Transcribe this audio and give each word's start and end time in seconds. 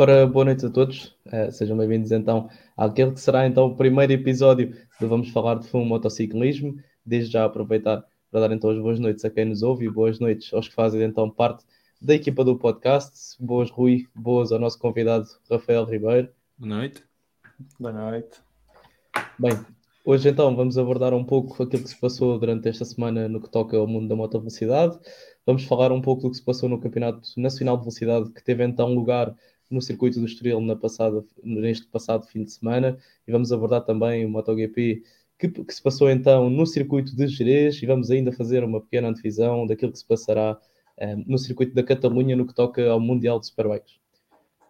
Ora, 0.00 0.26
boa 0.26 0.46
noite 0.46 0.64
a 0.64 0.70
todos. 0.70 1.14
Uh, 1.26 1.52
sejam 1.52 1.76
bem-vindos 1.76 2.10
então 2.10 2.48
àquele 2.74 3.12
que 3.12 3.20
será 3.20 3.46
então 3.46 3.66
o 3.66 3.76
primeiro 3.76 4.14
episódio 4.14 4.74
do 4.98 5.06
Vamos 5.06 5.28
Falar 5.28 5.56
de 5.56 5.68
Fumo 5.68 5.84
Motociclismo. 5.84 6.74
Desde 7.04 7.32
já 7.32 7.44
aproveitar 7.44 8.02
para 8.30 8.40
dar 8.40 8.54
então 8.54 8.70
as 8.70 8.78
boas 8.78 8.98
noites 8.98 9.26
a 9.26 9.28
quem 9.28 9.44
nos 9.44 9.62
ouve 9.62 9.84
e 9.84 9.90
boas 9.90 10.18
noites 10.18 10.54
aos 10.54 10.68
que 10.68 10.74
fazem 10.74 11.02
então 11.02 11.28
parte 11.28 11.66
da 12.00 12.14
equipa 12.14 12.42
do 12.42 12.56
podcast. 12.56 13.36
Boas, 13.38 13.70
Rui, 13.70 14.06
boas 14.14 14.52
ao 14.52 14.58
nosso 14.58 14.78
convidado 14.78 15.26
Rafael 15.50 15.84
Ribeiro. 15.84 16.30
Boa 16.56 16.76
noite. 16.76 17.04
Boa 17.78 17.92
noite. 17.92 18.40
Bem, 19.38 19.52
hoje 20.02 20.30
então 20.30 20.56
vamos 20.56 20.78
abordar 20.78 21.12
um 21.12 21.24
pouco 21.24 21.62
aquilo 21.62 21.82
que 21.82 21.90
se 21.90 22.00
passou 22.00 22.38
durante 22.38 22.66
esta 22.70 22.86
semana 22.86 23.28
no 23.28 23.38
que 23.38 23.50
toca 23.50 23.76
ao 23.76 23.86
mundo 23.86 24.08
da 24.08 24.16
moto 24.16 24.38
velocidade. 24.38 24.98
Vamos 25.44 25.64
falar 25.64 25.92
um 25.92 26.00
pouco 26.00 26.22
do 26.22 26.30
que 26.30 26.38
se 26.38 26.42
passou 26.42 26.70
no 26.70 26.80
Campeonato 26.80 27.28
Nacional 27.36 27.76
de 27.76 27.82
Velocidade, 27.82 28.32
que 28.32 28.42
teve 28.42 28.64
então 28.64 28.94
lugar 28.94 29.36
no 29.70 29.80
circuito 29.80 30.18
do 30.18 30.26
Estoril 30.26 30.60
na 30.60 30.74
passada, 30.74 31.24
neste 31.42 31.86
passado 31.86 32.26
fim 32.26 32.42
de 32.42 32.52
semana, 32.52 32.98
e 33.26 33.30
vamos 33.30 33.52
abordar 33.52 33.84
também 33.84 34.24
o 34.24 34.28
MotoGP 34.28 35.02
que, 35.38 35.48
que, 35.48 35.74
se 35.74 35.82
passou 35.82 36.10
então 36.10 36.50
no 36.50 36.66
circuito 36.66 37.14
de 37.16 37.26
Jerez, 37.28 37.80
e 37.82 37.86
vamos 37.86 38.10
ainda 38.10 38.32
fazer 38.32 38.64
uma 38.64 38.80
pequena 38.80 39.08
antevisão 39.08 39.66
daquilo 39.66 39.92
que 39.92 39.98
se 39.98 40.06
passará 40.06 40.58
um, 40.98 41.04
eh, 41.04 41.16
no 41.26 41.38
circuito 41.38 41.74
da 41.74 41.82
Catalunha 41.82 42.36
no 42.36 42.46
que 42.46 42.54
toca 42.54 42.90
ao 42.90 43.00
Mundial 43.00 43.40
de 43.40 43.46
Superbikes. 43.46 43.94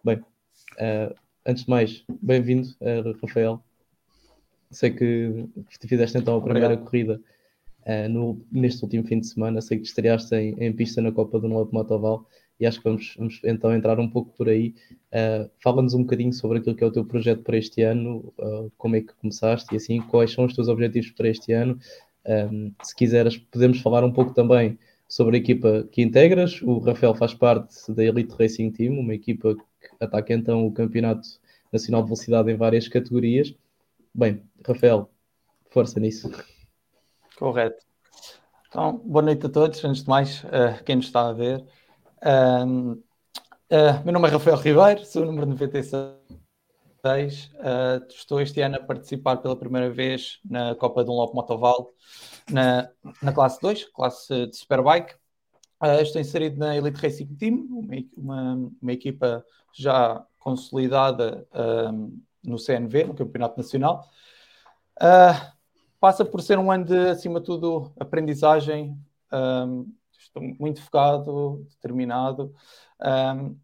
Bem, 0.03 0.17
uh, 0.17 1.13
antes 1.45 1.65
de 1.65 1.69
mais, 1.69 2.03
bem-vindo, 2.21 2.69
uh, 2.79 3.19
Rafael. 3.21 3.61
Sei 4.69 4.91
que 4.91 5.45
fizeste 5.85 6.17
então 6.17 6.37
a 6.37 6.41
primeira 6.41 6.67
Obrigado. 6.67 6.85
corrida 6.85 7.21
uh, 7.85 8.09
no, 8.09 8.41
neste 8.49 8.81
último 8.83 9.03
fim 9.05 9.19
de 9.19 9.27
semana. 9.27 9.59
Sei 9.59 9.77
que 9.77 9.85
estreaste 9.85 10.33
em, 10.35 10.55
em 10.57 10.71
pista 10.71 11.01
na 11.01 11.11
Copa 11.11 11.39
do 11.39 11.49
Norte 11.49 11.73
Motoval 11.73 12.25
e 12.59 12.65
acho 12.65 12.77
que 12.77 12.83
vamos, 12.83 13.15
vamos 13.17 13.41
então 13.43 13.73
entrar 13.73 13.99
um 13.99 14.09
pouco 14.09 14.31
por 14.37 14.47
aí. 14.47 14.75
Uh, 15.11 15.49
Fala-nos 15.63 15.93
um 15.93 16.01
bocadinho 16.01 16.31
sobre 16.31 16.59
aquilo 16.59 16.75
que 16.75 16.83
é 16.83 16.87
o 16.87 16.91
teu 16.91 17.05
projeto 17.05 17.41
para 17.43 17.57
este 17.57 17.81
ano, 17.81 18.33
uh, 18.37 18.71
como 18.77 18.95
é 18.95 19.01
que 19.01 19.13
começaste 19.15 19.73
e 19.73 19.77
assim, 19.77 19.99
quais 20.01 20.31
são 20.31 20.45
os 20.45 20.53
teus 20.53 20.67
objetivos 20.67 21.11
para 21.11 21.27
este 21.27 21.53
ano. 21.53 21.79
Um, 22.25 22.71
se 22.83 22.95
quiseres, 22.95 23.37
podemos 23.37 23.81
falar 23.81 24.03
um 24.03 24.11
pouco 24.11 24.33
também 24.33 24.77
sobre 25.07 25.37
a 25.37 25.39
equipa 25.39 25.87
que 25.91 26.01
integras. 26.01 26.61
O 26.61 26.79
Rafael 26.79 27.15
faz 27.15 27.33
parte 27.33 27.91
da 27.91 28.03
Elite 28.03 28.33
Racing 28.37 28.71
Team, 28.71 28.99
uma 28.99 29.13
equipa 29.13 29.55
que 29.55 29.89
ataca 29.99 30.33
então 30.33 30.65
o 30.65 30.71
Campeonato 30.71 31.27
Nacional 31.71 32.01
de 32.01 32.07
Velocidade 32.07 32.51
em 32.51 32.55
várias 32.55 32.87
categorias. 32.87 33.53
Bem, 34.13 34.41
Rafael, 34.65 35.09
força 35.69 35.99
nisso. 35.99 36.31
Correto. 37.37 37.83
Então, 38.67 39.01
boa 39.03 39.23
noite 39.23 39.45
a 39.45 39.49
todos. 39.49 39.83
Antes 39.83 40.03
de 40.03 40.09
mais, 40.09 40.43
uh, 40.43 40.81
quem 40.85 40.95
nos 40.95 41.05
está 41.05 41.27
a 41.27 41.33
ver. 41.33 41.65
Um, 42.23 42.91
uh, 42.91 43.03
eh, 43.67 44.03
meu 44.03 44.13
nome 44.13 44.27
é 44.27 44.31
Rafael 44.31 44.55
Ribeiro, 44.57 45.03
sou 45.05 45.23
o 45.23 45.25
número 45.25 45.47
96. 45.47 46.21
Uh, 47.03 48.05
estou 48.09 48.39
este 48.39 48.61
ano 48.61 48.75
a 48.75 48.79
participar 48.79 49.37
pela 49.37 49.55
primeira 49.55 49.89
vez 49.89 50.39
na 50.45 50.75
Copa 50.75 51.03
Dunlop 51.03 51.33
Motoval 51.33 51.89
na, 52.51 52.91
na 53.23 53.33
classe 53.33 53.59
2, 53.59 53.85
classe 53.85 54.45
de 54.45 54.55
Superbike. 54.55 55.15
Uh, 55.81 55.99
estou 56.01 56.21
inserido 56.21 56.59
na 56.59 56.77
Elite 56.77 57.01
Racing 57.01 57.35
Team, 57.37 57.67
uma, 58.15 58.71
uma 58.79 58.93
equipa 58.93 59.43
já 59.73 60.23
consolidada 60.37 61.47
um, 61.91 62.21
no 62.43 62.59
CNV, 62.59 63.05
no 63.05 63.15
Campeonato 63.15 63.57
Nacional. 63.57 64.07
Uh, 65.01 65.51
passa 65.99 66.23
por 66.23 66.39
ser 66.43 66.59
um 66.59 66.71
ano 66.71 66.85
de, 66.85 67.09
acima 67.09 67.39
de 67.39 67.47
tudo, 67.47 67.91
aprendizagem. 67.99 68.95
Um, 69.33 69.91
estou 70.31 70.55
muito 70.59 70.81
focado, 70.81 71.65
determinado. 71.69 72.53
Um, 73.01 73.57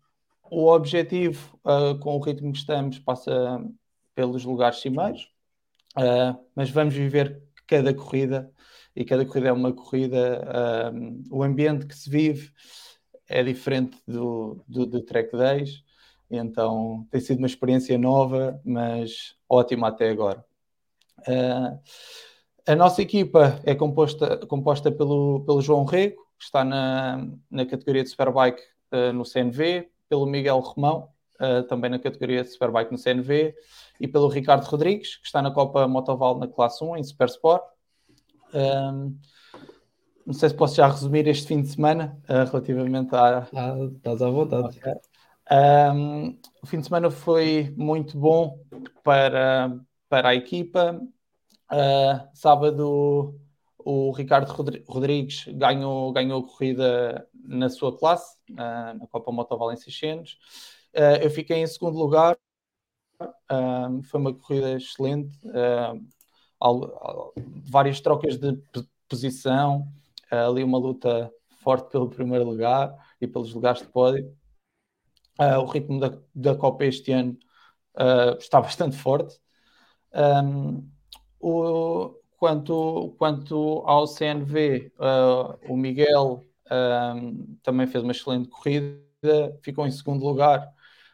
o 0.50 0.68
objetivo, 0.68 1.60
uh, 1.66 1.98
com 2.00 2.16
o 2.16 2.20
ritmo 2.20 2.52
que 2.52 2.60
estamos, 2.60 3.00
passa 3.00 3.64
pelos 4.14 4.44
lugares 4.44 4.80
cimeiros, 4.80 5.32
uh, 5.98 6.38
mas 6.56 6.70
vamos 6.70 6.94
viver 6.94 7.42
cada 7.66 7.94
corrida 7.94 8.52
e 8.96 9.06
cada 9.06 9.26
corrida 9.26 9.50
é 9.50 9.54
uma 9.54 9.74
corrida. 9.74 10.92
Um, 10.94 11.24
o 11.32 11.44
ambiente 11.44 11.86
que 11.86 11.96
se 11.96 12.10
vive 12.10 12.52
é 13.28 13.44
diferente 13.44 13.98
do, 14.08 14.64
do, 14.68 14.86
do 14.86 15.02
Track 15.02 15.36
Days, 15.36 15.84
então 16.30 17.08
tem 17.12 17.22
sido 17.22 17.40
uma 17.40 17.48
experiência 17.48 17.98
nova, 17.98 18.60
mas 18.66 19.36
ótima 19.50 19.90
até 19.90 20.10
agora. 20.10 20.44
Uh, 21.20 21.80
a 22.66 22.76
nossa 22.76 23.02
equipa 23.02 23.62
é 23.64 23.74
composta, 23.74 24.46
composta 24.46 24.92
pelo, 24.92 25.42
pelo 25.46 25.62
João 25.62 25.86
Rego, 25.86 26.27
está 26.44 26.64
na, 26.64 27.28
na 27.50 27.66
categoria 27.66 28.03
de 28.03 28.09
Superbike 28.09 28.62
uh, 28.92 29.14
no 29.14 29.25
CNV, 29.25 29.90
pelo 30.09 30.25
Miguel 30.25 30.59
Romão, 30.59 31.09
uh, 31.42 31.64
também 31.64 31.90
na 31.90 32.00
categoria 32.00 32.44
de 32.44 32.50
Superbike 32.50 32.92
no 32.92 32.98
CNV, 32.98 33.56
e 34.00 34.08
pelo 34.08 34.28
Ricardo 34.28 34.66
Rodrigues, 34.66 35.18
que 35.18 35.25
está 35.25 35.42
na 35.42 35.52
Copa 35.52 35.88
Motoval 35.88 36.38
na 36.38 36.48
classe 36.48 36.84
1, 36.84 36.98
em 36.98 37.03
Supersport. 37.03 37.64
Um, 38.53 39.18
não 40.25 40.34
sei 40.34 40.50
se 40.50 40.56
posso 40.56 40.75
já 40.75 40.88
resumir 40.88 41.25
este 41.28 41.48
fim 41.48 41.62
de 41.62 41.70
semana 41.70 42.20
uh, 42.24 42.50
relativamente 42.50 43.16
à. 43.16 43.48
Ah, 43.56 43.78
estás 43.96 44.22
à 44.22 44.30
vontade. 44.30 44.78
Okay. 44.78 44.94
Um, 45.50 46.38
o 46.62 46.68
fim 46.68 46.80
de 46.80 46.86
semana 46.86 47.09
foi 47.09 47.74
muito 47.78 48.18
bom 48.18 48.59
para, 49.04 49.74
para 50.09 50.30
a 50.30 50.36
equipa. 50.36 51.00
Uh, 51.72 52.28
sábado 52.34 53.40
o 53.90 54.12
Ricardo 54.12 54.52
Rodrigues 54.86 55.46
ganhou, 55.48 56.12
ganhou 56.12 56.42
a 56.42 56.46
corrida 56.46 57.25
na 57.34 57.70
sua 57.70 57.98
classe, 57.98 58.38
na 58.50 59.08
Copa 59.09 59.31
Motoval 59.31 59.72
em 59.72 59.78
600. 59.78 60.34
Uh, 60.34 60.38
ah, 60.94 61.16
eu 61.24 61.30
fiquei 61.30 61.59
em 61.59 61.68
segundo 61.68 61.98
lugar. 61.98 62.38
foi 64.09 64.20
uma 64.20 64.34
corrida 64.34 64.74
excelente. 64.74 65.40
várias 67.72 68.02
trocas 68.02 68.38
de 68.38 68.62
posição. 69.08 69.88
ali 70.30 70.66
uma 70.66 70.78
luta 70.78 71.31
forte 71.62 71.90
pelo 71.90 72.09
primeiro 72.09 72.44
lugar 72.44 72.94
e 73.22 73.28
pelos 73.28 73.54
lugares 73.54 73.81
de 73.81 73.88
pódio. 73.88 74.36
o 75.39 75.66
ritmo 75.66 75.98
da, 75.98 76.19
da 76.36 76.56
Copa 76.56 76.84
este 76.84 77.13
ano 77.13 77.38
está 78.38 78.60
bastante 78.60 78.98
forte. 78.98 79.39
Quanto, 82.38 83.13
quanto 83.18 83.84
ao 83.86 84.07
CNV, 84.07 84.92
uh, 85.00 85.72
o 85.72 85.75
Miguel 85.75 86.45
um, 86.72 87.57
também 87.63 87.88
fez 87.88 88.04
uma 88.04 88.12
excelente 88.12 88.48
corrida, 88.50 89.01
ficou 89.62 89.86
em 89.86 89.92
segundo 89.92 90.24
lugar, 90.24 90.68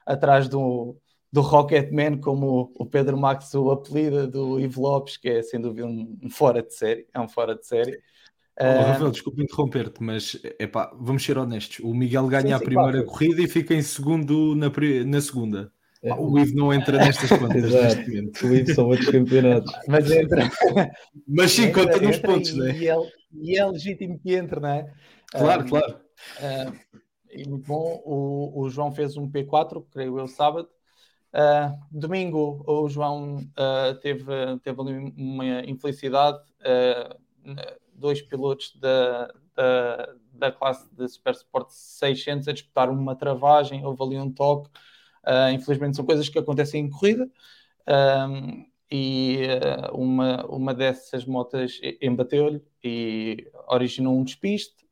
atrás 0.05 0.47
do, 0.47 0.97
do 1.31 1.41
Rocketman, 1.41 2.19
como 2.19 2.71
o 2.75 2.85
Pedro 2.85 3.17
Max 3.17 3.53
o 3.55 3.71
apelida 3.71 4.27
do 4.27 4.59
Ivo 4.59 4.81
Lopes, 4.81 5.17
que 5.17 5.29
é 5.29 5.41
sem 5.41 5.59
dúvida 5.59 5.87
um 5.87 6.29
fora 6.29 6.61
de 6.61 6.73
série, 6.73 7.07
é 7.13 7.19
um 7.19 7.27
fora 7.27 7.55
de 7.55 7.65
série. 7.65 7.99
Oh, 8.59 8.83
Rafael, 8.83 9.09
desculpa 9.09 9.41
interromper-te, 9.41 10.03
mas 10.03 10.39
epá, 10.59 10.93
vamos 10.95 11.23
ser 11.23 11.39
honestos. 11.39 11.79
O 11.79 11.93
Miguel 11.93 12.27
ganha 12.27 12.41
sim, 12.41 12.47
sim, 12.49 12.53
a 12.53 12.59
primeira 12.59 12.91
claro. 12.91 13.05
corrida 13.07 13.41
e 13.41 13.47
fica 13.47 13.73
em 13.73 13.81
segundo 13.81 14.55
na, 14.55 14.71
na 15.05 15.21
segunda. 15.21 15.72
É. 16.03 16.13
O 16.15 16.37
Ivo 16.37 16.53
não 16.57 16.73
entra 16.73 16.97
nestas 16.97 17.29
contas 17.29 17.63
neste 17.63 18.09
momento. 18.09 18.45
O 18.45 18.53
Ivo 18.53 18.75
são 18.75 18.87
outros 18.87 19.09
campeonatos. 19.09 19.71
Mas 19.87 20.11
entra. 20.11 20.51
Mas 21.25 21.51
sim, 21.53 21.63
entra, 21.63 21.85
conta 21.85 22.01
nos 22.01 22.17
pontos, 22.17 22.49
e, 22.49 22.57
não 22.57 22.65
é? 22.65 22.77
E 22.77 22.89
é, 22.89 22.95
e 23.31 23.57
é 23.57 23.65
legítimo 23.65 24.19
que 24.19 24.35
entre, 24.35 24.59
não 24.59 24.67
é? 24.67 24.93
Claro, 25.31 25.63
um, 25.63 25.69
claro. 25.69 25.95
Uh, 26.39 26.99
e 27.31 27.47
muito 27.47 27.65
bom. 27.65 28.01
O, 28.03 28.63
o 28.63 28.69
João 28.69 28.91
fez 28.91 29.15
um 29.15 29.31
P4, 29.31 29.85
creio 29.91 30.19
eu, 30.19 30.27
sábado. 30.27 30.67
Uh, 31.33 31.73
domingo, 31.89 32.61
o 32.67 32.89
João 32.89 33.37
uh, 33.37 33.95
teve, 34.01 34.25
teve 34.61 34.81
ali 34.81 35.13
uma 35.15 35.61
infelicidade. 35.61 36.39
dois 37.93 38.21
pilotos 38.21 38.75
da, 38.75 39.33
da, 39.55 40.15
da 40.33 40.51
classe 40.51 40.93
de 40.93 41.07
Super 41.07 41.33
Sport 41.33 41.69
600 41.69 42.49
a 42.49 42.51
disputar 42.51 42.89
uma 42.89 43.15
travagem, 43.15 43.85
houve 43.85 44.03
ali 44.03 44.17
um 44.17 44.29
toque 44.29 44.69
Uh, 45.25 45.53
infelizmente 45.53 45.95
são 45.95 46.05
coisas 46.05 46.27
que 46.27 46.39
acontecem 46.39 46.85
em 46.85 46.89
corrida. 46.89 47.29
Um, 47.87 48.65
e 48.95 49.39
uh, 49.47 49.97
uma, 49.97 50.45
uma 50.45 50.71
dessas 50.71 51.25
motas 51.25 51.81
embateu-lhe 51.99 52.61
e 52.83 53.49
originou 53.67 54.15
um 54.15 54.23
despiste, 54.23 54.87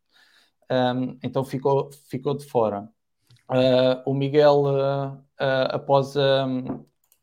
um, 0.71 1.19
então 1.21 1.45
ficou, 1.45 1.91
ficou 2.09 2.35
de 2.35 2.43
fora. 2.43 2.89
Uh, 3.47 4.01
o 4.09 4.13
Miguel, 4.15 4.63
uh, 4.63 5.23
após 5.37 6.17
a, 6.17 6.47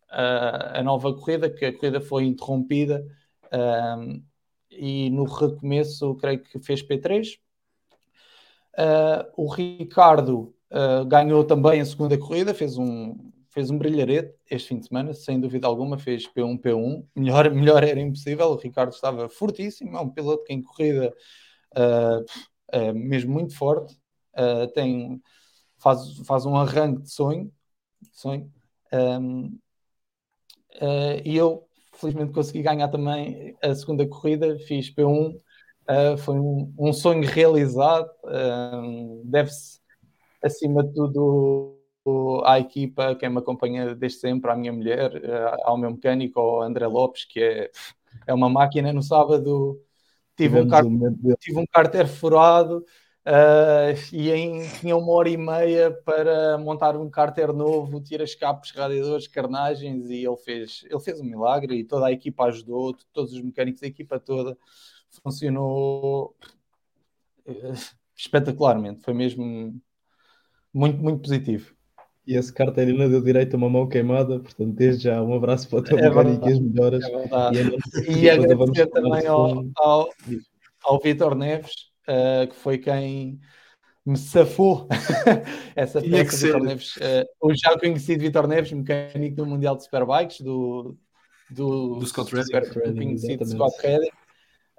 a, 0.09 0.83
nova 0.85 1.13
corrida, 1.15 1.51
que 1.51 1.65
a 1.65 1.73
corrida 1.77 2.01
foi 2.01 2.27
interrompida, 2.27 3.05
um, 3.99 4.23
e 4.71 5.11
no 5.11 5.25
recomeço, 5.25 6.15
creio 6.15 6.45
que 6.45 6.61
fez 6.61 6.81
P3. 6.81 7.41
o 9.37 9.53
Ricardo 9.53 10.55
Uh, 10.71 11.05
ganhou 11.07 11.45
também 11.45 11.81
a 11.81 11.85
segunda 11.85 12.19
corrida, 12.19 12.53
fez 12.53 12.77
um, 12.77 13.17
fez 13.49 13.71
um 13.71 13.79
brilharete 13.79 14.35
este 14.51 14.69
fim 14.69 14.79
de 14.79 14.87
semana, 14.87 15.13
sem 15.13 15.41
dúvida 15.41 15.67
alguma, 15.67 15.99
fez 15.99 16.27
P1, 16.29 16.61
P1. 16.61 17.05
Melhor, 17.17 17.51
melhor 17.53 17.83
era 17.83 18.01
impossível, 18.01 18.49
o 18.49 18.57
Ricardo 18.57 18.93
estava 18.93 19.29
fortíssimo, 19.29 19.97
é 19.97 20.01
um 20.01 20.11
piloto 20.11 20.45
que 20.45 20.53
em 20.53 20.63
corrida 20.63 21.13
uh, 21.77 22.25
é 22.71 22.93
mesmo 22.93 23.33
muito 23.33 23.55
forte, 23.57 23.95
uh, 24.37 24.71
tem, 24.73 25.21
faz, 25.79 26.19
faz 26.27 26.47
um 26.47 26.57
arranque 26.57 27.03
de 27.03 27.11
sonho. 27.11 27.53
sonho. 28.13 28.51
Um, 28.93 29.59
uh, 30.77 31.21
e 31.25 31.37
eu, 31.37 31.67
felizmente, 31.95 32.33
consegui 32.33 32.63
ganhar 32.63 32.89
também 32.89 33.57
a 33.63 33.75
segunda 33.75 34.07
corrida, 34.07 34.59
fiz 34.61 34.95
P1, 34.95 35.35
uh, 35.35 36.19
foi 36.19 36.39
um, 36.39 36.73
um, 36.79 36.93
sonho 36.93 37.27
realizado. 37.27 38.09
Deve-se, 39.25 39.81
acima 40.43 40.83
de 40.83 40.93
tudo, 40.93 41.77
à 42.45 42.59
equipa, 42.59 43.15
quem 43.15 43.29
me 43.31 43.39
acompanha 43.39 43.95
desde 43.95 44.19
sempre, 44.21 44.51
à 44.51 44.57
minha 44.57 44.73
mulher, 44.73 45.23
ao 45.63 45.77
meu 45.77 45.91
mecânico, 45.91 46.39
ao 46.41 46.63
André 46.63 46.87
Lopes, 46.87 47.25
que 47.25 47.41
é, 47.41 47.71
é 48.27 48.35
uma 48.35 48.49
máquina. 48.49 48.93
No 48.93 49.03
sábado 49.03 49.81
tive, 50.37 50.61
um, 50.61 50.69
car 50.69 50.85
tive 51.41 51.59
um 51.59 51.67
carter 51.67 52.07
furado. 52.07 52.85
Uh, 53.27 53.93
e 54.11 54.31
em, 54.31 54.67
tinha 54.81 54.97
uma 54.97 55.13
hora 55.13 55.29
e 55.29 55.37
meia 55.37 55.91
para 55.91 56.57
montar 56.57 56.97
um 56.97 57.11
cárter 57.11 57.53
novo, 57.53 58.01
tirar 58.01 58.25
escapes, 58.25 58.71
radiadores, 58.71 59.29
carnagens, 59.29 60.09
e 60.09 60.25
ele 60.25 60.37
fez, 60.39 60.83
ele 60.89 61.01
fez 61.01 61.21
um 61.21 61.25
milagre 61.25 61.75
e 61.75 61.85
toda 61.85 62.07
a 62.07 62.13
equipa 62.13 62.45
ajudou, 62.45 62.97
todos 63.13 63.35
os 63.35 63.43
mecânicos, 63.43 63.83
a 63.83 63.87
equipa 63.87 64.19
toda 64.19 64.57
funcionou 65.23 66.35
uh, 67.47 67.73
espetacularmente, 68.17 69.03
foi 69.03 69.13
mesmo 69.13 69.79
muito, 70.73 71.03
muito 71.03 71.21
positivo. 71.21 71.75
E 72.29 72.37
esse 72.37 72.53
ainda 72.59 73.09
deu 73.09 73.23
direito 73.23 73.55
a 73.55 73.57
uma 73.57 73.71
mão 73.71 73.89
queimada, 73.89 74.39
portanto, 74.39 74.75
desde 74.75 75.05
já 75.05 75.23
um 75.23 75.35
abraço 75.35 75.67
para 75.67 75.79
o 75.79 75.83
teu 75.83 75.99
é 75.99 76.03
e 76.03 76.53
as 76.53 76.61
melhoras. 76.61 77.03
É 77.03 78.11
e, 78.11 78.25
e 78.25 78.31
agradecer 78.31 78.87
também 78.89 79.27
ao, 79.27 79.65
ao, 79.77 80.11
ao 80.85 81.01
Vitor 81.01 81.35
Neves, 81.35 81.73
uh, 82.07 82.47
que 82.47 82.55
foi 82.55 82.77
quem 82.77 83.41
me 84.05 84.19
safou 84.19 84.87
essa 85.75 86.03
peça 86.03 86.47
Vitor 86.47 86.63
Neves. 86.63 86.97
Uh, 86.97 87.25
o 87.49 87.55
já 87.55 87.79
conhecido 87.79 88.21
Vitor 88.21 88.47
Neves, 88.47 88.73
mecânico 88.73 89.37
do 89.37 89.47
Mundial 89.47 89.77
de 89.77 89.85
Superbikes, 89.85 90.43
do, 90.43 90.99
do, 91.51 91.97
do 91.97 92.07
Scott 92.07 92.35
Redding. 92.35 93.17
Scott 93.17 93.75
Redding. 93.83 94.11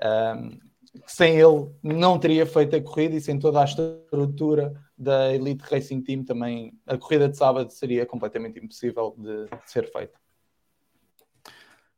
Um, 0.04 0.60
sem 1.08 1.36
ele 1.36 1.72
não 1.82 2.20
teria 2.20 2.46
feito 2.46 2.76
a 2.76 2.82
corrida 2.82 3.16
e 3.16 3.22
sem 3.22 3.40
toda 3.40 3.62
a 3.62 3.66
estrutura 3.66 4.74
da 5.00 5.34
Elite 5.34 5.64
Racing 5.64 6.02
Team 6.02 6.24
também 6.24 6.74
a 6.86 6.98
corrida 6.98 7.30
de 7.30 7.38
sábado 7.38 7.72
seria 7.72 8.06
completamente 8.06 8.60
impossível 8.60 9.16
de, 9.18 9.46
de 9.46 9.72
ser 9.72 9.90
feita. 9.92 10.20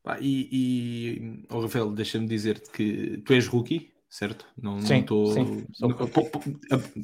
Ah, 0.05 0.17
e, 0.19 0.49
e 0.51 1.45
oh, 1.49 1.61
Rafael, 1.61 1.91
deixa-me 1.91 2.27
dizer-te 2.27 2.69
que 2.71 3.17
tu 3.25 3.33
és 3.33 3.47
rookie 3.47 3.91
certo? 4.11 4.45
Não, 4.61 4.81
sim, 4.81 5.05
não 5.09 5.25
sim, 5.27 5.65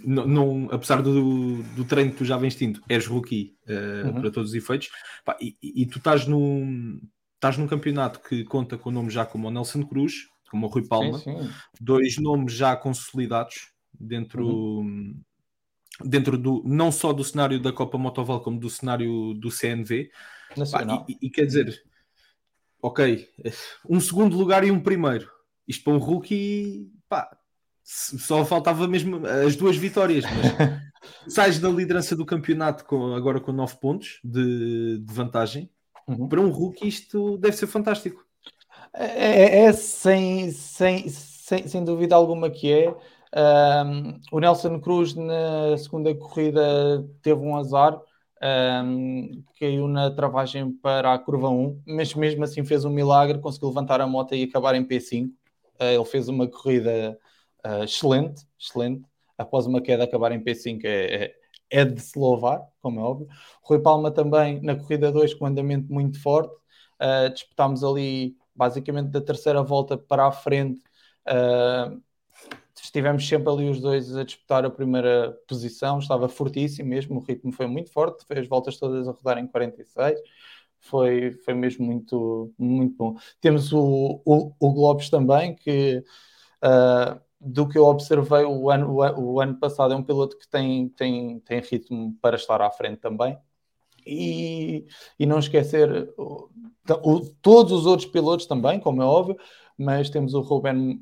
não, 0.04 0.28
não, 0.28 0.68
apesar 0.70 1.02
do, 1.02 1.64
do 1.64 1.86
treino 1.86 2.12
que 2.12 2.18
tu 2.18 2.26
já 2.26 2.38
vens 2.38 2.54
tendo, 2.54 2.84
és 2.90 3.08
rookie 3.08 3.56
uh, 3.66 4.08
uhum. 4.08 4.14
para 4.16 4.30
todos 4.30 4.50
os 4.50 4.56
efeitos, 4.56 4.90
Pá, 5.24 5.38
e, 5.40 5.56
e, 5.64 5.86
tu 5.86 6.00
estás 6.00 6.28
num, 6.28 7.00
estás 7.36 7.58
num 7.58 7.66
campeonato 7.66 8.20
que 8.20 8.44
conta 8.44 8.78
com 8.78 8.92
nomes 8.92 9.14
já 9.14 9.26
como 9.26 9.48
o 9.48 9.52
Nelson 9.52 9.84
Cruz, 9.84 10.28
como 10.52 10.68
o 10.68 10.70
Rui 10.70 10.86
Palma, 10.86 11.18
sim, 11.18 11.50
dois 11.80 12.18
nomes 12.18 12.54
já 12.54 12.76
consolidados 12.76 13.72
dentro, 13.98 14.46
uhum. 14.46 15.18
Dentro 16.04 16.38
do 16.38 16.62
não 16.66 16.92
só 16.92 17.12
do 17.14 17.24
cenário 17.24 17.62
da 17.62 17.72
Copa 17.72 17.98
Motoval, 17.98 18.42
como 18.42 18.60
do 18.60 18.70
cenário 18.70 19.34
do 19.34 19.50
CNV. 19.50 20.10
Pá, 20.72 21.06
e, 21.08 21.28
e 21.28 21.30
quer 21.30 21.46
dizer, 21.46 21.84
ok, 22.82 23.28
um 23.90 24.00
segundo 24.00 24.38
lugar 24.38 24.64
e 24.64 24.72
um 24.72 24.80
primeiro. 24.80 25.30
Isto 25.68 25.84
para 25.84 25.94
um 25.94 25.98
rookie 25.98 26.90
pá, 27.10 27.30
só 27.84 28.46
faltava 28.46 28.88
mesmo 28.88 29.26
as 29.26 29.56
duas 29.56 29.78
vitórias, 29.78 30.26
mas 30.26 30.82
sais 31.34 31.60
da 31.60 31.70
liderança 31.70 32.16
do 32.16 32.26
campeonato 32.26 32.86
com, 32.86 33.14
agora 33.14 33.40
com 33.40 33.52
9 33.52 33.78
pontos 33.80 34.20
de, 34.24 35.00
de 35.00 35.14
vantagem. 35.14 35.70
Uhum. 36.08 36.28
Para 36.28 36.42
um 36.42 36.50
rookie, 36.50 36.88
isto 36.88 37.38
deve 37.38 37.56
ser 37.56 37.68
fantástico. 37.68 38.26
É, 38.94 39.06
é, 39.06 39.66
é 39.66 39.74
sem, 39.74 40.52
sem, 40.52 41.08
sem, 41.10 41.68
sem 41.68 41.84
dúvida 41.84 42.16
alguma 42.16 42.50
que 42.50 42.72
é. 42.72 42.96
Um, 43.36 44.20
o 44.32 44.40
Nelson 44.40 44.80
Cruz 44.80 45.14
na 45.14 45.78
segunda 45.78 46.14
corrida 46.16 47.06
teve 47.22 47.42
um 47.42 47.58
azar, 47.58 48.00
um, 48.84 49.44
caiu 49.60 49.88
na 49.88 50.12
travagem 50.12 50.72
para 50.72 51.14
a 51.14 51.20
curva 51.20 51.50
1, 51.50 51.82
mas 51.86 52.14
mesmo 52.14 52.44
assim 52.44 52.64
fez 52.64 52.86
um 52.86 52.90
milagre, 52.90 53.40
conseguiu 53.40 53.70
levantar 53.70 54.00
a 54.02 54.08
moto 54.08 54.34
e 54.36 54.44
acabar 54.44 54.76
em 54.76 54.86
P5. 54.86 55.28
Uh, 55.80 55.84
ele 55.84 56.06
fez 56.06 56.28
uma 56.30 56.48
corrida 56.48 57.18
uh, 57.66 57.84
excelente, 57.84 58.46
excelente. 58.60 59.04
Após 59.38 59.68
uma 59.68 59.82
queda 59.82 60.04
acabar 60.04 60.32
em 60.32 60.44
P5 60.44 60.82
é, 60.84 61.26
é, 61.26 61.36
é, 61.70 61.86
de 61.86 62.02
se 62.02 62.18
louvar, 62.18 62.62
como 62.82 63.00
é 63.00 63.04
óbvio. 63.04 63.28
Rui 63.62 63.80
Palma 63.80 64.10
também 64.12 64.62
na 64.62 64.76
corrida 64.76 65.12
2 65.12 65.34
com 65.36 65.46
andamento 65.46 65.92
muito 65.94 66.22
forte. 66.22 66.54
Uh, 67.00 67.30
disputámos 67.32 67.84
ali 67.84 68.36
basicamente 68.56 69.10
da 69.10 69.22
terceira 69.22 69.62
volta 69.62 69.98
para 69.98 70.26
a 70.26 70.32
frente. 70.32 70.82
Uh, 71.28 72.02
estivemos 72.84 73.28
sempre 73.28 73.52
ali 73.52 73.70
os 73.70 73.82
dois 73.82 74.16
a 74.16 74.24
disputar 74.24 74.66
a 74.66 74.70
primeira 74.70 75.38
posição, 75.48 76.00
estava 76.00 76.30
fortíssimo 76.30 76.90
mesmo, 76.90 77.18
o 77.18 77.24
ritmo 77.24 77.52
foi 77.52 77.68
muito 77.68 77.92
forte, 77.92 78.26
fez 78.26 78.42
as 78.42 78.48
voltas 78.48 78.78
todas 78.78 79.08
a 79.08 79.12
rodar 79.12 79.38
em 79.38 79.48
46 79.48 80.20
foi, 80.80 81.32
foi 81.44 81.54
mesmo 81.54 81.86
muito, 81.86 82.54
muito 82.58 82.96
bom. 82.96 83.16
Temos 83.42 83.72
o, 83.74 84.22
o, 84.26 84.54
o 84.60 84.74
Globes 84.74 85.10
também, 85.10 85.56
que 85.56 86.04
uh, 86.64 87.20
do 87.40 87.68
que 87.68 87.78
eu 87.78 87.86
observei 87.86 88.44
o 88.46 88.70
ano, 88.70 88.94
o, 88.96 89.40
ano 89.40 89.60
passado, 89.60 89.94
é 89.94 89.98
um 89.98 90.04
piloto 90.04 90.38
que 90.38 90.48
tem, 90.48 90.90
tem, 90.90 91.40
tem 91.42 91.60
ritmo 91.62 92.16
para 92.22 92.36
estar 92.36 92.62
à 92.62 92.70
frente 92.72 93.00
também. 93.00 93.38
E, 94.06 94.86
e 95.20 95.26
não 95.26 95.40
esquecer 95.40 96.14
o, 96.18 96.50
o, 97.04 97.20
todos 97.42 97.74
os 97.74 97.86
outros 97.86 98.10
pilotos 98.10 98.46
também, 98.46 98.80
como 98.80 99.02
é 99.02 99.06
óbvio, 99.06 99.38
mas 99.78 100.10
temos 100.10 100.34
o 100.34 100.42
Ruben 100.42 101.02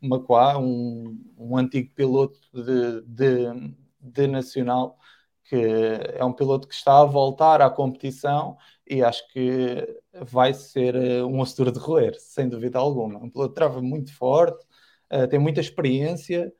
Macuá, 0.00 0.58
um, 0.58 1.18
um 1.36 1.56
antigo 1.56 1.92
piloto 1.94 2.38
de, 2.52 3.02
de, 3.02 3.74
de 4.00 4.26
nacional, 4.26 4.98
que 5.44 5.56
é 5.56 6.24
um 6.24 6.32
piloto 6.32 6.68
que 6.68 6.74
está 6.74 7.00
a 7.00 7.04
voltar 7.04 7.60
à 7.60 7.68
competição 7.68 8.56
e 8.88 9.02
acho 9.02 9.26
que 9.28 10.00
vai 10.12 10.54
ser 10.54 10.94
eh, 10.94 11.24
um 11.24 11.42
assessor 11.42 11.72
de 11.72 11.78
roer, 11.78 12.14
sem 12.18 12.48
dúvida 12.48 12.78
alguma. 12.78 13.18
Um 13.18 13.30
piloto 13.30 13.54
trava 13.54 13.82
muito 13.82 14.14
forte, 14.14 14.64
uh, 15.12 15.26
tem 15.28 15.38
muita 15.38 15.60
experiência 15.60 16.52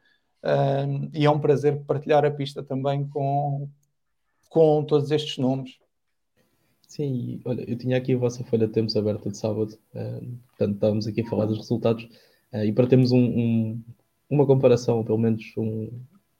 uh, 0.42 1.10
e 1.14 1.24
é 1.26 1.30
um 1.30 1.40
prazer 1.40 1.84
partilhar 1.84 2.24
a 2.24 2.30
pista 2.30 2.62
também 2.62 3.08
com, 3.08 3.68
com 4.48 4.84
todos 4.84 5.10
estes 5.10 5.38
nomes. 5.38 5.81
Sim, 6.92 7.40
olha, 7.46 7.64
eu 7.66 7.74
tinha 7.78 7.96
aqui 7.96 8.12
a 8.12 8.18
vossa 8.18 8.44
folha 8.44 8.66
de 8.66 8.74
tempos 8.74 8.94
aberta 8.98 9.30
de 9.30 9.38
sábado, 9.38 9.78
uh, 9.94 10.26
portanto 10.48 10.74
estávamos 10.74 11.06
aqui 11.06 11.22
a 11.22 11.26
falar 11.26 11.46
dos 11.46 11.56
resultados 11.56 12.06
e 12.52 12.70
para 12.70 12.86
termos 12.86 13.12
um, 13.12 13.18
um, 13.18 13.82
uma 14.28 14.44
comparação, 14.46 15.02
pelo 15.02 15.16
menos 15.16 15.54
um, 15.56 15.88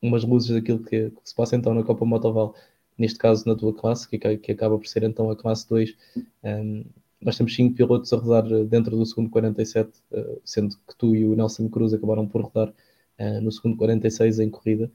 umas 0.03 0.25
luzes 0.25 0.51
daquilo 0.51 0.81
que, 0.81 1.09
que, 1.09 1.21
se 1.25 1.35
passa 1.35 1.57
então 1.57 1.73
na 1.73 1.83
Copa 1.83 2.05
Motoval, 2.05 2.55
neste 2.99 3.19
caso 3.19 3.49
na 3.49 3.57
tua 3.57 3.73
classe, 3.73 4.07
que, 4.07 4.19
que 4.19 4.53
acaba 4.53 4.77
por 4.77 4.87
ser 4.87 5.05
então 5.05 5.31
a 5.31 5.37
classe 5.37 5.67
2. 5.71 5.97
Um, 6.45 6.85
nós 7.19 7.39
temos 7.39 7.57
5 7.57 7.75
pilotos 7.75 8.13
a 8.13 8.19
rodar 8.19 8.47
dentro 8.67 8.95
do 8.95 9.07
segundo 9.07 9.31
47, 9.31 9.91
uh, 10.11 10.39
sendo 10.45 10.77
que 10.87 10.95
tu 10.99 11.17
e 11.17 11.25
o 11.25 11.35
Nelson 11.35 11.67
Cruz 11.71 11.95
acabaram 11.95 12.29
por 12.29 12.43
rodar 12.43 12.69
uh, 12.69 13.41
no 13.41 13.51
segundo 13.51 13.79
46 13.79 14.39
em 14.39 14.51
corrida. 14.51 14.93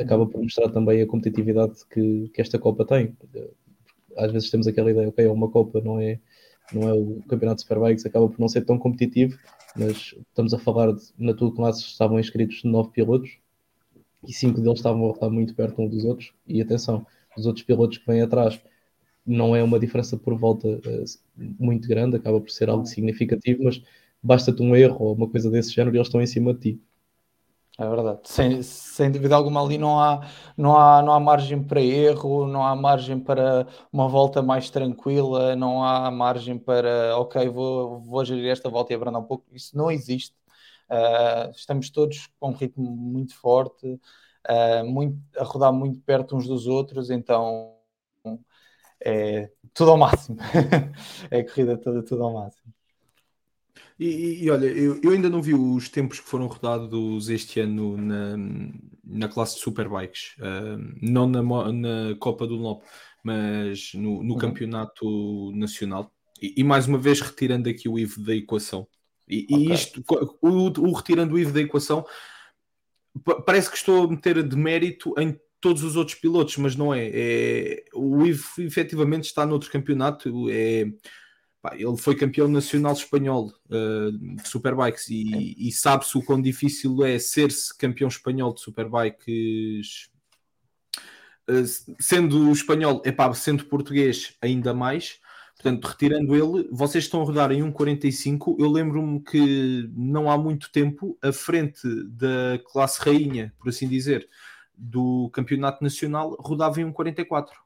Acaba 0.00 0.26
por 0.26 0.42
mostrar 0.42 0.70
também 0.70 1.02
a 1.02 1.06
competitividade 1.06 1.74
que, 1.90 2.30
que 2.32 2.40
esta 2.40 2.58
Copa 2.58 2.86
tem. 2.86 3.14
Às 4.16 4.32
vezes 4.32 4.50
temos 4.50 4.66
aquela 4.66 4.90
ideia, 4.90 5.08
ok, 5.08 5.24
é 5.24 5.30
uma 5.30 5.50
Copa, 5.50 5.80
não 5.80 6.00
é, 6.00 6.20
não 6.72 6.88
é 6.88 6.92
o 6.92 7.22
Campeonato 7.28 7.56
de 7.56 7.62
Superbikes, 7.62 8.06
acaba 8.06 8.28
por 8.28 8.38
não 8.38 8.48
ser 8.48 8.64
tão 8.64 8.78
competitivo, 8.78 9.38
mas 9.76 10.14
estamos 10.28 10.54
a 10.54 10.58
falar 10.58 10.92
de, 10.92 11.02
na 11.18 11.34
tua 11.34 11.54
classe 11.54 11.82
estavam 11.82 12.18
inscritos 12.18 12.62
9 12.64 12.90
pilotos, 12.90 13.38
e 14.26 14.32
cinco 14.32 14.60
deles 14.60 14.78
estavam 14.78 15.08
a 15.08 15.12
estar 15.12 15.30
muito 15.30 15.54
perto 15.54 15.82
um 15.82 15.88
dos 15.88 16.04
outros. 16.04 16.32
E 16.46 16.60
atenção, 16.60 17.06
os 17.36 17.46
outros 17.46 17.64
pilotos 17.64 17.98
que 17.98 18.06
vêm 18.06 18.22
atrás 18.22 18.60
não 19.26 19.54
é 19.56 19.62
uma 19.62 19.78
diferença 19.78 20.16
por 20.16 20.34
volta 20.34 20.68
uh, 20.68 21.04
muito 21.58 21.88
grande, 21.88 22.16
acaba 22.16 22.40
por 22.40 22.50
ser 22.50 22.68
algo 22.68 22.86
significativo, 22.86 23.64
mas 23.64 23.82
basta-te 24.22 24.62
um 24.62 24.74
erro 24.76 25.04
ou 25.04 25.14
uma 25.14 25.28
coisa 25.28 25.50
desse 25.50 25.72
género 25.72 25.96
e 25.96 25.98
eles 25.98 26.08
estão 26.08 26.20
em 26.20 26.26
cima 26.26 26.54
de 26.54 26.60
ti. 26.60 26.82
É 27.76 27.88
verdade, 27.88 28.20
sem, 28.24 28.62
sem 28.62 29.10
dúvida 29.10 29.34
alguma 29.34 29.60
ali 29.60 29.76
não 29.78 29.98
há, 29.98 30.20
não, 30.56 30.78
há, 30.78 31.02
não 31.02 31.12
há 31.12 31.18
margem 31.18 31.60
para 31.60 31.80
erro, 31.82 32.46
não 32.46 32.64
há 32.64 32.76
margem 32.76 33.18
para 33.18 33.66
uma 33.92 34.06
volta 34.08 34.40
mais 34.40 34.70
tranquila, 34.70 35.56
não 35.56 35.82
há 35.82 36.08
margem 36.08 36.56
para, 36.56 37.18
ok, 37.18 37.48
vou, 37.48 37.98
vou 38.00 38.24
gerir 38.24 38.48
esta 38.48 38.70
volta 38.70 38.92
e 38.92 38.96
abrandar 38.96 39.20
um 39.20 39.24
pouco, 39.24 39.44
isso 39.52 39.76
não 39.76 39.90
existe. 39.90 40.36
Uh, 40.88 41.50
estamos 41.50 41.90
todos 41.90 42.28
com 42.38 42.50
um 42.50 42.52
ritmo 42.52 42.88
muito 42.96 43.34
forte, 43.36 43.84
uh, 44.48 44.84
muito, 44.86 45.18
a 45.36 45.42
rodar 45.42 45.72
muito 45.72 46.00
perto 46.02 46.36
uns 46.36 46.46
dos 46.46 46.68
outros, 46.68 47.10
então 47.10 47.74
é 49.04 49.50
tudo 49.72 49.90
ao 49.92 49.98
máximo. 49.98 50.38
é 51.30 51.40
a 51.40 51.44
corrida 51.44 51.76
toda 51.78 52.02
tudo 52.04 52.22
ao 52.24 52.32
máximo. 52.32 52.72
E, 53.98 54.44
e, 54.44 54.50
olha, 54.50 54.66
eu, 54.66 55.00
eu, 55.02 55.12
ainda 55.12 55.30
não 55.30 55.40
vi 55.40 55.54
os 55.54 55.88
tempos 55.88 56.18
que 56.18 56.28
foram 56.28 56.48
rodados 56.48 57.28
este 57.28 57.60
ano 57.60 57.96
na, 57.96 58.36
na 59.04 59.28
classe 59.28 59.54
de 59.54 59.60
Superbikes, 59.60 60.34
uh, 60.38 60.96
não 61.00 61.28
na, 61.28 61.42
na 61.72 62.16
Copa 62.18 62.44
do 62.46 62.56
Lopo, 62.56 62.84
mas 63.22 63.92
no, 63.94 64.22
no 64.22 64.32
uhum. 64.34 64.38
campeonato 64.38 65.52
nacional. 65.54 66.12
E, 66.42 66.54
e, 66.56 66.64
mais 66.64 66.88
uma 66.88 66.98
vez 66.98 67.20
retirando 67.20 67.68
aqui 67.68 67.88
o 67.88 67.96
IV 67.96 68.24
da 68.24 68.34
equação. 68.34 68.86
E, 69.28 69.46
okay. 69.48 69.72
isto, 69.72 70.04
o, 70.42 70.88
o, 70.88 70.92
retirando 70.92 71.34
o 71.34 71.38
IV 71.38 71.52
da 71.52 71.60
equação, 71.60 72.04
parece 73.46 73.70
que 73.70 73.76
estou 73.76 74.04
a 74.04 74.10
meter 74.10 74.42
de 74.42 74.56
mérito 74.56 75.14
em 75.18 75.38
todos 75.60 75.84
os 75.84 75.94
outros 75.94 76.18
pilotos, 76.18 76.56
mas 76.56 76.74
não 76.74 76.92
é. 76.92 77.10
é 77.12 77.84
o 77.94 78.26
IV 78.26 78.44
efetivamente 78.58 79.24
está 79.24 79.46
noutro 79.46 79.70
campeonato. 79.70 80.50
É, 80.50 80.84
pá, 81.64 81.74
ele 81.74 81.96
foi 81.96 82.14
campeão 82.14 82.46
nacional 82.46 82.92
espanhol 82.92 83.50
uh, 83.70 84.12
de 84.12 84.46
Superbikes 84.46 85.08
e, 85.08 85.56
e 85.56 85.72
sabe-se 85.72 86.18
o 86.18 86.22
quão 86.22 86.40
difícil 86.40 87.02
é 87.02 87.18
ser-se 87.18 87.76
campeão 87.76 88.08
espanhol 88.08 88.52
de 88.52 88.60
Superbikes. 88.60 90.10
Uh, 91.48 91.64
sendo 91.98 92.52
espanhol, 92.52 93.00
é 93.02 93.10
pá, 93.10 93.32
sendo 93.32 93.64
português, 93.64 94.36
ainda 94.42 94.74
mais. 94.74 95.18
Portanto, 95.54 95.86
retirando 95.86 96.34
ele, 96.36 96.68
vocês 96.70 97.04
estão 97.04 97.22
a 97.22 97.24
rodar 97.24 97.50
em 97.50 97.62
1.45. 97.62 98.56
Eu 98.58 98.70
lembro-me 98.70 99.20
que 99.20 99.88
não 99.94 100.30
há 100.30 100.36
muito 100.36 100.70
tempo, 100.70 101.16
a 101.22 101.32
frente 101.32 101.80
da 102.10 102.58
classe 102.70 103.00
rainha, 103.00 103.54
por 103.58 103.70
assim 103.70 103.88
dizer, 103.88 104.28
do 104.76 105.30
campeonato 105.32 105.82
nacional, 105.82 106.36
rodava 106.40 106.78
em 106.78 106.92
1.44. 106.92 107.63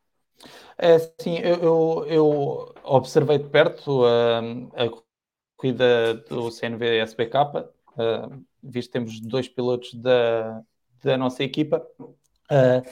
É, 0.77 0.99
sim, 1.21 1.39
eu, 1.39 1.57
eu, 1.57 2.07
eu, 2.07 2.75
observei 2.85 3.39
de 3.39 3.49
perto 3.49 4.05
a 4.05 4.89
corrida 5.57 6.15
do 6.29 6.51
CNV 6.51 7.01
SBK, 7.01 7.35
uh, 7.37 8.45
visto 8.63 8.89
que 8.89 8.93
temos 8.93 9.21
dois 9.21 9.49
pilotos 9.49 9.93
da, 9.95 10.63
da 11.03 11.19
nossa 11.19 11.43
equipa. 11.43 11.85
Uh, 12.01 12.83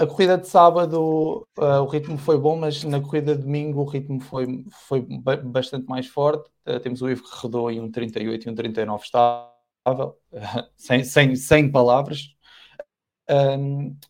a 0.00 0.06
corrida 0.06 0.38
de 0.38 0.46
sábado 0.46 1.44
o 1.56 1.84
ritmo 1.86 2.16
foi 2.16 2.38
bom, 2.38 2.56
mas 2.56 2.84
na 2.84 3.00
corrida 3.00 3.34
de 3.34 3.42
domingo 3.42 3.80
o 3.80 3.84
ritmo 3.84 4.20
foi, 4.20 4.64
foi 4.86 5.00
bastante 5.42 5.86
mais 5.88 6.06
forte. 6.06 6.48
Temos 6.84 7.02
o 7.02 7.10
Ivo 7.10 7.24
que 7.24 7.36
rodou 7.36 7.68
em 7.68 7.80
um 7.80 7.90
38 7.90 8.46
e 8.46 8.50
um 8.50 8.54
39 8.54 9.02
estável, 9.02 10.16
sem, 10.76 11.02
sem, 11.02 11.34
sem 11.34 11.68
palavras. 11.68 12.28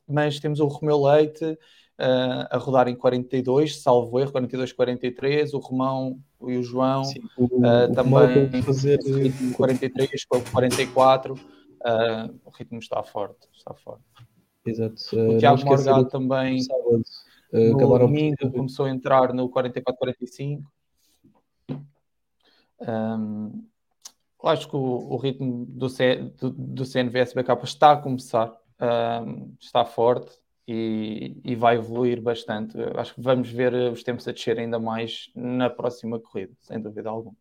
mas 0.06 0.38
temos 0.40 0.60
o 0.60 0.66
Romeu 0.66 1.02
Leite 1.02 1.56
a 2.50 2.56
rodar 2.56 2.88
em 2.88 2.94
42, 2.94 3.80
salvo 3.82 4.18
erro, 4.18 4.32
42-43. 4.32 5.52
O 5.52 5.58
Romão 5.58 6.18
e 6.42 6.56
o 6.56 6.62
João 6.62 7.04
Sim, 7.04 7.20
o, 7.36 7.48
também 7.94 8.62
fazer 8.62 8.98
43 9.54 10.24
44. 10.50 11.34
o 12.44 12.50
ritmo 12.50 12.78
está 12.78 13.02
forte, 13.02 13.46
está 13.52 13.74
forte. 13.74 14.04
Exato. 14.64 14.94
O 15.12 15.34
uh, 15.34 15.38
Tiago 15.38 15.64
Morgado 15.64 16.04
também 16.06 16.60
sábado, 16.60 17.02
uh, 17.52 17.80
no 17.80 17.98
domingo 17.98 18.36
por... 18.38 18.52
começou 18.52 18.86
a 18.86 18.90
entrar 18.90 19.32
no 19.32 19.48
44-45. 19.50 20.62
Um, 22.80 23.64
acho 24.42 24.68
que 24.68 24.76
o, 24.76 24.80
o 24.80 25.16
ritmo 25.16 25.66
do, 25.66 25.88
C, 25.88 26.32
do, 26.38 26.50
do 26.50 26.84
CNVS-BK 26.84 27.64
está 27.64 27.92
a 27.92 27.96
começar, 27.96 28.56
um, 29.26 29.54
está 29.60 29.84
forte 29.84 30.38
e, 30.72 31.36
e, 31.44 31.56
vai 31.56 31.76
evoluir 31.76 32.22
bastante. 32.22 32.78
Acho 32.94 33.16
que 33.16 33.20
vamos 33.20 33.50
ver 33.50 33.74
os 33.92 34.04
tempos 34.04 34.28
a 34.28 34.32
descer 34.32 34.56
ainda 34.56 34.78
mais 34.78 35.28
na 35.34 35.68
próxima 35.68 36.20
corrida, 36.20 36.52
sem 36.60 36.80
dúvida 36.80 37.10
alguma. 37.10 37.34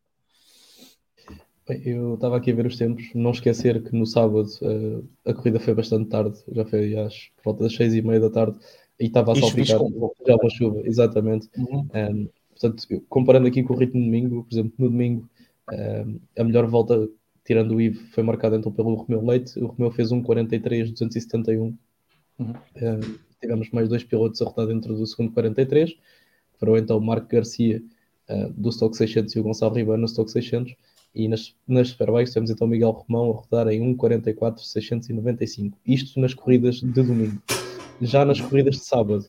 Eu 1.86 2.16
estava 2.16 2.38
aqui 2.38 2.52
a 2.52 2.56
ver 2.56 2.66
os 2.66 2.76
tempos, 2.76 3.12
não 3.14 3.30
esquecer 3.30 3.84
que 3.84 3.96
no 3.96 4.08
sábado 4.08 4.50
uh, 4.64 5.08
a 5.24 5.34
corrida 5.36 5.60
foi 5.60 5.76
bastante 5.76 6.10
tarde, 6.10 6.40
já 6.52 6.66
foi 6.66 6.98
às 6.98 7.30
volta 7.46 7.64
das 7.64 7.76
seis 7.76 7.94
e 7.94 8.02
meia 8.02 8.20
da 8.20 8.32
tarde 8.32 8.58
e 9.00 9.06
estava 9.06 9.34
a 9.34 9.36
salpicar 9.36 9.78
já 10.26 10.36
uma 10.36 10.50
chuva, 10.50 10.82
exatamente. 10.84 11.48
Uhum. 11.56 11.88
Um, 11.94 12.30
portanto, 12.50 13.04
comparando 13.08 13.48
aqui 13.48 13.62
com 13.62 13.76
o 13.76 13.78
ritmo 13.78 14.00
de 14.00 14.06
domingo, 14.08 14.44
por 14.44 14.52
exemplo, 14.52 14.74
no 14.80 14.90
domingo 14.90 15.30
um, 15.72 16.20
a 16.36 16.44
melhor 16.44 16.66
volta, 16.66 17.08
tirando 17.46 17.76
o 17.76 17.82
Ivo, 17.82 18.04
foi 18.12 18.24
marcada 18.24 18.56
então 18.56 18.72
pelo 18.72 18.96
Romeu 18.96 19.24
Leite, 19.24 19.60
o 19.60 19.68
Romeu 19.68 19.92
fez 19.92 20.12
um 20.12 20.24
43 20.24 20.90
271. 20.90 21.78
Uhum. 22.40 22.54
Um, 22.78 23.18
tivemos 23.42 23.70
mais 23.72 23.90
dois 23.90 24.04
pilotos 24.04 24.42
a 24.42 24.46
rodar 24.46 24.68
dentro 24.68 24.96
do 24.96 25.06
segundo 25.06 25.34
43, 25.34 25.96
foram 26.60 26.78
então 26.78 26.98
o 26.98 27.02
Marco 27.02 27.28
Garcia 27.28 27.82
uh, 28.30 28.52
do 28.54 28.70
Stock 28.70 28.96
600 28.96 29.36
e 29.36 29.40
o 29.40 29.44
Gonçalo 29.44 29.76
Ribeiro 29.76 30.00
no 30.00 30.06
Stock 30.06 30.32
600 30.32 30.76
e 31.14 31.28
nas, 31.28 31.56
nas 31.68 31.90
Superbikes 31.90 32.34
temos 32.34 32.50
então 32.50 32.68
Miguel 32.68 32.92
Romão 32.92 33.32
a 33.32 33.36
rodar 33.36 33.68
em 33.70 33.96
1.44.695. 33.96 35.74
Isto 35.86 36.20
nas 36.20 36.34
corridas 36.34 36.76
de 36.76 37.04
domingo. 37.04 37.42
Já 38.02 38.24
nas 38.24 38.40
corridas 38.40 38.76
de 38.76 38.86
sábado, 38.86 39.26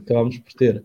acabámos 0.00 0.38
por 0.38 0.52
ter, 0.54 0.84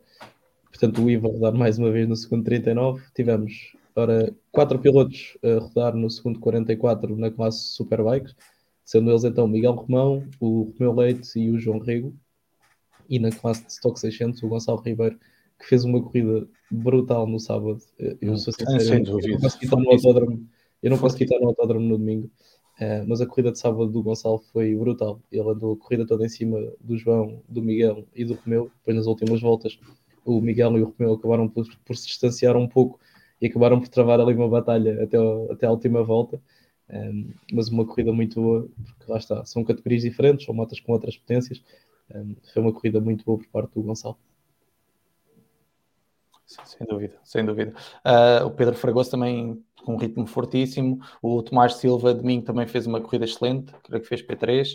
portanto, 0.69 1.01
o 1.03 1.09
Ivo 1.09 1.29
a 1.29 1.31
rodar 1.31 1.53
mais 1.53 1.77
uma 1.77 1.91
vez 1.91 2.07
no 2.09 2.15
segundo 2.15 2.43
39. 2.43 3.01
Tivemos, 3.15 3.73
ora, 3.95 4.33
quatro 4.51 4.79
pilotos 4.79 5.37
a 5.43 5.59
rodar 5.59 5.95
no 5.95 6.09
segundo 6.09 6.39
44 6.39 7.15
na 7.15 7.31
classe 7.31 7.75
Superbikes, 7.75 8.35
sendo 8.89 9.11
eles 9.11 9.23
então 9.23 9.47
Miguel 9.47 9.73
Romão, 9.73 10.27
o 10.39 10.73
Romeu 10.73 10.95
Leite 10.95 11.39
e 11.39 11.51
o 11.51 11.59
João 11.59 11.77
Rego. 11.77 12.11
E 13.07 13.19
na 13.19 13.29
classe 13.29 13.63
de 13.63 13.71
Stock 13.71 13.99
600, 13.99 14.41
o 14.41 14.47
Gonçalo 14.47 14.81
Ribeiro 14.81 15.15
que 15.59 15.67
fez 15.67 15.83
uma 15.83 16.01
corrida 16.01 16.47
brutal 16.71 17.27
no 17.27 17.39
sábado. 17.39 17.77
Eu 18.19 18.35
sou 18.37 18.51
sincero, 18.51 18.79
Sem 18.81 19.05
eu, 19.05 19.33
não 19.33 19.39
consegui 19.39 19.65
estar 19.65 19.77
no 19.77 19.91
autódromo, 19.91 20.47
eu 20.81 20.89
não 20.89 20.97
consegui 20.97 21.23
estar 21.25 21.39
no 21.39 21.49
autódromo 21.49 21.85
no 21.85 21.97
domingo, 21.99 22.31
uh, 22.81 23.05
mas 23.07 23.21
a 23.21 23.27
corrida 23.27 23.51
de 23.51 23.59
sábado 23.59 23.87
do 23.87 24.01
Gonçalo 24.01 24.39
foi 24.51 24.75
brutal. 24.75 25.21
Ele 25.31 25.47
andou 25.47 25.73
a 25.73 25.77
corrida 25.77 26.07
toda 26.07 26.25
em 26.25 26.29
cima 26.29 26.57
do 26.81 26.97
João, 26.97 27.43
do 27.47 27.61
Miguel 27.61 28.07
e 28.15 28.25
do 28.25 28.33
Romeu. 28.33 28.71
Depois 28.79 28.97
nas 28.97 29.05
últimas 29.05 29.39
voltas, 29.39 29.77
o 30.25 30.41
Miguel 30.41 30.79
e 30.79 30.81
o 30.81 30.95
Romeu 30.97 31.13
acabaram 31.13 31.47
por, 31.47 31.67
por 31.85 31.95
se 31.95 32.07
distanciar 32.07 32.57
um 32.57 32.67
pouco 32.67 32.99
e 33.39 33.45
acabaram 33.45 33.79
por 33.79 33.87
travar 33.87 34.19
ali 34.19 34.33
uma 34.33 34.49
batalha 34.49 35.03
até, 35.03 35.17
até 35.51 35.67
a 35.67 35.71
última 35.71 36.03
volta. 36.03 36.41
Um, 36.91 37.31
mas 37.53 37.69
uma 37.69 37.85
corrida 37.85 38.11
muito 38.11 38.41
boa, 38.41 38.67
porque 38.83 39.11
lá 39.11 39.17
está, 39.17 39.45
são 39.45 39.63
categorias 39.63 40.01
diferentes, 40.01 40.45
são 40.45 40.55
motas 40.55 40.79
com 40.79 40.91
outras 40.91 41.15
potências. 41.17 41.61
Um, 42.13 42.35
foi 42.53 42.61
uma 42.61 42.73
corrida 42.73 42.99
muito 42.99 43.23
boa 43.23 43.37
por 43.37 43.47
parte 43.47 43.73
do 43.75 43.83
Gonçalo. 43.83 44.17
Sem 46.45 46.87
dúvida, 46.87 47.15
sem 47.23 47.45
dúvida. 47.45 47.73
Uh, 48.03 48.47
o 48.47 48.51
Pedro 48.51 48.73
Fragoso 48.73 49.11
também 49.11 49.63
com 49.83 49.93
um 49.93 49.97
ritmo 49.97 50.25
fortíssimo. 50.25 50.99
O 51.21 51.43
Tomás 51.43 51.75
Silva, 51.75 52.11
domingo, 52.13 52.43
também 52.43 52.65
fez 52.65 52.87
uma 52.87 52.99
corrida 52.99 53.25
excelente, 53.25 53.71
creio 53.83 54.01
que 54.01 54.09
fez 54.09 54.23
P3. 54.23 54.73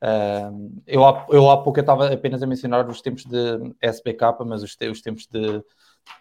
Uh, 0.00 0.80
eu, 0.86 1.04
há, 1.04 1.26
eu 1.30 1.50
há 1.50 1.60
pouco 1.60 1.80
estava 1.80 2.12
apenas 2.12 2.40
a 2.40 2.46
mencionar 2.46 2.88
os 2.88 3.02
tempos 3.02 3.24
de 3.24 3.74
SBK, 3.80 4.44
mas 4.46 4.62
os, 4.62 4.76
os 4.90 5.02
tempos 5.02 5.26
de 5.26 5.62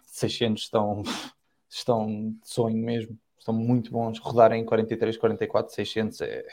600 0.04 0.64
estão, 0.64 1.04
estão 1.70 2.32
de 2.32 2.50
sonho 2.50 2.78
mesmo. 2.78 3.18
Estão 3.48 3.56
muito 3.56 3.92
bons. 3.92 4.20
Rodar 4.20 4.52
em 4.52 4.66
43, 4.66 5.16
44, 5.16 5.74
600 5.74 6.20
é 6.20 6.46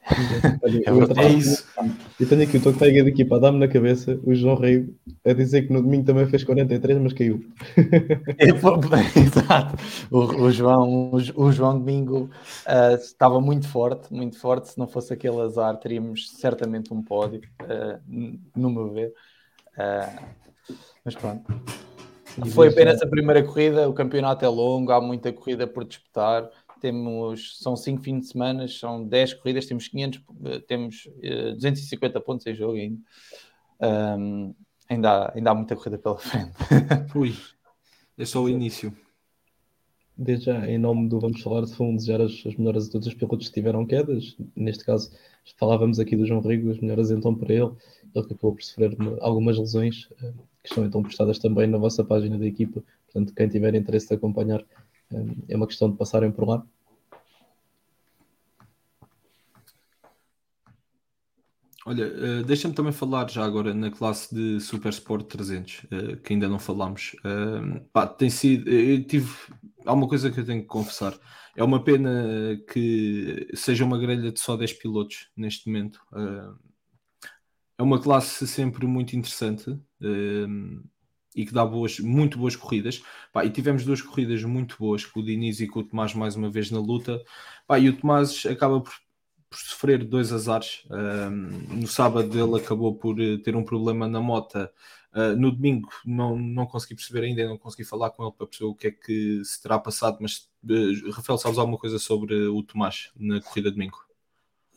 é, 1.20 1.22
é 1.22 1.32
isso. 1.32 1.68
Eu 2.18 2.26
tenho 2.26 2.42
aqui 2.44 2.56
o 2.56 2.62
colega 2.62 3.04
de 3.04 3.10
equipa 3.10 3.36
a 3.36 3.38
dar-me 3.38 3.58
na 3.58 3.68
cabeça 3.68 4.18
o 4.24 4.34
João 4.34 4.56
Rei 4.56 4.88
a 5.22 5.34
dizer 5.34 5.66
que 5.66 5.72
no 5.74 5.82
domingo 5.82 6.06
também 6.06 6.26
fez 6.26 6.42
43, 6.42 6.98
mas 6.98 7.12
caiu. 7.12 7.44
É, 8.38 8.48
exato. 9.20 9.76
O, 10.10 10.44
o, 10.44 10.50
João, 10.50 11.10
o, 11.12 11.16
o 11.16 11.52
João 11.52 11.78
domingo 11.78 12.30
uh, 12.66 12.94
estava 12.94 13.38
muito 13.38 13.68
forte, 13.68 14.10
muito 14.10 14.38
forte. 14.38 14.70
Se 14.70 14.78
não 14.78 14.88
fosse 14.88 15.12
aquele 15.12 15.42
azar, 15.42 15.76
teríamos 15.76 16.30
certamente 16.30 16.94
um 16.94 17.02
pódio, 17.02 17.42
uh, 17.62 18.00
no 18.56 18.70
meu 18.70 18.90
ver. 18.90 19.12
Uh, 19.76 20.24
mas 21.04 21.14
pronto. 21.14 21.52
Foi 22.48 22.68
apenas 22.68 23.02
a 23.02 23.06
primeira 23.06 23.42
corrida, 23.42 23.88
o 23.88 23.92
campeonato 23.92 24.44
é 24.44 24.48
longo, 24.48 24.92
há 24.92 25.00
muita 25.00 25.32
corrida 25.32 25.66
por 25.66 25.84
disputar 25.84 26.48
temos, 26.80 27.58
são 27.58 27.76
5 27.76 28.02
fins 28.02 28.20
de 28.20 28.26
semana, 28.28 28.66
são 28.66 29.04
10 29.04 29.34
corridas, 29.34 29.66
temos 29.66 29.86
500, 29.86 30.22
eh, 30.46 30.60
temos 30.60 31.06
uh, 31.06 31.12
eh, 31.22 31.52
250 31.52 32.20
pontos 32.20 32.46
em 32.46 32.54
jogo 32.54 32.74
ainda. 32.74 32.98
Um, 34.18 34.54
ainda, 34.88 35.10
há, 35.10 35.32
ainda 35.36 35.50
há 35.50 35.54
muita 35.54 35.76
corrida 35.76 35.98
pela 35.98 36.16
frente. 36.18 36.52
Ui, 37.14 37.34
é 38.18 38.24
só 38.24 38.42
o 38.42 38.48
início. 38.48 38.92
Desde 40.16 40.46
já, 40.46 40.68
em 40.68 40.78
nome 40.78 41.08
do 41.08 41.20
Vamos 41.20 41.40
Falar 41.40 41.64
de 41.64 41.74
Fundo, 41.74 41.96
desejar 41.96 42.20
as, 42.20 42.32
as 42.46 42.54
melhoras 42.56 42.88
a 42.88 42.92
todos 42.92 43.06
os 43.06 43.14
pilotos 43.14 43.48
que 43.48 43.54
tiveram 43.54 43.86
quedas. 43.86 44.36
Neste 44.56 44.84
caso, 44.84 45.10
falávamos 45.56 45.98
aqui 45.98 46.16
do 46.16 46.26
João 46.26 46.40
Rigo, 46.40 46.70
as 46.70 46.78
melhoras 46.78 47.10
então 47.10 47.34
para 47.34 47.52
ele. 47.52 47.72
Ele 48.14 48.26
que 48.26 48.34
acabou 48.34 48.54
por 48.54 48.62
sofrer 48.62 48.96
algumas 49.20 49.56
lesões, 49.58 50.08
eh, 50.22 50.32
que 50.62 50.68
estão 50.68 50.84
então 50.84 51.02
postadas 51.02 51.38
também 51.38 51.66
na 51.66 51.78
vossa 51.78 52.04
página 52.04 52.38
da 52.38 52.46
equipa. 52.46 52.82
Portanto, 53.06 53.34
quem 53.34 53.48
tiver 53.48 53.74
interesse 53.74 54.08
de 54.08 54.14
acompanhar, 54.14 54.64
é 55.48 55.56
uma 55.56 55.66
questão 55.66 55.90
de 55.90 55.96
passarem 55.96 56.30
por 56.30 56.46
lá. 56.46 56.64
Olha, 61.86 62.06
uh, 62.06 62.44
deixa-me 62.44 62.74
também 62.74 62.92
falar 62.92 63.28
já 63.30 63.42
agora 63.42 63.72
na 63.72 63.90
classe 63.90 64.32
de 64.34 64.60
Super 64.60 64.90
Sport 64.90 65.26
300, 65.26 65.84
uh, 65.84 66.16
que 66.18 66.34
ainda 66.34 66.48
não 66.48 66.58
falámos. 66.58 67.16
Pá, 67.92 68.06
tem 68.06 68.28
sido, 68.28 68.68
eu 68.70 69.02
tive, 69.04 69.34
há 69.84 69.92
uma 69.92 70.06
coisa 70.06 70.30
que 70.30 70.38
eu 70.38 70.44
tenho 70.44 70.60
que 70.60 70.68
confessar. 70.68 71.18
É 71.56 71.64
uma 71.64 71.82
pena 71.82 72.56
que 72.72 73.48
seja 73.54 73.84
uma 73.84 73.98
grelha 73.98 74.30
de 74.30 74.38
só 74.38 74.56
10 74.56 74.74
pilotos 74.74 75.30
neste 75.36 75.68
momento. 75.68 76.00
É 77.80 77.82
uma 77.82 77.98
classe 77.98 78.46
sempre 78.46 78.86
muito 78.86 79.16
interessante 79.16 79.74
um, 80.02 80.82
e 81.34 81.46
que 81.46 81.52
dá 81.54 81.64
boas, 81.64 81.98
muito 81.98 82.36
boas 82.36 82.54
corridas. 82.54 83.02
Pá, 83.32 83.42
e 83.42 83.50
tivemos 83.50 83.86
duas 83.86 84.02
corridas 84.02 84.44
muito 84.44 84.76
boas 84.78 85.06
com 85.06 85.20
o 85.20 85.24
Diniz 85.24 85.60
e 85.60 85.66
com 85.66 85.80
o 85.80 85.84
Tomás 85.84 86.12
mais 86.12 86.36
uma 86.36 86.50
vez 86.50 86.70
na 86.70 86.78
luta. 86.78 87.24
Pá, 87.66 87.78
e 87.78 87.88
o 87.88 87.96
Tomás 87.96 88.44
acaba 88.44 88.82
por, 88.82 88.92
por 89.48 89.58
sofrer 89.58 90.04
dois 90.04 90.30
azares. 90.30 90.84
Um, 90.90 91.80
no 91.80 91.86
sábado 91.86 92.38
ele 92.38 92.62
acabou 92.62 92.94
por 92.94 93.18
eh, 93.18 93.38
ter 93.38 93.56
um 93.56 93.64
problema 93.64 94.06
na 94.06 94.20
moto. 94.20 94.56
Uh, 95.14 95.34
no 95.38 95.50
domingo 95.50 95.88
não, 96.04 96.36
não 96.36 96.66
consegui 96.66 96.96
perceber 96.96 97.24
ainda, 97.24 97.48
não 97.48 97.56
consegui 97.56 97.84
falar 97.84 98.10
com 98.10 98.24
ele 98.24 98.32
para 98.32 98.46
perceber 98.46 98.70
o 98.70 98.74
que 98.74 98.88
é 98.88 98.90
que 98.90 99.42
se 99.42 99.60
terá 99.62 99.78
passado, 99.78 100.18
mas 100.20 100.50
uh, 100.64 101.10
Rafael, 101.12 101.38
sabes 101.38 101.56
alguma 101.58 101.78
coisa 101.78 101.98
sobre 101.98 102.34
o 102.46 102.62
Tomás 102.62 103.10
na 103.16 103.40
corrida 103.40 103.70
de 103.70 103.76
domingo? 103.76 104.09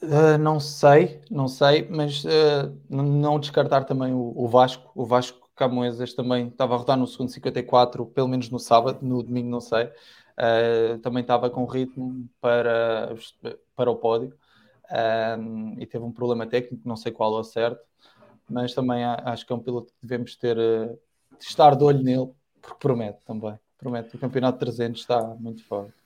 Uh, 0.03 0.38
não 0.38 0.60
sei, 0.60 1.22
não 1.31 1.48
sei, 1.48 1.88
mas 1.89 2.25
uh, 2.25 2.77
não 2.89 3.39
descartar 3.39 3.86
também 3.86 4.13
o, 4.13 4.33
o, 4.36 4.50
Vasco. 4.50 4.91
O 4.93 5.05
Vasco 5.05 5.50
Camoesas 5.55 6.13
também 6.13 6.50
estava 6.50 6.75
a 6.75 6.77
rodar 6.77 6.98
no 6.98 7.07
segundo 7.07 7.29
54, 7.29 8.05
pelo 8.07 8.27
menos 8.27 8.50
no 8.50 8.60
sábado, 8.60 9.00
no 9.01 9.24
domingo 9.24 9.50
não 9.50 9.62
sei. 9.62 9.86
Uh, 9.86 10.98
também 11.01 11.22
estava 11.22 11.50
com 11.50 11.63
ritmo 11.63 12.27
para, 12.41 13.15
para 13.77 13.89
o 13.89 13.95
pódio 13.95 14.36
e 15.79 15.86
teve 15.88 16.03
um 16.03 16.12
problema 16.12 16.45
técnico, 16.45 16.88
não 16.88 16.95
sei 16.95 17.12
qual 17.12 17.39
é 17.39 17.43
certo, 17.43 17.81
mas 18.48 18.74
também 18.75 19.03
acho 19.03 19.45
que 19.45 19.53
é 19.53 19.55
um 19.55 19.60
piloto 19.60 19.91
que 19.91 20.00
devemos 20.01 20.36
ter 20.36 20.57
estar 21.39 21.75
de 21.75 21.83
olho 21.83 22.03
nele, 22.03 22.29
porque 22.62 22.77
promete 22.79 23.24
também. 23.25 23.57
Promete. 23.77 24.15
O 24.15 24.19
campeonato 24.19 24.60
300 24.60 25.01
está 25.01 25.24
muito 25.39 25.63
forte. 25.63 26.02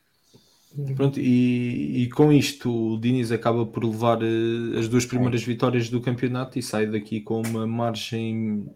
Pronto, 0.96 1.20
e, 1.20 2.04
e, 2.04 2.10
com 2.10 2.32
isto 2.32 2.94
o 2.94 3.00
Diniz 3.00 3.32
acaba 3.32 3.66
por 3.66 3.84
levar 3.84 4.22
uh, 4.22 4.78
as 4.78 4.88
duas 4.88 5.06
primeiras 5.06 5.44
vitórias 5.44 5.90
do 5.90 6.02
campeonato 6.02 6.60
e 6.60 6.62
sai 6.62 6.86
daqui 6.86 7.22
com 7.22 7.42
uma 7.42 7.66
margem 7.66 8.70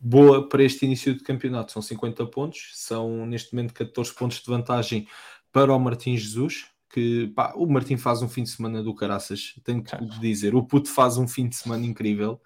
boa 0.00 0.48
para 0.48 0.62
este 0.62 0.84
início 0.84 1.14
de 1.14 1.22
campeonato. 1.22 1.72
São 1.72 1.82
50 1.82 2.26
pontos, 2.26 2.70
são 2.74 3.24
neste 3.26 3.54
momento 3.54 3.72
14 3.72 4.14
pontos 4.14 4.40
de 4.40 4.46
vantagem 4.46 5.06
para 5.52 5.72
o 5.72 5.78
Martim 5.78 6.16
Jesus. 6.16 6.66
Que 6.90 7.26
pá, 7.34 7.52
o 7.56 7.66
Martim 7.66 7.96
faz 7.96 8.22
um 8.22 8.28
fim 8.28 8.44
de 8.44 8.50
semana 8.50 8.82
do 8.82 8.94
caraças, 8.94 9.54
tenho 9.64 9.82
que 9.82 9.96
dizer. 10.20 10.54
O 10.54 10.64
Puto 10.64 10.88
faz 10.88 11.16
um 11.16 11.26
fim 11.26 11.48
de 11.48 11.56
semana 11.56 11.84
incrível. 11.84 12.40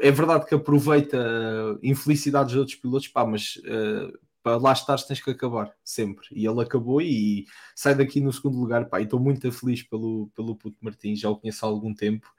É 0.00 0.10
verdade 0.10 0.46
que 0.46 0.54
aproveita 0.54 1.18
uh, 1.18 1.78
infelicidades 1.82 2.52
de 2.52 2.58
outros 2.58 2.76
pilotos, 2.78 3.08
pá, 3.08 3.26
mas 3.26 3.56
uh, 3.56 4.16
para 4.44 4.58
lá 4.58 4.74
estar 4.74 5.00
tens 5.02 5.22
que 5.22 5.30
acabar, 5.30 5.74
sempre. 5.82 6.26
E 6.30 6.46
ele 6.46 6.60
acabou 6.60 7.00
e 7.00 7.46
sai 7.74 7.94
daqui 7.94 8.20
no 8.20 8.30
segundo 8.30 8.58
lugar, 8.58 8.90
pá, 8.90 9.00
e 9.00 9.04
estou 9.04 9.18
muito 9.18 9.50
feliz 9.50 9.82
pelo, 9.82 10.30
pelo 10.36 10.54
Puto 10.54 10.76
Martins, 10.82 11.18
já 11.18 11.30
o 11.30 11.36
conheço 11.36 11.64
há 11.64 11.68
algum 11.68 11.94
tempo. 11.94 12.30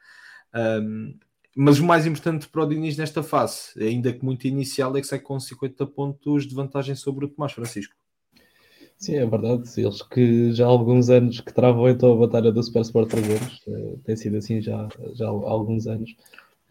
Um, 0.53 1.17
mas 1.57 1.79
o 1.79 1.83
mais 1.83 2.05
importante 2.05 2.47
para 2.47 2.63
o 2.63 2.67
Diniz 2.67 2.95
nesta 2.95 3.23
fase, 3.23 3.71
ainda 3.81 4.13
que 4.13 4.23
muito 4.23 4.45
inicial, 4.45 4.95
é 4.95 5.01
que 5.01 5.07
sai 5.07 5.19
com 5.19 5.39
50 5.39 5.87
pontos 5.87 6.45
de 6.45 6.53
vantagem 6.53 6.93
sobre 6.93 7.25
o 7.25 7.27
Tomás 7.27 7.53
Francisco. 7.53 7.95
Sim, 8.97 9.15
é 9.15 9.25
verdade. 9.25 9.63
Eles 9.75 10.01
que 10.03 10.51
já 10.53 10.65
há 10.65 10.69
alguns 10.69 11.09
anos 11.09 11.41
que 11.41 11.53
travam 11.53 11.89
então 11.89 12.13
a 12.13 12.27
batalha 12.27 12.51
do 12.51 12.61
Super 12.61 12.81
Sport 12.81 13.09
300, 13.09 13.63
uh, 13.67 13.99
tem 14.03 14.15
sido 14.15 14.37
assim 14.37 14.61
já, 14.61 14.87
já 15.15 15.25
há 15.25 15.29
alguns 15.29 15.87
anos. 15.87 16.15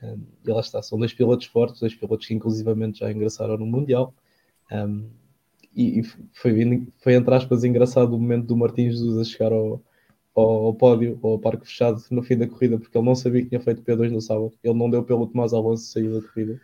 Um, 0.01 0.21
e 0.47 0.51
lá 0.51 0.61
está, 0.61 0.81
são 0.81 0.97
dois 0.97 1.13
pilotos 1.13 1.47
fortes, 1.47 1.81
dois 1.81 1.95
pilotos 1.95 2.27
que 2.27 2.35
inclusivamente 2.35 3.01
já 3.01 3.11
ingressaram 3.11 3.57
no 3.57 3.67
Mundial. 3.67 4.15
Um, 4.71 5.11
e, 5.75 6.03
foi, 6.33 6.87
foi, 7.03 7.15
entre 7.15 7.35
aspas, 7.35 7.65
engraçado 7.65 8.15
o 8.15 8.21
momento 8.21 8.47
do 8.47 8.57
Martins 8.57 8.93
Jesus 8.93 9.19
a 9.19 9.25
chegar 9.25 9.53
ao, 9.53 9.83
ao, 10.35 10.67
ao, 10.67 10.75
pódio, 10.75 11.19
ao 11.23 11.39
parque 11.39 11.67
fechado 11.67 12.03
no 12.11 12.23
fim 12.23 12.37
da 12.37 12.47
corrida, 12.47 12.79
porque 12.79 12.97
ele 12.97 13.07
não 13.07 13.15
sabia 13.15 13.43
que 13.43 13.49
tinha 13.49 13.61
feito 13.61 13.83
P2 13.83 14.11
no 14.11 14.21
sábado. 14.21 14.53
Ele 14.63 14.75
não 14.75 14.91
deu 14.91 15.03
pelo 15.03 15.27
Tomás 15.27 15.53
Alonso 15.53 15.85
sair 15.85 16.09
da 16.09 16.27
corrida. 16.27 16.61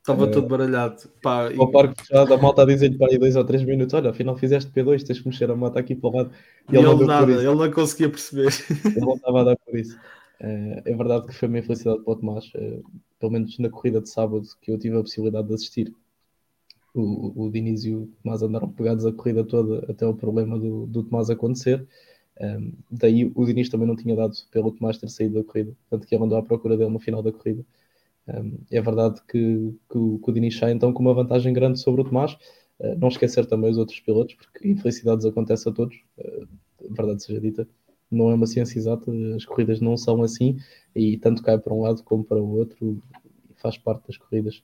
Estava 0.00 0.24
uh, 0.24 0.30
todo 0.30 0.48
baralhado. 0.48 1.08
Pá, 1.22 1.44
ao 1.44 1.68
e... 1.68 1.72
parque 1.72 2.02
fechado, 2.02 2.34
a 2.34 2.36
malta 2.36 2.62
a 2.62 2.66
dizer-lhe 2.66 2.98
para 2.98 3.10
aí 3.10 3.18
dois 3.18 3.36
ou 3.36 3.44
três 3.44 3.64
minutos: 3.64 3.94
Olha, 3.94 4.10
afinal 4.10 4.36
fizeste 4.36 4.70
P2, 4.70 5.02
tens 5.02 5.20
que 5.20 5.28
mexer 5.28 5.50
a 5.50 5.56
moto 5.56 5.78
aqui 5.78 5.94
para 5.94 6.10
o 6.10 6.16
lado. 6.16 6.30
E, 6.70 6.74
e 6.74 6.78
ele, 6.78 6.88
ele 6.88 7.04
nada, 7.06 7.32
ele 7.32 7.54
não 7.54 7.70
conseguia 7.70 8.10
perceber. 8.10 8.52
Ele 8.84 9.00
não 9.00 9.14
estava 9.14 9.40
a 9.40 9.44
dar 9.44 9.56
por 9.56 9.78
isso. 9.78 9.96
Uh, 10.40 10.82
é 10.84 10.94
verdade 10.94 11.26
que 11.26 11.34
foi 11.34 11.48
uma 11.48 11.58
infelicidade 11.58 12.02
para 12.02 12.12
o 12.12 12.16
Tomás, 12.16 12.44
uh, 12.54 12.84
pelo 13.18 13.32
menos 13.32 13.58
na 13.58 13.70
corrida 13.70 14.00
de 14.00 14.10
sábado 14.10 14.46
que 14.60 14.70
eu 14.70 14.78
tive 14.78 14.98
a 14.98 15.00
possibilidade 15.00 15.48
de 15.48 15.54
assistir 15.54 15.94
o, 16.94 17.46
o 17.46 17.50
Diniz 17.50 17.84
e 17.84 17.92
o 17.92 18.06
Tomás 18.22 18.42
andaram 18.42 18.70
pegados 18.70 19.04
a 19.04 19.12
corrida 19.12 19.44
toda 19.44 19.84
até 19.90 20.06
o 20.06 20.14
problema 20.14 20.58
do, 20.58 20.86
do 20.86 21.02
Tomás 21.02 21.28
acontecer. 21.28 21.86
Um, 22.40 22.72
daí 22.90 23.30
o 23.34 23.44
Diniz 23.44 23.68
também 23.68 23.86
não 23.86 23.96
tinha 23.96 24.14
dado 24.14 24.34
pelo 24.50 24.72
Tomás 24.72 24.98
ter 24.98 25.08
saído 25.08 25.34
da 25.34 25.44
corrida, 25.44 25.76
tanto 25.90 26.06
que 26.06 26.14
ele 26.14 26.24
andou 26.24 26.38
à 26.38 26.42
procura 26.42 26.76
dele 26.76 26.90
no 26.90 27.00
final 27.00 27.22
da 27.22 27.32
corrida. 27.32 27.64
Um, 28.28 28.58
é 28.70 28.80
verdade 28.80 29.20
que, 29.28 29.74
que, 29.90 29.98
o, 29.98 30.18
que 30.18 30.30
o 30.30 30.32
Diniz 30.32 30.56
sai 30.56 30.72
então 30.72 30.92
com 30.92 31.02
uma 31.02 31.14
vantagem 31.14 31.52
grande 31.52 31.80
sobre 31.80 32.00
o 32.02 32.04
Tomás. 32.04 32.34
Uh, 32.78 32.96
não 32.98 33.08
esquecer 33.08 33.46
também 33.46 33.70
os 33.70 33.78
outros 33.78 34.00
pilotos, 34.00 34.34
porque 34.34 34.68
infelicidades 34.68 35.26
acontecem 35.26 35.70
a 35.72 35.74
todos, 35.74 35.96
uh, 36.18 36.48
verdade 36.90 37.22
seja 37.22 37.40
dita. 37.40 37.68
Não 38.10 38.30
é 38.30 38.34
uma 38.34 38.46
ciência 38.46 38.78
exata, 38.78 39.10
as 39.34 39.44
corridas 39.44 39.80
não 39.80 39.96
são 39.96 40.22
assim, 40.22 40.58
e 40.94 41.16
tanto 41.18 41.42
cai 41.42 41.58
para 41.58 41.74
um 41.74 41.82
lado 41.82 42.02
como 42.04 42.22
para 42.24 42.40
o 42.40 42.48
outro, 42.56 43.02
faz 43.56 43.76
parte 43.78 44.06
das 44.06 44.16
corridas. 44.16 44.62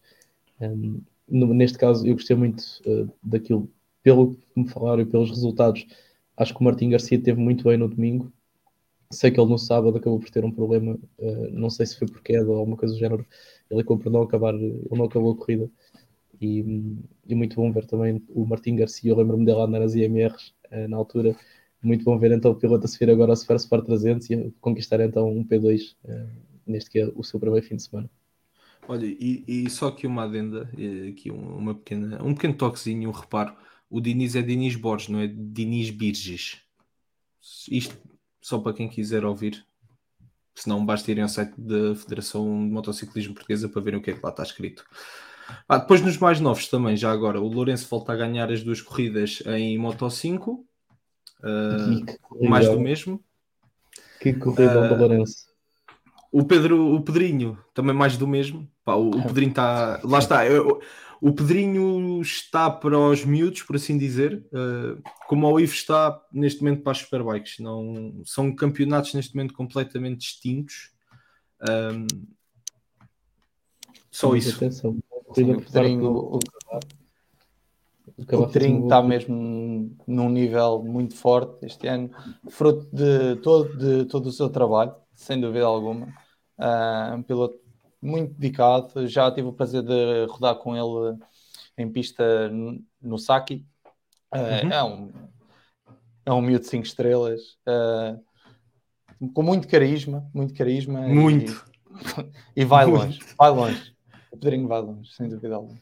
Um, 0.61 1.01
no, 1.31 1.55
neste 1.55 1.79
caso, 1.79 2.07
eu 2.07 2.15
gostei 2.15 2.37
muito 2.37 2.63
uh, 2.87 3.11
daquilo, 3.23 3.71
pelo 4.03 4.35
que 4.35 4.61
me 4.61 4.69
falaram 4.69 5.03
e 5.03 5.07
pelos 5.07 5.31
resultados. 5.31 5.87
Acho 6.37 6.55
que 6.55 6.61
o 6.61 6.65
Martim 6.65 6.91
Garcia 6.91 7.21
teve 7.23 7.41
muito 7.41 7.65
bem 7.65 7.77
no 7.77 7.89
domingo. 7.89 8.33
Sei 9.13 9.31
que 9.31 9.41
ele 9.41 9.51
no 9.51 9.59
sábado 9.59 9.97
acabou 9.97 10.21
por 10.21 10.31
ter 10.31 10.45
um 10.45 10.53
problema, 10.53 10.99
uh, 11.19 11.51
não 11.53 11.71
sei 11.71 11.87
se 11.87 11.99
foi 11.99 12.09
por 12.09 12.23
queda 12.23 12.49
ou 12.51 12.59
alguma 12.59 12.77
coisa 12.77 12.95
do 12.95 13.01
género. 13.01 13.27
Ele 13.71 13.81
acabou 13.81 13.99
por 13.99 14.13
não 14.13 14.23
acabar, 14.23 14.55
ele 14.55 14.89
não 14.91 15.05
acabou 15.05 15.33
a 15.33 15.37
corrida. 15.37 15.71
E, 16.41 16.61
e 17.27 17.35
muito 17.35 17.57
bom 17.57 17.71
ver 17.73 17.87
também 17.87 18.23
o 18.31 18.47
Martim 18.47 18.77
Garcia. 18.77 19.13
Eu 19.13 19.17
lembro-me 19.17 19.45
dele 19.45 19.61
andar 19.61 19.81
nas 19.81 19.95
IMRs 19.95 20.55
uh, 20.73 20.89
na 20.89 20.97
altura. 20.97 21.37
Muito 21.83 22.05
bom 22.05 22.19
ver 22.19 22.33
então 22.33 22.51
o 22.53 22.57
piloto 22.57 22.85
a 22.85 22.89
subir 22.89 23.11
agora 23.11 23.33
ao 23.33 23.37
Super 23.37 23.57
Sport 23.57 23.87
300 23.87 24.31
e 24.31 24.55
conquistar 24.61 25.01
então 25.01 25.29
um 25.31 25.45
P2 25.45 25.97
neste 26.67 26.91
que 26.91 26.99
é 27.01 27.07
o 27.15 27.23
seu 27.23 27.41
primeiro 27.41 27.67
fim 27.67 27.77
de 27.77 27.83
semana. 27.83 28.11
Olha, 28.91 29.07
e, 29.07 29.45
e 29.47 29.71
só 29.71 29.87
aqui 29.87 30.05
uma 30.05 30.25
adenda, 30.25 30.69
aqui 31.09 31.31
uma 31.31 31.77
pequena, 31.77 32.21
um 32.25 32.35
pequeno 32.35 32.55
toquezinho, 32.55 33.09
um 33.09 33.13
reparo. 33.13 33.55
O 33.89 34.01
Diniz 34.01 34.35
é 34.35 34.43
Diniz 34.43 34.75
Borges, 34.75 35.09
não 35.09 35.21
é 35.21 35.29
Diniz 35.29 35.91
Birges. 35.91 36.61
Isto 37.71 37.97
só 38.43 38.59
para 38.59 38.73
quem 38.73 38.89
quiser 38.89 39.25
ouvir. 39.25 39.65
Se 40.57 40.69
não, 40.69 40.85
basta 40.85 41.09
irem 41.09 41.23
ao 41.23 41.29
site 41.29 41.55
da 41.57 41.95
Federação 41.95 42.45
de 42.67 42.73
Motociclismo 42.73 43.33
Portuguesa 43.33 43.69
para 43.69 43.81
verem 43.81 44.01
o 44.01 44.03
que 44.03 44.11
é 44.11 44.15
que 44.15 44.25
lá 44.25 44.31
está 44.31 44.43
escrito. 44.43 44.85
Ah, 45.69 45.79
depois 45.79 46.03
nos 46.03 46.19
mais 46.19 46.41
novos 46.41 46.67
também, 46.67 46.97
já 46.97 47.13
agora, 47.13 47.41
o 47.41 47.47
Lourenço 47.47 47.87
volta 47.89 48.13
a 48.13 48.17
ganhar 48.17 48.51
as 48.51 48.65
duas 48.65 48.83
corridas 48.83 49.41
em 49.47 49.79
Moto 49.79 50.11
5. 50.11 50.67
Uh, 51.45 52.49
mais 52.49 52.69
do 52.69 52.81
mesmo. 52.81 53.23
Que 54.21 54.33
corrida 54.33 54.85
uh, 54.85 54.89
do 54.89 54.97
Lourenço. 54.97 55.50
O 56.33 56.45
Pedro, 56.45 56.95
o 56.95 57.03
Pedrinho, 57.03 57.59
também 57.75 57.95
mais 57.95 58.17
do 58.17 58.27
mesmo. 58.27 58.69
Pá, 58.85 58.95
o, 58.95 59.11
o, 59.11 59.23
Pedrinho 59.25 59.51
está. 59.51 60.01
Lá 60.05 60.19
está. 60.19 60.47
Eu, 60.47 60.81
o 61.21 61.33
Pedrinho 61.33 62.21
está 62.23 62.71
para 62.71 62.97
os 62.99 63.25
miúdos, 63.25 63.63
por 63.63 63.77
assim 63.77 63.99
dizer, 63.99 64.47
uh, 64.53 65.03
como 65.27 65.51
o 65.51 65.61
Ivo 65.61 65.75
está 65.75 66.21
neste 66.33 66.63
momento 66.63 66.83
para 66.83 66.93
as 66.93 66.99
Superbikes. 66.99 67.59
Não, 67.59 68.23
são 68.25 68.55
campeonatos 68.55 69.13
neste 69.13 69.35
momento 69.35 69.55
completamente 69.55 70.21
distintos. 70.21 70.93
Um, 71.69 72.07
só 74.11 74.35
isso. 74.37 74.57
Atenção. 74.57 74.99
o 75.27 75.35
Pedrinho, 75.35 76.11
o, 76.13 76.39
o 78.17 78.47
Pedrinho 78.47 78.85
está 78.85 79.03
mesmo 79.03 79.97
num 80.07 80.31
nível 80.31 80.83
muito 80.83 81.17
forte 81.17 81.67
este 81.67 81.89
ano, 81.89 82.11
fruto 82.49 82.89
de 82.95 83.37
todo, 83.43 83.77
de 83.77 84.05
todo 84.05 84.27
o 84.27 84.33
seu 84.33 84.49
trabalho 84.49 84.95
sem 85.21 85.41
dúvida 85.41 85.65
alguma. 85.65 86.07
Uh, 86.59 87.17
um 87.17 87.23
piloto 87.23 87.59
muito 88.01 88.35
dedicado. 88.35 89.07
Já 89.07 89.31
tive 89.31 89.49
o 89.49 89.53
prazer 89.53 89.83
de 89.83 90.27
rodar 90.29 90.57
com 90.57 90.77
ele 90.77 91.19
em 91.77 91.91
pista 91.91 92.51
no 93.01 93.19
Saki. 93.19 93.67
Uh, 94.35 94.67
uhum. 94.67 94.73
É 94.73 94.85
um 94.85 95.31
é 96.25 96.33
um 96.33 96.41
miúdo 96.41 96.61
de 96.61 96.71
5 96.71 96.85
estrelas, 96.85 97.41
uh, 97.67 98.23
com 99.33 99.43
muito 99.43 99.67
carisma, 99.67 100.29
muito 100.33 100.55
carisma. 100.55 101.01
Muito. 101.01 101.65
E, 102.55 102.61
e 102.63 102.65
vai 102.65 102.87
muito. 102.87 103.03
longe, 103.03 103.21
vai 103.37 103.51
longe. 103.51 103.97
O 104.31 104.37
Pedrinho 104.37 104.69
vai 104.69 104.81
longe, 104.81 105.13
sem 105.13 105.29
dúvida 105.29 105.57
alguma. 105.57 105.79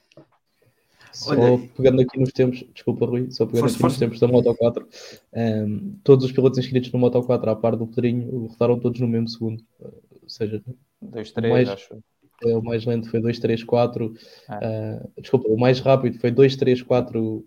Só 1.19 1.33
Olha, 1.33 1.69
pegando 1.77 2.01
aqui 2.01 2.17
nos 2.17 2.31
tempos, 2.31 2.65
desculpa 2.73 3.05
Rui, 3.05 3.29
só 3.33 3.45
pegando 3.45 3.63
força, 3.63 3.75
aqui 3.75 3.81
força. 3.81 3.95
nos 3.95 3.99
tempos 3.99 4.21
da 4.21 4.29
Moto 4.29 4.55
4, 4.55 4.85
um, 4.85 4.89
ehm, 5.33 5.95
todos 6.05 6.25
os 6.25 6.31
pilotos 6.31 6.61
inscritos 6.61 6.93
no 6.93 6.99
Moto 7.01 7.21
4, 7.21 7.51
à 7.51 7.57
par 7.57 7.75
do 7.75 7.89
Pedrinho, 7.89 8.47
rodaram 8.47 8.79
todos 8.79 9.01
no 9.01 9.09
mesmo 9.09 9.29
segundo. 9.29 9.61
Uh, 9.81 9.93
ou 10.23 10.29
seja, 10.29 10.63
2, 11.03 11.33
3, 11.33 11.53
mais, 11.53 11.69
acho. 11.69 11.99
É, 12.45 12.57
o 12.57 12.63
mais 12.63 12.87
lento 12.87 13.11
foi 13.11 13.21
2, 13.21 13.37
3, 13.41 13.65
4. 13.65 14.07
Uh, 14.07 15.21
desculpa, 15.21 15.49
o 15.49 15.59
mais 15.59 15.81
rápido 15.81 16.21
foi 16.21 16.31
2, 16.31 16.55
3, 16.55 16.83
4 16.83 17.45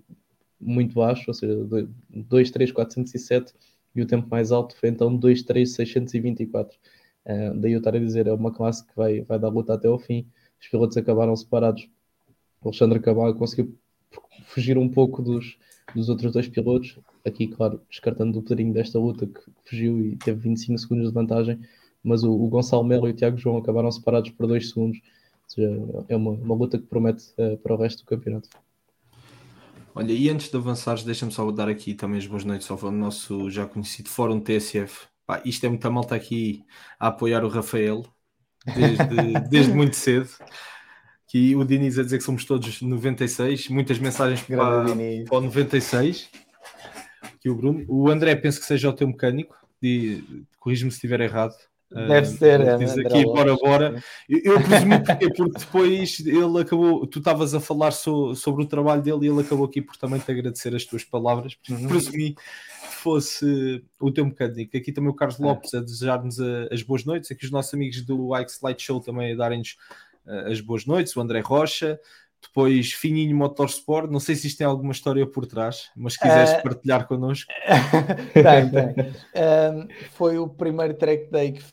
muito 0.60 0.96
baixo, 0.96 1.24
ou 1.30 1.34
seja, 1.34 1.56
2, 2.10 2.52
3, 2.52 2.72
407 2.74 3.54
e 3.96 4.02
o 4.02 4.06
tempo 4.06 4.28
mais 4.30 4.52
alto 4.52 4.76
foi 4.76 4.90
então 4.90 5.16
2, 5.16 5.44
3, 5.44 5.74
624. 5.74 6.78
Uh, 7.26 7.58
daí 7.58 7.72
eu 7.72 7.78
estar 7.78 7.96
a 7.96 8.00
dizer, 8.00 8.28
é 8.28 8.34
uma 8.34 8.52
classe 8.52 8.86
que 8.86 8.94
vai, 8.98 9.22
vai 9.22 9.40
dar 9.40 9.48
luta 9.48 9.76
até 9.76 9.88
ao 9.88 9.98
fim. 9.98 10.28
Os 10.60 10.68
pilotos 10.68 10.98
acabaram 10.98 11.34
separados. 11.38 11.88
Alexandre 12.64 13.00
Cabal 13.00 13.34
conseguiu 13.36 13.78
fugir 14.46 14.78
um 14.78 14.90
pouco 14.90 15.22
dos, 15.22 15.58
dos 15.96 16.10
outros 16.10 16.32
dois 16.32 16.48
pilotos. 16.48 17.00
Aqui, 17.26 17.48
claro, 17.48 17.82
descartando 17.90 18.40
o 18.40 18.44
pedrinho 18.44 18.74
desta 18.74 19.00
luta 19.00 19.26
que 19.26 19.42
fugiu 19.66 20.00
e 20.00 20.16
teve 20.18 20.40
25 20.40 20.78
segundos 20.78 21.08
de 21.08 21.14
vantagem. 21.14 21.60
Mas 22.04 22.24
o, 22.24 22.32
o 22.32 22.48
Gonçalo 22.48 22.84
Melo 22.84 23.08
e 23.08 23.12
o 23.12 23.16
Tiago 23.16 23.38
João 23.38 23.58
acabaram 23.58 23.92
separados 23.92 24.32
por 24.32 24.48
2 24.48 24.70
segundos. 24.70 25.00
Ou 25.00 25.50
seja, 25.50 26.06
é 26.08 26.16
uma, 26.16 26.32
uma 26.32 26.56
luta 26.56 26.78
que 26.78 26.86
promete 26.86 27.26
uh, 27.38 27.58
para 27.58 27.74
o 27.74 27.78
resto 27.78 28.04
do 28.04 28.06
campeonato. 28.06 28.50
Olha, 29.94 30.14
e 30.14 30.30
antes 30.30 30.50
de 30.50 30.56
avançares, 30.56 31.04
deixa-me 31.04 31.32
só 31.32 31.50
dar 31.52 31.68
aqui 31.68 31.94
também 31.94 32.18
as 32.18 32.26
boas 32.26 32.46
noites 32.46 32.70
ao 32.72 32.92
nosso 32.92 33.50
já 33.50 33.66
conhecido 33.66 34.10
Fórum 34.10 34.40
TSF. 34.40 35.08
Pá, 35.26 35.42
isto 35.44 35.66
é 35.66 35.70
muita 35.70 35.90
malta 35.90 36.16
aqui 36.16 36.64
a 37.00 37.08
apoiar 37.08 37.44
o 37.44 37.50
Rafael 37.50 38.04
desde, 38.66 39.40
desde 39.50 39.74
muito 39.74 39.96
cedo. 39.96 40.30
Que 41.32 41.56
o 41.56 41.64
Diniz 41.64 41.98
a 41.98 42.04
dizer 42.04 42.18
que 42.18 42.26
somos 42.26 42.44
todos 42.44 42.82
96, 42.82 43.70
muitas 43.70 43.98
mensagens 43.98 44.42
para, 44.42 44.84
para 45.24 45.38
o 45.38 45.42
96. 45.42 46.30
Que 47.40 47.50
o 47.50 47.56
Bruno, 47.56 47.86
o 47.88 48.10
André 48.10 48.36
penso 48.36 48.60
que 48.60 48.66
seja 48.66 48.90
o 48.90 48.94
teu 48.94 49.08
mecânico, 49.08 49.56
corrijo-me 50.60 50.92
se 50.92 50.98
estiver 50.98 51.22
errado. 51.22 51.54
Deve 51.90 52.28
uh, 52.28 52.38
ser, 52.38 52.60
é, 52.60 52.76
diz 52.76 52.98
aqui, 52.98 53.24
bora, 53.24 53.56
bora. 53.56 54.04
Eu, 54.28 54.56
eu 54.56 54.62
presumo 54.62 55.04
porque, 55.06 55.30
porque 55.34 55.60
depois 55.60 56.20
ele 56.20 56.60
acabou, 56.60 57.08
tu 57.08 57.20
estavas 57.20 57.54
a 57.54 57.62
falar 57.62 57.92
so, 57.92 58.36
sobre 58.36 58.64
o 58.64 58.68
trabalho 58.68 59.02
dele 59.02 59.20
e 59.28 59.30
ele 59.30 59.40
acabou 59.40 59.66
aqui 59.66 59.82
por 59.82 59.96
também 59.96 60.20
te 60.20 60.30
agradecer 60.30 60.76
as 60.76 60.84
tuas 60.84 61.06
palavras. 61.06 61.58
Uhum. 61.70 61.88
Presumi 61.88 62.34
que 62.34 62.96
fosse 62.96 63.82
o 64.02 64.12
teu 64.12 64.26
mecânico. 64.26 64.76
Aqui 64.76 64.92
também 64.92 65.10
o 65.10 65.16
Carlos 65.16 65.40
é. 65.40 65.44
Lopes 65.44 65.74
a 65.74 65.80
desejar-nos 65.80 66.38
as 66.70 66.82
boas 66.82 67.06
noites. 67.06 67.32
Aqui 67.32 67.46
os 67.46 67.52
nossos 67.52 67.74
amigos 67.74 68.02
do 68.02 68.38
Ike 68.38 68.52
Slide 68.52 68.84
Show 68.84 69.00
também 69.00 69.32
a 69.32 69.38
darem-nos 69.38 69.78
as 70.26 70.62
boas 70.62 70.86
noites. 70.86 71.16
O 71.16 71.22
André 71.22 71.40
Rocha, 71.40 72.00
depois 72.42 72.92
Fininho 72.94 73.36
Motorsport. 73.36 74.10
Não 74.10 74.20
sei 74.20 74.36
se 74.36 74.48
isto 74.48 74.58
tem 74.58 74.68
alguma 74.68 74.92
história 74.92 75.26
por 75.26 75.46
trás, 75.46 75.90
mas 75.96 76.14
se 76.14 76.20
quiseres 76.20 76.52
uh... 76.52 76.64
partilhar 76.64 77.08
connosco. 77.08 77.52
tem, 78.34 78.70
tem. 78.70 79.14
Um, 79.36 79.88
foi 80.12 80.38
o 80.38 80.48
primeiro 80.50 80.94
track 80.96 81.30
day 81.30 81.54
que 81.54 81.64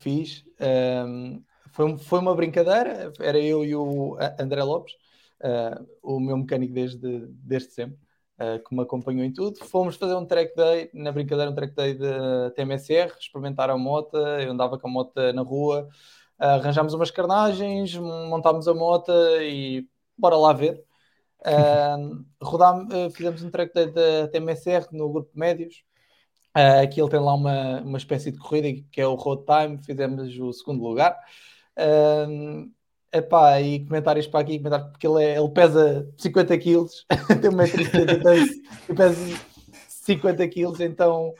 fiz. 0.00 0.44
Um, 0.60 1.42
foi, 1.72 1.96
foi 1.96 2.18
uma 2.18 2.34
brincadeira, 2.34 3.12
era 3.18 3.38
eu 3.38 3.64
e 3.64 3.74
o 3.74 4.18
André 4.38 4.62
Lopes, 4.62 4.92
uh, 5.40 5.86
o 6.02 6.20
meu 6.20 6.36
mecânico 6.36 6.74
desde, 6.74 7.26
desde 7.28 7.70
sempre, 7.70 7.98
uh, 8.38 8.62
que 8.62 8.74
me 8.74 8.82
acompanhou 8.82 9.24
em 9.24 9.32
tudo. 9.32 9.64
Fomos 9.64 9.96
fazer 9.96 10.14
um 10.14 10.26
track 10.26 10.54
day, 10.54 10.90
na 10.92 11.10
brincadeira, 11.10 11.50
um 11.50 11.54
track 11.54 11.74
day 11.74 11.94
de 11.94 12.50
TMSR, 12.54 13.14
experimentar 13.18 13.70
a 13.70 13.78
moto. 13.78 14.18
Eu 14.18 14.52
andava 14.52 14.78
com 14.78 14.86
a 14.86 14.90
moto 14.90 15.14
na 15.32 15.42
rua, 15.42 15.88
arranjámos 16.42 16.94
umas 16.94 17.10
carnagens, 17.10 17.96
montámos 17.96 18.66
a 18.66 18.74
moto 18.74 19.12
e 19.40 19.86
bora 20.16 20.36
lá 20.36 20.52
ver. 20.52 20.82
Uh, 21.40 22.24
rodámos, 22.40 23.14
fizemos 23.14 23.42
um 23.42 23.50
track 23.50 23.72
da 23.74 24.28
TMSR 24.28 24.86
no 24.92 25.10
grupo 25.10 25.32
de 25.32 25.38
médios. 25.38 25.84
Uh, 26.56 26.82
aqui 26.82 27.00
ele 27.00 27.08
tem 27.08 27.20
lá 27.20 27.34
uma, 27.34 27.80
uma 27.80 27.98
espécie 27.98 28.30
de 28.30 28.38
corrida 28.38 28.84
que 28.90 29.00
é 29.00 29.06
o 29.06 29.14
Road 29.14 29.44
Time, 29.46 29.82
fizemos 29.82 30.38
o 30.38 30.52
segundo 30.52 30.82
lugar. 30.82 31.16
Uh, 31.78 32.70
epá, 33.12 33.60
e 33.60 33.84
comentários 33.86 34.26
para 34.26 34.40
aqui, 34.40 34.58
comentários, 34.58 34.90
porque 34.90 35.06
ele, 35.06 35.22
é, 35.22 35.38
ele 35.38 35.48
pesa 35.50 36.12
50 36.18 36.58
quilos, 36.58 37.06
tem 37.40 37.50
1,70m 37.50 38.48
e 38.88 38.94
pesa 38.94 39.40
50 39.88 40.48
quilos, 40.48 40.80
então 40.80 41.28
uh, 41.28 41.34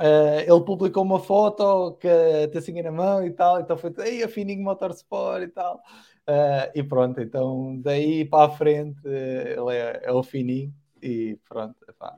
ele 0.00 0.64
publicou 0.64 1.02
uma 1.02 1.20
foto 1.20 1.98
com 2.00 2.08
a 2.08 2.48
tacinha 2.48 2.82
na 2.82 2.90
mão 2.90 3.24
e 3.24 3.30
tal, 3.30 3.60
então 3.60 3.76
foi 3.76 3.92
aí 3.98 4.22
a 4.22 4.28
Fininho 4.28 4.62
Motorsport 4.62 5.42
e 5.42 5.48
tal. 5.48 5.80
Uh, 6.28 6.72
e 6.74 6.82
pronto, 6.82 7.20
então 7.20 7.78
daí 7.82 8.24
para 8.24 8.46
a 8.46 8.56
frente 8.56 9.06
ele 9.06 9.76
é, 9.76 10.00
é 10.04 10.12
o 10.12 10.22
Fininho 10.22 10.72
e 11.02 11.38
pronto, 11.46 11.76
epá, 11.86 12.16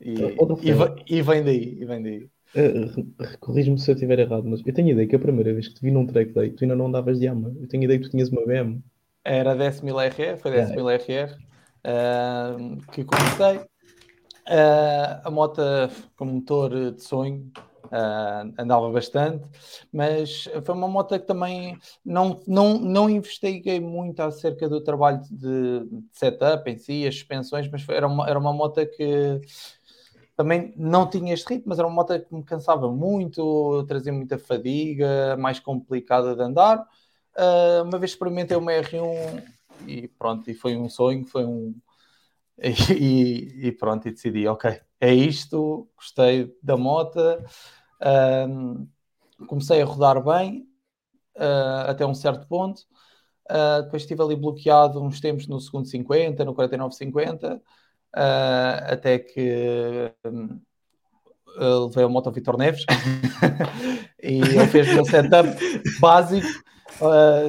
e, 0.00 0.14
e, 0.14 1.18
e, 1.18 1.22
vem 1.22 1.42
daí, 1.42 1.78
e 1.80 1.84
vem 1.84 2.02
daí. 2.02 2.28
Uh, 2.54 3.38
Corrijo-me 3.40 3.78
se 3.78 3.90
eu 3.90 3.94
estiver 3.94 4.18
errado, 4.18 4.44
mas 4.44 4.60
eu 4.64 4.74
tenho 4.74 4.90
ideia 4.90 5.08
que 5.08 5.16
a 5.16 5.18
primeira 5.18 5.52
vez 5.52 5.68
que 5.68 5.74
te 5.74 5.80
vi 5.80 5.90
num 5.90 6.06
track 6.06 6.32
day, 6.32 6.50
tu 6.50 6.64
ainda 6.64 6.76
não 6.76 6.86
andavas 6.86 7.18
de 7.18 7.26
ama. 7.26 7.52
Eu 7.60 7.66
tenho 7.68 7.84
ideia 7.84 7.98
que 7.98 8.06
tu 8.06 8.10
tinhas 8.10 8.28
uma 8.28 8.44
BM. 8.44 8.82
Era 9.24 9.56
10.000 9.56 9.98
RR, 9.98 10.36
foi 10.38 10.50
10.000 10.52 10.90
RR 10.90 11.32
uh, 11.84 12.92
que 12.92 13.04
comecei. 13.04 13.60
Uh, 14.46 15.20
a 15.24 15.30
moto 15.30 15.62
com 16.16 16.26
motor 16.26 16.92
de 16.92 17.02
sonho 17.02 17.50
uh, 17.86 18.52
andava 18.58 18.90
bastante, 18.90 19.44
mas 19.92 20.48
foi 20.64 20.74
uma 20.74 20.86
moto 20.86 21.18
que 21.18 21.26
também 21.26 21.78
não, 22.04 22.42
não, 22.46 22.78
não 22.78 23.08
investiguei 23.08 23.80
muito 23.80 24.20
acerca 24.20 24.68
do 24.68 24.82
trabalho 24.82 25.22
de, 25.30 25.86
de 25.88 26.04
setup 26.12 26.70
em 26.70 26.76
si, 26.76 27.06
as 27.06 27.14
suspensões, 27.14 27.68
mas 27.70 27.82
foi, 27.82 27.94
era, 27.94 28.06
uma, 28.06 28.28
era 28.28 28.38
uma 28.38 28.52
moto 28.52 28.86
que 28.86 29.40
também 30.36 30.74
não 30.76 31.08
tinha 31.08 31.32
este 31.32 31.48
ritmo, 31.48 31.68
mas 31.68 31.78
era 31.78 31.86
uma 31.86 31.94
moto 31.94 32.18
que 32.18 32.34
me 32.34 32.42
cansava 32.42 32.90
muito, 32.90 33.84
trazia 33.86 34.12
muita 34.12 34.38
fadiga, 34.38 35.36
mais 35.38 35.60
complicada 35.60 36.34
de 36.34 36.42
andar. 36.42 36.86
Uh, 37.36 37.82
uma 37.84 37.98
vez 37.98 38.12
experimentei 38.12 38.56
uma 38.56 38.72
R1 38.72 39.42
e 39.86 40.08
pronto, 40.08 40.50
e 40.50 40.54
foi 40.54 40.76
um 40.76 40.88
sonho, 40.88 41.24
foi 41.24 41.44
um. 41.44 41.74
E, 42.62 43.66
e 43.66 43.72
pronto, 43.72 44.06
e 44.06 44.12
decidi, 44.12 44.46
ok, 44.46 44.80
é 45.00 45.12
isto, 45.12 45.88
gostei 45.96 46.56
da 46.62 46.76
moto, 46.76 47.18
uh, 48.00 48.88
comecei 49.46 49.82
a 49.82 49.84
rodar 49.84 50.22
bem 50.22 50.66
uh, 51.36 51.90
até 51.90 52.06
um 52.06 52.14
certo 52.14 52.46
ponto. 52.46 52.82
Uh, 53.50 53.82
depois 53.82 54.02
estive 54.02 54.22
ali 54.22 54.36
bloqueado 54.36 55.02
uns 55.02 55.20
tempos 55.20 55.46
no 55.46 55.60
segundo 55.60 55.86
50, 55.86 56.44
no 56.44 56.54
49-50 56.54 57.56
uh, 57.56 57.60
até 58.88 59.18
que 59.18 60.10
um, 60.24 60.60
levei 61.86 62.04
a 62.04 62.08
moto 62.08 62.28
ao 62.28 62.32
Vitor 62.32 62.56
Neves 62.56 62.86
e 64.22 64.40
ele 64.40 64.66
fez 64.68 64.96
um 64.98 65.04
setup 65.04 65.48
básico, 66.00 66.48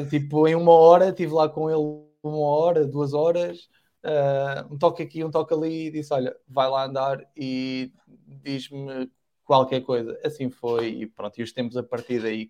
tipo 0.10 0.48
em 0.48 0.56
uma 0.56 0.74
hora, 0.74 1.10
estive 1.10 1.34
lá 1.34 1.48
com 1.48 1.70
ele 1.70 2.06
uma 2.22 2.48
hora, 2.48 2.86
duas 2.86 3.14
horas, 3.14 3.70
uh, 4.06 4.74
um 4.74 4.78
toque 4.78 5.04
aqui, 5.04 5.24
um 5.24 5.32
toque 5.32 5.54
ali, 5.54 5.88
e 5.88 5.92
disse: 5.92 6.14
Olha, 6.14 6.36
vai 6.48 6.70
lá 6.70 6.86
andar 6.86 7.20
e 7.36 7.92
diz-me 8.28 9.12
qualquer 9.44 9.82
coisa. 9.82 10.20
Assim 10.24 10.50
foi, 10.50 10.90
e 10.90 11.08
pronto, 11.08 11.40
e 11.40 11.44
os 11.44 11.52
tempos 11.52 11.76
a 11.76 11.84
partir 11.84 12.22
daí 12.22 12.50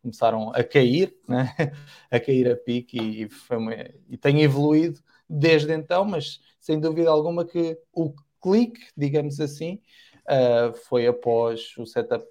começaram 0.00 0.50
a 0.50 0.62
cair, 0.62 1.16
né? 1.28 1.54
a 2.10 2.20
cair 2.20 2.50
a 2.50 2.56
pique, 2.56 2.98
e, 2.98 3.28
uma... 3.54 3.74
e 4.08 4.16
tenho 4.16 4.40
evoluído 4.40 5.00
desde 5.28 5.72
então, 5.72 6.04
mas 6.04 6.40
sem 6.60 6.78
dúvida 6.78 7.10
alguma 7.10 7.44
que 7.44 7.78
o 7.92 8.14
clique, 8.40 8.80
digamos 8.96 9.40
assim, 9.40 9.80
uh, 10.28 10.72
foi 10.88 11.06
após 11.06 11.76
o 11.76 11.84
setup 11.84 12.24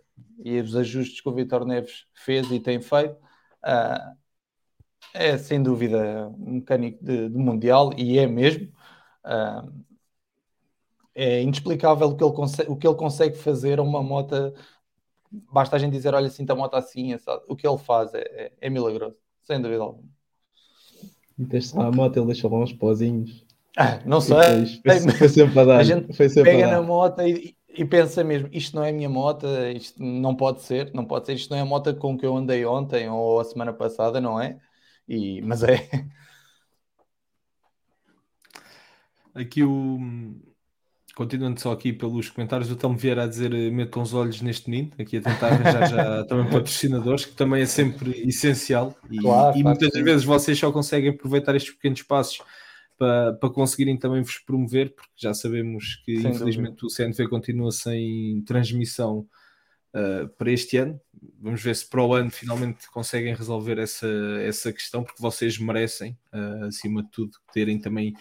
e 0.43 0.59
os 0.59 0.75
ajustes 0.75 1.19
que 1.19 1.27
o 1.27 1.33
Vitor 1.33 1.65
Neves 1.65 2.05
fez 2.13 2.49
e 2.51 2.59
tem 2.59 2.81
feito. 2.81 3.17
Uh, 3.63 4.15
é 5.13 5.37
sem 5.37 5.61
dúvida 5.61 6.27
um 6.39 6.55
mecânico 6.55 7.03
de, 7.03 7.29
de 7.29 7.37
mundial 7.37 7.91
e 7.97 8.19
é 8.19 8.27
mesmo. 8.27 8.67
Uh, 9.23 9.85
é 11.15 11.41
inexplicável 11.41 12.09
o 12.09 12.15
que, 12.17 12.23
ele 12.23 12.33
consegue, 12.33 12.71
o 12.71 12.75
que 12.75 12.85
ele 12.85 12.95
consegue 12.95 13.37
fazer 13.37 13.79
a 13.79 13.83
uma 13.83 14.03
moto. 14.03 14.53
Basta 15.51 15.77
a 15.77 15.79
gente 15.79 15.93
dizer, 15.93 16.13
olha, 16.13 16.29
sinta 16.29 16.53
a 16.53 16.55
moto 16.55 16.75
assim, 16.75 17.17
sabe? 17.17 17.43
o 17.47 17.55
que 17.55 17.65
ele 17.65 17.77
faz 17.77 18.13
é, 18.13 18.19
é, 18.19 18.51
é 18.61 18.69
milagroso, 18.69 19.15
sem 19.43 19.61
dúvida 19.61 19.81
alguma. 19.81 20.09
Meteste 21.37 21.75
lá 21.75 21.87
a 21.87 21.91
moto, 21.91 22.17
ele 22.17 22.27
deixou 22.27 22.51
lá 22.51 22.59
uns 22.59 22.73
pozinhos. 22.73 23.45
Ah, 23.77 23.99
não 24.05 24.21
sei. 24.21 24.65
Foi, 24.85 25.11
foi, 25.11 25.29
sempre 25.29 25.59
a 25.59 25.65
dar. 25.65 25.79
A 25.79 25.83
gente 25.83 26.13
foi 26.13 26.29
pega 26.29 26.67
na 26.67 26.81
moto 26.81 27.21
e, 27.21 27.55
e, 27.69 27.83
pensa 27.83 28.23
mesmo, 28.23 28.47
isto 28.51 28.75
não 28.75 28.83
é 28.83 28.89
a 28.89 28.93
minha 28.93 29.09
moto, 29.09 29.45
isto 29.75 30.01
não 30.01 30.33
pode 30.35 30.61
ser, 30.61 30.93
não 30.93 31.03
pode 31.03 31.25
ser, 31.25 31.33
isto 31.33 31.49
não 31.49 31.57
é 31.57 31.61
a 31.61 31.65
moto 31.65 31.93
com 31.95 32.17
que 32.17 32.25
eu 32.25 32.35
andei 32.35 32.65
ontem 32.65 33.09
ou 33.09 33.39
a 33.39 33.43
semana 33.43 33.73
passada, 33.73 34.21
não 34.21 34.39
é? 34.39 34.57
E, 35.07 35.41
mas 35.41 35.63
é. 35.63 35.87
Aqui 39.33 39.63
o 39.63 39.99
continuando 41.15 41.59
só 41.61 41.71
aqui 41.71 41.93
pelos 41.93 42.29
comentários, 42.29 42.69
o 42.69 42.75
Telmo 42.75 42.97
Vieira 42.97 43.23
a 43.23 43.27
dizer 43.27 43.53
eh, 43.53 43.71
metam 43.71 44.03
os 44.03 44.13
olhos 44.13 44.41
neste 44.41 44.69
menino, 44.69 44.91
aqui 44.99 45.17
a 45.17 45.21
tentar 45.21 45.47
arranjar 45.47 45.87
já 45.87 46.23
também 46.27 46.51
patrocinadores, 46.51 47.23
que 47.23 47.33
também 47.33 47.61
é 47.61 47.65
sempre 47.65 48.27
essencial 48.27 48.93
e, 49.09 49.17
claro, 49.17 49.57
e 49.57 49.63
muitas 49.63 49.93
vezes 49.93 50.25
vocês 50.25 50.59
só 50.59 50.71
conseguem 50.73 51.11
aproveitar 51.11 51.55
estes 51.55 51.73
pequenos 51.73 52.01
passos 52.01 52.41
para, 52.97 53.33
para 53.33 53.49
conseguirem 53.49 53.97
também 53.97 54.21
vos 54.21 54.37
promover, 54.39 54.93
porque 54.93 55.11
já 55.15 55.33
sabemos 55.33 56.01
que 56.05 56.21
sem 56.21 56.31
infelizmente 56.31 56.81
dúvida. 56.81 56.87
o 56.87 56.89
CNV 56.89 57.29
continua 57.29 57.71
sem 57.71 58.43
transmissão 58.45 59.25
uh, 59.95 60.27
para 60.37 60.51
este 60.51 60.77
ano. 60.77 60.99
Vamos 61.39 61.63
ver 61.63 61.75
se 61.75 61.87
para 61.87 62.03
o 62.03 62.13
ano 62.13 62.29
finalmente 62.29 62.89
conseguem 62.91 63.33
resolver 63.33 63.79
essa, 63.79 64.07
essa 64.41 64.71
questão, 64.71 65.03
porque 65.03 65.21
vocês 65.21 65.57
merecem, 65.57 66.17
uh, 66.33 66.65
acima 66.65 67.01
de 67.01 67.09
tudo, 67.09 67.31
terem 67.53 67.79
também 67.79 68.13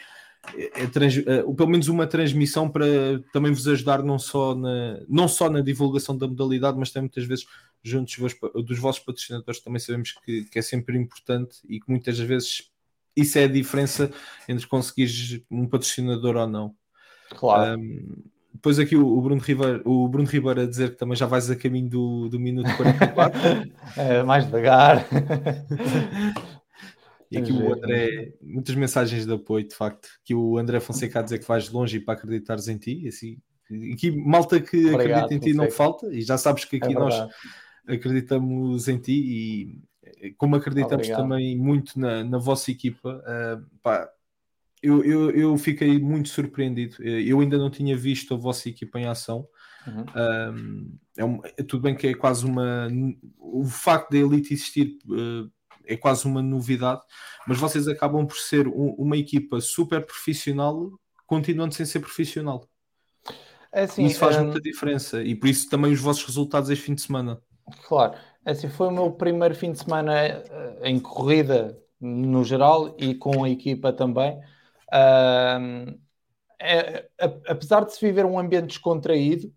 é, 0.56 0.82
é, 0.82 0.86
trans, 0.86 1.16
é, 1.18 1.42
pelo 1.42 1.68
menos 1.68 1.88
uma 1.88 2.06
transmissão 2.06 2.68
para 2.68 2.86
também 3.32 3.52
vos 3.52 3.66
ajudar 3.66 4.02
não 4.02 4.18
só, 4.18 4.54
na, 4.54 5.00
não 5.08 5.26
só 5.26 5.48
na 5.48 5.60
divulgação 5.60 6.16
da 6.16 6.28
modalidade, 6.28 6.78
mas 6.78 6.90
também 6.90 7.08
muitas 7.08 7.24
vezes 7.24 7.46
junto 7.82 8.12
dos, 8.20 8.34
dos 8.64 8.78
vossos 8.78 9.02
patrocinadores, 9.02 9.60
também 9.60 9.78
sabemos 9.78 10.12
que, 10.12 10.44
que, 10.44 10.58
é 10.58 10.62
sempre 10.62 10.96
importante 10.98 11.58
e 11.68 11.80
que 11.80 11.90
muitas 11.90 12.18
vezes 12.18 12.70
isso 13.16 13.38
é 13.38 13.44
a 13.44 13.48
diferença 13.48 14.10
entre 14.48 14.66
conseguires 14.66 15.40
um 15.50 15.66
patrocinador 15.68 16.36
ou 16.36 16.46
não. 16.46 16.74
Claro. 17.30 17.78
Um, 17.78 18.24
depois 18.54 18.78
aqui 18.78 18.96
o, 18.96 19.20
Bruno 19.20 19.40
Ribeiro, 19.40 19.82
o 19.84 20.08
Bruno 20.08 20.28
Ribeiro 20.28 20.62
a 20.62 20.66
dizer 20.66 20.92
que 20.92 20.96
também 20.96 21.16
já 21.16 21.26
vais 21.26 21.50
a 21.50 21.56
caminho 21.56 21.88
do, 21.90 22.28
do 22.28 22.38
minuto 22.38 22.74
44. 22.76 23.38
é, 23.98 24.22
mais 24.22 24.44
devagar. 24.46 25.04
E 27.30 27.38
aqui 27.38 27.52
o 27.52 27.72
André, 27.72 28.32
muitas 28.40 28.76
mensagens 28.76 29.26
de 29.26 29.32
apoio, 29.32 29.66
de 29.66 29.74
facto. 29.74 30.08
Que 30.22 30.32
o 30.32 30.56
André 30.56 30.78
Fonseca 30.78 31.18
a 31.18 31.22
dizer 31.22 31.40
que 31.40 31.48
vais 31.48 31.68
longe 31.68 31.98
para 31.98 32.14
acreditares 32.14 32.68
em 32.68 32.78
ti. 32.78 33.08
Assim, 33.08 33.38
aqui, 33.92 34.12
malta 34.12 34.60
que 34.60 34.92
Obrigado, 34.92 35.24
acredita 35.24 35.34
em 35.34 35.38
ti 35.40 35.56
não 35.56 35.68
falta, 35.68 36.06
e 36.14 36.22
já 36.22 36.38
sabes 36.38 36.64
que 36.64 36.76
aqui 36.76 36.92
é 36.92 36.94
nós 36.94 37.28
acreditamos 37.88 38.86
em 38.86 38.98
ti 38.98 39.82
e 40.22 40.32
como 40.36 40.56
acreditamos 40.56 41.08
Obrigado. 41.08 41.22
também 41.22 41.56
muito 41.56 41.98
na, 41.98 42.22
na 42.22 42.38
vossa 42.38 42.70
equipa, 42.70 43.10
uh, 43.10 43.80
pá, 43.82 44.08
eu, 44.84 45.02
eu, 45.02 45.30
eu, 45.30 45.56
fiquei 45.56 45.98
muito 45.98 46.28
surpreendido. 46.28 46.96
Eh, 47.00 47.22
eu 47.22 47.40
ainda 47.40 47.56
não 47.56 47.70
tinha 47.70 47.96
visto 47.96 48.34
a 48.34 48.36
vossa 48.36 48.68
equipa 48.68 49.00
em 49.00 49.06
ação. 49.06 49.48
Uhum. 49.86 50.04
Um, 50.14 50.98
é, 51.16 51.24
um, 51.24 51.40
é, 51.44 51.62
tudo 51.62 51.82
bem 51.82 51.94
que 51.94 52.06
é 52.06 52.14
quase 52.14 52.44
uma. 52.44 52.88
O 53.38 53.64
facto 53.64 54.10
da 54.10 54.18
Elite 54.18 54.52
existir 54.52 54.98
uh, 55.06 55.50
é 55.86 55.96
quase 55.96 56.26
uma 56.26 56.42
novidade, 56.42 57.00
mas 57.46 57.58
vocês 57.58 57.88
acabam 57.88 58.26
por 58.26 58.36
ser 58.36 58.68
um, 58.68 58.94
uma 58.98 59.16
equipa 59.16 59.60
super 59.60 60.04
profissional, 60.04 60.90
continuando 61.26 61.74
sem 61.74 61.86
ser 61.86 62.00
profissional. 62.00 62.68
É 63.72 63.84
assim, 63.84 64.04
isso 64.04 64.18
faz 64.18 64.36
um... 64.36 64.44
muita 64.44 64.60
diferença 64.60 65.22
e 65.22 65.34
por 65.34 65.48
isso 65.48 65.68
também 65.68 65.92
os 65.92 66.00
vossos 66.00 66.24
resultados 66.24 66.70
este 66.70 66.84
fim 66.84 66.94
de 66.94 67.02
semana. 67.02 67.40
Claro, 67.88 68.14
é 68.44 68.52
assim 68.52 68.68
foi 68.68 68.88
o 68.88 68.92
meu 68.92 69.10
primeiro 69.12 69.54
fim 69.54 69.72
de 69.72 69.78
semana 69.78 70.14
eh, 70.14 70.44
em 70.84 71.00
corrida 71.00 71.76
no 72.00 72.44
geral 72.44 72.94
e 72.98 73.14
com 73.14 73.42
a 73.42 73.50
equipa 73.50 73.92
também. 73.92 74.38
É, 76.60 77.08
apesar 77.48 77.84
de 77.84 77.92
se 77.92 78.00
viver 78.00 78.24
um 78.24 78.38
ambiente 78.38 78.68
descontraído, 78.68 79.52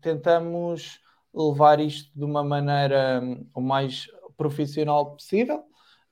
tentamos 0.00 1.00
levar 1.34 1.80
isto 1.80 2.10
de 2.16 2.24
uma 2.24 2.42
maneira 2.42 3.20
hum, 3.22 3.46
o 3.54 3.60
mais 3.60 4.06
profissional 4.36 5.12
possível, 5.12 5.64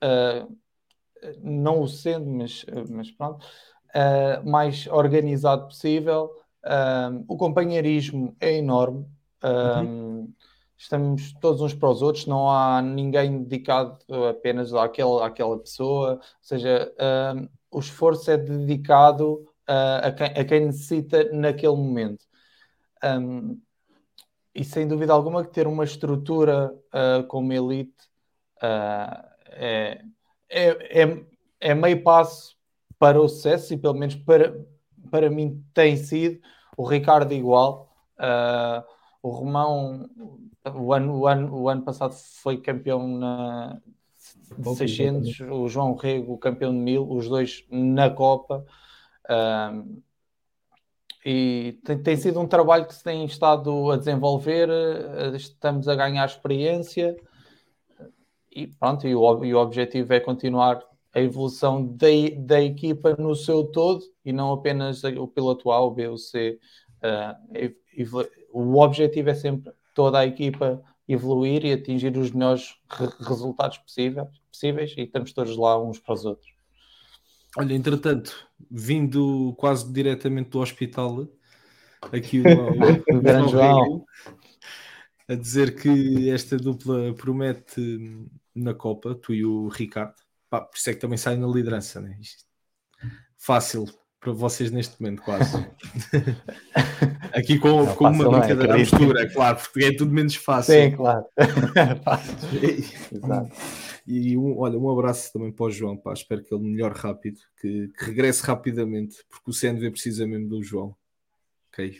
uh, 0.03 0.57
não 1.41 1.81
o 1.81 1.87
sendo, 1.87 2.29
mas, 2.29 2.65
mas 2.89 3.11
pronto, 3.11 3.45
uh, 3.95 4.49
mais 4.49 4.87
organizado 4.87 5.65
possível. 5.67 6.29
O 7.27 7.37
companheirismo 7.37 8.35
é 8.39 8.57
enorme. 8.57 9.05
Uhum. 9.41 10.33
Estamos 10.79 11.33
todos 11.41 11.59
uns 11.59 11.73
para 11.73 11.89
os 11.89 12.01
outros, 12.01 12.25
não 12.25 12.49
há 12.49 12.81
ninguém 12.81 13.43
dedicado 13.43 13.99
apenas 14.29 14.73
àquela, 14.73 15.27
àquela 15.27 15.59
pessoa, 15.59 16.13
ou 16.13 16.21
seja, 16.41 16.89
o 17.69 17.79
esforço 17.79 18.31
é 18.31 18.37
dedicado 18.37 19.45
a 19.67 20.09
quem, 20.09 20.27
a, 20.27 20.45
quem, 20.45 20.65
necessita 20.67 21.29
naquele 21.33 21.75
momento. 21.75 22.25
Um, 23.03 23.59
e 24.55 24.63
sem 24.63 24.87
dúvida 24.87 25.13
alguma 25.13 25.43
que 25.43 25.51
ter 25.51 25.67
uma 25.67 25.83
estrutura 25.83 26.73
uh, 26.93 27.25
como 27.27 27.53
elite 27.53 28.09
uh, 28.63 29.29
é, 29.47 30.01
é, 30.49 31.03
é, 31.03 31.25
é, 31.59 31.75
meio 31.75 32.03
passo 32.03 32.57
para 32.97 33.21
o 33.21 33.29
sucesso 33.29 33.73
e 33.73 33.77
pelo 33.77 33.93
menos 33.93 34.15
para, 34.15 34.59
para 35.09 35.29
mim 35.29 35.63
tem 35.73 35.95
sido 35.95 36.41
o 36.75 36.85
Ricardo 36.85 37.33
igual 37.33 37.95
uh, 38.19 38.83
o 39.21 39.29
Romão 39.29 40.09
o 40.75 40.93
ano, 40.93 41.17
o, 41.17 41.27
ano, 41.27 41.55
o 41.55 41.69
ano 41.69 41.81
passado 41.81 42.13
foi 42.13 42.57
campeão 42.57 43.07
na 43.07 43.81
600 44.75 45.39
o 45.41 45.67
João 45.67 45.95
Rego 45.95 46.37
campeão 46.37 46.71
de 46.71 46.79
1000 46.79 47.11
os 47.11 47.29
dois 47.29 47.65
na 47.69 48.09
Copa 48.09 48.65
uh, 49.25 50.01
e 51.25 51.79
tem, 51.83 52.01
tem, 52.01 52.17
sido 52.17 52.39
um 52.39 52.47
trabalho 52.47 52.85
que 52.85 52.95
se 52.95 53.03
tem 53.03 53.25
estado 53.25 53.91
a 53.91 53.97
desenvolver, 53.97 54.69
eh, 54.69 55.35
estamos 55.35 55.89
a 55.89 55.93
ganhar 55.93 56.25
experiência 56.25 57.13
e 58.49 58.67
pronto, 58.67 59.05
e 59.05 59.13
o, 59.13 59.45
e 59.45 59.53
o 59.53 59.57
objetivo 59.57 60.13
é 60.13 60.19
continuar 60.19 60.81
a 61.13 61.19
evolução 61.19 61.85
da, 61.85 62.07
da 62.37 62.61
equipa 62.61 63.15
no 63.17 63.35
seu 63.35 63.65
todo 63.65 64.01
e 64.23 64.31
não 64.31 64.51
apenas 64.53 65.03
o 65.03 65.27
piloto 65.27 65.71
A, 65.71 65.81
o 65.81 65.91
B 65.91 66.07
ou 66.07 66.17
C. 66.17 66.59
Uh, 67.03 67.75
o 68.51 68.79
objetivo 68.79 69.29
é 69.29 69.33
sempre 69.33 69.71
toda 69.99 70.19
a 70.19 70.25
equipa 70.25 70.81
evoluir 71.05 71.65
e 71.65 71.73
atingir 71.73 72.15
os 72.15 72.31
melhores 72.31 72.73
re 72.89 73.05
resultados 73.19 73.79
possíveis, 73.79 74.29
possíveis 74.49 74.93
e 74.95 75.01
estamos 75.01 75.33
todos 75.33 75.57
lá 75.57 75.77
uns 75.77 75.99
para 75.99 76.13
os 76.13 76.23
outros. 76.23 76.49
Olha, 77.57 77.73
entretanto, 77.73 78.47
vindo 78.71 79.53
quase 79.57 79.91
diretamente 79.91 80.51
do 80.51 80.61
hospital, 80.61 81.27
aqui 82.13 82.39
o, 82.39 82.43
o, 83.13 83.17
o 83.17 83.21
grande 83.21 83.51
João 83.51 84.05
a 85.27 85.35
dizer 85.35 85.75
que 85.75 86.29
esta 86.29 86.55
dupla 86.55 87.13
promete 87.13 88.25
na 88.55 88.73
Copa, 88.73 89.15
tu 89.15 89.33
e 89.33 89.43
o 89.43 89.67
Ricardo. 89.67 90.15
Pá, 90.49 90.61
por 90.61 90.77
isso 90.77 90.89
é 90.89 90.93
que 90.93 90.99
também 91.01 91.17
sai 91.17 91.35
na 91.35 91.45
liderança, 91.45 91.99
né? 91.99 92.17
Fácil 93.37 93.85
para 94.19 94.33
vocês 94.33 94.69
neste 94.69 95.01
momento, 95.01 95.21
quase. 95.21 95.65
Aqui 97.33 97.57
com, 97.57 97.85
não, 97.85 97.95
com 97.95 98.09
uma 98.09 98.29
brincadeira 98.29 98.77
mistura, 98.77 99.31
claro, 99.31 99.57
porque 99.57 99.85
é 99.85 99.95
tudo 99.95 100.11
menos 100.11 100.35
fácil. 100.35 100.73
Sim, 100.73 100.91
claro. 100.91 101.25
Exato. 103.11 103.51
E 104.05 104.35
um, 104.37 104.57
olha, 104.57 104.77
um 104.77 104.89
abraço 104.89 105.31
também 105.31 105.51
para 105.51 105.65
o 105.67 105.71
João, 105.71 105.95
pá. 105.95 106.13
espero 106.13 106.43
que 106.43 106.53
ele 106.53 106.63
melhore 106.63 106.97
rápido, 106.97 107.39
que, 107.61 107.89
que 107.97 108.05
regresse 108.05 108.43
rapidamente, 108.43 109.17
porque 109.29 109.51
o 109.51 109.53
CNV 109.53 109.91
precisa 109.91 110.27
mesmo 110.27 110.49
do 110.49 110.63
João. 110.63 110.95
Ok. 111.71 111.97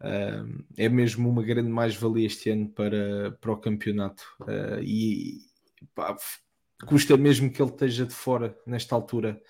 Uh, 0.00 0.64
é 0.78 0.88
mesmo 0.88 1.28
uma 1.28 1.42
grande 1.42 1.68
mais-valia 1.68 2.26
este 2.26 2.48
ano 2.48 2.68
para, 2.68 3.32
para 3.40 3.52
o 3.52 3.56
campeonato. 3.56 4.24
Uh, 4.40 4.82
e 4.82 5.40
pá, 5.94 6.16
custa 6.86 7.16
mesmo 7.16 7.50
que 7.50 7.60
ele 7.60 7.70
esteja 7.70 8.06
de 8.06 8.14
fora 8.14 8.56
nesta 8.66 8.94
altura 8.94 9.40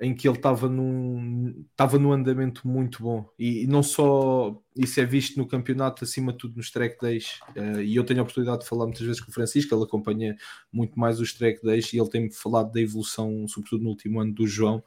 em 0.00 0.14
que 0.14 0.28
ele 0.28 0.36
estava 0.36 0.68
num, 0.68 1.64
estava 1.70 1.98
num 1.98 2.12
andamento 2.12 2.68
muito 2.68 3.02
bom 3.02 3.28
e, 3.36 3.66
não 3.66 3.82
só 3.82 4.56
isso 4.76 5.00
é 5.00 5.04
visto 5.04 5.36
no 5.36 5.46
campeonato, 5.46 6.04
acima 6.04 6.30
de 6.30 6.38
tudo 6.38 6.56
nos 6.56 6.70
track 6.70 7.00
days. 7.00 7.40
Uh, 7.56 7.80
e 7.80 7.96
eu 7.96 8.04
tenho 8.04 8.20
a 8.20 8.22
oportunidade 8.22 8.62
de 8.62 8.68
falar 8.68 8.84
muitas 8.84 9.04
vezes 9.04 9.20
com 9.20 9.30
o 9.30 9.34
Francisco, 9.34 9.74
ele 9.74 9.82
acompanha 9.82 10.36
muito 10.72 10.98
mais 10.98 11.18
os 11.18 11.32
track 11.32 11.60
days 11.62 11.92
e 11.92 11.98
ele 11.98 12.08
tem-me 12.08 12.32
falado 12.32 12.70
da 12.70 12.80
evolução, 12.80 13.46
sobretudo 13.48 13.82
no 13.82 13.90
último 13.90 14.20
ano 14.20 14.32
do 14.32 14.46
João. 14.46 14.84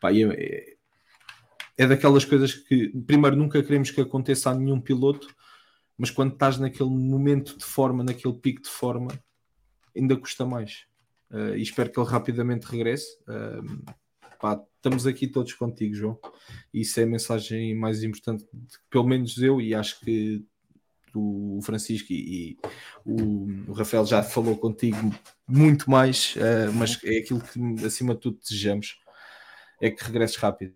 Pá, 0.00 0.10
é, 0.10 0.22
é, 0.22 0.76
é 1.76 1.86
daquelas 1.86 2.24
coisas 2.24 2.54
que, 2.54 2.88
primeiro, 3.06 3.36
nunca 3.36 3.62
queremos 3.62 3.90
que 3.90 4.00
aconteça 4.00 4.50
a 4.50 4.54
nenhum 4.54 4.80
piloto, 4.80 5.28
mas 5.98 6.10
quando 6.10 6.32
estás 6.32 6.58
naquele 6.58 6.90
momento 6.90 7.58
de 7.58 7.64
forma, 7.64 8.02
naquele 8.02 8.34
pico 8.34 8.62
de 8.62 8.70
forma, 8.70 9.08
ainda 9.94 10.16
custa 10.16 10.46
mais. 10.46 10.86
Uh, 11.30 11.56
e 11.56 11.62
espero 11.62 11.90
que 11.90 12.00
ele 12.00 12.08
rapidamente 12.08 12.64
regresse. 12.66 13.18
Uh, 13.28 13.84
pá, 14.38 14.62
estamos 14.76 15.06
aqui 15.06 15.26
todos 15.26 15.52
contigo, 15.54 15.94
João. 15.94 16.18
Isso 16.72 16.98
é 17.00 17.02
a 17.02 17.06
mensagem 17.06 17.74
mais 17.74 18.02
importante, 18.02 18.46
pelo 18.90 19.06
menos 19.06 19.38
eu, 19.38 19.60
e 19.60 19.74
acho 19.74 20.00
que 20.00 20.44
o 21.14 21.60
Francisco 21.62 22.12
e, 22.12 22.50
e 22.50 22.58
o, 23.04 23.70
o, 23.70 23.72
Rafael 23.72 24.04
já 24.04 24.22
falou 24.22 24.56
contigo 24.56 25.14
muito 25.48 25.90
mais, 25.90 26.34
uh, 26.36 26.72
mas 26.74 26.98
é 27.02 27.18
aquilo 27.18 27.40
que 27.40 27.86
acima 27.86 28.14
de 28.14 28.20
tudo 28.20 28.38
desejamos 28.38 28.98
é 29.80 29.90
que 29.90 30.04
regresses 30.04 30.36
rápido. 30.36 30.74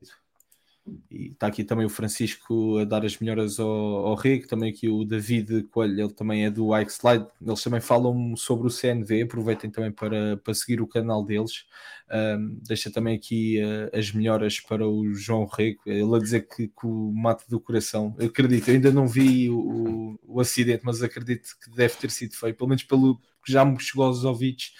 E 1.10 1.28
está 1.28 1.46
aqui 1.46 1.64
também 1.64 1.84
o 1.86 1.90
Francisco 1.90 2.78
a 2.78 2.84
dar 2.84 3.04
as 3.04 3.18
melhoras 3.18 3.58
ao, 3.58 3.68
ao 3.68 4.16
também 4.48 4.70
aqui 4.70 4.88
o 4.88 5.04
David 5.04 5.64
Coelho, 5.64 6.00
ele 6.00 6.12
também 6.12 6.44
é 6.44 6.50
do 6.50 6.76
Ike 6.76 6.92
Slide, 6.92 7.26
eles 7.40 7.62
também 7.62 7.80
falam 7.80 8.36
sobre 8.36 8.66
o 8.66 8.70
CNV, 8.70 9.22
aproveitem 9.22 9.70
também 9.70 9.90
para, 9.90 10.36
para 10.36 10.54
seguir 10.54 10.80
o 10.80 10.86
canal 10.86 11.24
deles. 11.24 11.64
Um, 12.12 12.58
deixa 12.66 12.90
também 12.90 13.16
aqui 13.16 13.60
uh, 13.62 13.96
as 13.96 14.10
melhoras 14.12 14.58
para 14.58 14.86
o 14.86 15.14
João 15.14 15.46
Rego, 15.46 15.80
ele 15.86 16.14
a 16.14 16.18
dizer 16.18 16.48
que, 16.48 16.66
que 16.66 16.86
o 16.86 17.12
mate 17.12 17.48
do 17.48 17.60
coração, 17.60 18.16
eu 18.18 18.26
acredito, 18.26 18.68
eu 18.68 18.74
ainda 18.74 18.90
não 18.90 19.06
vi 19.06 19.48
o, 19.48 20.18
o, 20.24 20.40
acidente, 20.40 20.82
mas 20.84 21.02
acredito 21.02 21.48
que 21.62 21.70
deve 21.70 21.94
ter 21.94 22.10
sido 22.10 22.34
feito, 22.34 22.56
pelo 22.56 22.68
menos 22.68 22.82
pelo 22.82 23.16
que 23.44 23.52
já 23.52 23.64
me 23.64 23.78
chegou 23.78 24.06
aos 24.06 24.24
ouvidos. 24.24 24.72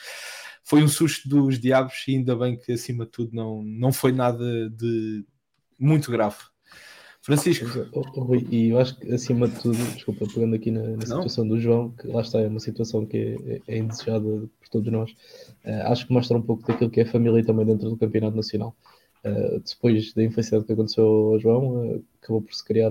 Foi 0.65 0.83
um 0.83 0.89
susto 0.89 1.29
dos 1.29 1.59
diabos 1.59 2.05
e 2.07 2.17
ainda 2.17 2.37
bem 2.37 2.59
que 2.59 2.73
acima 2.73 3.05
de 3.05 3.13
tudo 3.13 3.35
não, 3.35 3.63
não 3.63 3.93
foi 3.93 4.13
nada 4.13 4.69
de 4.71 5.25
muito 5.81 6.11
grave. 6.11 6.37
Francisco. 7.23 7.67
Rui, 8.15 8.47
e 8.51 8.71
eu 8.71 8.79
acho 8.79 8.99
que 8.99 9.13
acima 9.13 9.47
de 9.47 9.61
tudo, 9.61 9.77
desculpa, 9.95 10.27
pegando 10.33 10.55
aqui 10.55 10.71
na, 10.71 10.83
na 10.97 11.03
situação 11.03 11.47
do 11.47 11.61
João, 11.61 11.91
que 11.91 12.07
lá 12.07 12.23
está, 12.23 12.41
é 12.41 12.47
uma 12.47 12.61
situação 12.61 13.05
que 13.05 13.37
é, 13.67 13.75
é, 13.75 13.79
indesejada 13.79 14.25
por 14.25 14.69
todos 14.71 14.91
nós, 14.91 15.11
uh, 15.65 15.87
acho 15.87 16.07
que 16.07 16.13
mostra 16.13 16.39
um 16.39 16.43
pouco 16.43 16.67
daquilo 16.67 16.91
que 16.91 17.01
é 17.01 17.03
a 17.03 17.11
família 17.11 17.45
também 17.45 17.67
dentro 17.67 17.91
do 17.91 17.97
Campeonato 17.97 18.37
Nacional. 18.37 18.75
Uh, 19.23 19.61
depois 19.61 20.15
da 20.15 20.25
infelicidade 20.25 20.65
que 20.65 20.73
aconteceu 20.73 21.05
ao 21.05 21.39
João, 21.39 21.97
uh, 21.97 22.05
acabou 22.23 22.41
por 22.41 22.55
se 22.55 22.65
criar 22.65 22.91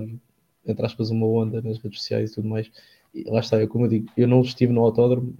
entre 0.66 0.84
aspas, 0.84 1.10
uma 1.10 1.26
onda 1.26 1.60
nas 1.62 1.78
redes 1.78 2.00
sociais 2.00 2.30
e 2.30 2.34
tudo 2.34 2.48
mais. 2.48 2.70
E 3.14 3.24
lá 3.24 3.40
está, 3.40 3.60
é 3.60 3.66
como 3.66 3.86
eu 3.86 3.88
digo, 3.88 4.08
eu 4.16 4.28
não 4.28 4.42
estive 4.42 4.72
no 4.72 4.82
autódromo, 4.82 5.34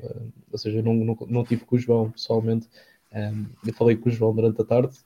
ou 0.51 0.59
seja, 0.59 0.79
eu 0.79 0.83
não, 0.83 0.95
não, 0.95 1.17
não 1.29 1.45
tive 1.45 1.65
com 1.65 1.77
o 1.77 1.79
João 1.79 2.11
pessoalmente, 2.11 2.67
um, 3.13 3.47
eu 3.65 3.75
falei 3.75 3.97
com 3.97 4.09
o 4.09 4.13
João 4.13 4.35
durante 4.35 4.61
a 4.61 4.65
tarde 4.65 4.97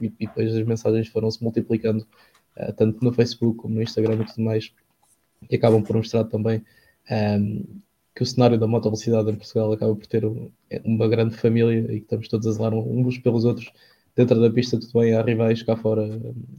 e, 0.00 0.06
e, 0.06 0.26
depois 0.26 0.54
as 0.54 0.66
mensagens 0.66 1.08
foram-se 1.08 1.42
multiplicando, 1.42 2.06
uh, 2.56 2.72
tanto 2.74 3.04
no 3.04 3.12
Facebook 3.12 3.58
como 3.58 3.74
no 3.74 3.82
Instagram 3.82 4.22
e 4.22 4.26
tudo 4.26 4.42
mais, 4.42 4.72
e 5.50 5.56
acabam 5.56 5.82
por 5.82 5.96
mostrar 5.96 6.24
também 6.24 6.62
um, 7.10 7.64
que 8.14 8.22
o 8.22 8.26
cenário 8.26 8.58
da 8.58 8.66
moto 8.66 8.84
velocidade 8.84 9.30
em 9.30 9.36
Portugal 9.36 9.72
acaba 9.72 9.94
por 9.94 10.06
ter 10.06 10.24
um, 10.24 10.50
uma 10.84 11.08
grande 11.08 11.36
família 11.36 11.80
e 11.92 11.98
que 11.98 12.04
estamos 12.04 12.28
todos 12.28 12.46
a 12.46 12.52
zelar 12.52 12.74
uns 12.74 13.18
pelos 13.18 13.44
outros 13.44 13.70
dentro 14.14 14.40
da 14.40 14.50
pista, 14.50 14.80
tudo 14.80 15.00
bem, 15.00 15.12
há 15.14 15.22
rivais 15.22 15.62
cá 15.62 15.76
fora, 15.76 16.08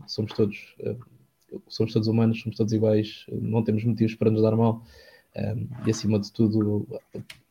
somos 0.06 0.32
todos, 0.34 0.76
somos 1.68 1.92
todos 1.92 2.08
humanos, 2.08 2.40
somos 2.40 2.56
todos 2.56 2.72
iguais, 2.72 3.26
não 3.32 3.64
temos 3.64 3.84
motivos 3.84 4.14
para 4.14 4.30
nos 4.30 4.44
dar 4.44 4.56
mal. 4.56 4.84
Um, 5.36 5.68
e 5.86 5.92
acima 5.92 6.20
de 6.20 6.32
tudo 6.32 6.88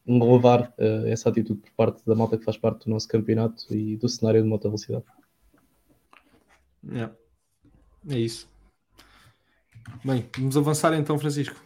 louvar 0.06 0.72
uh, 0.78 1.06
essa 1.06 1.28
atitude 1.28 1.60
por 1.60 1.70
parte 1.72 2.02
da 2.06 2.14
malta 2.14 2.36
que 2.36 2.44
faz 2.44 2.56
parte 2.56 2.84
do 2.84 2.90
nosso 2.90 3.06
campeonato 3.06 3.72
e 3.74 3.96
do 3.96 4.08
cenário 4.08 4.42
de 4.42 4.48
moto 4.48 4.64
velocidade. 4.64 5.04
É, 6.92 8.14
é 8.14 8.18
isso. 8.18 8.48
Bem, 10.04 10.28
vamos 10.36 10.56
avançar 10.56 10.92
então, 10.94 11.18
Francisco. 11.18 11.56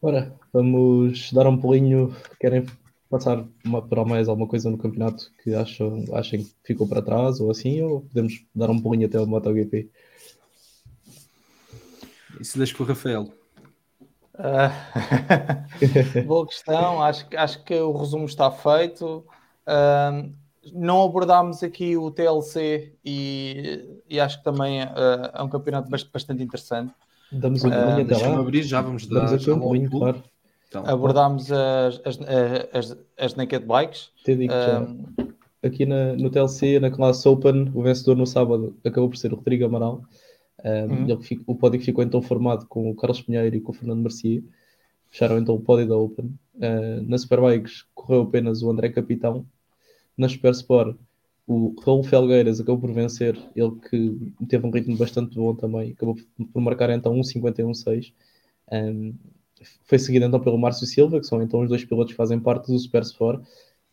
Ora, 0.00 0.34
vamos 0.52 1.32
dar 1.32 1.46
um 1.46 1.56
pulinho. 1.56 2.14
Querem 2.40 2.66
passar 3.08 3.44
uma, 3.64 3.80
para 3.80 4.04
mais 4.04 4.28
alguma 4.28 4.48
coisa 4.48 4.70
no 4.70 4.78
campeonato 4.78 5.30
que 5.42 5.54
acham, 5.54 6.04
achem 6.14 6.44
que 6.44 6.52
ficou 6.64 6.88
para 6.88 7.02
trás 7.02 7.40
ou 7.40 7.50
assim, 7.50 7.82
ou 7.82 8.02
podemos 8.02 8.44
dar 8.54 8.70
um 8.70 8.80
pulinho 8.80 9.06
até 9.06 9.20
o 9.20 9.26
MotoGP? 9.26 9.90
Isso 12.40 12.58
deixa 12.58 12.74
para 12.74 12.82
o 12.82 12.86
Rafael. 12.86 13.32
Uh, 14.34 14.72
boa 16.26 16.46
questão, 16.46 17.02
acho, 17.02 17.26
acho 17.36 17.62
que 17.64 17.74
o 17.74 17.92
resumo 17.92 18.24
está 18.24 18.50
feito. 18.50 19.24
Uh, 19.66 20.32
não 20.72 21.02
abordámos 21.02 21.62
aqui 21.62 21.96
o 21.96 22.10
TLC 22.10 22.92
e, 23.04 24.00
e 24.08 24.20
acho 24.20 24.38
que 24.38 24.44
também 24.44 24.82
uh, 24.82 25.30
é 25.34 25.42
um 25.42 25.48
campeonato 25.48 25.90
bastante 25.90 26.42
interessante. 26.42 26.92
Damos 27.32 27.64
um 27.64 27.70
pulinho 27.70 28.02
até 28.02 28.16
lá. 28.16 28.38
abrir, 28.38 28.62
já 28.62 28.80
vamos 28.80 29.06
dar 29.06 29.26
Damos 29.26 29.48
um 29.48 29.58
pulinho, 29.58 29.90
claro. 29.90 30.22
Então, 30.68 30.86
abordámos 30.86 31.50
as, 31.50 32.00
as, 32.04 32.18
as, 32.72 32.98
as, 33.18 33.34
Naked 33.34 33.66
Bikes. 33.66 34.10
Te 34.24 34.34
digo 34.36 34.54
Aqui 35.62 35.86
na, 35.86 36.14
no 36.14 36.28
TLC, 36.28 36.80
na 36.80 36.90
Class 36.90 37.24
Open, 37.24 37.70
o 37.74 37.82
vencedor 37.82 38.16
no 38.16 38.26
sábado 38.26 38.76
acabou 38.84 39.08
por 39.08 39.16
ser 39.16 39.32
o 39.32 39.36
Rodrigo 39.36 39.64
Amaral. 39.64 40.02
Um, 40.64 41.12
uhum. 41.12 41.42
o 41.46 41.54
pódio 41.54 41.80
ficou 41.80 42.02
então 42.02 42.22
formado 42.22 42.66
com 42.66 42.90
o 42.90 42.94
Carlos 42.94 43.20
Pinheiro 43.20 43.54
e 43.54 43.60
com 43.60 43.70
o 43.70 43.74
Fernando 43.74 44.02
Mercier. 44.02 44.42
Fecharam 45.08 45.38
então 45.38 45.54
o 45.54 45.60
pódio 45.60 45.88
da 45.88 45.96
Open. 45.96 46.34
Uh, 46.56 47.02
na 47.06 47.16
Superbikes 47.18 47.84
correu 47.94 48.22
apenas 48.22 48.62
o 48.62 48.70
André 48.70 48.88
Capitão. 48.88 49.46
Na 50.16 50.28
Super 50.28 50.52
Sport, 50.52 50.96
o 51.46 51.74
Raul 51.84 52.02
Felgueiras 52.02 52.60
acabou 52.60 52.80
por 52.80 52.92
vencer. 52.92 53.38
Ele 53.54 53.72
que 53.88 54.46
teve 54.46 54.66
um 54.66 54.70
ritmo 54.70 54.96
bastante 54.96 55.34
bom 55.36 55.54
também. 55.54 55.92
Acabou 55.92 56.16
por 56.52 56.60
marcar 56.60 56.90
então 56.90 57.14
1,51,6. 57.14 58.12
Um, 58.70 59.14
foi 59.84 59.98
seguido 59.98 60.24
então 60.24 60.40
pelo 60.40 60.58
Márcio 60.58 60.86
Silva, 60.86 61.20
que 61.20 61.26
são 61.26 61.42
então 61.42 61.60
os 61.60 61.68
dois 61.68 61.84
pilotos 61.84 62.12
que 62.12 62.16
fazem 62.16 62.40
parte 62.40 62.70
do 62.70 62.78
Super 62.78 63.02
Sport. 63.02 63.44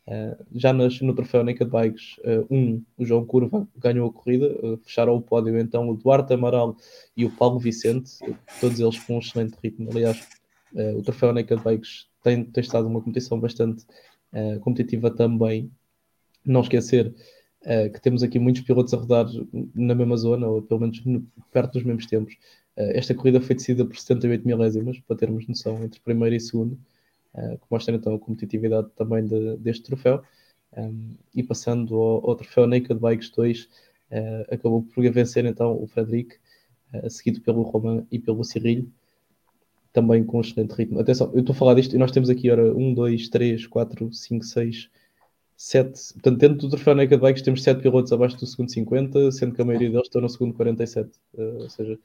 Uh, 0.07 0.35
já 0.55 0.73
nas, 0.73 0.99
no 1.01 1.13
troféu 1.13 1.43
Naked 1.43 1.69
Bikes, 1.69 2.17
uh, 2.19 2.47
um, 2.49 2.83
o 2.97 3.05
João 3.05 3.23
Curva 3.23 3.67
ganhou 3.77 4.09
a 4.09 4.11
corrida, 4.13 4.47
uh, 4.65 4.77
fecharam 4.77 5.15
o 5.15 5.21
pódio 5.21 5.59
então 5.59 5.87
o 5.87 5.95
Duarte 5.95 6.33
Amaral 6.33 6.75
e 7.15 7.25
o 7.25 7.29
Paulo 7.29 7.59
Vicente, 7.59 8.17
todos 8.59 8.79
eles 8.79 8.97
com 8.97 9.17
um 9.17 9.19
excelente 9.19 9.55
ritmo. 9.63 9.89
Aliás, 9.91 10.27
o 10.97 11.01
troféu 11.03 11.31
Naked 11.31 11.61
Bikes 11.63 12.07
tem, 12.23 12.43
tem 12.43 12.61
estado 12.61 12.87
uma 12.87 13.01
competição 13.01 13.39
bastante 13.39 13.85
competitiva 14.61 15.09
também. 15.09 15.71
Não 16.51 16.61
esquecer 16.61 17.13
que 17.93 18.01
temos 18.01 18.23
aqui 18.23 18.39
muitos 18.39 18.61
pilotos 18.61 18.93
a 18.93 18.97
rodar 18.97 19.25
na 19.75 19.93
mesma 19.93 20.15
zona, 20.15 20.47
ou 20.47 20.61
pelo 20.61 20.79
menos 20.79 21.03
no, 21.05 21.21
perto 21.51 21.73
dos 21.73 21.83
mesmos 21.83 22.05
tempos. 22.05 22.35
esta 22.75 23.13
corrida 23.13 23.41
foi 23.41 23.55
decidida 23.55 23.85
por 23.85 23.97
78 23.97 24.47
milésimos, 24.47 24.99
para 25.01 25.17
termos 25.17 25.45
noção, 25.45 25.83
entre 25.83 25.99
primeiro 25.99 26.35
e 26.35 26.39
segundo. 26.39 26.79
Eh, 27.33 27.57
que 27.57 27.65
mostra 27.69 27.95
então 27.95 28.15
a 28.15 28.19
competitividade 28.19 28.89
também 28.95 29.25
de, 29.25 29.57
deste 29.57 29.83
troféu. 29.83 30.23
Um, 30.77 31.15
e 31.33 31.41
passando 31.41 31.95
ao, 31.95 32.29
ao, 32.29 32.35
troféu 32.35 32.67
Naked 32.67 32.99
Bikes 32.99 33.29
2, 33.31 33.63
uh, 33.63 33.67
eh, 34.11 34.47
acabou 34.51 34.83
por 34.83 35.03
vencer 35.11 35.43
então 35.45 35.81
o 35.81 35.87
Frederic, 35.87 36.35
uh, 36.93 37.09
seguido 37.09 37.41
pelo 37.41 37.63
Romain 37.63 38.05
e 38.11 38.19
pelo 38.19 38.43
Cyril, 38.43 38.87
também 39.91 40.23
com 40.23 40.41
excelente 40.41 40.73
ritmo. 40.73 40.99
Atenção, 40.99 41.31
eu 41.33 41.39
estou 41.39 41.53
a 41.53 41.57
falar 41.57 41.73
disto 41.73 41.95
e 41.95 41.99
nós 41.99 42.11
temos 42.11 42.29
aqui, 42.29 42.51
ora, 42.51 42.71
1, 42.75 42.93
2, 42.93 43.29
3, 43.29 43.67
4, 43.67 44.13
5, 44.13 44.45
6, 44.45 44.89
7. 45.59 46.13
Portanto, 46.13 46.37
dentro 46.37 46.57
do 46.57 46.69
troféu 46.69 46.95
Naked 46.95 47.21
Bikes 47.21 47.41
temos 47.43 47.61
7 47.63 47.81
pilotos 47.81 48.13
abaixo 48.13 48.37
do 48.37 48.45
segundo 48.45 48.71
50, 48.71 49.29
sendo 49.33 49.53
que 49.53 49.61
a 49.61 49.65
maioria 49.65 49.89
deles 49.89 50.05
estão 50.05 50.21
no 50.21 50.29
segundo 50.29 50.53
47. 50.53 51.09
Uh, 51.33 51.63
ou 51.63 51.69
seja, 51.69 51.99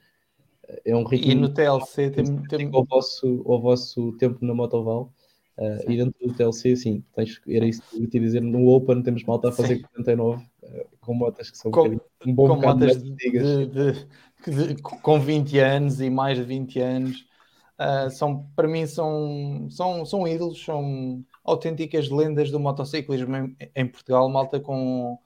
é 0.85 0.97
um 0.97 1.05
ritmo. 1.05 1.31
E 1.31 1.35
no 1.37 1.49
TLC 1.49 2.11
tem, 2.11 2.43
tem... 2.49 2.71
Ao, 2.73 2.85
vosso, 2.85 3.45
ao 3.47 3.61
vosso 3.61 4.11
tempo 4.15 4.45
na 4.45 4.53
Motoval. 4.55 5.13
Uh, 5.57 5.89
e 5.89 5.97
dentro 5.97 6.15
do 6.27 6.35
TLC, 6.35 6.75
sim, 6.75 7.05
tens, 7.15 7.41
era 7.47 7.65
isso 7.65 7.81
que 7.89 8.03
eu 8.03 8.11
te 8.11 8.19
dizer. 8.19 8.43
No 8.43 8.67
Open 8.67 9.01
temos 9.05 9.23
malta 9.23 9.51
a 9.51 9.53
fazer 9.53 9.77
sim. 9.77 9.83
49 9.83 10.43
uh, 10.43 10.87
com 11.01 11.15
motas 11.15 11.49
que 11.49 11.57
são 11.57 11.71
com, 11.71 11.91
um, 11.91 12.01
um 12.27 12.35
bom 12.35 12.49
com 12.49 12.57
motas 12.57 13.01
de, 13.01 13.15
de, 13.15 13.67
de, 13.67 14.75
de, 14.75 14.83
com 14.83 15.21
20 15.21 15.59
anos 15.61 16.01
e 16.01 16.11
mais 16.11 16.37
de 16.37 16.43
20 16.43 16.81
anos. 16.81 17.25
Uh, 17.79 18.09
são, 18.11 18.49
para 18.55 18.69
mim, 18.69 18.87
são, 18.87 19.69
são, 19.69 20.07
são 20.07 20.29
ídolos, 20.29 20.65
são 20.65 21.25
autênticas 21.43 22.09
lendas 22.09 22.51
do 22.51 22.61
motociclismo 22.61 23.37
em, 23.37 23.57
em 23.75 23.87
Portugal. 23.87 24.29
Malta 24.29 24.61
com 24.61 25.19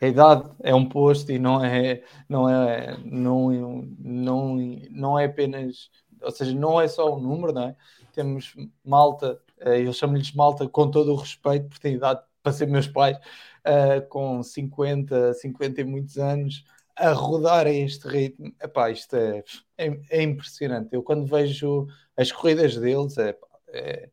a 0.00 0.06
idade 0.06 0.48
é 0.62 0.74
um 0.74 0.88
posto 0.88 1.30
e 1.30 1.38
não 1.38 1.62
é, 1.62 2.02
não 2.28 2.48
é, 2.48 2.96
não, 3.04 3.86
não, 3.98 4.56
não 4.90 5.18
é 5.18 5.26
apenas, 5.26 5.90
ou 6.22 6.30
seja, 6.30 6.54
não 6.54 6.80
é 6.80 6.88
só 6.88 7.14
o 7.14 7.20
número, 7.20 7.52
não 7.52 7.64
é? 7.64 7.76
Temos 8.14 8.54
malta, 8.84 9.40
eh, 9.60 9.82
eu 9.86 9.92
chamo-lhes 9.92 10.32
malta 10.32 10.66
com 10.68 10.90
todo 10.90 11.12
o 11.12 11.16
respeito, 11.16 11.68
porque 11.68 11.82
têm 11.82 11.96
idade 11.96 12.22
para 12.42 12.52
ser 12.52 12.66
meus 12.66 12.88
pais, 12.88 13.18
uh, 13.18 14.06
com 14.08 14.42
50, 14.42 15.34
50 15.34 15.80
e 15.82 15.84
muitos 15.84 16.16
anos, 16.16 16.64
a 17.08 17.12
rodar 17.12 17.66
a 17.66 17.72
este 17.72 18.06
ritmo. 18.06 18.52
Epá, 18.62 18.90
isto 18.90 19.16
é, 19.16 19.44
é, 19.78 20.00
é 20.10 20.22
impressionante. 20.22 20.90
Eu 20.92 21.02
quando 21.02 21.26
vejo 21.26 21.86
as 22.16 22.30
corridas 22.30 22.76
deles, 22.76 23.16
é, 23.18 23.36
é 23.68 24.10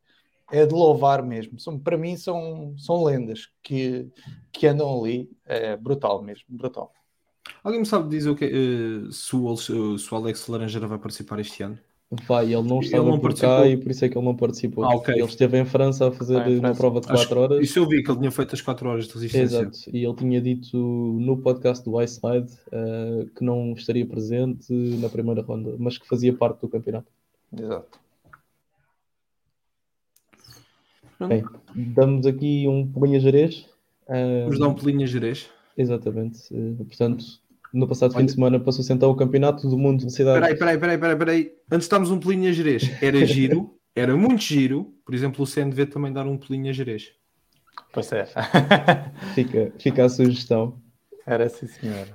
é 0.52 0.66
de 0.66 0.74
louvar 0.74 1.24
mesmo. 1.24 1.60
São, 1.60 1.78
para 1.78 1.98
mim 1.98 2.16
são, 2.16 2.74
são 2.78 3.04
lendas 3.04 3.50
que, 3.62 4.10
que 4.52 4.68
andam 4.68 5.00
ali. 5.00 5.30
É 5.46 5.76
brutal 5.76 6.22
mesmo, 6.22 6.46
brutal. 6.50 6.92
Alguém 7.64 7.80
me 7.80 7.86
sabe 7.86 8.10
dizer 8.10 8.30
o 8.30 8.36
que, 8.36 8.46
uh, 8.46 9.12
se, 9.12 9.36
o, 9.36 9.58
se 9.58 10.14
o 10.14 10.16
Alex 10.16 10.48
Laranjeira 10.48 10.88
vai 10.88 10.98
participar 10.98 11.40
este 11.40 11.64
ano? 11.64 11.78
Vai, 12.10 12.46
ele 12.54 12.64
não 12.64 12.80
estava 12.80 13.04
ele 13.04 13.12
não 13.12 13.20
por 13.20 13.34
participou. 13.34 13.58
cá 13.58 13.68
e 13.68 13.76
por 13.76 13.92
isso 13.92 14.06
é 14.06 14.10
que 14.10 14.18
ele 14.18 14.26
não 14.26 14.36
participou. 14.36 14.86
Ah, 14.86 14.96
okay. 14.96 15.16
Ele 15.16 15.26
esteve 15.26 15.60
em 15.60 15.66
França 15.66 16.08
a 16.08 16.12
fazer 16.12 16.38
ah, 16.38 16.48
uma 16.48 16.74
prova 16.74 17.02
de 17.02 17.08
4 17.08 17.40
horas. 17.40 17.62
Isso 17.62 17.80
eu 17.80 17.88
vi, 17.88 18.02
que 18.02 18.10
ele 18.10 18.20
tinha 18.20 18.32
feito 18.32 18.56
as 18.56 18.62
4 18.62 18.88
horas 18.88 19.08
de 19.08 19.14
resistência. 19.14 19.58
Exato, 19.58 19.78
e 19.92 20.06
ele 20.06 20.16
tinha 20.16 20.42
dito 20.42 20.78
no 20.78 21.38
podcast 21.38 21.84
do 21.84 22.02
Ice 22.02 22.22
uh, 22.24 23.26
que 23.36 23.44
não 23.44 23.74
estaria 23.74 24.06
presente 24.06 24.72
na 24.72 25.10
primeira 25.10 25.42
ronda, 25.42 25.76
mas 25.78 25.98
que 25.98 26.08
fazia 26.08 26.32
parte 26.32 26.62
do 26.62 26.70
campeonato. 26.70 27.12
Exato. 27.52 28.00
Bem, 31.28 31.44
damos 31.76 32.26
aqui 32.26 32.68
um 32.70 32.88
pulinho 32.88 33.18
a 33.18 33.20
Jerez. 33.20 33.68
Vamos 34.08 34.60
dar 34.60 34.70
um 34.70 34.76
pulinho 34.76 35.04
a 35.04 35.08
Jerez. 35.08 35.50
Exatamente. 35.78 36.54
Uh, 36.54 36.86
portanto, 36.86 37.26
no 37.74 37.88
passado 37.88 38.12
Olha. 38.12 38.20
fim 38.20 38.26
de 38.26 38.32
semana 38.34 38.60
passou-se 38.60 38.92
então 38.92 39.10
o 39.10 39.16
Campeonato 39.16 39.70
do 39.70 39.78
Mundo 39.78 39.98
de 39.98 40.06
Velocidade. 40.06 40.40
Peraí, 40.40 40.58
peraí, 40.58 40.78
peraí, 40.78 40.98
peraí, 40.98 41.16
peraí. 41.18 41.52
Antes 41.72 41.88
darmos 41.88 42.12
um 42.12 42.20
pulinho 42.20 42.50
a 42.50 42.54
Jerez, 42.54 42.92
era 43.02 43.26
giro, 43.26 43.78
era 43.96 44.16
muito 44.16 44.42
giro, 44.42 44.94
por 45.06 45.14
exemplo, 45.14 45.44
o 45.44 45.48
CNV 45.48 45.88
também 45.88 46.12
dar 46.12 46.26
um 46.26 46.38
pulinho 46.38 46.70
a 46.70 46.74
Jerez. 46.74 47.12
Pois 47.94 48.12
é. 48.12 48.28
fica, 49.36 49.74
fica 49.80 50.06
a 50.06 50.10
sugestão. 50.10 50.82
Era 51.26 51.48
sim, 51.50 51.68
senhor. 51.68 52.08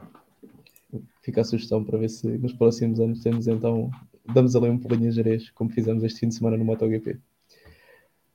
Fica 1.23 1.41
a 1.41 1.45
sugestão 1.45 1.85
para 1.85 1.99
ver 1.99 2.09
se 2.09 2.27
nos 2.27 2.53
próximos 2.53 2.99
anos 2.99 3.21
temos 3.21 3.47
então, 3.47 3.91
damos 4.33 4.57
ali 4.57 4.69
um 4.69 4.79
pulinho 4.79 5.09
a 5.09 5.13
Jerez, 5.13 5.51
como 5.51 5.71
fizemos 5.71 6.03
este 6.03 6.21
fim 6.21 6.29
de 6.29 6.35
semana 6.35 6.57
no 6.57 6.65
MotoGP. 6.65 7.19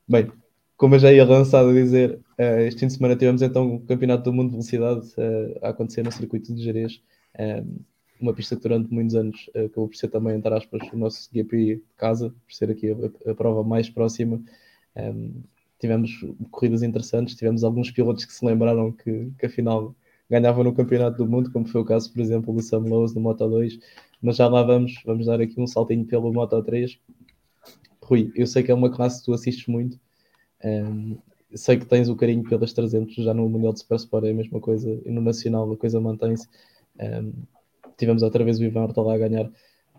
Bem, 0.08 0.32
como 0.78 0.96
eu 0.96 1.00
já 1.00 1.12
ia 1.12 1.26
lançado 1.26 1.70
a 1.70 1.74
dizer, 1.74 2.20
uh, 2.40 2.60
este 2.68 2.82
fim 2.82 2.88
de 2.88 2.94
semana 2.94 3.16
tivemos 3.16 3.42
então 3.42 3.76
o 3.76 3.82
Campeonato 3.82 4.24
do 4.26 4.34
Mundo 4.34 4.50
de 4.50 4.52
Velocidade 4.52 5.08
uh, 5.18 5.66
a 5.66 5.70
acontecer 5.70 6.04
no 6.04 6.12
circuito 6.12 6.54
de 6.54 6.64
Jerez, 6.64 7.02
um, 7.38 7.44
eh, 7.44 7.64
uma 8.22 8.34
pista 8.34 8.56
que 8.56 8.62
durante 8.62 8.94
muitos 8.94 9.16
anos 9.16 9.50
uh, 9.56 9.66
acabou 9.66 9.88
por 9.88 9.96
ser 9.96 10.08
também, 10.10 10.36
entre 10.36 10.54
aspas, 10.54 10.82
o 10.94 10.98
nosso 10.98 11.30
GP 11.34 11.58
de 11.58 11.84
casa, 11.98 12.30
por 12.30 12.54
ser 12.54 12.70
aqui 12.70 12.92
a, 12.92 13.32
a 13.32 13.36
prova 13.36 13.64
mais 13.64 13.90
próxima. 13.90 14.40
Um, 14.96 15.42
tivemos 15.80 16.12
corridas 16.52 16.84
interessantes, 16.84 17.36
tivemos 17.36 17.64
alguns 17.64 17.92
pilotos 17.92 18.26
que 18.26 18.34
se 18.34 18.46
lembraram 18.46 18.92
que, 18.92 19.32
que 19.38 19.46
afinal 19.48 19.96
ganhavam 20.30 20.64
no 20.64 20.74
Campeonato 20.74 21.18
do 21.18 21.30
Mundo, 21.30 21.52
como 21.52 21.68
foi 21.68 21.82
o 21.82 21.86
caso, 21.86 22.12
por 22.12 22.22
exemplo, 22.22 22.54
do 22.54 22.62
Sam 22.62 22.80
Lowe's 22.80 23.14
no 23.16 23.22
Moto 23.22 23.48
2, 23.48 23.80
mas 24.22 24.36
já 24.38 24.48
lá 24.48 24.64
vamos, 24.64 24.94
vamos 25.06 25.26
dar 25.26 25.42
aqui 25.42 25.60
um 25.60 25.68
saltinho 25.68 26.06
pelo 26.06 26.32
Moto 26.34 26.62
3. 26.62 27.00
Rui, 28.02 28.32
eu 28.36 28.48
sei 28.48 28.64
que 28.64 28.72
é 28.72 28.74
uma 28.76 28.92
classe 28.92 29.20
que 29.20 29.26
tu 29.26 29.34
assistes 29.34 29.68
muito, 29.68 30.00
um, 30.64 31.18
sei 31.56 31.78
que 31.78 31.86
tens 31.86 32.10
o 32.10 32.16
carinho 32.16 32.44
pelas 32.44 32.74
300, 32.74 33.16
já 33.16 33.34
no 33.34 33.50
Mundial 33.50 33.74
de 33.74 33.80
Super 33.80 33.96
Sport 33.96 34.26
é 34.26 34.32
a 34.32 34.34
mesma 34.34 34.60
coisa, 34.60 34.90
e 35.06 35.12
no 35.12 35.22
Nacional 35.22 35.72
a 35.72 35.78
coisa 35.78 36.00
mantém-se. 36.00 36.48
Um, 37.00 37.34
tivemos 37.98 38.24
outra 38.24 38.44
vez 38.44 38.60
o 38.60 38.64
Ivan 38.64 38.84
Hortolá 38.84 39.16
a 39.16 39.18
ganhar. 39.18 39.50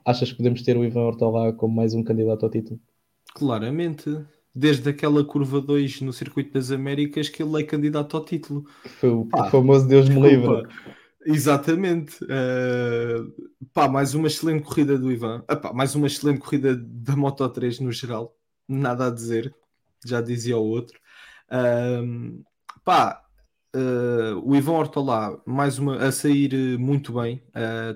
Achas 0.04 0.30
que 0.30 0.36
podemos 0.36 0.62
ter 0.62 0.76
o 0.76 0.84
Ivan 0.84 1.02
Hortolá 1.02 1.52
como 1.52 1.74
mais 1.74 1.94
um 1.94 2.02
candidato 2.02 2.44
ao 2.44 2.50
título? 2.50 2.80
Claramente. 3.34 4.24
Desde 4.54 4.88
aquela 4.88 5.22
curva 5.24 5.60
2 5.60 6.00
no 6.00 6.12
Circuito 6.12 6.52
das 6.52 6.72
Américas 6.72 7.28
que 7.28 7.42
ele 7.42 7.60
é 7.60 7.64
candidato 7.64 8.16
ao 8.16 8.24
título. 8.24 8.64
Foi 8.98 9.10
o 9.10 9.28
ah, 9.34 9.50
famoso 9.50 9.86
Deus 9.86 10.08
me 10.08 10.20
livre. 10.20 10.66
Exatamente. 11.24 12.24
Uh, 12.24 13.30
pá, 13.72 13.88
mais 13.88 14.14
uma 14.14 14.26
excelente 14.26 14.64
corrida 14.64 14.98
do 14.98 15.12
Ivan. 15.12 15.44
Epá, 15.48 15.72
mais 15.72 15.94
uma 15.94 16.06
excelente 16.06 16.40
corrida 16.40 16.74
da 16.74 17.14
Moto 17.14 17.48
3 17.48 17.80
no 17.80 17.92
geral. 17.92 18.34
Nada 18.66 19.06
a 19.06 19.10
dizer. 19.10 19.54
Já 20.04 20.20
dizia 20.20 20.56
o 20.56 20.64
outro. 20.64 20.98
Uh, 21.50 22.44
pá, 22.84 23.22
uh, 23.74 24.38
o 24.44 24.54
Ivan 24.54 24.72
Ortolá, 24.72 25.40
mais 25.46 25.78
uma, 25.78 25.96
a 25.96 26.12
sair 26.12 26.78
muito 26.78 27.12
bem. 27.12 27.42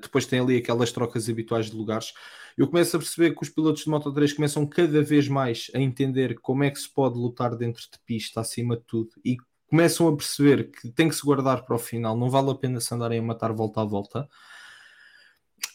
depois 0.00 0.26
tem 0.26 0.40
ali 0.40 0.56
aquelas 0.56 0.92
trocas 0.92 1.28
habituais 1.28 1.70
de 1.70 1.76
lugares. 1.76 2.12
Eu 2.56 2.68
começo 2.68 2.96
a 2.96 3.00
perceber 3.00 3.34
que 3.34 3.42
os 3.42 3.48
pilotos 3.48 3.82
de 3.82 3.88
Moto 3.88 4.12
3 4.12 4.32
começam 4.34 4.66
cada 4.66 5.02
vez 5.02 5.26
mais 5.26 5.70
a 5.74 5.78
entender 5.78 6.38
como 6.40 6.64
é 6.64 6.70
que 6.70 6.78
se 6.78 6.92
pode 6.92 7.16
lutar 7.18 7.56
dentro 7.56 7.82
de 7.82 7.98
pista 8.04 8.40
acima 8.40 8.76
de 8.76 8.82
tudo 8.84 9.10
e 9.24 9.36
começam 9.66 10.06
a 10.06 10.14
perceber 10.14 10.70
que 10.70 10.90
tem 10.90 11.08
que 11.08 11.14
se 11.14 11.24
guardar 11.24 11.64
para 11.64 11.74
o 11.74 11.78
final, 11.78 12.14
não 12.14 12.28
vale 12.28 12.50
a 12.50 12.54
pena 12.54 12.78
se 12.78 12.94
andarem 12.94 13.20
a 13.20 13.22
matar 13.22 13.52
volta 13.52 13.80
a 13.80 13.84
volta. 13.84 14.28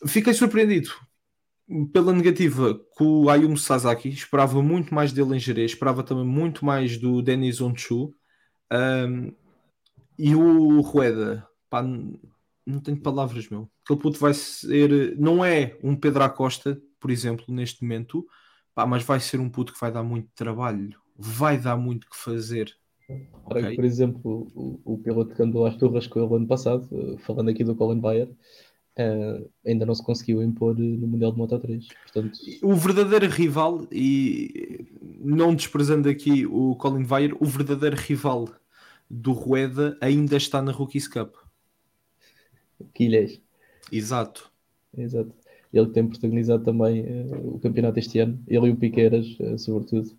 Fiquei 0.06 0.34
surpreendido 0.36 0.92
pela 1.92 2.14
negativa 2.14 2.80
com 2.96 3.24
o 3.24 3.30
Ayumu 3.30 3.58
Sasaki, 3.58 4.10
esperava 4.10 4.62
muito 4.62 4.94
mais 4.94 5.12
dele 5.12 5.36
em 5.36 5.40
Jerez, 5.40 5.72
esperava 5.72 6.04
também 6.04 6.26
muito 6.26 6.66
mais 6.66 6.98
do 6.98 7.22
Denis 7.22 7.60
Onchu 7.60 8.14
um, 8.72 9.34
e 10.18 10.34
o 10.34 10.82
Rueda, 10.82 11.46
pá, 11.70 11.84
não 11.84 12.80
tenho 12.82 13.00
palavras, 13.00 13.50
meu. 13.50 13.70
Aquele 13.84 14.00
puto 14.00 14.20
vai 14.20 14.34
ser, 14.34 15.18
não 15.18 15.44
é 15.44 15.78
um 15.84 15.96
Pedro 15.96 16.24
Acosta, 16.24 16.82
por 17.00 17.12
exemplo, 17.12 17.46
neste 17.50 17.84
momento, 17.84 18.26
pá, 18.74 18.86
mas 18.86 19.04
vai 19.04 19.20
ser 19.20 19.40
um 19.40 19.50
puto 19.50 19.74
que 19.74 19.80
vai 19.80 19.92
dar 19.92 20.04
muito 20.04 20.30
trabalho, 20.36 20.98
vai 21.18 21.58
dar 21.58 21.78
muito 21.78 22.10
que 22.10 22.18
fazer. 22.18 22.74
Okay. 23.46 23.76
Por 23.76 23.86
exemplo, 23.86 24.52
o, 24.54 24.94
o 24.94 24.98
piloto 24.98 25.34
que 25.34 25.42
andou 25.42 25.66
às 25.66 25.78
turras 25.78 26.08
com 26.08 26.22
ele 26.22 26.36
ano 26.36 26.48
passado, 26.48 26.88
eh, 26.92 27.18
falando 27.20 27.50
aqui 27.50 27.64
do 27.64 27.76
Colin 27.76 28.02
Bayer, 28.02 28.30
uh, 28.98 29.50
ainda 29.66 29.86
não 29.86 29.96
se 29.96 30.04
conseguiu 30.04 30.42
impor 30.42 30.78
no 30.78 31.08
Mundial 31.08 31.32
de 31.32 31.38
Moto 31.38 31.60
3. 31.60 31.88
Portanto... 32.04 32.40
O 32.62 32.76
verdadeiro 32.76 33.28
rival, 33.28 33.88
e 33.92 34.86
não 35.20 35.56
desprezando 35.56 36.10
aqui 36.10 36.46
o 36.46 36.76
Colin 36.76 37.04
Bayer, 37.04 37.36
o 37.40 37.46
verdadeiro 37.46 37.96
rival 37.96 38.50
do 39.10 39.32
Rueda 39.32 39.98
ainda 40.02 40.38
está 40.38 40.62
na 40.62 40.72
Rookies 40.72 41.08
Cup. 41.08 41.36
Quilhas. 42.94 43.40
Exato. 43.92 44.52
Exato. 44.98 45.34
Ele 45.72 45.88
tem 45.88 46.08
protagonizado 46.08 46.64
também 46.64 47.02
uh, 47.02 47.56
o 47.56 47.60
campeonato 47.60 48.00
este 48.00 48.20
ano, 48.20 48.42
ele 48.48 48.68
e 48.68 48.72
o 48.72 48.76
Piqueiras, 48.76 49.28
uh, 49.40 49.58
sobretudo 49.58 50.16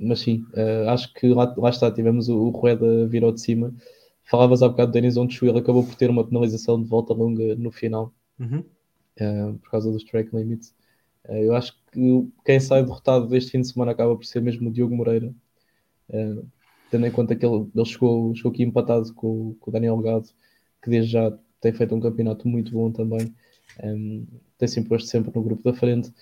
mas 0.00 0.18
sim, 0.18 0.44
acho 0.88 1.14
que 1.14 1.28
lá, 1.28 1.54
lá, 1.56 1.70
está, 1.70 1.88
tivemos 1.88 2.28
o, 2.28 2.36
o 2.36 2.50
Rueda 2.50 3.06
virou 3.06 3.30
de 3.30 3.40
cima. 3.40 3.72
Falavas 4.26 4.62
há 4.62 4.68
bocado 4.68 4.90
do 4.90 4.94
Denis 4.94 5.16
Onchu, 5.16 5.46
ele 5.46 5.58
acabou 5.58 5.84
por 5.84 5.94
ter 5.94 6.10
uma 6.10 6.26
penalização 6.26 6.82
de 6.82 6.88
volta 6.88 7.14
longa 7.14 7.54
no 7.54 7.70
final, 7.70 8.12
uhum. 8.38 8.58
uh, 9.20 9.58
por 9.58 9.70
causa 9.70 9.90
dos 9.90 10.04
track 10.04 10.34
limits. 10.34 10.74
Uh, 11.28 11.36
eu 11.36 11.54
acho 11.54 11.74
que 11.92 12.28
quem 12.44 12.60
sai 12.60 12.82
derrotado 12.82 13.28
deste 13.28 13.52
fim 13.52 13.60
de 13.60 13.68
semana 13.68 13.92
acaba 13.92 14.16
por 14.16 14.24
ser 14.24 14.42
mesmo 14.42 14.68
o 14.68 14.72
Diogo 14.72 14.94
Moreira, 14.94 15.32
tendo 16.90 17.06
em 17.06 17.10
conta 17.10 17.34
que 17.34 17.44
ele, 17.44 17.66
ele 17.74 17.84
chegou, 17.84 18.34
chegou 18.34 18.52
aqui 18.52 18.62
empatado 18.62 19.12
com, 19.14 19.54
com 19.60 19.70
o 19.70 19.72
Daniel 19.72 19.96
Gado, 19.98 20.28
que 20.82 20.90
desde 20.90 21.12
já 21.12 21.36
tem 21.60 21.72
feito 21.72 21.94
um 21.94 22.00
campeonato 22.00 22.46
muito 22.48 22.72
bom 22.72 22.90
também, 22.92 23.34
um, 23.82 24.26
tem 24.58 24.68
sempre 24.68 24.88
posto 24.88 25.08
sempre 25.08 25.32
no 25.34 25.42
grupo 25.42 25.62
da 25.62 25.72
frente 25.72 26.12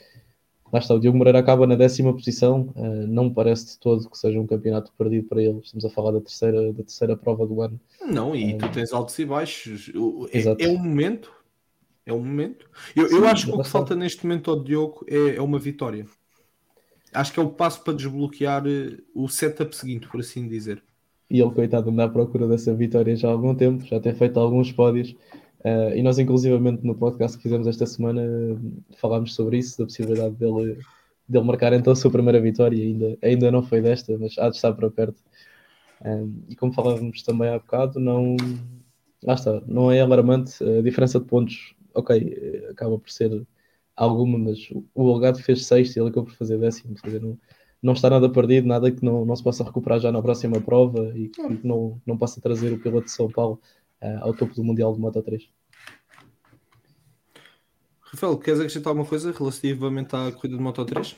lá 0.75 0.81
está, 0.81 0.93
o 0.93 0.99
Diogo 0.99 1.17
Moreira 1.17 1.39
acaba 1.39 1.69
na 1.69 1.77
décima 1.77 2.13
posição, 2.13 2.73
uh, 2.75 3.07
não 3.07 3.33
parece 3.33 3.67
de 3.67 3.79
todo 3.79 4.11
que 4.11 4.19
seja 4.19 4.41
um 4.41 4.47
campeonato 4.47 4.93
perdido 4.99 5.29
para 5.29 5.41
ele. 5.41 5.61
Estamos 5.63 5.85
a 5.85 5.91
falar 5.91 6.11
da 6.11 6.21
terceira, 6.21 6.73
da 6.73 6.83
terceira 6.83 7.17
prova 7.17 7.47
do 7.47 7.63
ano. 7.63 7.81
Não, 8.05 8.35
e 8.35 8.55
uh, 8.55 8.59
tu 8.59 8.69
tens 8.73 8.93
altos 8.93 9.17
e 9.21 9.25
baixos. 9.25 9.93
É, 10.33 10.65
é 10.65 10.69
um 10.69 10.79
momento. 10.79 11.33
É 12.05 12.13
um 12.13 12.19
momento. 12.19 12.69
Eu, 12.95 13.09
Sim, 13.09 13.15
eu 13.15 13.27
acho 13.29 13.47
que 13.47 13.53
o 13.53 13.63
que 13.63 13.69
falta 13.69 13.95
neste 13.95 14.27
momento 14.27 14.51
ao 14.51 14.63
Diogo 14.63 15.07
é, 15.09 15.37
é 15.37 15.41
uma 15.41 15.61
vitória. 15.61 16.07
Acho 17.13 17.33
que 17.33 17.39
é 17.39 17.43
o 17.43 17.51
passo 17.51 17.83
para 17.85 17.95
desbloquear 17.95 18.65
eh, 18.67 18.99
o 19.15 19.29
setup 19.29 19.75
seguinte, 19.77 20.09
por 20.09 20.19
assim 20.19 20.49
dizer. 20.49 20.83
E 21.31 21.41
ele, 21.41 21.53
coitado, 21.53 21.89
anda 21.89 22.05
à 22.05 22.09
procura 22.09 22.49
dessa 22.49 22.75
vitória 22.75 23.15
já 23.15 23.29
há 23.29 23.31
algum 23.31 23.55
tempo, 23.55 23.85
já 23.85 24.01
tem 24.01 24.13
feito 24.13 24.41
alguns 24.41 24.73
pódios. 24.73 25.15
Uh, 25.65 25.97
e 25.97 26.03
nós, 26.03 26.19
inclusivamente, 26.19 26.85
no 26.85 26.95
podcast 26.95 27.39
que 27.39 27.43
fizemos 27.43 27.67
esta 27.67 27.87
semana, 27.87 28.23
falámos 28.99 29.35
sobre 29.35 29.59
isso, 29.59 29.79
da 29.79 29.85
possibilidade 29.85 30.35
dele, 30.35 30.79
dele 31.27 31.45
marcar 31.45 31.73
então 31.73 31.93
a 31.93 31.97
sua 31.97 32.11
primeira 32.11 32.41
vitória. 32.41 32.79
Ainda, 32.79 33.19
ainda 33.23 33.51
não 33.51 33.63
foi 33.63 33.81
desta, 33.81 34.17
mas 34.19 34.37
há 34.39 34.51
de 34.51 34.57
estar 34.57 34.75
para 34.75 34.91
perto. 34.91 35.23
Um, 36.05 36.43
e 36.51 36.57
como 36.57 36.73
falávamos 36.73 37.23
também 37.23 37.49
há 37.49 37.59
bocado, 37.59 37.99
não, 37.99 38.37
lá 39.23 39.35
está, 39.35 39.63
não 39.67 39.91
é 39.91 40.01
alarmante. 40.01 40.63
A 40.63 40.83
diferença 40.83 41.19
de 41.19 41.25
pontos, 41.25 41.75
ok, 41.95 42.67
acaba 42.71 42.99
por 42.99 43.11
ser 43.11 43.47
alguma, 43.97 44.39
mas 44.39 44.69
o 44.95 45.09
Algado 45.11 45.39
fez 45.43 45.65
sexto 45.67 45.97
e 45.97 46.01
ele 46.01 46.09
acabou 46.11 46.25
por 46.27 46.35
fazer 46.37 46.59
décimo. 46.59 46.95
Dizer, 47.03 47.23
não, 47.23 47.39
não 47.83 47.93
está 47.95 48.11
nada 48.11 48.29
perdido, 48.29 48.67
nada 48.67 48.91
que 48.91 49.05
não, 49.05 49.25
não 49.25 49.35
se 49.35 49.43
possa 49.43 49.65
recuperar 49.65 50.01
já 50.01 50.13
na 50.13 50.21
próxima 50.21 50.61
prova 50.61 51.11
e 51.17 51.29
que 51.29 51.67
não, 51.67 52.01
não 52.07 52.19
possa 52.19 52.41
trazer 52.41 52.73
o 52.73 52.79
piloto 52.79 53.07
de 53.07 53.13
São 53.13 53.31
Paulo 53.31 53.61
ao 54.21 54.35
topo 54.35 54.55
do 54.55 54.65
Mundial 54.65 54.93
de 54.95 55.01
Moto 55.01 55.23
3. 55.23 55.49
Rafael, 58.01 58.39
queres 58.39 58.61
acrescentar 58.61 58.91
alguma 58.91 59.07
coisa 59.07 59.33
relativamente 59.33 60.15
à 60.15 60.31
corrida 60.31 60.57
de 60.57 60.63
Moto 60.63 60.85
3? 60.85 61.17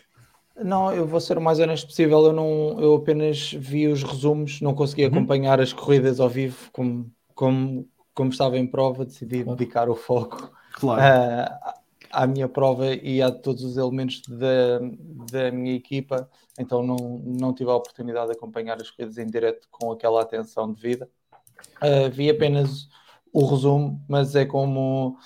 Não, 0.64 0.90
eu 0.92 1.06
vou 1.06 1.20
ser 1.20 1.36
o 1.36 1.40
mais 1.40 1.58
honesto 1.58 1.86
possível. 1.86 2.24
Eu, 2.26 2.32
não, 2.32 2.80
eu 2.80 2.94
apenas 2.94 3.52
vi 3.52 3.86
os 3.86 4.02
resumos, 4.02 4.60
não 4.60 4.74
consegui 4.74 5.04
uhum. 5.04 5.10
acompanhar 5.10 5.60
as 5.60 5.72
corridas 5.72 6.18
ao 6.18 6.28
vivo 6.28 6.70
como, 6.72 7.12
como, 7.34 7.88
como 8.14 8.30
estava 8.30 8.56
em 8.56 8.66
prova. 8.66 9.04
Decidi 9.04 9.44
claro. 9.44 9.58
dedicar 9.58 9.90
o 9.90 9.94
foco 9.94 10.50
claro. 10.72 11.02
uh, 11.02 11.74
à 12.10 12.26
minha 12.26 12.48
prova 12.48 12.94
e 12.94 13.20
a 13.20 13.30
todos 13.30 13.62
os 13.62 13.76
elementos 13.76 14.22
da, 14.26 14.78
da 15.30 15.50
minha 15.52 15.74
equipa. 15.74 16.28
Então 16.58 16.82
não, 16.82 16.96
não 17.22 17.52
tive 17.52 17.70
a 17.70 17.74
oportunidade 17.74 18.28
de 18.28 18.32
acompanhar 18.38 18.80
as 18.80 18.90
corridas 18.90 19.18
em 19.18 19.26
direto 19.26 19.68
com 19.70 19.92
aquela 19.92 20.22
atenção 20.22 20.72
devida. 20.72 21.08
Uh, 21.82 22.10
vi 22.10 22.30
apenas 22.30 22.88
o 23.36 23.44
resumo, 23.44 24.02
mas 24.08 24.34
é 24.34 24.46
como, 24.46 25.18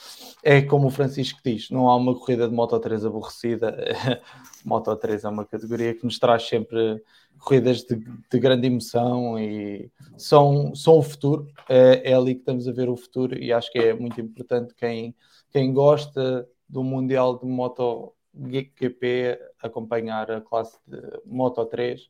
é 0.42 0.60
como 0.60 0.88
o 0.88 0.90
Francisco 0.90 1.38
diz: 1.44 1.70
não 1.70 1.88
há 1.88 1.94
uma 1.94 2.12
corrida 2.12 2.48
de 2.48 2.54
Moto 2.54 2.78
3 2.80 3.04
aborrecida. 3.04 3.76
Moto 4.64 4.96
3 4.96 5.22
é 5.22 5.28
uma 5.28 5.44
categoria 5.44 5.94
que 5.94 6.04
nos 6.04 6.18
traz 6.18 6.42
sempre 6.48 7.00
corridas 7.38 7.82
de, 7.82 7.96
de 7.96 8.38
grande 8.40 8.66
emoção 8.66 9.38
e 9.38 9.92
são, 10.16 10.74
são 10.74 10.98
o 10.98 11.02
futuro. 11.02 11.46
É, 11.68 12.10
é, 12.10 12.14
ali 12.14 12.34
que 12.34 12.40
estamos 12.40 12.66
a 12.66 12.72
ver 12.72 12.88
o 12.88 12.96
futuro 12.96 13.38
e 13.38 13.52
acho 13.52 13.70
que 13.70 13.78
é 13.78 13.94
muito 13.94 14.20
importante 14.20 14.74
quem, 14.74 15.14
quem 15.50 15.72
gosta 15.72 16.48
do 16.68 16.82
Mundial 16.82 17.38
de 17.38 17.46
Moto 17.46 18.12
GP 18.34 19.38
acompanhar 19.62 20.30
a 20.32 20.40
classe 20.40 20.78
de 20.84 21.00
Moto 21.24 21.64
3. 21.64 22.00
Uh, 22.00 22.06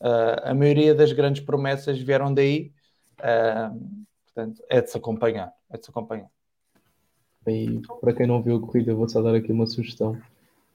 ah, 0.00 0.50
a 0.50 0.54
maioria 0.54 0.94
das 0.94 1.12
grandes 1.12 1.42
promessas 1.42 1.98
vieram 1.98 2.32
daí 2.32 2.72
Portanto, 3.18 4.62
é 4.68 4.80
de 4.80 4.90
se 4.90 4.96
acompanhar. 4.96 5.52
É 5.70 5.76
de 5.76 5.84
se 5.84 5.90
acompanhar. 5.90 6.30
E 7.46 7.80
para 8.00 8.12
quem 8.12 8.26
não 8.26 8.42
viu 8.42 8.56
a 8.56 8.60
corrida, 8.60 8.94
vou 8.94 9.08
só 9.08 9.22
dar 9.22 9.34
aqui 9.34 9.50
uma 9.52 9.66
sugestão. 9.66 10.20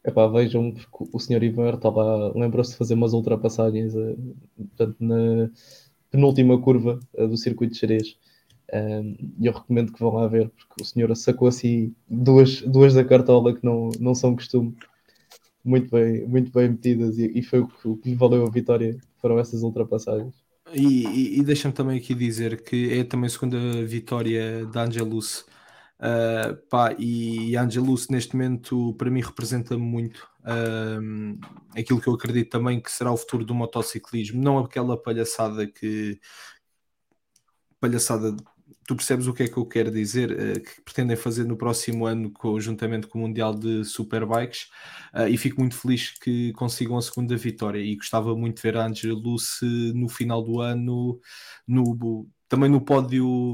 Epá, 0.05 0.27
vejam, 0.27 0.71
porque 0.71 1.09
o 1.13 1.19
senhor 1.19 1.41
Ivan 1.43 1.73
estava, 1.75 2.33
lembrou-se 2.37 2.71
de 2.71 2.77
fazer 2.77 2.93
umas 2.95 3.13
ultrapassagens 3.13 3.95
uh, 3.95 4.17
portanto, 4.57 4.97
na 4.99 5.49
penúltima 6.11 6.59
curva 6.61 6.99
uh, 7.13 7.27
do 7.27 7.37
circuito 7.37 7.73
de 7.73 7.79
Xerez. 7.79 8.17
E 9.39 9.45
eu 9.45 9.53
recomendo 9.53 9.93
que 9.93 9.99
vão 9.99 10.15
lá 10.15 10.27
ver, 10.27 10.49
porque 10.49 10.81
o 10.81 10.85
senhor 10.85 11.15
sacou 11.15 11.47
assim 11.47 11.95
duas, 12.09 12.61
duas 12.61 12.95
da 12.95 13.05
cartola 13.05 13.53
que 13.53 13.63
não, 13.63 13.89
não 13.99 14.15
são 14.15 14.35
costume, 14.35 14.75
muito 15.63 15.91
bem, 15.91 16.27
muito 16.27 16.51
bem 16.51 16.69
metidas, 16.69 17.17
e, 17.19 17.31
e 17.37 17.43
foi 17.43 17.59
o 17.59 17.67
que, 17.67 17.87
o 17.87 17.97
que 17.97 18.09
lhe 18.09 18.15
valeu 18.15 18.45
a 18.45 18.49
vitória, 18.49 18.97
foram 19.17 19.37
essas 19.37 19.61
ultrapassagens. 19.61 20.42
E, 20.71 21.39
e, 21.39 21.43
deixa-me 21.43 21.73
também 21.73 21.99
aqui 21.99 22.15
dizer 22.15 22.63
que 22.63 22.93
é 22.99 23.03
também 23.03 23.27
a 23.27 23.29
segunda 23.29 23.57
vitória 23.85 24.65
da 24.67 24.83
Angelus. 24.83 25.45
Uh, 25.99 26.55
pá, 26.69 26.93
e 26.97 27.55
Angelus 27.55 28.09
neste 28.09 28.35
momento 28.35 28.93
para 28.95 29.09
mim 29.09 29.21
representa 29.21 29.77
muito 29.77 30.27
uh, 30.41 31.39
aquilo 31.77 32.01
que 32.01 32.07
eu 32.07 32.13
acredito 32.13 32.49
também 32.49 32.81
que 32.81 32.91
será 32.91 33.11
o 33.11 33.17
futuro 33.17 33.45
do 33.45 33.53
motociclismo, 33.53 34.41
não 34.41 34.57
aquela 34.57 35.01
palhaçada 35.01 35.65
que 35.67 36.19
palhaçada 37.79 38.35
tu 38.85 38.95
percebes 38.95 39.27
o 39.27 39.33
que 39.33 39.43
é 39.43 39.47
que 39.47 39.57
eu 39.57 39.65
quero 39.65 39.91
dizer, 39.91 40.31
uh, 40.31 40.59
que 40.59 40.81
pretendem 40.81 41.15
fazer 41.15 41.45
no 41.45 41.57
próximo 41.57 42.05
ano, 42.05 42.31
conjuntamente 42.31 43.07
com 43.07 43.19
o 43.19 43.21
Mundial 43.21 43.53
de 43.53 43.83
Superbikes, 43.83 44.69
uh, 45.13 45.27
e 45.27 45.37
fico 45.37 45.59
muito 45.59 45.75
feliz 45.75 46.11
que 46.11 46.51
consigam 46.53 46.97
a 46.97 47.01
segunda 47.01 47.35
vitória. 47.37 47.79
E 47.79 47.95
gostava 47.95 48.35
muito 48.35 48.57
de 48.57 48.61
ver 48.63 48.77
a 48.77 48.85
Angela 48.85 49.13
Luce 49.13 49.65
no 49.93 50.09
final 50.09 50.43
do 50.43 50.59
ano, 50.61 51.19
no, 51.67 52.27
também 52.47 52.69
no 52.69 52.81
pódio, 52.81 53.51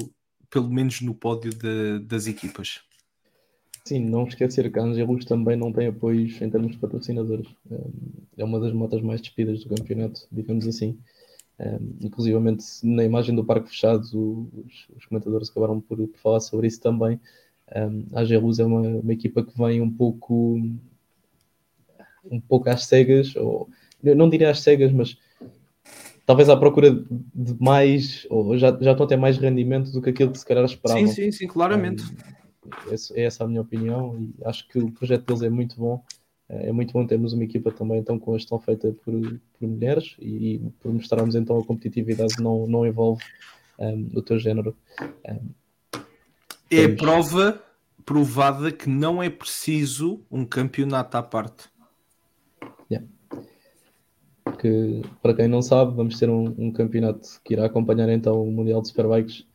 pelo 0.49 0.69
menos 0.69 1.01
no 1.01 1.13
pódio 1.13 1.51
de, 1.51 1.99
das 1.99 2.27
equipas. 2.27 2.81
Sim, 3.85 4.01
não 4.01 4.27
esquecer 4.27 4.71
que 4.71 4.77
a 4.77 4.83
Angelus 4.83 5.25
também 5.25 5.57
não 5.57 5.73
tem 5.73 5.87
apoios 5.87 6.39
em 6.41 6.49
termos 6.49 6.73
de 6.73 6.77
patrocinadores. 6.77 7.47
É 8.37 8.43
uma 8.43 8.59
das 8.59 8.71
motas 8.71 9.01
mais 9.01 9.19
despidas 9.19 9.63
do 9.63 9.75
campeonato, 9.75 10.27
digamos 10.31 10.67
assim. 10.67 10.99
Um, 11.59 12.05
inclusivamente 12.05 12.63
na 12.83 13.03
imagem 13.03 13.35
do 13.35 13.43
parque 13.43 13.69
fechado, 13.69 14.49
os, 14.65 14.87
os 14.95 15.05
comentadores 15.05 15.49
acabaram 15.49 15.81
por, 15.81 15.97
por, 15.97 16.17
falar 16.17 16.39
sobre 16.39 16.67
isso 16.67 16.79
também. 16.79 17.19
Um, 17.75 18.05
a 18.13 18.21
Angelus 18.21 18.59
é 18.59 18.65
uma, 18.65 18.79
uma, 18.79 19.13
equipa 19.13 19.43
que 19.43 19.57
vem 19.57 19.81
um 19.81 19.91
pouco 19.91 20.57
um 22.31 22.39
pouco 22.39 22.69
às 22.69 22.85
cegas, 22.85 23.35
ou 23.35 23.69
não 24.01 24.29
diria 24.29 24.49
às 24.49 24.61
cegas, 24.61 24.91
mas 24.93 25.17
talvez 26.25 26.47
à 26.47 26.55
procura 26.55 26.91
de 26.91 27.55
mais, 27.59 28.25
ou 28.29 28.57
já, 28.57 28.69
já 28.79 28.91
estão 28.91 29.05
a 29.05 29.09
ter 29.09 29.17
mais 29.17 29.37
rendimento 29.37 29.91
do 29.91 30.01
que 30.01 30.11
aquilo 30.11 30.31
que 30.31 30.39
se 30.39 30.45
calhar 30.45 30.63
esperavam. 30.63 31.07
Sim, 31.07 31.13
sim, 31.13 31.31
sim, 31.31 31.47
claramente. 31.47 32.03
Um, 32.03 32.93
é 33.15 33.23
essa 33.23 33.43
a 33.43 33.47
minha 33.47 33.61
opinião 33.61 34.17
e 34.17 34.33
acho 34.45 34.67
que 34.67 34.79
o 34.79 34.91
projeto 34.91 35.25
deles 35.25 35.41
é 35.41 35.49
muito 35.49 35.75
bom. 35.75 36.01
É 36.49 36.71
muito 36.71 36.91
bom 36.91 37.05
termos 37.05 37.31
uma 37.31 37.43
equipa 37.43 37.71
também 37.71 37.99
então 37.99 38.17
com 38.17 38.33
a 38.33 38.37
gestão 38.37 38.59
feita 38.59 38.91
por, 39.05 39.13
por 39.13 39.67
mulheres 39.67 40.15
e, 40.19 40.55
e, 40.55 40.59
por 40.79 40.91
mostrarmos 40.91 41.35
então 41.35 41.59
a 41.59 41.63
competitividade 41.63 42.41
não, 42.41 42.65
não 42.65 42.87
envolve 42.87 43.23
um, 43.77 44.09
o 44.15 44.21
teu 44.21 44.39
género. 44.39 44.75
Um, 44.99 45.49
é 46.71 46.87
temos... 46.87 46.99
prova 46.99 47.63
provada 48.03 48.71
que 48.71 48.89
não 48.89 49.21
é 49.21 49.29
preciso 49.29 50.25
um 50.31 50.43
campeonato 50.43 51.15
à 51.17 51.21
parte. 51.21 51.69
Yeah. 52.91 53.07
Que, 54.59 55.03
para 55.21 55.35
quem 55.35 55.47
não 55.47 55.61
sabe, 55.61 55.95
vamos 55.95 56.17
ter 56.17 56.31
um, 56.31 56.55
um 56.57 56.71
campeonato 56.71 57.39
que 57.45 57.53
irá 57.53 57.65
acompanhar 57.65 58.09
então 58.09 58.41
o 58.41 58.51
Mundial 58.51 58.81
de 58.81 58.87
Superbikes 58.87 59.45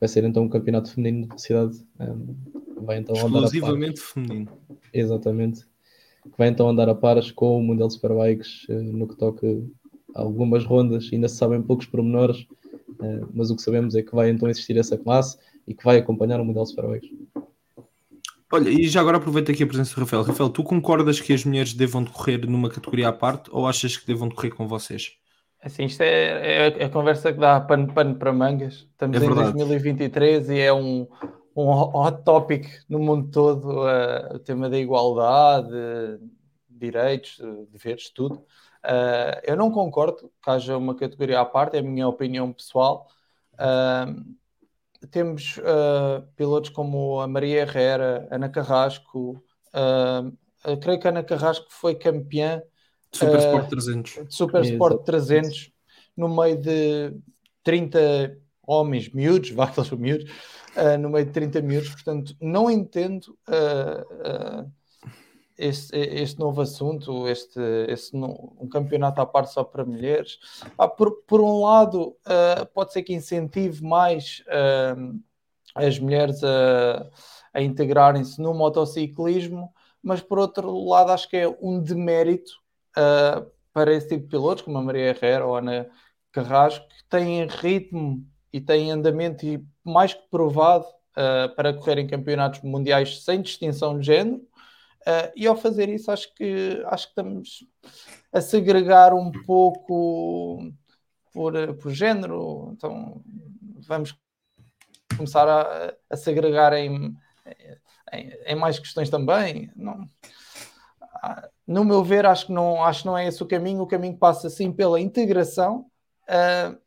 vai 0.00 0.08
ser 0.08 0.24
então 0.24 0.44
um 0.44 0.48
campeonato 0.48 0.90
feminino 0.90 1.34
de 1.34 1.42
cidade. 1.42 1.84
Um, 2.00 2.34
vai 2.82 2.98
então 2.98 3.14
Exclusivamente 3.14 4.00
feminino. 4.00 4.48
Exatamente. 4.94 5.66
Que 6.24 6.38
vai 6.38 6.48
então 6.48 6.68
andar 6.68 6.88
a 6.88 6.94
pares 6.94 7.30
com 7.30 7.58
o 7.58 7.62
Mundial 7.62 7.88
de 7.88 7.94
Superbikes 7.94 8.64
uh, 8.68 8.82
no 8.82 9.08
que 9.08 9.16
toca 9.16 9.46
a 10.14 10.20
algumas 10.20 10.64
rondas, 10.64 11.08
ainda 11.12 11.28
se 11.28 11.36
sabem 11.36 11.62
poucos 11.62 11.86
pormenores, 11.86 12.40
uh, 12.40 13.28
mas 13.32 13.50
o 13.50 13.56
que 13.56 13.62
sabemos 13.62 13.94
é 13.94 14.02
que 14.02 14.14
vai 14.14 14.30
então 14.30 14.48
existir 14.48 14.76
essa 14.76 14.96
classe 14.96 15.38
e 15.66 15.74
que 15.74 15.84
vai 15.84 15.98
acompanhar 15.98 16.40
o 16.40 16.44
Mundial 16.44 16.64
de 16.64 16.70
Superbikes. 16.70 17.10
Olha, 18.50 18.70
e 18.70 18.88
já 18.88 19.00
agora 19.00 19.18
aproveito 19.18 19.50
aqui 19.50 19.62
a 19.62 19.66
presença 19.66 19.94
do 19.94 20.00
Rafael. 20.00 20.22
Rafael, 20.22 20.48
tu 20.48 20.62
concordas 20.62 21.20
que 21.20 21.34
as 21.34 21.44
mulheres 21.44 21.74
devam 21.74 22.02
decorrer 22.02 22.48
numa 22.48 22.70
categoria 22.70 23.08
à 23.08 23.12
parte 23.12 23.50
ou 23.52 23.66
achas 23.66 23.96
que 23.96 24.06
devam 24.06 24.28
decorrer 24.28 24.54
com 24.54 24.66
vocês? 24.66 25.12
Assim, 25.62 25.84
isto 25.84 26.02
é, 26.02 26.68
é 26.78 26.84
a 26.84 26.88
conversa 26.88 27.32
que 27.32 27.38
dá 27.38 27.60
pano, 27.60 27.92
pano 27.92 28.14
para 28.14 28.32
mangas. 28.32 28.86
Estamos 28.92 29.20
é 29.20 29.26
em 29.26 29.34
2023 29.34 30.50
e 30.50 30.60
é 30.60 30.72
um, 30.72 31.06
um 31.58 31.70
hot 31.70 32.22
topic 32.22 32.68
no 32.88 32.98
mundo 32.98 33.30
todo 33.30 33.82
uh, 33.82 34.36
o 34.36 34.38
tema 34.38 34.70
da 34.70 34.78
igualdade, 34.78 35.74
direitos, 36.68 37.40
deveres, 37.70 38.10
tudo. 38.10 38.36
Uh, 38.84 39.40
eu 39.42 39.56
não 39.56 39.70
concordo 39.70 40.30
que 40.42 40.50
haja 40.50 40.76
uma 40.76 40.94
categoria 40.94 41.40
à 41.40 41.44
parte, 41.44 41.76
é 41.76 41.80
a 41.80 41.82
minha 41.82 42.06
opinião 42.06 42.52
pessoal. 42.52 43.08
Uh, 43.54 44.36
temos 45.10 45.60
pilotos 46.34 46.70
como 46.70 47.20
a 47.20 47.28
Maria 47.28 47.60
Herrera, 47.60 48.26
Ana 48.32 48.48
Carrasco, 48.48 49.40
creio 50.82 50.98
que 50.98 51.06
a 51.06 51.10
Ana 51.10 51.22
Carrasco 51.22 51.66
foi 51.70 51.94
campeã 51.94 52.60
Super 53.12 53.38
Sport 53.38 53.68
300. 53.68 54.18
Super 54.28 54.62
Sport 54.64 55.04
300, 55.04 55.72
no 56.16 56.28
meio 56.28 56.60
de 56.60 57.14
30 57.62 58.36
homens 58.66 59.08
miúdos, 59.12 59.50
vá 59.50 59.66
que 59.66 59.78
eles 59.78 59.88
são 59.88 59.96
miúdos, 59.96 60.30
uh, 60.76 60.98
no 60.98 61.10
meio 61.10 61.26
de 61.26 61.32
30 61.32 61.60
miúdos, 61.62 61.90
portanto, 61.90 62.36
não 62.40 62.70
entendo 62.70 63.36
uh, 63.48 64.62
uh, 64.62 64.72
este, 65.56 65.96
este, 65.96 66.38
novo 66.38 66.60
assunto, 66.60 67.26
este, 67.28 67.60
este 67.88 68.16
um 68.16 68.68
campeonato 68.70 69.20
à 69.20 69.26
parte 69.26 69.52
só 69.52 69.64
para 69.64 69.84
mulheres. 69.84 70.38
Ah, 70.78 70.86
por, 70.86 71.22
por, 71.26 71.40
um 71.40 71.62
lado, 71.62 72.16
pode 72.72 72.92
ser 72.92 73.02
que 73.02 73.12
incentive 73.12 73.82
mais 73.82 74.44
as 75.74 75.98
mulheres 75.98 76.44
a, 76.44 77.10
a 77.52 77.60
integrarem-se 77.60 78.40
no 78.40 78.54
motociclismo, 78.54 79.72
mas 80.00 80.20
por 80.20 80.38
outro 80.38 80.72
lado, 80.84 81.10
acho 81.10 81.28
que 81.28 81.36
é 81.36 81.48
um 81.60 81.80
demérito 81.80 82.52
para 83.72 83.92
esse 83.92 84.08
tipo 84.08 84.22
de 84.22 84.28
pilotos, 84.28 84.62
como 84.62 84.78
a 84.78 84.82
Maria 84.82 85.10
Herrera 85.10 85.44
ou 85.44 85.56
a 85.56 85.58
Ana 85.58 85.88
Carrasco, 86.30 86.86
que 86.88 87.04
têm 87.08 87.46
ritmo 87.46 88.24
e 88.52 88.60
têm 88.60 88.90
andamento 88.90 89.44
e 89.46 89.64
mais 89.88 90.14
que 90.14 90.22
provado 90.30 90.86
uh, 90.86 91.54
para 91.54 91.74
correr 91.74 91.98
em 91.98 92.06
campeonatos 92.06 92.60
mundiais 92.62 93.24
sem 93.24 93.40
distinção 93.40 93.98
de 93.98 94.06
género. 94.06 94.38
Uh, 95.02 95.32
e 95.34 95.46
ao 95.46 95.56
fazer 95.56 95.88
isso, 95.88 96.10
acho 96.10 96.34
que, 96.34 96.82
acho 96.86 97.06
que 97.06 97.12
estamos 97.12 97.66
a 98.32 98.40
segregar 98.40 99.14
um 99.14 99.30
pouco 99.46 100.72
por, 101.32 101.52
por 101.76 101.92
género. 101.92 102.72
Então, 102.72 103.22
vamos 103.86 104.14
começar 105.16 105.48
a, 105.48 105.94
a 106.10 106.16
segregar 106.16 106.72
em, 106.74 107.16
em, 108.12 108.32
em, 108.46 108.54
mais 108.54 108.78
questões 108.78 109.08
também. 109.08 109.70
Não, 109.74 110.06
no 111.66 111.84
meu 111.84 112.02
ver, 112.02 112.26
acho 112.26 112.46
que 112.46 112.52
não, 112.52 112.82
acho 112.84 113.02
que 113.02 113.06
não 113.06 113.18
é 113.18 113.26
esse 113.26 113.42
o 113.42 113.46
caminho. 113.46 113.82
O 113.82 113.86
caminho 113.86 114.16
passa 114.16 114.48
sim 114.48 114.72
pela 114.72 115.00
integração 115.00 115.86
uh, 116.24 116.78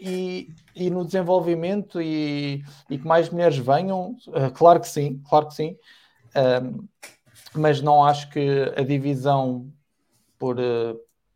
e, 0.00 0.48
e, 0.74 0.90
no 0.90 1.04
desenvolvimento 1.04 2.00
e, 2.00 2.62
e, 2.88 2.98
que 2.98 3.06
mais 3.06 3.28
mulheres 3.28 3.58
venham. 3.58 4.16
Uh, 4.28 4.50
claro 4.54 4.80
que 4.80 4.88
sim, 4.88 5.20
claro 5.28 5.48
que 5.48 5.54
sim. 5.54 5.76
Uh, 6.34 6.88
mas 7.54 7.80
não 7.80 8.04
acho 8.04 8.30
que 8.30 8.72
a 8.76 8.82
divisão 8.82 9.70
por, 10.38 10.56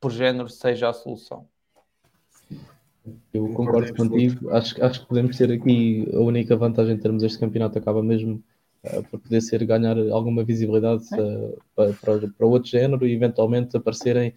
por 0.00 0.10
género 0.10 0.48
seja 0.48 0.88
a 0.88 0.92
solução. 0.92 1.46
Eu 3.32 3.48
concordo 3.52 3.94
contigo. 3.94 4.50
Acho, 4.50 4.82
acho 4.82 5.00
que 5.00 5.06
podemos 5.06 5.36
ter 5.36 5.52
aqui 5.52 6.08
a 6.14 6.20
única 6.20 6.56
vantagem 6.56 6.94
em 6.94 6.98
termos 6.98 7.22
deste 7.22 7.38
campeonato 7.38 7.78
acaba 7.78 8.02
mesmo 8.02 8.42
uh, 8.84 9.02
para 9.02 9.18
poder 9.18 9.40
ser 9.42 9.64
ganhar 9.66 9.98
alguma 10.10 10.42
visibilidade 10.42 11.04
uh, 11.14 11.58
para, 11.74 11.92
para, 11.94 12.28
para, 12.28 12.46
outro 12.46 12.70
género 12.70 13.06
e 13.06 13.12
eventualmente 13.12 13.76
aparecerem 13.76 14.32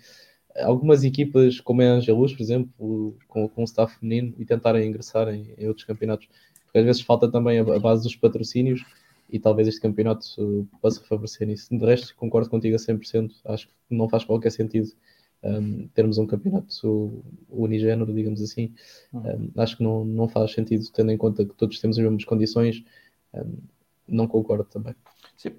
algumas 0.59 1.03
equipas 1.03 1.59
como 1.59 1.81
é 1.81 1.89
a 1.89 1.93
Angelus, 1.93 2.33
por 2.33 2.41
exemplo, 2.41 3.15
com, 3.27 3.47
com 3.47 3.61
o 3.61 3.65
staff 3.65 3.97
feminino 3.99 4.33
e 4.37 4.45
tentarem 4.45 4.87
ingressar 4.87 5.27
em, 5.29 5.53
em, 5.57 5.67
outros 5.67 5.85
campeonatos. 5.85 6.27
Porque 6.65 6.79
às 6.79 6.85
vezes 6.85 7.01
falta 7.01 7.29
também 7.29 7.59
a, 7.59 7.61
a 7.61 7.79
base 7.79 8.03
dos 8.03 8.15
patrocínios 8.15 8.83
e 9.29 9.39
talvez 9.39 9.67
este 9.67 9.81
campeonato 9.81 10.25
uh, 10.37 10.67
possa 10.81 11.01
favorecer 11.01 11.47
nisso. 11.47 11.67
De 11.75 11.85
resto, 11.85 12.15
concordo 12.15 12.49
contigo 12.49 12.75
a 12.75 12.79
100%. 12.79 13.31
Acho 13.45 13.67
que 13.67 13.73
não 13.89 14.07
faz 14.09 14.23
qualquer 14.23 14.51
sentido 14.51 14.91
um, 15.43 15.87
termos 15.93 16.17
um 16.17 16.25
campeonato 16.25 17.23
unigénero, 17.49 18.13
digamos 18.13 18.41
assim. 18.41 18.73
Um, 19.13 19.49
acho 19.57 19.77
que 19.77 19.83
não, 19.83 20.03
não 20.05 20.27
faz 20.27 20.51
sentido, 20.51 20.85
tendo 20.93 21.11
em 21.11 21.17
conta 21.17 21.45
que 21.45 21.53
todos 21.53 21.79
temos 21.79 21.97
as 21.97 22.03
mesmas 22.03 22.25
condições. 22.25 22.83
Um, 23.33 23.57
não 24.07 24.27
concordo 24.27 24.63
também. 24.65 24.95
Sim. 25.35 25.51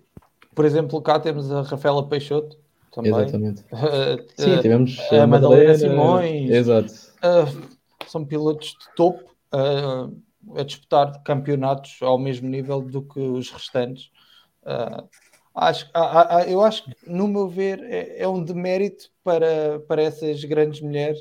Por 0.54 0.64
exemplo, 0.64 1.00
cá 1.02 1.20
temos 1.20 1.52
a 1.52 1.62
Rafaela 1.62 2.06
Peixoto. 2.08 2.58
Também. 2.98 3.12
Exatamente. 3.12 3.64
Sim, 4.36 4.60
tivemos 4.60 4.98
a, 5.12 5.22
a 5.22 5.26
Madalena, 5.26 5.74
Simões. 5.74 6.50
Exato. 6.50 6.92
Uh, 7.18 7.78
são 8.08 8.24
pilotos 8.24 8.70
de 8.70 8.94
topo 8.96 9.36
uh, 9.54 10.58
a 10.58 10.64
disputar 10.64 11.22
campeonatos 11.22 11.98
ao 12.02 12.18
mesmo 12.18 12.48
nível 12.48 12.82
do 12.82 13.02
que 13.02 13.20
os 13.20 13.50
restantes. 13.52 14.10
Uh, 14.64 15.08
acho, 15.54 15.88
eu 16.48 16.60
acho 16.60 16.84
que, 16.84 16.96
no 17.06 17.28
meu 17.28 17.48
ver, 17.48 17.80
é, 17.84 18.22
é, 18.22 18.28
um 18.28 18.42
demérito 18.42 19.10
para, 19.22 19.78
para 19.86 20.02
essas 20.02 20.42
grandes 20.44 20.80
mulheres 20.80 21.20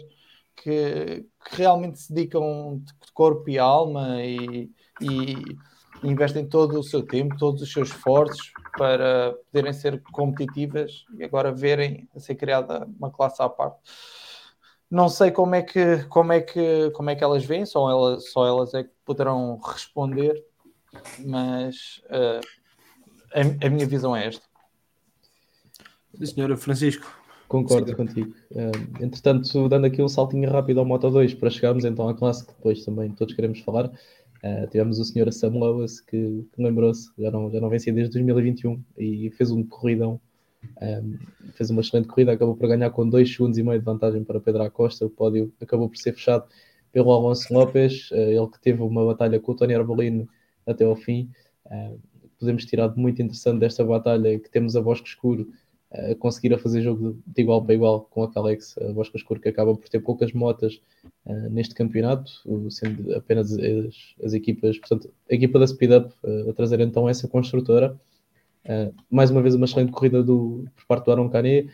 que, 0.56 1.26
que 1.46 1.56
realmente 1.56 2.00
se 2.00 2.12
dedicam 2.12 2.82
de 2.84 3.12
corpo 3.14 3.48
e 3.52 3.60
alma 3.60 4.24
e, 4.24 4.72
e 5.00 5.58
investem 6.04 6.46
todo 6.46 6.80
o 6.80 6.84
seu 6.84 7.02
tempo, 7.02 7.38
todos 7.38 7.62
os 7.62 7.72
seus 7.72 7.90
esforços 7.90 8.52
para 8.78 9.36
poderem 9.46 9.74
ser 9.74 10.02
competitivas 10.12 11.06
e 11.18 11.24
agora 11.24 11.52
verem 11.52 12.08
a 12.16 12.20
ser 12.20 12.36
criada 12.36 12.88
uma 13.00 13.10
classe 13.10 13.42
à 13.42 13.50
parte. 13.50 13.80
Não 14.90 15.10
sei 15.10 15.32
como 15.32 15.56
é 15.56 15.62
que, 15.62 16.04
como 16.06 16.32
é 16.32 16.40
que, 16.40 16.92
como 16.92 17.10
é 17.10 17.16
que 17.16 17.24
elas 17.24 17.44
veem, 17.44 17.66
só 17.66 17.90
elas, 17.90 18.32
só 18.32 18.46
elas 18.48 18.74
é 18.74 18.84
que 18.84 18.92
poderão 19.04 19.60
responder, 19.62 20.46
mas 21.26 22.02
uh, 22.06 22.40
a, 23.34 23.66
a, 23.66 23.70
minha 23.70 23.86
visão 23.86 24.16
é 24.16 24.28
esta. 24.28 24.46
Senhora 26.24 26.56
Francisco. 26.56 27.06
Concordo 27.48 27.90
Sim. 27.90 27.96
contigo. 27.96 28.34
Uh, 28.52 29.04
entretanto, 29.04 29.70
dando 29.70 29.86
aqui 29.86 30.02
um 30.02 30.08
saltinho 30.08 30.50
rápido 30.50 30.80
ao 30.80 30.86
Moto 30.86 31.10
2 31.10 31.34
para 31.34 31.50
chegarmos 31.50 31.86
então 31.86 32.08
à 32.08 32.14
classe 32.14 32.46
que 32.46 32.54
depois 32.54 32.84
também 32.84 33.12
todos 33.12 33.34
queremos 33.34 33.60
falar. 33.60 33.92
Uh, 34.48 34.68
tivemos 34.68 35.00
o 35.00 35.04
senhor 35.04 35.32
Sam 35.34 35.60
Lewis 35.60 36.00
que, 36.00 36.46
que 36.54 36.62
lembrou-se, 36.62 37.10
já 37.18 37.32
não, 37.32 37.50
já 37.50 37.60
não 37.60 37.70
vencia 37.70 37.92
desde 37.92 38.14
2021 38.14 38.82
e 38.98 39.32
fez 39.32 39.52
um 39.52 39.64
corridão, 39.64 40.22
um, 40.82 41.18
fez 41.54 41.70
uma 41.70 41.82
excelente 41.82 42.08
corrida, 42.08 42.34
acabou 42.34 42.56
por 42.56 42.68
ganhar 42.70 42.90
com 42.92 43.10
2 43.10 43.30
segundos 43.30 43.58
e 43.58 43.64
meio 43.64 43.80
de 43.80 43.86
vantagem 43.86 44.24
para 44.24 44.40
Pedro 44.40 44.62
Acosta, 44.64 45.06
o 45.06 45.10
pódio 45.10 45.52
acabou 45.60 45.90
por 45.90 45.98
ser 45.98 46.14
fechado 46.14 46.46
pelo 46.92 47.12
Alonso 47.12 47.52
Lopes, 47.54 48.12
uh, 48.12 48.16
ele 48.16 48.48
que 48.48 48.62
teve 48.62 48.82
uma 48.82 49.06
batalha 49.06 49.40
com 49.40 49.52
o 49.52 49.56
Tony 49.56 49.74
Arbolino 49.74 50.30
até 50.66 50.86
ao 50.86 50.96
fim. 50.96 51.30
Uh, 51.66 52.00
podemos 52.40 52.66
tirar 52.66 52.88
de 52.90 53.00
muito 53.00 53.22
interessante 53.22 53.60
desta 53.60 53.84
batalha 53.84 54.40
que 54.40 54.50
temos 54.50 54.76
a 54.76 54.82
Bosque 54.82 55.10
Escuro 55.10 55.50
conseguir 56.20 56.54
a 56.54 56.58
fazer 56.58 56.82
jogo 56.82 57.18
de, 57.26 57.42
igual 57.42 57.64
para 57.64 57.74
igual 57.74 58.02
com 58.02 58.24
a 58.24 58.32
Calex, 58.32 58.76
Bosque 58.94 59.18
Escuro 59.18 59.40
que 59.40 59.50
acaba 59.50 59.76
por 59.76 59.88
ter 59.88 60.00
poucas 60.00 60.34
motas 60.34 60.82
uh, 61.26 61.50
neste 61.50 61.74
campeonato, 61.74 62.32
sendo 62.70 63.16
apenas 63.16 63.58
as, 63.58 63.96
as, 64.24 64.34
equipas, 64.34 64.78
portanto, 64.78 65.10
a 65.32 65.34
equipa 65.34 65.58
da 65.58 65.66
Speed 65.66 65.92
Up 65.92 66.14
uh, 66.24 66.50
a 66.50 66.54
trazer 66.54 66.80
então 66.82 67.08
essa 67.08 67.28
construtora. 67.28 67.98
Uh, 68.66 68.94
mais 69.10 69.32
uma 69.32 69.42
vez 69.42 69.56
uma 69.56 69.66
excelente 69.66 69.94
corrida 69.94 70.22
do, 70.22 70.66
por 70.76 70.86
parte 70.88 71.06
do 71.06 71.12
Aaron 71.12 71.30
Canet, 71.30 71.70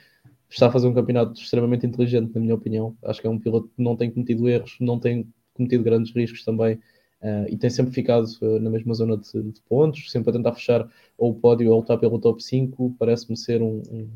está 0.53 0.68
a 0.68 0.72
fazer 0.72 0.88
um 0.88 0.93
campeonato 0.93 1.34
extremamente 1.34 1.86
inteligente, 1.86 2.34
na 2.34 2.41
minha 2.41 2.55
opinião. 2.55 2.95
Acho 3.03 3.20
que 3.20 3.28
é 3.28 3.30
um 3.30 3.39
piloto 3.39 3.70
que 3.76 3.82
não 3.82 3.95
tem 3.95 4.11
cometido 4.11 4.47
erros, 4.47 4.78
não 4.80 4.99
tem 4.99 5.28
cometido 5.53 5.84
grandes 5.84 6.14
riscos 6.14 6.43
também. 6.43 6.80
Uh, 7.24 7.47
e 7.47 7.55
tem 7.55 7.69
sempre 7.69 7.93
ficado 7.93 8.26
uh, 8.41 8.59
na 8.59 8.69
mesma 8.69 8.93
zona 8.93 9.15
de, 9.15 9.32
de, 9.32 9.61
pontos, 9.61 10.11
sempre 10.11 10.30
a 10.30 10.34
tentar 10.34 10.51
fechar 10.51 10.86
ou 11.17 11.32
o 11.32 11.34
pódio 11.34 11.71
ou 11.71 11.80
lutar 11.80 11.97
pelo 11.97 12.19
top 12.19 12.43
5. 12.43 12.97
Parece-me 12.99 13.38
ser 13.38 13.61
um, 13.61 13.82
um, 13.89 14.09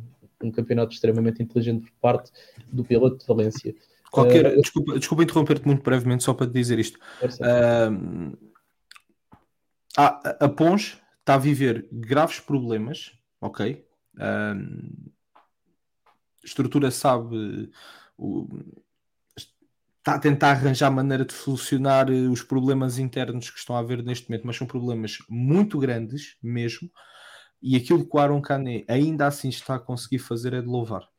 um, 0.43 0.51
campeonato 0.51 0.93
extremamente 0.93 1.41
inteligente 1.41 1.89
por 1.89 1.99
parte 2.01 2.31
do 2.69 2.83
piloto 2.83 3.19
de 3.19 3.25
Valência. 3.25 3.73
Qualquer, 4.11 4.57
uh, 4.57 4.61
desculpa, 4.61 4.99
desculpa 4.99 5.23
interromper-te 5.23 5.65
muito 5.65 5.81
brevemente, 5.81 6.25
só 6.25 6.33
para 6.33 6.47
te 6.47 6.53
dizer 6.53 6.79
isto. 6.79 6.99
a, 9.97 10.45
a 10.45 10.49
Pons 10.49 11.01
está 11.19 11.35
a 11.35 11.37
viver 11.37 11.87
graves 11.89 12.41
problemas, 12.41 13.13
ok? 13.39 13.85
a 14.19 14.53
estrutura 16.43 16.91
sabe. 16.91 17.71
O, 18.17 18.47
está 20.07 20.15
a 20.15 20.19
tentar 20.19 20.51
arranjar 20.51 20.89
maneira 20.89 21.25
de 21.25 21.33
solucionar 21.33 22.09
eh, 22.09 22.29
os 22.29 22.41
problemas 22.41 22.97
internos 22.97 23.49
que 23.49 23.59
estão 23.59 23.75
a 23.75 23.79
haver 23.79 24.01
neste 24.01 24.29
momento, 24.29 24.47
mas 24.47 24.55
são 24.55 24.65
problemas 24.65 25.17
muito 25.29 25.77
grandes 25.77 26.37
mesmo. 26.41 26.89
E 27.61 27.75
aquilo 27.75 28.07
que 28.07 28.15
o 28.15 28.19
Aaron 28.19 28.41
Kane 28.41 28.85
ainda 28.87 29.27
assim 29.27 29.49
está 29.49 29.75
a 29.75 29.79
conseguir 29.79 30.19
fazer 30.19 30.53
é 30.53 30.61
de 30.61 30.67
louvar. 30.67 31.09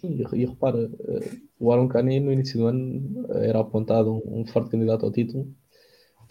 Sim, 0.00 0.24
e 0.32 0.46
repara, 0.46 0.90
eh, 1.00 1.36
o 1.58 1.70
Aaron 1.70 1.86
Kane 1.86 2.18
no 2.18 2.32
início 2.32 2.58
do 2.58 2.66
ano 2.66 3.28
era 3.34 3.60
apontado 3.60 4.22
um, 4.24 4.46
forte 4.46 4.70
candidato 4.70 5.04
ao 5.04 5.12
título. 5.12 5.54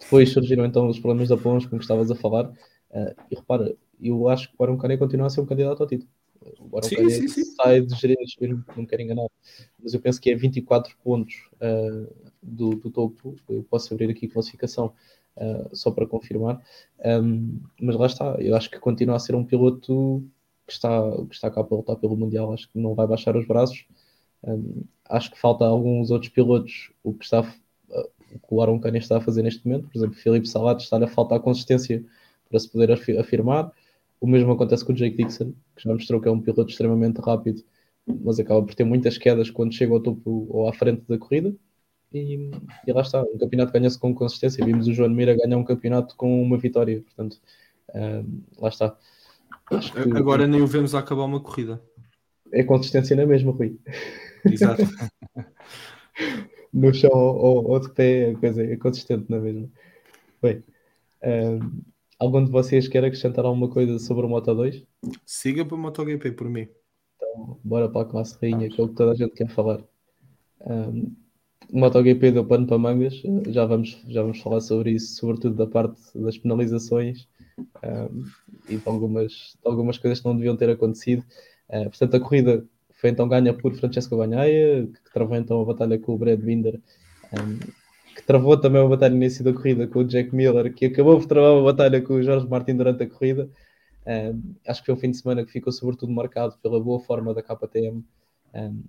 Depois 0.00 0.30
surgiram 0.30 0.64
então 0.64 0.88
os 0.88 0.98
problemas 0.98 1.28
da 1.28 1.36
Pons, 1.36 1.64
como 1.64 1.80
estavas 1.80 2.10
a 2.10 2.16
falar. 2.16 2.52
Eh, 2.90 3.14
e 3.30 3.36
repara, 3.36 3.76
eu 4.00 4.28
acho 4.28 4.48
que 4.50 4.56
o 4.58 4.64
Aaron 4.64 4.78
Kane 4.78 4.98
continua 4.98 5.28
a 5.28 5.30
ser 5.30 5.42
um 5.42 5.46
candidato 5.46 5.80
ao 5.80 5.88
título. 5.88 6.10
Agora 6.58 6.86
sim, 6.86 6.96
o 6.96 7.10
sim, 7.10 7.28
sim. 7.28 7.44
sai 7.44 7.82
de 7.82 7.94
gerência, 7.94 8.48
não 8.76 8.86
quero 8.86 9.02
enganar, 9.02 9.26
mas 9.78 9.92
eu 9.92 10.00
penso 10.00 10.20
que 10.20 10.30
é 10.30 10.34
24 10.34 10.96
pontos 11.04 11.48
uh, 11.56 12.30
do, 12.42 12.70
do, 12.76 12.90
topo. 12.90 13.36
Eu 13.48 13.62
posso 13.64 13.92
abrir 13.92 14.10
aqui 14.10 14.26
a 14.26 14.30
classificação 14.30 14.92
uh, 15.36 15.76
só 15.76 15.90
para 15.90 16.06
confirmar, 16.06 16.62
um, 17.04 17.60
mas 17.80 17.96
lá 17.96 18.06
está. 18.06 18.36
Eu 18.38 18.56
acho 18.56 18.70
que 18.70 18.78
continua 18.78 19.16
a 19.16 19.18
ser 19.18 19.34
um 19.34 19.44
piloto 19.44 20.24
que 20.66 20.72
está, 20.72 21.02
que 21.28 21.34
está 21.34 21.50
cá 21.50 21.62
para 21.62 21.76
lutar 21.76 21.96
pelo 21.96 22.16
Mundial. 22.16 22.52
Acho 22.52 22.68
que 22.70 22.78
não 22.78 22.94
vai 22.94 23.06
baixar 23.06 23.36
os 23.36 23.46
braços. 23.46 23.84
Um, 24.42 24.84
acho 25.08 25.30
que 25.30 25.38
falta 25.38 25.66
alguns 25.66 26.10
outros 26.10 26.30
pilotos 26.30 26.90
o 27.04 27.12
que 27.12 27.24
está 27.24 27.42
uh, 27.42 28.10
o 28.48 28.62
Aaron 28.62 28.80
está 28.94 29.18
a 29.18 29.20
fazer 29.20 29.42
neste 29.42 29.66
momento, 29.66 29.88
por 29.88 29.98
exemplo, 29.98 30.16
Felipe 30.16 30.48
Salato 30.48 30.82
está 30.82 31.02
a 31.02 31.06
faltar 31.06 31.40
consistência 31.40 32.04
para 32.48 32.58
se 32.58 32.68
poder 32.68 32.92
afirmar. 32.92 33.72
O 34.20 34.26
mesmo 34.26 34.52
acontece 34.52 34.84
com 34.84 34.92
o 34.92 34.94
Jake 34.94 35.16
Dixon, 35.16 35.52
que 35.74 35.82
já 35.82 35.92
mostrou 35.92 36.20
que 36.20 36.28
é 36.28 36.30
um 36.30 36.40
piloto 36.40 36.70
extremamente 36.70 37.18
rápido, 37.20 37.62
mas 38.06 38.38
acaba 38.38 38.62
por 38.62 38.74
ter 38.74 38.84
muitas 38.84 39.16
quedas 39.16 39.50
quando 39.50 39.74
chega 39.74 39.92
ao 39.92 40.00
topo 40.00 40.46
ou 40.50 40.68
à 40.68 40.72
frente 40.72 41.02
da 41.08 41.16
corrida. 41.16 41.54
E, 42.12 42.50
e 42.86 42.92
lá 42.92 43.02
está, 43.02 43.22
o 43.22 43.38
campeonato 43.38 43.72
ganha-se 43.72 43.98
com 43.98 44.14
consistência. 44.14 44.64
Vimos 44.64 44.88
o 44.88 44.92
João 44.92 45.08
Mira 45.10 45.36
ganhar 45.36 45.56
um 45.56 45.64
campeonato 45.64 46.16
com 46.16 46.42
uma 46.42 46.58
vitória, 46.58 47.00
portanto, 47.02 47.40
um, 47.94 48.42
lá 48.58 48.68
está. 48.68 48.96
Que, 49.68 50.16
Agora 50.16 50.46
nem 50.46 50.60
o 50.60 50.66
vemos 50.66 50.94
a 50.94 50.98
acabar 50.98 51.24
uma 51.24 51.40
corrida. 51.40 51.80
É 52.52 52.64
consistência 52.64 53.16
na 53.16 53.24
mesma, 53.24 53.52
Rui. 53.52 53.78
Exato. 54.44 54.82
no 56.74 56.92
chão 56.92 57.10
ou, 57.12 57.70
ou 57.70 57.80
de 57.80 57.90
pé, 57.90 58.30
a 58.30 58.36
coisa 58.36 58.62
é 58.64 58.76
consistente 58.76 59.30
na 59.30 59.38
mesma. 59.38 59.68
Bem, 60.42 60.62
um, 61.22 61.80
Algum 62.20 62.44
de 62.44 62.50
vocês 62.50 62.86
quer 62.86 63.02
acrescentar 63.02 63.46
alguma 63.46 63.70
coisa 63.70 63.98
sobre 63.98 64.26
o 64.26 64.28
Moto 64.28 64.54
2? 64.54 64.84
Siga 65.24 65.64
para 65.64 65.74
o 65.74 65.78
MotoGP 65.78 66.32
por 66.32 66.50
mim. 66.50 66.68
Então, 67.16 67.58
bora 67.64 67.88
para 67.88 68.02
a 68.02 68.04
classe 68.04 68.36
rainha, 68.42 68.68
que 68.68 68.78
é 68.78 68.84
o 68.84 68.88
que 68.88 68.94
toda 68.94 69.12
a 69.12 69.14
gente 69.14 69.32
quer 69.32 69.48
falar. 69.48 69.82
Um, 70.60 71.16
o 71.72 71.78
MotoGP 71.78 72.32
deu 72.32 72.44
pano 72.44 72.66
para 72.66 72.76
mangas, 72.76 73.22
já 73.48 73.64
vamos, 73.64 74.04
já 74.06 74.20
vamos 74.20 74.38
falar 74.42 74.60
sobre 74.60 74.90
isso, 74.90 75.16
sobretudo 75.16 75.56
da 75.56 75.66
parte 75.66 75.98
das 76.14 76.36
penalizações 76.36 77.26
um, 77.58 78.24
e 78.68 78.76
de 78.76 78.82
algumas, 78.84 79.32
de 79.32 79.64
algumas 79.64 79.96
coisas 79.96 80.20
que 80.20 80.26
não 80.26 80.36
deviam 80.36 80.58
ter 80.58 80.68
acontecido. 80.68 81.24
Uh, 81.70 81.88
portanto, 81.88 82.16
a 82.16 82.20
corrida 82.20 82.66
foi 82.92 83.08
então 83.08 83.26
ganha 83.26 83.54
por 83.54 83.72
Francesco 83.72 84.18
Bagnaia, 84.18 84.86
que 84.86 85.10
travou 85.10 85.38
então 85.38 85.62
a 85.62 85.64
batalha 85.64 85.98
com 85.98 86.12
o 86.12 86.18
Brad 86.18 86.38
Binder. 86.38 86.78
Um, 87.32 87.79
que 88.20 88.26
travou 88.26 88.56
também 88.60 88.82
uma 88.82 88.90
batalha 88.90 89.14
no 89.14 89.16
início 89.16 89.42
da 89.42 89.52
corrida 89.52 89.86
com 89.86 90.00
o 90.00 90.04
Jack 90.04 90.34
Miller, 90.34 90.72
que 90.74 90.86
acabou 90.86 91.18
por 91.18 91.26
travar 91.26 91.52
uma 91.52 91.64
batalha 91.64 92.02
com 92.02 92.14
o 92.14 92.22
Jorge 92.22 92.46
Martin 92.46 92.76
durante 92.76 93.02
a 93.02 93.08
corrida. 93.08 93.48
Um, 94.06 94.54
acho 94.66 94.80
que 94.80 94.86
foi 94.86 94.94
um 94.94 94.98
fim 94.98 95.10
de 95.10 95.16
semana 95.16 95.44
que 95.44 95.50
ficou 95.50 95.72
sobretudo 95.72 96.12
marcado 96.12 96.56
pela 96.62 96.78
boa 96.78 97.00
forma 97.00 97.32
da 97.32 97.42
KTM. 97.42 98.04
Um, 98.54 98.82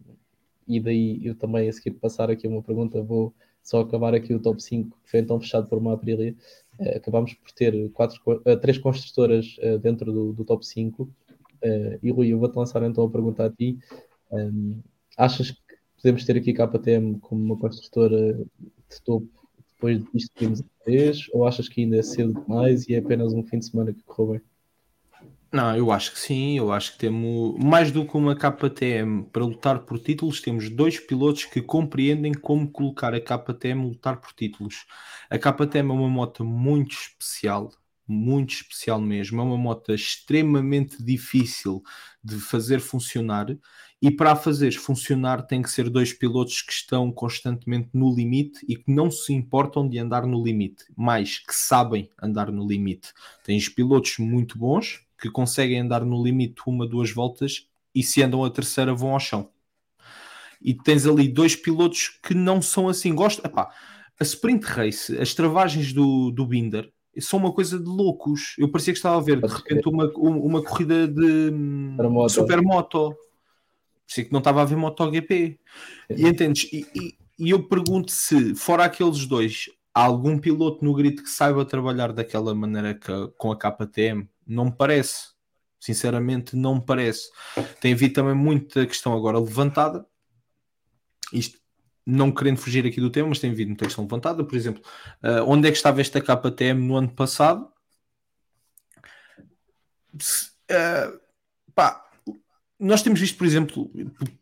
e 0.68 0.80
daí 0.82 1.26
eu 1.26 1.34
também 1.34 1.70
a 1.70 1.74
seguir 1.74 1.92
passar 1.92 2.30
aqui 2.30 2.46
uma 2.46 2.62
pergunta, 2.62 3.02
vou 3.02 3.34
só 3.64 3.82
acabar 3.82 4.14
aqui 4.14 4.34
o 4.34 4.40
top 4.40 4.62
5, 4.62 4.98
que 5.04 5.12
foi 5.12 5.22
então 5.22 5.40
fechado 5.40 5.68
por 5.68 5.78
uma 5.78 5.94
Aprilia. 5.94 6.36
Uh, 6.78 6.98
acabámos 6.98 7.34
por 7.34 7.52
ter 7.52 7.90
quatro, 7.92 8.20
uh, 8.28 8.58
três 8.58 8.78
construtoras 8.78 9.56
uh, 9.60 9.80
dentro 9.80 10.12
do, 10.12 10.34
do, 10.34 10.44
top 10.44 10.66
5. 10.66 11.10
e 12.04 12.12
Rui, 12.12 12.28
eu 12.28 12.40
vou-te 12.40 12.58
lançar 12.58 12.84
então 12.84 13.06
a 13.06 13.10
pergunta 13.10 13.46
a 13.46 13.50
ti. 13.50 13.80
Um, 14.30 14.82
achas 15.18 15.52
que 15.52 15.58
podemos 15.96 16.26
ter 16.26 16.36
aqui 16.36 16.54
KTM 16.54 17.20
como 17.20 17.42
uma 17.42 17.58
construtora 17.58 18.38
de 18.92 19.02
topo 19.02 19.28
depois 19.74 20.04
disto 20.14 20.32
a 20.86 20.90
vez? 20.90 21.28
Ou 21.34 21.48
achas 21.48 21.68
que 21.68 21.82
ainda 21.82 21.98
é 21.98 22.04
cedo 22.04 22.40
demais 22.42 22.88
e 22.88 22.94
é 22.94 23.00
apenas 23.00 23.34
um 23.34 23.44
fim 23.44 23.60
de 23.60 23.66
semana 23.66 23.94
que 23.94 24.04
correu 24.04 24.34
bem? 24.34 24.42
Não, 25.54 25.76
eu 25.76 25.92
acho 25.92 26.14
que 26.14 26.20
sim, 26.20 26.58
eu 26.58 26.72
acho 26.72 26.94
que 26.94 27.00
temos 27.00 27.62
mais 27.62 27.92
do 27.92 28.06
que 28.08 28.16
uma 28.16 28.38
KTM 28.38 29.24
para 29.34 29.44
lutar 29.44 29.80
por 29.80 30.00
títulos, 30.00 30.40
temos 30.40 30.70
dois 30.70 30.98
pilotos 30.98 31.44
que 31.44 31.62
compreendem 31.62 32.34
como 32.34 32.72
colocar 32.72 33.14
a 33.14 33.20
KTM 33.20 33.82
a 33.82 33.86
lutar 33.86 34.22
por 34.22 34.32
títulos. 34.32 34.86
A 35.30 35.38
KTM 35.38 35.90
é 35.90 35.94
uma 35.94 36.08
moto 36.08 36.46
muito 36.46 36.94
especial, 36.94 37.70
muito 38.08 38.54
especial 38.54 39.02
mesmo, 39.02 39.42
é 39.42 39.44
uma 39.44 39.58
moto 39.58 39.94
extremamente 39.94 41.04
difícil 41.04 41.84
de 42.24 42.36
fazer 42.40 42.80
funcionar 42.80 43.48
e 44.02 44.10
para 44.10 44.32
a 44.32 44.36
fazeres 44.36 44.76
funcionar 44.76 45.44
tem 45.44 45.62
que 45.62 45.70
ser 45.70 45.88
dois 45.88 46.12
pilotos 46.12 46.64
que 46.64 46.74
estão 46.74 47.12
constantemente 47.12 47.90
no 47.94 48.14
limite 48.14 48.66
e 48.68 48.76
que 48.76 48.92
não 48.92 49.12
se 49.12 49.32
importam 49.32 49.88
de 49.88 50.00
andar 50.00 50.26
no 50.26 50.44
limite, 50.44 50.86
mas 50.98 51.38
que 51.38 51.54
sabem 51.54 52.10
andar 52.20 52.52
no 52.52 52.68
limite. 52.68 53.14
Tens 53.44 53.70
pilotos 53.70 54.18
muito 54.18 54.58
bons 54.58 55.06
que 55.20 55.30
conseguem 55.30 55.82
andar 55.82 56.04
no 56.04 56.24
limite 56.24 56.62
uma, 56.66 56.88
duas 56.88 57.12
voltas 57.12 57.68
e 57.94 58.02
se 58.02 58.24
andam 58.24 58.44
a 58.44 58.50
terceira 58.50 58.96
vão 58.96 59.12
ao 59.12 59.20
chão. 59.20 59.50
E 60.60 60.74
tens 60.74 61.06
ali 61.06 61.28
dois 61.28 61.56
pilotos 61.56 62.20
que 62.24 62.34
não 62.34 62.60
são 62.60 62.90
assim. 62.90 63.14
Gosto, 63.14 63.46
epá, 63.46 63.72
a 64.20 64.24
sprint 64.24 64.66
race, 64.66 65.16
as 65.20 65.36
travagens 65.36 65.94
do, 65.94 66.32
do 66.32 66.46
Binder 66.46 66.92
são 67.20 67.38
uma 67.38 67.52
coisa 67.52 67.78
de 67.78 67.86
loucos. 67.86 68.56
Eu 68.58 68.70
parecia 68.70 68.94
que 68.94 68.98
estava 68.98 69.18
a 69.18 69.22
ver 69.22 69.40
de 69.40 69.48
repente 69.48 69.88
uma, 69.88 70.06
uma 70.16 70.64
corrida 70.64 71.08
de 71.08 71.52
supermoto 72.30 73.16
Parecia 74.12 74.26
que 74.26 74.32
não 74.34 74.40
estava 74.40 74.62
a 74.62 74.66
ver 74.66 74.76
MotoGP. 74.76 75.58
E 76.10 76.28
entendes? 76.28 76.70
E, 76.74 76.86
e, 76.94 77.18
e 77.40 77.50
eu 77.52 77.66
pergunto 77.66 78.12
se, 78.12 78.54
fora 78.56 78.84
aqueles 78.84 79.26
dois, 79.26 79.70
há 79.94 80.04
algum 80.04 80.38
piloto 80.38 80.84
no 80.84 80.94
grid 80.94 81.22
que 81.22 81.30
saiba 81.30 81.64
trabalhar 81.64 82.12
daquela 82.12 82.54
maneira 82.54 82.94
que, 82.94 83.10
com 83.38 83.54
a 83.54 83.58
KTM? 83.58 84.30
Não 84.46 84.66
me 84.66 84.72
parece. 84.74 85.30
Sinceramente, 85.80 86.58
não 86.58 86.76
me 86.76 86.86
parece. 86.86 87.30
Tem 87.80 87.94
havido 87.94 88.14
também 88.14 88.36
muita 88.36 88.86
questão 88.86 89.16
agora 89.16 89.40
levantada. 89.40 90.06
Isto 91.32 91.58
não 92.06 92.34
querendo 92.34 92.58
fugir 92.58 92.86
aqui 92.86 93.00
do 93.00 93.10
tema, 93.10 93.30
mas 93.30 93.40
tem 93.40 93.52
havido 93.52 93.70
muita 93.70 93.86
questão 93.86 94.04
levantada. 94.04 94.44
Por 94.44 94.58
exemplo, 94.58 94.84
uh, 95.24 95.48
onde 95.48 95.70
é 95.70 95.72
que 95.72 95.78
estava 95.78 96.02
esta 96.02 96.20
KTM 96.20 96.86
no 96.86 96.98
ano 96.98 97.16
passado? 97.16 97.72
Uh, 100.70 101.18
pá, 101.74 102.11
nós 102.82 103.04
temos 103.04 103.20
visto, 103.20 103.38
por 103.38 103.46
exemplo, 103.46 103.92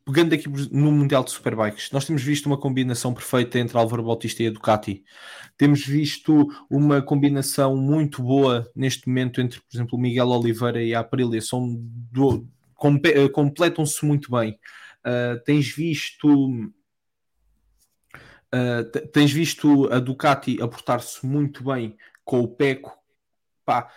pegando 0.05 0.33
aqui 0.33 0.47
no 0.71 0.93
Mundial 0.93 1.25
de 1.25 1.31
Superbikes, 1.31 1.91
nós 1.91 2.05
temos 2.05 2.23
visto 2.23 2.45
uma 2.45 2.57
combinação 2.57 3.13
perfeita 3.13 3.59
entre 3.59 3.77
Álvaro 3.77 4.01
Bautista 4.01 4.41
e 4.41 4.47
a 4.47 4.49
Ducati. 4.49 5.03
Temos 5.57 5.85
visto 5.85 6.47
uma 6.69 7.01
combinação 7.01 7.75
muito 7.75 8.23
boa 8.23 8.71
neste 8.73 9.09
momento 9.09 9.41
entre, 9.41 9.59
por 9.59 9.75
exemplo, 9.75 9.97
o 9.97 10.01
Miguel 10.01 10.29
Oliveira 10.29 10.81
e 10.81 10.95
a 10.95 11.01
Aprilia. 11.01 11.41
São 11.41 11.75
do, 12.09 12.47
eh, 13.03 13.27
completam-se 13.27 14.05
muito 14.05 14.31
bem. 14.31 14.57
Uh, 15.05 15.43
tens 15.43 15.69
visto 15.69 16.47
uh, 18.53 18.83
tens 19.11 19.33
visto 19.33 19.91
a 19.91 19.99
Ducati 19.99 20.61
a 20.61 20.67
portar-se 20.67 21.25
muito 21.25 21.61
bem 21.65 21.97
com 22.23 22.39
o 22.39 22.47
Peco. 22.47 22.97
Pá, 23.65 23.91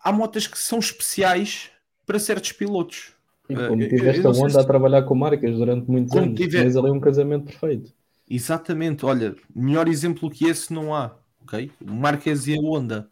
há 0.00 0.10
motas 0.10 0.46
que 0.46 0.58
são 0.58 0.78
especiais 0.78 1.70
para 2.06 2.18
certos 2.18 2.52
pilotos 2.52 3.13
como 3.46 3.82
uh, 3.82 3.88
tiveste 3.88 4.26
a 4.26 4.30
onda 4.30 4.50
se... 4.50 4.58
a 4.58 4.64
trabalhar 4.64 5.02
com 5.02 5.14
marcas 5.14 5.56
durante 5.56 5.90
muitos 5.90 6.12
como 6.12 6.24
anos, 6.24 6.40
tiver... 6.40 6.62
tens 6.62 6.76
ali 6.76 6.90
um 6.90 7.00
casamento 7.00 7.46
perfeito. 7.46 7.92
Exatamente, 8.28 9.04
olha, 9.04 9.36
melhor 9.54 9.86
exemplo 9.86 10.30
que 10.30 10.46
esse 10.46 10.72
não 10.72 10.94
há, 10.94 11.14
ok? 11.42 11.70
O 11.80 11.92
Marques 11.92 12.46
e 12.46 12.56
a 12.56 12.60
Honda. 12.60 13.08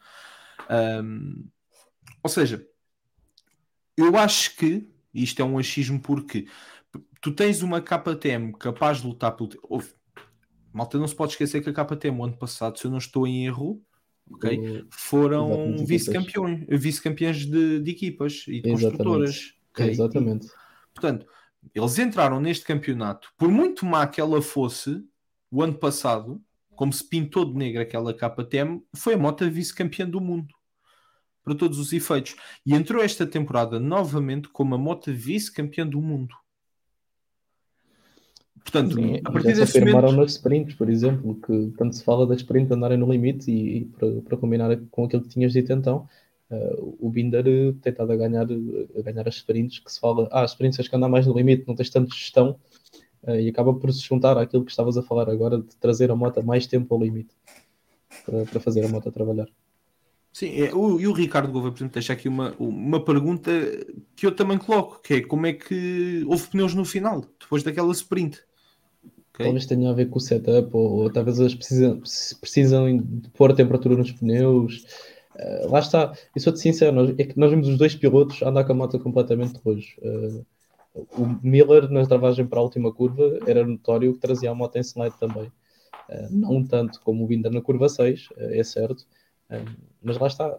Um, 1.04 1.44
ou 2.22 2.30
seja, 2.30 2.66
eu 3.96 4.16
acho 4.16 4.56
que 4.56 4.88
isto 5.12 5.42
é 5.42 5.44
um 5.44 5.58
achismo 5.58 6.00
porque 6.00 6.46
tu 7.20 7.32
tens 7.32 7.62
uma 7.62 7.80
KTM 7.80 8.52
capaz 8.58 9.00
de 9.00 9.06
lutar 9.06 9.32
pelo. 9.36 9.50
Ouve, 9.64 9.92
malta, 10.72 10.98
não 10.98 11.06
se 11.06 11.14
pode 11.14 11.32
esquecer 11.32 11.62
que 11.62 11.68
a 11.68 11.84
KTM, 11.84 12.18
o 12.18 12.24
ano 12.24 12.36
passado, 12.36 12.78
se 12.78 12.86
eu 12.86 12.90
não 12.90 12.98
estou 12.98 13.26
em 13.26 13.44
erro, 13.44 13.82
ok, 14.30 14.84
foram 14.90 15.76
vice-campeões 15.84 16.66
vice 16.68 17.50
de, 17.50 17.80
de, 17.80 17.90
equipas 17.90 18.44
e 18.48 18.60
de 18.62 18.70
Exatamente. 18.70 18.82
construtoras. 18.82 19.61
Okay? 19.72 19.90
Exatamente. 19.90 20.48
Portanto, 20.94 21.26
eles 21.74 21.98
entraram 21.98 22.40
neste 22.40 22.64
campeonato, 22.64 23.32
por 23.36 23.48
muito 23.48 23.86
má 23.86 24.06
que 24.06 24.20
ela 24.20 24.42
fosse, 24.42 25.02
o 25.50 25.62
ano 25.62 25.74
passado, 25.74 26.40
como 26.74 26.92
se 26.92 27.06
pintou 27.06 27.44
de 27.44 27.54
negro 27.54 27.82
aquela 27.82 28.14
KTM, 28.14 28.82
foi 28.96 29.14
a 29.14 29.18
moto 29.18 29.48
vice-campeã 29.50 30.08
do 30.08 30.20
mundo. 30.20 30.54
Para 31.44 31.54
todos 31.54 31.78
os 31.78 31.92
efeitos. 31.92 32.36
E 32.64 32.72
entrou 32.74 33.02
esta 33.02 33.26
temporada 33.26 33.80
novamente 33.80 34.48
como 34.48 34.74
a 34.74 34.78
moto 34.78 35.12
vice-campeã 35.12 35.86
do 35.86 36.00
mundo. 36.00 36.34
Portanto, 38.62 38.94
Sim, 38.94 39.20
a 39.24 39.30
partir 39.30 39.48
desse 39.48 39.62
afirmaram 39.62 40.08
momento... 40.08 40.20
nos 40.20 40.32
sprints, 40.32 40.74
por 40.76 40.88
exemplo, 40.88 41.34
que 41.44 41.72
quando 41.76 41.92
se 41.92 42.04
fala 42.04 42.26
da 42.26 42.34
sprint 42.36 42.72
andarem 42.72 42.96
no 42.96 43.10
limite 43.10 43.50
e, 43.50 43.78
e 43.78 43.84
para, 43.86 44.22
para 44.22 44.36
combinar 44.36 44.76
com 44.90 45.04
aquilo 45.04 45.22
que 45.22 45.28
tinhas 45.28 45.52
dito 45.52 45.72
então, 45.72 46.08
Uh, 46.52 46.96
o 47.00 47.08
Binder 47.08 47.44
tem 47.80 47.90
estado 47.90 48.12
a 48.12 48.16
ganhar, 48.16 48.46
a 48.46 49.02
ganhar 49.02 49.26
as 49.26 49.36
sprints 49.36 49.78
que 49.78 49.90
se 49.90 49.98
fala, 49.98 50.28
ah, 50.30 50.42
as 50.42 50.50
sprints 50.50 50.76
tens 50.76 50.86
que 50.86 50.94
andar 50.94 51.08
mais 51.08 51.26
no 51.26 51.34
limite, 51.34 51.64
não 51.66 51.74
tens 51.74 51.88
tanto 51.88 52.14
gestão 52.14 52.60
uh, 53.22 53.36
e 53.36 53.48
acaba 53.48 53.72
por 53.72 53.90
se 53.90 54.00
juntar 54.00 54.36
àquilo 54.36 54.62
que 54.62 54.70
estavas 54.70 54.98
a 54.98 55.02
falar 55.02 55.30
agora 55.30 55.56
de 55.56 55.74
trazer 55.76 56.10
a 56.10 56.16
moto 56.16 56.44
mais 56.44 56.66
tempo 56.66 56.94
ao 56.94 57.02
limite 57.02 57.34
para, 58.26 58.44
para 58.44 58.60
fazer 58.60 58.84
a 58.84 58.88
moto 58.88 59.10
trabalhar. 59.10 59.48
Sim, 60.30 60.62
é, 60.62 60.74
o, 60.74 61.00
e 61.00 61.06
o 61.06 61.12
Ricardo 61.12 61.50
Gouveia, 61.50 61.72
por 61.72 61.78
exemplo, 61.78 61.94
deixa 61.94 62.12
aqui 62.12 62.28
uma, 62.28 62.54
uma 62.58 63.02
pergunta 63.02 63.50
que 64.14 64.26
eu 64.26 64.34
também 64.34 64.58
coloco, 64.58 65.00
que 65.02 65.14
é 65.14 65.20
como 65.22 65.46
é 65.46 65.54
que 65.54 66.22
houve 66.26 66.48
pneus 66.48 66.74
no 66.74 66.84
final, 66.84 67.24
depois 67.40 67.62
daquela 67.62 67.92
sprint? 67.92 68.38
Okay. 69.32 69.46
Talvez 69.46 69.64
tenha 69.64 69.88
a 69.88 69.94
ver 69.94 70.10
com 70.10 70.18
o 70.18 70.20
setup, 70.20 70.68
ou, 70.72 71.02
ou 71.02 71.10
talvez 71.10 71.38
eles 71.38 71.54
precisam, 71.54 71.98
precisam 72.40 72.98
de 72.98 73.30
pôr 73.30 73.50
a 73.50 73.54
temperatura 73.54 73.96
nos 73.96 74.12
pneus, 74.12 74.84
Uh, 75.34 75.70
lá 75.70 75.78
está, 75.78 76.12
e 76.36 76.40
sou-te 76.40 76.60
sincero, 76.60 76.94
nós, 76.94 77.10
é 77.18 77.24
que 77.24 77.38
nós 77.38 77.50
vimos 77.50 77.68
os 77.68 77.78
dois 77.78 77.94
pilotos 77.94 78.42
andar 78.42 78.64
com 78.64 78.72
a 78.72 78.74
moto 78.74 78.98
completamente 78.98 79.58
rojo. 79.64 79.96
Uh, 80.02 80.44
o 81.16 81.26
Miller, 81.42 81.90
na 81.90 82.04
travagem 82.06 82.46
para 82.46 82.60
a 82.60 82.62
última 82.62 82.92
curva, 82.92 83.38
era 83.46 83.66
notório 83.66 84.12
que 84.12 84.20
trazia 84.20 84.50
a 84.50 84.54
moto 84.54 84.76
em 84.76 84.80
slide 84.80 85.18
também. 85.18 85.50
Uh, 86.08 86.28
não 86.30 86.64
tanto 86.64 87.00
como 87.00 87.24
o 87.24 87.26
Binder 87.26 87.50
na 87.50 87.62
curva 87.62 87.88
6, 87.88 88.28
é 88.36 88.62
certo, 88.62 89.06
mas 90.02 90.18
lá 90.18 90.26
está. 90.26 90.58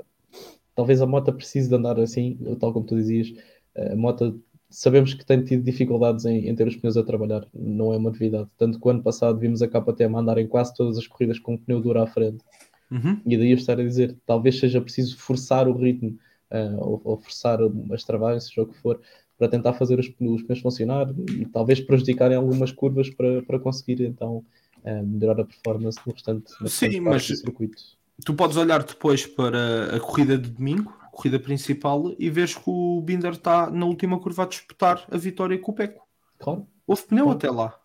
Talvez 0.76 1.02
a 1.02 1.06
moto 1.06 1.32
precise 1.34 1.70
de 1.70 1.76
andar 1.76 2.00
assim, 2.00 2.38
tal 2.60 2.74
como 2.74 2.86
tu 2.86 2.96
dizias. 2.96 3.32
a 3.76 3.96
moto 3.96 4.42
sabemos 4.74 5.14
que 5.14 5.24
tem 5.24 5.44
tido 5.44 5.64
dificuldades 5.64 6.26
em, 6.26 6.50
em, 6.50 6.56
ter 6.56 6.68
os 6.68 6.76
pneus 6.76 6.98
a 6.98 7.04
trabalhar, 7.04 7.48
não 7.54 7.94
é 7.94 7.98
uma 7.98 8.10
novidade. 8.10 8.50
Tanto 8.58 8.80
que 8.80 8.88
o 8.88 8.90
ano 8.90 9.04
passado 9.04 9.38
vimos 9.38 9.62
a 9.62 9.68
KTM 9.68 10.16
andar 10.18 10.40
em 10.40 10.48
quase 10.48 10.74
todas 10.74 10.98
as 10.98 11.06
corridas 11.06 11.38
com 11.38 11.54
o 11.54 11.60
pneu 11.60 11.80
duro 11.80 12.02
à 12.02 12.08
frente. 12.08 12.44
Uhum. 12.92 13.20
E 13.26 13.38
daí 13.38 13.52
eu 13.52 13.58
estar 13.58 13.80
a 13.80 13.84
dizer, 13.84 14.16
talvez 14.26 14.60
seja 14.60 14.82
preciso 14.82 15.18
forçar 15.18 15.68
o 15.68 15.76
ritmo 15.76 16.18
uh, 16.52 16.78
ou, 16.80 17.02
ou, 17.04 17.18
forçar 17.18 17.60
as 17.92 18.04
travagens, 18.04 18.46
seja 18.46 18.62
o 18.62 18.68
que 18.68 18.78
for, 18.78 19.02
para 19.38 19.48
tentar 19.48 19.74
fazer 19.74 20.00
os, 20.00 20.08
os 20.08 20.44
pneus 20.44 20.60
funcionar 20.62 21.08
e 21.32 21.46
talvez 21.46 21.80
prejudicarem 21.80 22.38
algumas 22.38 22.72
curvas 22.72 23.10
para, 23.10 23.42
para 23.44 23.60
conseguir 23.60 24.02
então 24.02 24.46
uh, 24.84 25.06
melhorar 25.06 25.42
a 25.42 25.46
performance 25.46 26.00
no 26.06 26.14
restante, 26.14 26.54
no 26.62 26.68
Sim, 26.68 27.00
mas 27.00 27.28
do 27.28 27.36
circuito. 27.36 27.82
Tu 28.24 28.34
podes 28.34 28.58
olhar 28.58 28.84
depois 28.84 29.26
para 29.26 29.96
a 29.96 30.00
corrida 30.00 30.38
de 30.38 30.50
domingo, 30.52 30.96
a 31.02 31.08
corrida 31.08 31.40
principal, 31.40 32.14
e 32.20 32.30
vês 32.30 32.54
que 32.54 32.64
o 32.70 33.02
Binder 33.02 33.32
está 33.32 33.72
na 33.72 33.86
última 33.86 34.20
curva 34.20 34.44
a 34.44 34.48
disputar 34.48 35.06
a 35.10 35.18
vitória 35.18 35.58
com 35.58 35.72
o 35.72 35.76
Peco. 35.76 36.08
Claro. 36.38 36.68
Houve 36.86 37.04
pneu 37.04 37.26
claro. 37.26 37.38
até 37.38 37.50
lá. 37.50 37.80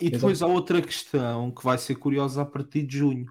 e 0.00 0.10
depois 0.10 0.38
Exato. 0.38 0.52
há 0.52 0.54
outra 0.54 0.82
questão 0.82 1.50
que 1.50 1.64
vai 1.64 1.78
ser 1.78 1.94
curiosa 1.94 2.42
a 2.42 2.44
partir 2.44 2.82
de 2.82 2.98
junho 2.98 3.26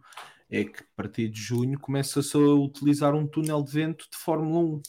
é 0.54 0.64
que 0.64 0.82
a 0.82 0.86
partir 0.96 1.30
de 1.30 1.42
junho 1.42 1.80
começa-se 1.80 2.38
a 2.38 2.40
utilizar 2.40 3.16
um 3.16 3.26
túnel 3.26 3.64
de 3.64 3.72
vento 3.72 4.06
de 4.10 4.18
Fórmula 4.18 4.78
1, 4.78 4.82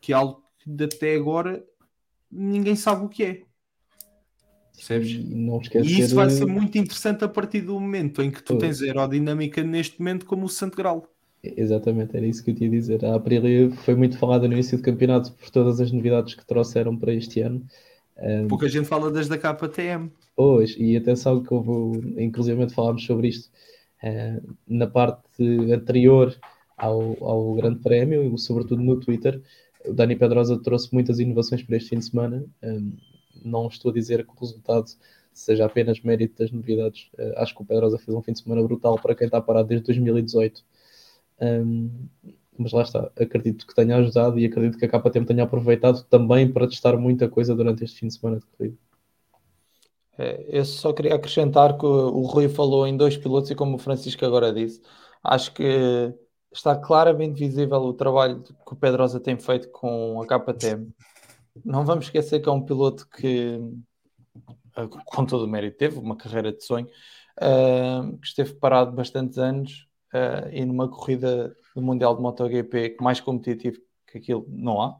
que 0.00 0.12
é 0.12 0.16
algo 0.16 0.42
que 0.58 0.84
até 0.84 1.14
agora 1.14 1.64
ninguém 2.30 2.76
sabe 2.76 3.06
o 3.06 3.08
que 3.08 3.24
é. 3.24 3.42
Percebes? 4.76 5.08
E, 5.10 6.00
isso 6.00 6.14
vai 6.14 6.28
ser 6.28 6.44
muito 6.44 6.76
interessante 6.76 7.24
a 7.24 7.28
partir 7.28 7.62
do 7.62 7.80
momento 7.80 8.22
em 8.22 8.30
que 8.30 8.42
tu 8.42 8.58
tens 8.58 8.82
aerodinâmica 8.82 9.64
neste 9.64 9.98
momento 9.98 10.26
como 10.26 10.44
o 10.44 10.48
Santo 10.48 10.76
Grau. 10.76 11.10
Exatamente, 11.42 12.16
era 12.16 12.26
isso 12.26 12.44
que 12.44 12.50
eu 12.50 12.54
tinha 12.54 12.68
a 12.68 12.72
dizer. 12.72 13.04
A 13.04 13.14
Aprilia 13.14 13.70
foi 13.70 13.94
muito 13.94 14.18
falada 14.18 14.46
no 14.46 14.52
início 14.52 14.76
do 14.76 14.84
campeonato 14.84 15.32
por 15.32 15.50
todas 15.50 15.80
as 15.80 15.90
novidades 15.90 16.34
que 16.34 16.46
trouxeram 16.46 16.96
para 16.96 17.12
este 17.14 17.40
ano. 17.40 17.64
Um, 18.18 18.46
Pouca 18.46 18.68
gente 18.68 18.86
fala 18.86 19.10
desde 19.10 19.32
a 19.32 19.38
KTM. 19.38 20.12
Pois, 20.36 20.76
e 20.78 20.96
atenção 20.96 21.42
que 21.42 21.52
houve, 21.52 22.22
inclusive 22.22 22.68
falámos 22.68 23.04
sobre 23.04 23.28
isto 23.28 23.50
na 24.66 24.86
parte 24.86 25.72
anterior 25.72 26.36
ao, 26.76 27.24
ao 27.24 27.54
Grande 27.54 27.80
Prémio, 27.80 28.38
sobretudo 28.38 28.82
no 28.82 29.00
Twitter, 29.00 29.42
o 29.84 29.92
Dani 29.92 30.16
Pedrosa 30.16 30.58
trouxe 30.58 30.92
muitas 30.92 31.18
inovações 31.18 31.62
para 31.62 31.76
este 31.76 31.90
fim 31.90 31.98
de 31.98 32.04
semana. 32.04 32.44
Eh, 32.62 32.80
não 33.44 33.68
estou 33.68 33.90
a 33.90 33.94
dizer 33.94 34.24
que 34.24 34.32
o 34.32 34.40
resultado 34.40 34.86
seja 35.32 35.66
apenas 35.66 36.00
mérito 36.00 36.38
das 36.38 36.50
novidades. 36.50 37.10
Eh, 37.18 37.34
acho 37.36 37.54
que 37.54 37.62
o 37.62 37.64
Pedrosa 37.64 37.98
fez 37.98 38.16
um 38.16 38.22
fim 38.22 38.32
de 38.32 38.40
semana 38.40 38.62
brutal 38.62 38.98
para 39.00 39.14
quem 39.14 39.26
está 39.26 39.40
parado 39.40 39.68
desde 39.68 39.86
2018. 39.86 40.64
mas 42.58 42.72
lá 42.72 42.82
está, 42.82 43.10
acredito 43.16 43.66
que 43.66 43.74
tenha 43.74 43.96
ajudado 43.96 44.38
e 44.38 44.44
acredito 44.44 44.78
que 44.78 44.84
a 44.84 44.88
KTM 44.88 45.24
tenha 45.24 45.44
aproveitado 45.44 46.02
também 46.04 46.50
para 46.52 46.66
testar 46.66 46.96
muita 46.96 47.28
coisa 47.28 47.54
durante 47.54 47.84
este 47.84 48.00
fim 48.00 48.08
de 48.08 48.14
semana 48.14 48.38
de 48.40 48.46
corrida. 48.46 48.76
É, 50.18 50.44
eu 50.48 50.64
só 50.64 50.92
queria 50.92 51.14
acrescentar 51.14 51.78
que 51.78 51.86
o 51.86 52.22
Rui 52.22 52.48
falou 52.48 52.86
em 52.86 52.96
dois 52.96 53.16
pilotos 53.16 53.50
e 53.50 53.54
como 53.54 53.76
o 53.76 53.78
Francisco 53.78 54.24
agora 54.26 54.52
disse, 54.52 54.82
acho 55.22 55.54
que 55.54 56.12
está 56.52 56.74
claramente 56.76 57.38
visível 57.38 57.78
o 57.78 57.94
trabalho 57.94 58.42
que 58.42 58.72
o 58.72 58.76
Pedrosa 58.76 59.20
tem 59.20 59.38
feito 59.38 59.70
com 59.70 60.20
a 60.20 60.26
KTM. 60.26 60.92
Não 61.64 61.84
vamos 61.84 62.06
esquecer 62.06 62.40
que 62.40 62.48
é 62.48 62.52
um 62.52 62.64
piloto 62.64 63.08
que, 63.08 63.60
eh, 64.76 64.88
com 65.06 65.24
todo 65.24 65.44
o 65.44 65.48
mérito, 65.48 65.78
teve 65.78 65.98
uma 65.98 66.16
carreira 66.16 66.52
de 66.52 66.64
sonho, 66.64 66.88
uh, 67.40 68.18
que 68.18 68.26
esteve 68.26 68.54
parado 68.54 68.92
bastantes 68.92 69.38
anos 69.38 69.86
e 70.52 70.64
numa 70.64 70.88
corrida 70.88 71.54
do 71.76 71.82
Mundial 71.82 72.16
de 72.16 72.22
MotoGP 72.22 72.96
mais 72.98 73.20
competitivo 73.20 73.78
que 74.06 74.16
aquilo 74.16 74.46
não 74.48 74.80
há. 74.80 74.98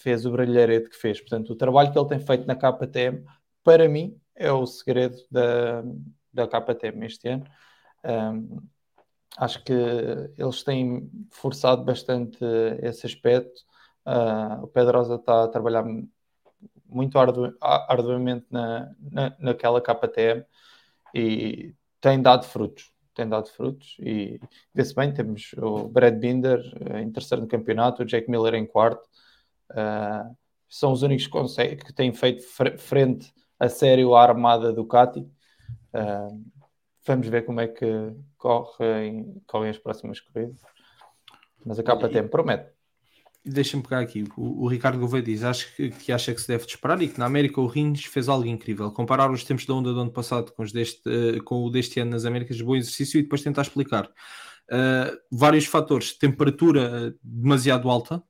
Fez 0.00 0.26
o 0.26 0.30
brilharete 0.30 0.90
que 0.90 0.96
fez. 0.96 1.18
Portanto, 1.18 1.54
o 1.54 1.56
trabalho 1.56 1.90
que 1.90 1.98
ele 1.98 2.08
tem 2.08 2.20
feito 2.20 2.46
na 2.46 2.54
KTM 2.54 3.24
para 3.68 3.86
mim, 3.86 4.18
é 4.34 4.50
o 4.50 4.64
segredo 4.64 5.18
da, 5.30 5.82
da 6.32 6.48
KTM 6.48 7.04
este 7.04 7.28
ano. 7.28 7.44
Um, 8.02 8.62
acho 9.36 9.62
que 9.62 9.74
eles 10.38 10.62
têm 10.62 11.10
forçado 11.30 11.84
bastante 11.84 12.38
esse 12.80 13.04
aspecto. 13.04 13.60
Uh, 14.06 14.64
o 14.64 14.68
Pedrosa 14.68 15.16
está 15.16 15.44
a 15.44 15.48
trabalhar 15.48 15.84
muito 16.86 17.18
ardu 17.18 17.54
arduamente 17.60 18.46
na, 18.50 18.90
na, 18.98 19.36
naquela 19.38 19.82
KTM 19.82 20.46
e 21.14 21.74
tem 22.00 22.22
dado 22.22 22.46
frutos. 22.46 22.90
Tem 23.14 23.28
dado 23.28 23.48
frutos 23.50 23.98
e 24.00 24.40
vê-se 24.72 24.94
bem. 24.94 25.12
Temos 25.12 25.52
o 25.58 25.88
Brad 25.88 26.14
Binder 26.14 26.62
em 27.02 27.12
terceiro 27.12 27.42
no 27.42 27.48
campeonato, 27.48 28.02
o 28.02 28.06
Jack 28.06 28.30
Miller 28.30 28.54
em 28.54 28.66
quarto. 28.66 29.06
Uh, 29.72 30.34
são 30.70 30.90
os 30.90 31.02
únicos 31.02 31.26
que, 31.26 31.76
que 31.76 31.92
têm 31.92 32.14
feito 32.14 32.42
frente 32.78 33.30
a 33.58 33.68
sério 33.68 34.14
a 34.14 34.22
armada 34.22 34.72
Ducati. 34.72 35.20
Uh, 35.20 36.44
vamos 37.06 37.26
ver 37.28 37.44
como 37.44 37.60
é 37.60 37.68
que 37.68 38.12
correm, 38.36 39.42
correm 39.46 39.70
as 39.70 39.78
próximas 39.78 40.20
corridas. 40.20 40.60
Mas 41.64 41.78
a 41.78 41.82
KTM 41.82 42.28
promete. 42.28 42.70
deixa-me 43.44 43.82
pegar 43.82 44.00
aqui. 44.00 44.24
O, 44.36 44.64
o, 44.64 44.68
Ricardo 44.68 44.98
Gouveia 44.98 45.22
diz: 45.22 45.42
acho 45.42 45.74
que, 45.74 45.90
que, 45.90 46.12
acha 46.12 46.32
que 46.32 46.40
se 46.40 46.48
deve 46.48 46.66
disparar 46.66 47.02
e 47.02 47.08
que 47.08 47.18
na 47.18 47.26
América 47.26 47.60
o 47.60 47.66
Rins 47.66 48.04
fez 48.04 48.28
algo 48.28 48.46
incrível. 48.46 48.90
Comparar 48.92 49.30
os 49.30 49.44
tempos 49.44 49.66
da 49.66 49.74
onda 49.74 49.92
do 49.92 50.00
ano 50.00 50.12
passado 50.12 50.52
com, 50.52 50.62
os 50.62 50.72
deste, 50.72 51.02
uh, 51.08 51.42
com 51.42 51.64
o 51.64 51.70
deste 51.70 51.98
ano 52.00 52.12
nas 52.12 52.24
Américas, 52.24 52.60
bom 52.60 52.76
exercício 52.76 53.18
e 53.18 53.22
depois 53.22 53.42
tentar 53.42 53.62
explicar. 53.62 54.06
Uh, 54.06 55.18
vários 55.30 55.66
fatores: 55.66 56.16
temperatura 56.16 57.14
demasiado 57.22 57.90
alta, 57.90 58.22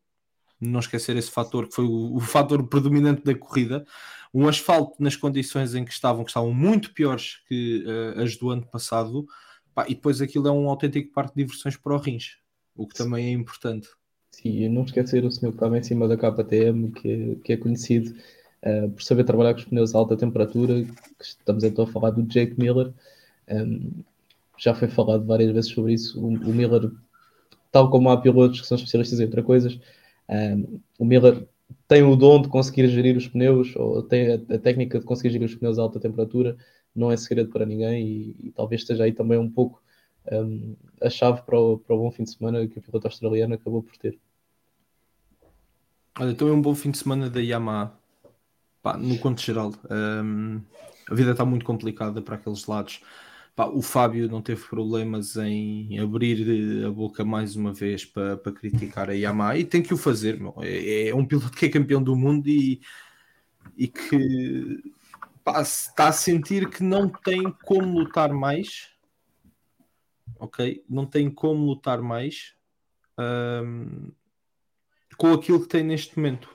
não 0.60 0.80
esquecer 0.80 1.16
esse 1.16 1.30
fator 1.30 1.68
que 1.68 1.74
foi 1.74 1.84
o, 1.84 2.16
o 2.16 2.20
fator 2.20 2.66
predominante 2.66 3.22
da 3.22 3.34
corrida. 3.34 3.84
Um 4.32 4.48
asfalto 4.48 5.02
nas 5.02 5.16
condições 5.16 5.74
em 5.74 5.84
que 5.84 5.92
estavam, 5.92 6.24
que 6.24 6.30
estavam 6.30 6.52
muito 6.52 6.92
piores 6.92 7.36
que 7.48 7.84
uh, 7.86 8.20
as 8.20 8.36
do 8.36 8.50
ano 8.50 8.66
passado, 8.66 9.26
pá, 9.74 9.86
e 9.88 9.94
depois 9.94 10.20
aquilo 10.20 10.48
é 10.48 10.52
um 10.52 10.68
autêntico 10.68 11.12
parque 11.12 11.34
de 11.34 11.44
diversões 11.44 11.76
para 11.76 11.94
o 11.94 11.98
Rins, 11.98 12.36
o 12.76 12.86
que 12.86 12.94
também 12.94 13.26
é 13.26 13.32
importante. 13.32 13.88
Sim, 14.30 14.50
e 14.62 14.68
não 14.68 14.84
esquecer 14.84 15.24
o 15.24 15.30
senhor 15.30 15.52
que 15.52 15.56
estava 15.56 15.78
em 15.78 15.82
cima 15.82 16.06
da 16.06 16.16
KTM, 16.16 16.92
que 16.92 17.36
que 17.42 17.52
é 17.52 17.56
conhecido 17.56 18.14
uh, 18.62 18.90
por 18.90 19.02
saber 19.02 19.24
trabalhar 19.24 19.54
com 19.54 19.60
os 19.60 19.66
pneus 19.66 19.94
a 19.94 19.98
alta 19.98 20.16
temperatura. 20.16 20.86
Estamos 21.20 21.64
então 21.64 21.84
a 21.84 21.88
falar 21.88 22.10
do 22.10 22.22
Jake 22.22 22.58
Miller. 22.58 22.92
Um, 23.48 23.90
já 24.56 24.74
foi 24.74 24.88
falado 24.88 25.24
várias 25.24 25.52
vezes 25.52 25.70
sobre 25.70 25.94
isso. 25.94 26.20
O, 26.20 26.28
o, 26.28 26.54
Miller, 26.54 26.90
tal 27.70 27.90
como 27.90 28.10
há 28.10 28.20
pilotos 28.20 28.60
que 28.60 28.66
são 28.66 28.76
especialistas 28.76 29.20
em 29.20 29.24
outras 29.24 29.44
coisas, 29.44 29.80
um, 30.28 30.80
o 30.98 31.04
Miller 31.04 31.46
tem 31.88 32.02
o 32.02 32.14
dom 32.14 32.42
de 32.42 32.48
conseguir 32.48 32.86
gerir 32.88 33.16
os 33.16 33.26
pneus, 33.26 33.74
ou 33.74 34.02
tem 34.02 34.32
a, 34.32 34.34
a, 34.34 34.58
técnica 34.58 35.00
de 35.00 35.06
conseguir 35.06 35.30
gerir 35.30 35.46
os 35.46 35.54
pneus 35.54 35.78
a 35.78 35.82
alta 35.82 35.98
temperatura. 35.98 36.56
Não 36.94 37.10
é 37.10 37.16
segredo 37.16 37.50
para 37.50 37.64
ninguém 37.64 38.06
e, 38.06 38.36
e 38.48 38.52
talvez 38.52 38.82
esteja 38.82 39.04
aí 39.04 39.12
também 39.12 39.38
um 39.38 39.50
pouco 39.50 39.82
um, 40.30 40.76
a 41.00 41.08
chave 41.08 41.42
para 41.42 41.58
o, 41.58 41.78
para 41.78 41.96
o 41.96 41.98
bom 41.98 42.10
fim 42.10 42.24
de 42.24 42.30
semana 42.30 42.66
que 42.68 42.78
o 42.78 42.82
piloto 42.82 43.06
australiano 43.06 43.54
acabou 43.54 43.82
por 43.82 43.96
ter. 43.96 44.18
Olha, 46.20 46.30
então 46.30 46.48
é 46.48 46.52
um 46.52 46.60
bom 46.60 46.74
fim 46.74 46.90
de 46.90 46.98
semana 46.98 47.30
da 47.30 47.40
Yamaha. 47.40 47.92
Pá, 48.82 48.96
no 48.96 49.18
conto 49.18 49.40
geral, 49.40 49.72
um, 49.90 50.60
a 51.08 51.14
vida 51.14 51.30
está 51.30 51.44
muito 51.44 51.64
complicada 51.64 52.20
para 52.20 52.34
aqueles 52.34 52.66
lados. 52.66 53.00
Pá, 53.58 53.66
o 53.66 53.82
Fábio 53.82 54.28
não 54.28 54.40
teve 54.40 54.62
problemas 54.68 55.34
em 55.34 55.98
abrir 55.98 56.86
a 56.86 56.92
boca 56.92 57.24
mais 57.24 57.56
uma 57.56 57.72
vez 57.74 58.04
para, 58.04 58.36
para 58.36 58.52
criticar 58.52 59.10
a 59.10 59.14
Yamaha 59.14 59.58
e 59.58 59.64
tem 59.64 59.82
que 59.82 59.92
o 59.92 59.96
fazer. 59.96 60.38
Meu. 60.38 60.54
É, 60.60 61.08
é 61.08 61.14
um 61.16 61.26
piloto 61.26 61.50
que 61.50 61.66
é 61.66 61.68
campeão 61.68 62.00
do 62.00 62.14
mundo 62.14 62.48
e, 62.48 62.80
e 63.76 63.88
que 63.88 64.92
pá, 65.42 65.60
está 65.60 66.06
a 66.06 66.12
sentir 66.12 66.70
que 66.70 66.84
não 66.84 67.08
tem 67.08 67.50
como 67.64 67.98
lutar 67.98 68.32
mais. 68.32 68.90
Ok? 70.38 70.84
Não 70.88 71.04
tem 71.04 71.28
como 71.28 71.66
lutar 71.66 72.00
mais. 72.00 72.54
Um, 73.18 74.12
com 75.16 75.32
aquilo 75.32 75.62
que 75.62 75.68
tem 75.68 75.82
neste 75.82 76.16
momento. 76.16 76.48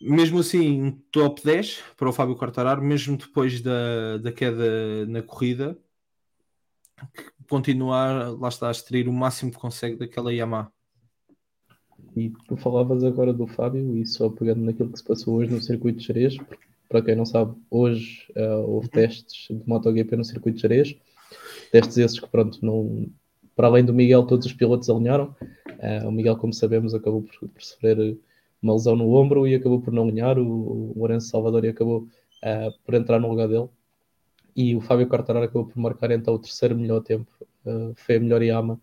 Mesmo 0.00 0.40
assim, 0.40 1.00
top 1.10 1.42
10 1.42 1.82
para 1.96 2.08
o 2.08 2.12
Fábio 2.12 2.36
Quartararo, 2.36 2.82
mesmo 2.82 3.16
depois 3.16 3.60
da, 3.60 4.18
da 4.18 4.30
queda 4.30 5.06
na 5.06 5.22
corrida, 5.22 5.78
continuar, 7.48 8.32
lá 8.38 8.48
está, 8.48 8.68
a 8.68 8.72
extrair 8.72 9.08
o 9.08 9.12
máximo 9.12 9.50
que 9.50 9.58
consegue 9.58 9.96
daquela 9.96 10.32
Yamaha. 10.32 10.70
E 12.14 12.30
tu 12.48 12.56
falavas 12.56 13.04
agora 13.04 13.32
do 13.32 13.46
Fábio, 13.46 13.96
e 13.96 14.06
só 14.06 14.28
pegando 14.28 14.62
naquilo 14.62 14.90
que 14.90 14.98
se 14.98 15.04
passou 15.04 15.36
hoje 15.36 15.52
no 15.52 15.62
circuito 15.62 15.98
de 15.98 16.06
Jerez, 16.06 16.36
para 16.88 17.02
quem 17.02 17.16
não 17.16 17.26
sabe, 17.26 17.54
hoje 17.70 18.26
uh, 18.36 18.70
houve 18.70 18.88
testes 18.88 19.48
de 19.50 19.62
MotoGP 19.66 20.16
no 20.16 20.24
circuito 20.24 20.56
de 20.56 20.62
Jerez, 20.62 20.96
testes 21.70 21.98
esses 21.98 22.20
que, 22.20 22.28
pronto, 22.28 22.58
não, 22.64 23.10
para 23.54 23.66
além 23.66 23.84
do 23.84 23.92
Miguel, 23.92 24.24
todos 24.24 24.46
os 24.46 24.52
pilotos 24.52 24.88
alinharam. 24.88 25.34
Uh, 25.68 26.08
o 26.08 26.12
Miguel, 26.12 26.36
como 26.36 26.52
sabemos, 26.52 26.94
acabou 26.94 27.22
por, 27.22 27.48
por, 27.48 27.62
sofrer 27.62 28.16
uma 28.66 28.74
lesão 28.74 28.96
no 28.96 29.12
ombro 29.12 29.46
e 29.46 29.54
acabou 29.54 29.80
por 29.80 29.92
não 29.92 30.04
alinhar. 30.04 30.38
O, 30.38 30.92
o 30.92 30.98
Lourenço 30.98 31.28
Salvador 31.28 31.64
acabou 31.66 32.02
uh, 32.02 32.78
por 32.84 32.94
entrar 32.94 33.20
no 33.20 33.28
lugar 33.28 33.48
dele. 33.48 33.68
E 34.54 34.74
o 34.74 34.80
Fábio 34.80 35.06
Quartararo 35.06 35.44
acabou 35.44 35.66
por 35.66 35.78
marcar 35.78 36.10
então 36.10 36.34
o 36.34 36.38
terceiro 36.38 36.76
melhor 36.76 37.00
tempo. 37.02 37.30
Uh, 37.64 37.94
foi 37.94 38.16
a 38.16 38.20
melhor 38.20 38.42
Yama 38.42 38.80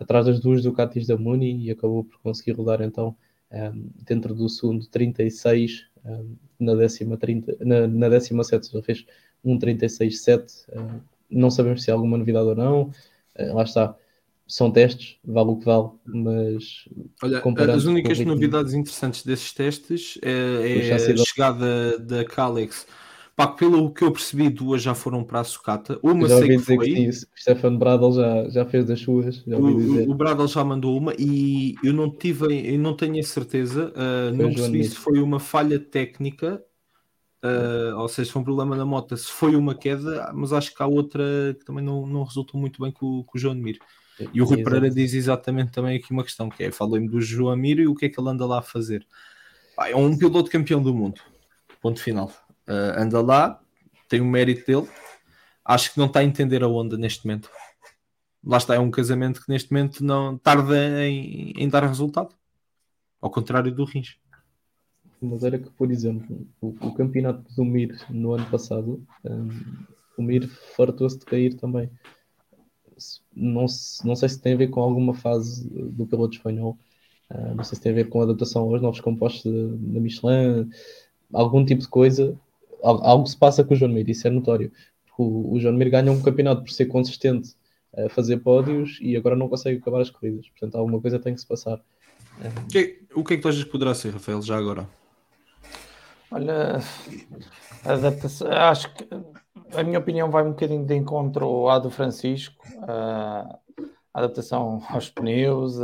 atrás 0.00 0.26
das 0.26 0.40
duas 0.40 0.62
Ducatis 0.62 1.06
da 1.06 1.16
Muni 1.16 1.66
e 1.66 1.70
acabou 1.70 2.04
por 2.04 2.18
conseguir 2.20 2.52
rodar 2.52 2.80
então 2.80 3.14
um, 3.52 3.90
dentro 4.06 4.34
do 4.34 4.48
segundo 4.48 4.86
36 4.86 5.86
um, 6.04 6.36
na 6.58 6.74
décima 6.74 7.18
30, 7.18 7.56
na, 7.60 7.86
na 7.86 8.08
décima 8.08 8.42
7 8.42 8.72
já 8.72 8.82
fez 8.82 9.04
um 9.44 9.58
36-7 9.58 10.64
um, 10.74 11.00
não 11.28 11.50
sabemos 11.50 11.82
se 11.82 11.90
há 11.90 11.94
alguma 11.94 12.16
novidade 12.16 12.46
ou 12.46 12.54
não 12.54 12.90
lá 13.36 13.62
está 13.62 13.94
são 14.50 14.70
testes, 14.70 15.16
vale 15.24 15.50
o 15.50 15.56
que 15.56 15.64
vale, 15.64 15.88
mas 16.04 16.88
Olha, 17.22 17.42
as 17.72 17.84
únicas 17.84 18.18
novidades 18.20 18.74
interessantes 18.74 19.24
desses 19.24 19.52
testes 19.52 20.18
é, 20.22 20.88
é 20.88 20.94
a 20.94 21.16
chegada 21.16 21.98
da 21.98 22.24
Calex. 22.24 22.86
Pá, 23.36 23.46
pelo 23.46 23.90
que 23.90 24.04
eu 24.04 24.12
percebi, 24.12 24.50
duas 24.50 24.82
já 24.82 24.94
foram 24.94 25.24
para 25.24 25.40
a 25.40 25.44
sucata. 25.44 25.98
Uma 26.02 26.28
já 26.28 26.38
sei 26.38 26.48
que 26.48 26.58
foi. 26.58 26.78
Que 26.78 27.12
Stefan 27.12 27.76
Bradel 27.76 28.12
já, 28.12 28.48
já 28.50 28.66
fez 28.66 28.84
das 28.84 29.00
suas. 29.00 29.42
o, 29.46 30.10
o 30.10 30.14
Bradel 30.14 30.46
já 30.46 30.62
mandou 30.62 30.98
uma 30.98 31.14
e 31.18 31.74
eu 31.82 31.94
não 31.94 32.10
tive, 32.10 32.74
eu 32.74 32.78
não 32.78 32.94
tenho 32.94 33.18
a 33.18 33.22
certeza, 33.22 33.92
uh, 33.96 34.36
não 34.36 34.52
percebi 34.52 34.84
se 34.84 34.96
foi 34.96 35.20
uma 35.20 35.40
falha 35.40 35.78
técnica 35.78 36.62
Uh, 37.42 37.96
ou 37.96 38.06
seja, 38.06 38.30
foi 38.30 38.42
um 38.42 38.44
problema 38.44 38.76
na 38.76 38.84
moto, 38.84 39.16
se 39.16 39.32
foi 39.32 39.56
uma 39.56 39.74
queda, 39.74 40.30
mas 40.34 40.52
acho 40.52 40.74
que 40.74 40.82
há 40.82 40.86
outra 40.86 41.24
que 41.58 41.64
também 41.64 41.82
não, 41.82 42.06
não 42.06 42.22
resultou 42.22 42.60
muito 42.60 42.82
bem 42.82 42.92
com, 42.92 43.24
com 43.24 43.38
o 43.38 43.40
João 43.40 43.54
Mir. 43.54 43.78
E 44.32 44.42
o 44.42 44.44
Rui 44.44 44.62
Pereira 44.62 44.90
diz 44.90 45.14
exatamente 45.14 45.72
também 45.72 45.96
aqui 45.96 46.12
uma 46.12 46.24
questão, 46.24 46.48
que 46.48 46.64
é, 46.64 46.70
falei-me 46.70 47.08
do 47.08 47.20
João 47.20 47.52
Amiro 47.52 47.80
e 47.80 47.86
o 47.86 47.94
que 47.94 48.06
é 48.06 48.08
que 48.08 48.20
ele 48.20 48.28
anda 48.28 48.44
lá 48.46 48.58
a 48.58 48.62
fazer. 48.62 49.06
Ah, 49.78 49.90
é 49.90 49.96
um 49.96 50.16
piloto 50.16 50.50
campeão 50.50 50.82
do 50.82 50.94
mundo, 50.94 51.20
ponto 51.80 52.00
final. 52.00 52.30
Uh, 52.68 52.98
anda 52.98 53.20
lá, 53.22 53.60
tem 54.08 54.20
o 54.20 54.24
mérito 54.24 54.66
dele, 54.66 54.88
acho 55.64 55.92
que 55.92 55.98
não 55.98 56.06
está 56.06 56.20
a 56.20 56.24
entender 56.24 56.62
a 56.62 56.68
onda 56.68 56.98
neste 56.98 57.26
momento. 57.26 57.50
Lá 58.44 58.58
está, 58.58 58.74
é 58.74 58.78
um 58.78 58.90
casamento 58.90 59.42
que 59.42 59.50
neste 59.50 59.72
momento 59.72 60.04
não 60.04 60.36
tarda 60.36 61.06
em, 61.06 61.52
em 61.56 61.68
dar 61.68 61.84
resultado, 61.84 62.34
ao 63.20 63.30
contrário 63.30 63.72
do 63.72 63.84
Rins. 63.84 64.18
Mas 65.20 65.44
era 65.44 65.58
que, 65.58 65.70
por 65.70 65.90
exemplo, 65.90 66.46
o, 66.60 66.68
o 66.80 66.94
campeonato 66.94 67.44
do 67.54 67.64
Mir 67.64 67.98
no 68.08 68.32
ano 68.32 68.46
passado, 68.50 69.04
um, 69.24 69.48
o 70.16 70.22
Mir 70.22 70.48
fartou-se 70.76 71.18
de 71.18 71.26
cair 71.26 71.54
também 71.54 71.90
não, 73.34 73.66
não 74.04 74.16
sei 74.16 74.28
se 74.28 74.40
tem 74.40 74.54
a 74.54 74.56
ver 74.56 74.68
com 74.68 74.80
alguma 74.80 75.14
fase 75.14 75.68
do 75.68 76.06
piloto 76.06 76.36
espanhol, 76.36 76.78
uh, 77.30 77.54
não 77.54 77.64
sei 77.64 77.76
se 77.76 77.82
tem 77.82 77.92
a 77.92 77.94
ver 77.94 78.08
com 78.08 78.20
a 78.20 78.24
adaptação 78.24 78.62
aos 78.62 78.80
novos 78.80 79.00
compostos 79.00 79.44
da 79.44 80.00
Michelin, 80.00 80.70
algum 81.32 81.64
tipo 81.64 81.82
de 81.82 81.88
coisa, 81.88 82.36
algo 82.82 83.26
se 83.26 83.36
passa 83.36 83.64
com 83.64 83.74
o 83.74 83.76
João 83.76 83.92
Mir, 83.92 84.08
isso 84.08 84.26
é 84.26 84.30
notório. 84.30 84.72
O, 85.18 85.54
o 85.54 85.60
João 85.60 85.74
Mir 85.74 85.90
ganha 85.90 86.10
um 86.10 86.22
campeonato 86.22 86.62
por 86.62 86.70
ser 86.70 86.86
consistente 86.86 87.54
a 87.96 88.08
fazer 88.08 88.38
pódios 88.38 88.98
e 89.00 89.16
agora 89.16 89.36
não 89.36 89.48
consegue 89.48 89.78
acabar 89.78 90.00
as 90.00 90.10
corridas, 90.10 90.48
portanto 90.48 90.76
alguma 90.76 91.00
coisa 91.00 91.18
tem 91.18 91.34
que 91.34 91.40
se 91.40 91.46
passar. 91.46 91.80
O 92.38 92.68
que, 92.68 93.02
o 93.14 93.24
que 93.24 93.34
é 93.34 93.36
que 93.36 93.42
tu 93.42 93.48
achas 93.48 93.64
que 93.64 93.70
poderá 93.70 93.94
ser, 93.94 94.12
Rafael, 94.12 94.40
já 94.40 94.56
agora? 94.56 94.88
Olha, 96.30 96.80
adaptação, 97.84 98.50
acho 98.50 98.94
que 98.94 99.04
a 99.74 99.82
minha 99.82 99.98
opinião 99.98 100.30
vai 100.30 100.44
um 100.44 100.50
bocadinho 100.50 100.84
de 100.84 100.94
encontro 100.94 101.68
à 101.68 101.78
do 101.78 101.90
Francisco, 101.90 102.64
a 102.86 103.58
adaptação 104.12 104.82
aos 104.90 105.10
pneus. 105.10 105.76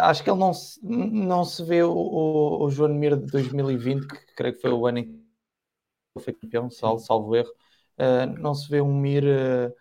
Acho 0.00 0.22
que 0.22 0.30
ele 0.30 0.38
não 0.38 0.52
se, 0.52 0.80
não 0.84 1.44
se 1.44 1.64
vê 1.64 1.82
o, 1.82 1.92
o, 1.92 2.64
o 2.64 2.70
João 2.70 2.94
Mir 2.94 3.16
de 3.16 3.26
2020, 3.26 4.06
que 4.06 4.34
creio 4.34 4.54
que 4.54 4.60
foi 4.60 4.70
o 4.70 4.86
ano 4.86 4.98
em 4.98 5.04
que 6.14 6.22
foi 6.22 6.32
campeão, 6.32 6.70
salvo, 6.70 7.00
salvo 7.00 7.36
erro. 7.36 7.52
não 8.38 8.54
se 8.54 8.68
vê 8.68 8.80
um 8.80 8.94
Mir 8.94 9.24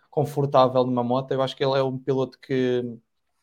confortável 0.09 0.83
numa 0.85 1.03
moto. 1.03 1.31
Eu 1.31 1.41
acho 1.41 1.55
que 1.55 1.63
ele 1.63 1.77
é 1.77 1.83
um 1.83 1.97
piloto 1.97 2.39
que 2.39 2.83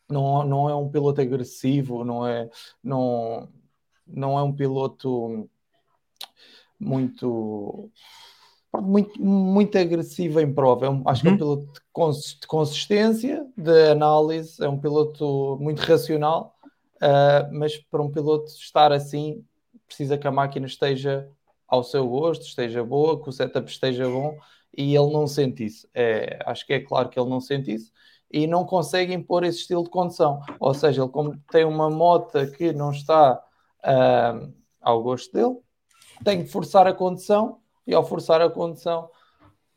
não, 0.09 0.43
não 0.43 0.69
é 0.69 0.75
um 0.75 0.89
piloto 0.89 1.21
agressivo, 1.21 2.03
não 2.03 2.27
é, 2.27 2.49
não, 2.83 3.49
não 4.07 4.39
é 4.39 4.43
um 4.43 4.53
piloto 4.53 5.49
muito 6.79 7.91
muito, 8.77 9.21
muito 9.21 9.77
agressivo 9.77 10.39
em 10.39 10.53
prova. 10.53 10.85
É 10.85 10.89
um, 10.89 11.01
acho 11.05 11.27
uhum. 11.27 11.37
que 11.37 11.41
é 11.41 11.45
um 11.45 11.49
uhum. 11.49 11.57
piloto 11.57 12.39
de 12.39 12.47
consistência, 12.47 13.45
de 13.57 13.89
análise, 13.89 14.63
é 14.63 14.69
um 14.69 14.79
piloto 14.79 15.57
muito 15.59 15.79
racional, 15.79 16.55
uh, 16.97 17.51
mas 17.51 17.77
para 17.77 18.01
um 18.01 18.11
piloto 18.11 18.51
estar 18.51 18.91
assim, 18.91 19.43
precisa 19.87 20.17
que 20.17 20.27
a 20.27 20.31
máquina 20.31 20.67
esteja 20.67 21.27
ao 21.67 21.83
seu 21.83 22.07
gosto, 22.07 22.45
esteja 22.45 22.83
boa, 22.83 23.21
que 23.21 23.29
o 23.29 23.31
setup 23.31 23.69
esteja 23.69 24.07
bom, 24.07 24.37
e 24.75 24.95
ele 24.95 25.11
não 25.11 25.27
sente 25.27 25.65
isso. 25.65 25.87
É, 25.93 26.39
acho 26.45 26.65
que 26.65 26.73
é 26.73 26.79
claro 26.79 27.09
que 27.09 27.19
ele 27.19 27.29
não 27.29 27.39
sente 27.39 27.73
isso. 27.73 27.91
E 28.31 28.45
não 28.45 28.63
consegue 28.63 29.13
impor 29.13 29.43
esse 29.43 29.59
estilo 29.59 29.83
de 29.83 29.89
condução. 29.89 30.39
Ou 30.59 30.73
seja, 30.73 31.01
ele 31.01 31.09
como 31.09 31.35
tem 31.51 31.65
uma 31.65 31.89
moto 31.89 32.39
que 32.51 32.71
não 32.71 32.91
está 32.91 33.41
uh, 33.83 34.53
ao 34.79 35.01
gosto 35.01 35.33
dele, 35.33 35.57
tem 36.23 36.43
que 36.43 36.49
forçar 36.49 36.85
a 36.85 36.93
condução 36.93 37.59
e 37.89 37.95
ao 37.95 38.05
forçar 38.05 38.39
a 38.39 38.49
condução, 38.49 39.09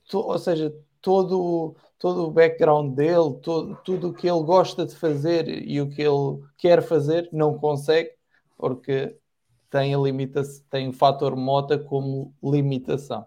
to, 0.07 0.19
ou 0.19 0.39
seja, 0.39 0.71
todo, 1.01 1.75
todo 1.99 2.27
o 2.27 2.31
background 2.31 2.95
dele, 2.95 3.39
todo, 3.43 3.75
tudo 3.83 4.09
o 4.11 4.13
que 4.13 4.29
ele 4.29 4.43
gosta 4.43 4.85
de 4.85 4.95
fazer 4.95 5.49
e 5.49 5.81
o 5.81 5.89
que 5.89 6.03
ele 6.03 6.43
quer 6.59 6.83
fazer, 6.83 7.27
não 7.33 7.59
consegue, 7.59 8.11
porque 8.59 9.17
tem 9.71 9.95
a 9.95 9.99
limitação, 9.99 10.63
tem 10.69 10.89
o 10.89 10.93
fator 10.93 11.35
mota 11.35 11.79
como 11.79 12.35
limitação. 12.45 13.27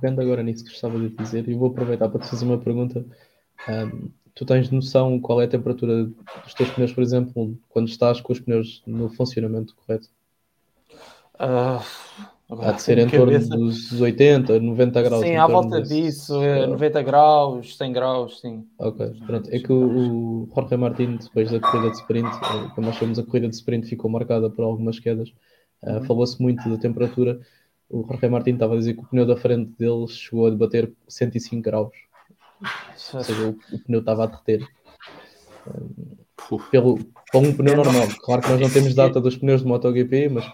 Vendo 0.00 0.22
agora 0.22 0.42
nisso 0.42 0.64
que 0.64 0.70
estava 0.70 0.96
a 0.96 1.08
dizer, 1.22 1.46
e 1.46 1.54
vou 1.54 1.68
aproveitar 1.68 2.08
para 2.08 2.18
te 2.18 2.30
fazer 2.30 2.46
uma 2.46 2.58
pergunta. 2.58 3.04
Um, 3.68 4.10
tu 4.34 4.46
tens 4.46 4.70
noção 4.70 5.20
qual 5.20 5.42
é 5.42 5.44
a 5.44 5.48
temperatura 5.48 6.06
dos 6.06 6.54
teus 6.54 6.70
pneus, 6.70 6.94
por 6.94 7.02
exemplo, 7.02 7.58
quando 7.68 7.88
estás 7.88 8.22
com 8.22 8.32
os 8.32 8.40
pneus 8.40 8.82
no 8.86 9.10
funcionamento 9.10 9.76
correto? 9.76 10.08
Uh, 11.34 11.84
Há 12.60 12.72
de 12.72 12.82
ser 12.82 12.98
em 12.98 13.08
torno 13.08 13.38
dos 13.38 14.00
80, 14.00 14.60
90 14.60 15.02
graus. 15.02 15.22
Sim, 15.22 15.36
à 15.36 15.46
volta 15.46 15.80
disso, 15.80 16.34
90 16.34 17.00
é 17.00 17.02
graus, 17.02 17.76
100 17.76 17.92
graus, 17.92 18.40
sim. 18.40 18.66
Ok, 18.78 19.10
pronto. 19.26 19.48
É 19.50 19.58
que 19.58 19.72
o, 19.72 20.42
o 20.42 20.48
Jorge 20.54 20.76
Martin, 20.76 21.16
depois 21.16 21.50
da 21.50 21.60
corrida 21.60 21.90
de 21.90 21.96
sprint, 21.96 22.28
eh, 22.28 22.70
quando 22.74 22.86
nós 22.86 22.96
fomos 22.96 23.18
a 23.18 23.22
corrida 23.22 23.48
de 23.48 23.54
sprint, 23.54 23.86
ficou 23.88 24.10
marcada 24.10 24.50
por 24.50 24.64
algumas 24.64 24.98
quedas. 24.98 25.30
Uh, 25.82 26.04
Falou-se 26.04 26.40
muito 26.42 26.68
da 26.68 26.76
temperatura. 26.76 27.40
O 27.88 28.04
Jorge 28.06 28.28
Martin 28.28 28.50
estava 28.50 28.74
a 28.74 28.78
dizer 28.78 28.94
que 28.94 29.00
o 29.00 29.06
pneu 29.06 29.24
da 29.24 29.36
frente 29.36 29.72
dele 29.78 30.06
chegou 30.08 30.46
a 30.46 30.50
bater 30.50 30.92
105 31.08 31.62
graus. 31.62 31.92
Ou 33.14 33.22
seja, 33.22 33.48
o, 33.48 33.74
o 33.74 33.78
pneu 33.78 34.00
estava 34.00 34.24
a 34.24 34.26
derreter. 34.26 34.68
Um, 35.66 36.58
pelo, 36.70 36.98
para 37.30 37.40
um 37.40 37.52
pneu 37.54 37.76
normal. 37.76 38.08
Claro 38.20 38.42
que 38.42 38.50
nós 38.50 38.60
não 38.60 38.70
temos 38.70 38.94
data 38.94 39.20
dos 39.20 39.36
pneus 39.36 39.62
de 39.62 39.68
MotoGP, 39.68 40.28
mas 40.28 40.44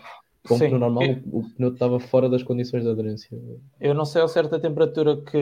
com 0.49 0.55
o 0.55 0.59
pneu 0.59 0.78
normal, 0.78 1.05
eu... 1.05 1.22
o 1.30 1.51
pneu 1.51 1.72
estava 1.72 2.01
fora 2.01 2.28
das 2.28 2.42
condições 2.42 2.82
de 2.82 2.90
aderência. 2.90 3.38
Eu 3.80 3.94
não 3.94 4.05
sei 4.05 4.22
ao 4.22 4.28
certo 4.28 4.55
a 4.55 4.61
temperatura 4.61 5.16
que, 5.16 5.40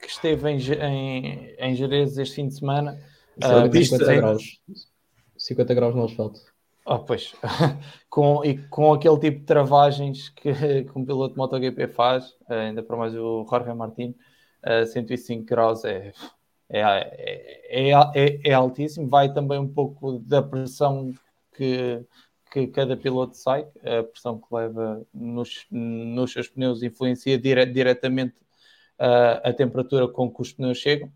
que 0.00 0.06
esteve 0.06 0.50
em, 0.50 0.58
em, 0.58 1.54
em 1.58 1.74
Jerez 1.74 2.18
este 2.18 2.36
fim 2.36 2.48
de 2.48 2.54
semana. 2.54 2.98
Uh, 3.38 3.84
50 3.84 4.14
graus. 4.14 4.60
50 5.36 5.74
graus 5.74 5.94
no 5.94 6.04
asfalto. 6.04 6.40
Oh, 6.84 7.00
pois, 7.00 7.34
com, 8.08 8.42
e 8.44 8.56
com 8.68 8.92
aquele 8.94 9.18
tipo 9.18 9.40
de 9.40 9.44
travagens 9.44 10.30
que, 10.30 10.52
que 10.84 10.90
um 10.94 11.04
piloto 11.04 11.34
de 11.34 11.38
MotoGP 11.38 11.88
faz, 11.88 12.34
ainda 12.48 12.82
para 12.82 12.96
mais 12.96 13.14
o 13.14 13.46
Jorge 13.48 13.74
Martin, 13.74 14.14
uh, 14.64 14.86
105 14.86 15.44
graus 15.44 15.84
é, 15.84 16.12
é, 16.70 16.80
é, 16.80 17.90
é, 17.90 18.40
é, 18.42 18.52
altíssimo. 18.54 19.06
Vai 19.06 19.32
também 19.32 19.58
um 19.58 19.68
pouco 19.68 20.18
da 20.20 20.42
pressão 20.42 21.12
que, 21.54 22.02
que 22.50 22.66
cada 22.68 22.96
piloto 22.96 23.36
sai, 23.36 23.66
a 23.82 24.02
pressão 24.02 24.38
que 24.38 24.46
leva 24.54 25.06
nos, 25.12 25.66
nos 25.70 26.32
seus 26.32 26.48
pneus 26.48 26.82
influencia 26.82 27.38
dire, 27.38 27.66
diretamente 27.66 28.34
uh, 28.98 29.40
a 29.42 29.52
temperatura 29.52 30.08
com 30.08 30.30
que 30.30 30.42
os 30.42 30.52
pneus 30.52 30.78
chegam. 30.78 31.10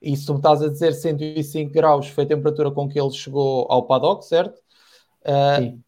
E 0.00 0.16
se 0.16 0.24
tu 0.24 0.32
me 0.32 0.38
estás 0.38 0.62
a 0.62 0.68
dizer 0.68 0.92
105 0.92 1.72
graus 1.72 2.08
foi 2.08 2.24
a 2.24 2.28
temperatura 2.28 2.70
com 2.70 2.88
que 2.88 2.98
ele 2.98 3.10
chegou 3.10 3.66
ao 3.70 3.86
paddock, 3.86 4.24
certo? 4.24 4.58
Uh, 5.22 5.62
Sim. 5.62 5.82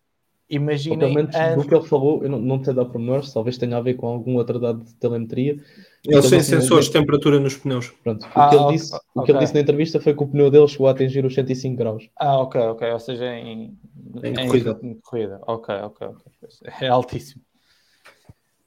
Imaginem. 0.50 1.16
Antes... 1.16 1.54
do 1.54 1.64
que 1.64 1.74
ele 1.74 1.84
falou, 1.84 2.24
eu 2.24 2.28
não, 2.28 2.40
não 2.40 2.60
te 2.60 2.72
dar 2.72 2.84
pormenores, 2.84 3.32
talvez 3.32 3.56
tenha 3.56 3.76
a 3.76 3.80
ver 3.80 3.94
com 3.94 4.08
algum 4.08 4.34
outro 4.34 4.58
dado 4.58 4.82
de 4.82 4.92
telemetria. 4.96 5.56
Ele 6.04 6.28
tem 6.28 6.40
sensores 6.40 6.86
de 6.86 6.92
temperatura 6.92 7.38
nos 7.38 7.56
pneus. 7.56 7.90
Pronto. 8.02 8.24
O, 8.24 8.28
ah, 8.34 8.48
que, 8.48 8.56
ele 8.56 8.64
okay, 8.64 8.76
disse, 8.76 8.94
okay. 8.94 9.08
o 9.14 9.22
que 9.22 9.30
ele 9.30 9.38
disse 9.38 9.54
na 9.54 9.60
entrevista 9.60 10.00
foi 10.00 10.12
que 10.12 10.22
o 10.24 10.26
pneu 10.26 10.50
dele 10.50 10.66
chegou 10.66 10.88
a 10.88 10.90
atingir 10.90 11.24
os 11.24 11.34
105 11.34 11.76
graus. 11.76 12.10
Ah, 12.18 12.40
ok, 12.40 12.60
ok. 12.60 12.90
Ou 12.90 12.98
seja, 12.98 13.26
em, 13.32 13.78
em, 14.22 14.32
em 14.32 14.46
corrida. 14.46 14.78
Em 14.82 14.94
corrida. 14.94 15.40
Ok, 15.46 15.74
ok, 15.74 16.06
ok. 16.06 16.32
É 16.80 16.88
altíssimo. 16.88 17.42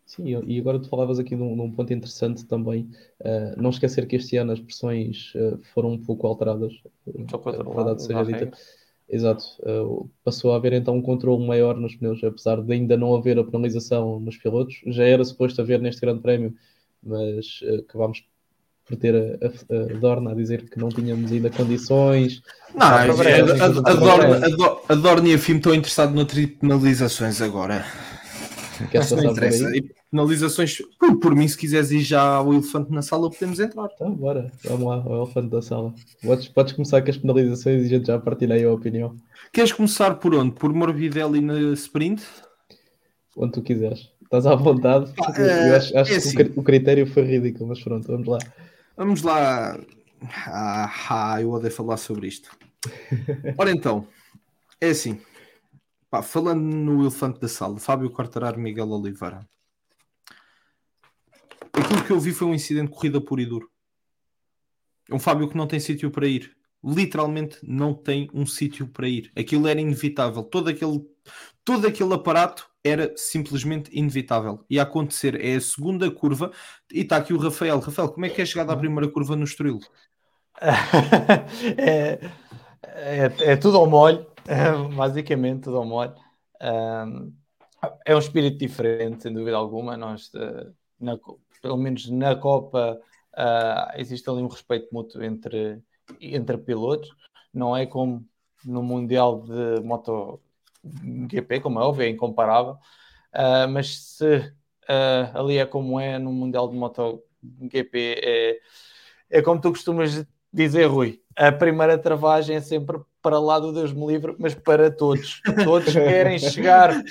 Sim, 0.06 0.44
e 0.46 0.60
agora 0.60 0.80
tu 0.80 0.90
falavas 0.90 1.18
aqui 1.18 1.36
de 1.36 1.42
um, 1.42 1.56
de 1.56 1.62
um 1.62 1.72
ponto 1.72 1.92
interessante 1.92 2.46
também. 2.46 2.88
Uh, 3.20 3.60
não 3.60 3.72
esquecer 3.72 4.06
que 4.06 4.16
este 4.16 4.38
ano 4.38 4.52
as 4.52 4.60
pressões 4.60 5.34
uh, 5.34 5.60
foram 5.74 5.94
um 5.94 5.98
pouco 5.98 6.28
alteradas. 6.28 6.74
Verdade 7.06 8.04
seja 8.04 8.24
dita. 8.24 8.52
Exato. 9.10 9.44
Uh, 9.62 10.10
passou 10.24 10.54
a 10.54 10.56
haver 10.56 10.74
então 10.74 10.96
um 10.96 11.02
controle 11.02 11.46
maior 11.46 11.78
nos 11.78 11.96
pneus, 11.96 12.24
apesar 12.24 12.62
de 12.62 12.74
ainda 12.74 12.96
não 12.96 13.16
haver 13.16 13.40
a 13.40 13.44
penalização 13.44 14.20
nos 14.20 14.38
pilotos. 14.38 14.82
Já 14.86 15.04
era 15.04 15.26
suposto 15.26 15.62
haver 15.62 15.82
neste 15.82 16.02
grande 16.02 16.22
prémio, 16.22 16.54
mas 17.02 17.62
uh, 17.64 17.80
acabámos 17.80 18.24
por 18.86 18.98
ter 18.98 19.16
a, 19.16 19.48
a, 19.48 19.96
a, 19.96 20.00
Dorna 20.00 20.32
a 20.32 20.36
dizer 20.36 20.70
que 20.70 20.78
não 20.78 20.90
tínhamos 20.90 21.32
ainda 21.32 21.50
condições. 21.50 22.42
Não, 22.76 22.86
a, 22.86 22.96
a, 22.96 23.04
a, 23.04 23.94
Dorna, 23.94 24.42
a, 24.90 24.96
Dorna 24.96 25.30
e 25.30 25.34
a 25.34 25.38
FIM 25.38 25.58
estão 25.58 25.74
interessados 25.74 26.14
noutras 26.14 26.46
penalizações 26.46 27.42
agora. 27.42 27.86
Que 28.92 28.98
não 29.16 29.32
interessa. 29.32 29.76
E 29.76 29.84
penalizações, 30.12 30.78
por, 31.00 31.20
por, 31.20 31.36
mim, 31.36 31.48
se 31.48 31.58
quiseres 31.58 31.92
ir 31.92 32.02
já 32.02 32.22
ao 32.22 32.54
elefante 32.54 32.92
na 32.92 33.02
sala, 33.02 33.30
podemos 33.30 33.60
entrar. 33.60 33.90
Então, 33.96 34.14
bora, 34.14 34.52
vamos 34.66 34.88
lá, 34.88 34.96
ao 34.96 35.24
elefante 35.24 35.48
da 35.48 35.62
sala. 35.62 35.94
Podes, 36.22 36.48
podes 36.50 36.74
começar 36.74 37.02
com 37.02 37.10
as 37.10 37.18
penalizações 37.18 37.84
e 37.84 37.86
a 37.86 37.90
gente 37.90 38.08
já 38.08 38.20
partilhei 38.20 38.66
a 38.66 38.72
opinião. 38.72 39.16
Queres 39.52 39.72
começar 39.72 40.16
por 40.16 40.36
onde? 40.36 40.52
Por 40.56 40.74
Morbidelli 40.74 41.42
na 41.42 41.74
sprint? 41.74 42.24
Onde 43.38 43.54
tu 43.54 43.62
quiseres. 43.62 44.10
Estás 44.24 44.46
à 44.46 44.56
vontade. 44.56 45.14
Ah, 45.22 45.42
eu 45.68 45.76
acho, 45.76 45.98
acho 45.98 46.12
é 46.12 46.20
que 46.20 46.42
assim. 46.42 46.54
o 46.56 46.64
critério 46.64 47.06
foi 47.06 47.24
ridículo, 47.24 47.70
mas 47.70 47.82
pronto, 47.82 48.08
vamos 48.08 48.28
lá. 48.28 48.40
Vamos 48.96 49.24
lá. 49.24 49.78
Ah, 50.46 50.92
ah 51.10 51.42
eu 51.42 51.52
odeio 51.52 51.74
falar 51.74 51.98
sobre 51.98 52.28
isto. 52.28 52.56
Ora 53.58 53.72
então, 53.72 54.08
é 54.80 54.90
assim. 54.90 55.20
Pá, 56.10 56.22
falando 56.22 56.62
no 56.62 57.02
elefante 57.02 57.40
da 57.40 57.48
sala, 57.48 57.80
Fábio 57.80 58.12
Quartararo, 58.12 58.60
Miguel 58.60 58.90
Oliveira. 58.90 59.48
Aquilo 61.74 62.04
que 62.06 62.12
eu 62.12 62.20
vi 62.20 62.32
foi 62.32 62.48
um 62.48 62.54
incidente 62.54 62.90
de 62.90 62.94
corrida 62.94 63.20
puro 63.20 63.42
e 63.42 63.46
duro. 63.48 63.72
É 65.10 65.16
um 65.16 65.20
Fábio 65.20 65.50
que 65.50 65.58
não 65.58 65.66
tem 65.66 65.80
sítio 65.80 66.12
para 66.12 66.28
ir. 66.28 66.56
Literalmente 66.84 67.58
não 67.64 67.96
tem 67.96 68.30
um 68.34 68.46
sítio 68.46 68.88
para 68.88 69.08
ir. 69.08 69.32
Aquilo 69.36 69.68
era 69.68 69.82
inevitável. 69.82 70.44
Todo 70.44 70.70
aquele, 70.70 71.04
todo 71.64 71.88
aquele 71.88 72.14
aparato 72.14 72.70
era 72.84 73.14
simplesmente 73.16 73.90
inevitável. 73.94 74.66
Ia 74.70 74.84
acontecer. 74.84 75.40
É 75.44 75.56
a 75.56 75.62
segunda 75.62 76.12
curva. 76.12 76.52
E 76.92 77.02
está 77.02 77.18
aqui 77.18 77.34
o 77.34 77.38
Rafael. 77.38 77.80
Rafael, 77.80 78.10
como 78.10 78.26
é 78.26 78.30
que 78.30 78.42
é 78.42 78.46
chegado 78.46 78.72
à 78.72 78.78
primeira 78.78 79.10
curva 79.10 79.36
no 79.36 79.46
Estoril? 79.46 79.80
é, 81.78 82.20
é, 82.84 83.52
é 83.52 83.56
tudo 83.56 83.78
ao 83.78 83.88
molho 83.88 84.34
basicamente, 84.96 85.64
tudo 85.64 85.78
ao 85.78 85.86
molho. 85.86 86.14
é 88.06 88.16
um 88.16 88.20
espírito 88.20 88.58
diferente, 88.58 89.24
sem 89.24 89.34
dúvida 89.34 89.58
alguma. 89.58 89.98
Nós, 89.98 90.32
eh, 90.36 90.72
na, 91.00 91.18
pelo 91.62 91.78
menos 91.78 92.10
na 92.10 92.36
Copa, 92.36 93.00
uh, 93.34 94.00
existe 94.00 94.30
ali 94.30 94.42
um 94.42 94.48
respeito 94.48 94.90
mútuo 94.92 95.24
entre, 95.24 95.82
entre 96.20 96.58
pilotos. 96.58 97.10
Não 97.54 97.76
é 97.76 97.86
como 97.86 98.26
no 98.66 98.84
Mundial 98.84 99.42
de 99.42 99.82
MotoGP, 100.84 101.60
como 101.62 101.80
é 101.80 101.84
óbvio, 101.84 102.06
é 102.06 102.10
incomparável. 102.10 102.74
Uh, 103.34 103.68
mas 103.70 103.98
se 103.98 104.38
uh, 104.38 105.38
ali 105.38 105.58
é 105.58 105.66
como 105.66 106.00
é 106.00 106.20
no 106.20 106.32
Mundial 106.32 106.68
de 106.70 106.76
MotoGP, 106.76 108.22
é, 108.22 108.58
é 109.30 109.42
como 109.42 109.60
tu 109.60 109.70
costumas 109.70 110.26
dizer, 110.52 110.86
Rui, 110.86 111.20
a 111.36 111.52
primeira 111.52 111.98
travagem 111.98 112.58
é 112.58 112.62
sempre 112.62 113.00
para 113.22 113.40
lá 113.40 113.58
do 113.58 113.74
Deus 113.74 113.92
me 113.92 114.06
livre, 114.06 114.36
mas 114.38 114.54
para 114.54 114.92
todos. 114.92 115.42
Todos 115.64 115.92
querem 115.94 116.38
chegar, 116.38 117.04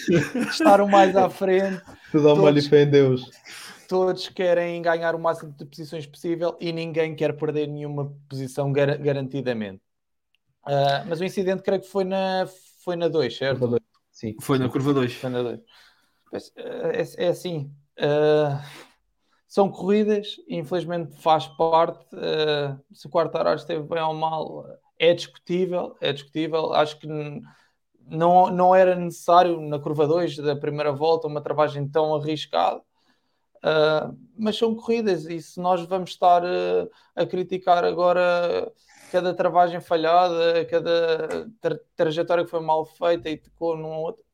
estar 0.51 0.81
o 0.81 0.89
mais 0.89 1.17
à 1.17 1.29
frente. 1.29 1.83
Tudo 2.13 2.29
ao 2.29 2.37
molho 2.37 2.59
em 2.61 2.87
Deus. 2.91 3.29
Todos 3.89 4.29
querem 4.29 4.81
ganhar 4.81 5.15
o 5.15 5.19
máximo 5.19 5.53
de 5.53 5.65
posições 5.65 6.07
possível 6.07 6.57
e 6.61 6.73
ninguém 6.73 7.15
quer 7.15 7.37
perder 7.37 7.67
nenhuma 7.67 8.15
posição 8.29 8.73
gar 8.73 8.97
garantidamente. 8.99 9.83
Uh, 10.65 11.03
mas 11.09 11.21
o 11.21 11.25
incidente 11.25 11.63
creio 11.63 11.81
que 11.81 11.89
foi 11.89 12.05
na 12.05 12.47
foi 12.83 12.97
na 12.97 13.09
2, 13.09 13.37
certo? 13.37 13.79
Sim. 14.11 14.37
Foi 14.41 14.59
na 14.59 14.69
curva 14.69 14.93
2. 14.93 15.15
Foi 15.15 15.31
na 15.31 15.43
2. 15.43 15.61
É, 16.57 17.25
é, 17.25 17.29
assim. 17.29 17.73
Uh, 17.99 18.59
são 19.47 19.71
corridas, 19.71 20.37
infelizmente 20.49 21.17
faz 21.21 21.47
parte. 21.47 22.05
Uh, 22.15 22.81
se 22.93 23.07
o 23.07 23.11
quarto 23.11 23.37
horário 23.37 23.59
esteve 23.59 23.83
bem 23.83 24.03
ou 24.03 24.15
mal, 24.15 24.67
é 24.99 25.13
discutível. 25.13 25.97
É 26.01 26.13
discutível. 26.13 26.73
Acho 26.73 26.99
que 26.99 27.07
não, 28.07 28.51
não 28.51 28.75
era 28.75 28.95
necessário 28.95 29.61
na 29.61 29.79
curva 29.79 30.07
2 30.07 30.37
da 30.37 30.57
primeira 30.57 30.93
volta 30.93 31.29
uma 31.29 31.41
travagem 31.41 31.89
tão 31.89 32.15
arriscada. 32.15 32.81
Uh, 33.59 34.19
mas 34.37 34.59
são 34.59 34.75
corridas 34.75 35.25
e 35.27 35.41
se 35.41 35.61
nós 35.61 35.87
vamos 35.87 36.11
estar 36.11 36.43
uh, 36.43 36.91
a 37.15 37.25
criticar 37.25 37.85
agora 37.85 38.73
cada 39.13 39.35
travagem 39.35 39.79
falhada, 39.79 40.65
cada 40.65 41.47
tra 41.61 41.79
trajetória 41.95 42.45
que 42.45 42.51
foi 42.51 42.61
mal 42.61 42.87
feita 42.87 43.29
e 43.29 43.37
tocou 43.37 43.77
num 43.77 43.93
outro, 43.93 44.25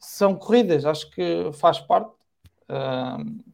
são 0.00 0.34
corridas, 0.34 0.86
acho 0.86 1.10
que 1.10 1.50
faz 1.52 1.78
parte. 1.78 2.10
Uh, 2.70 3.44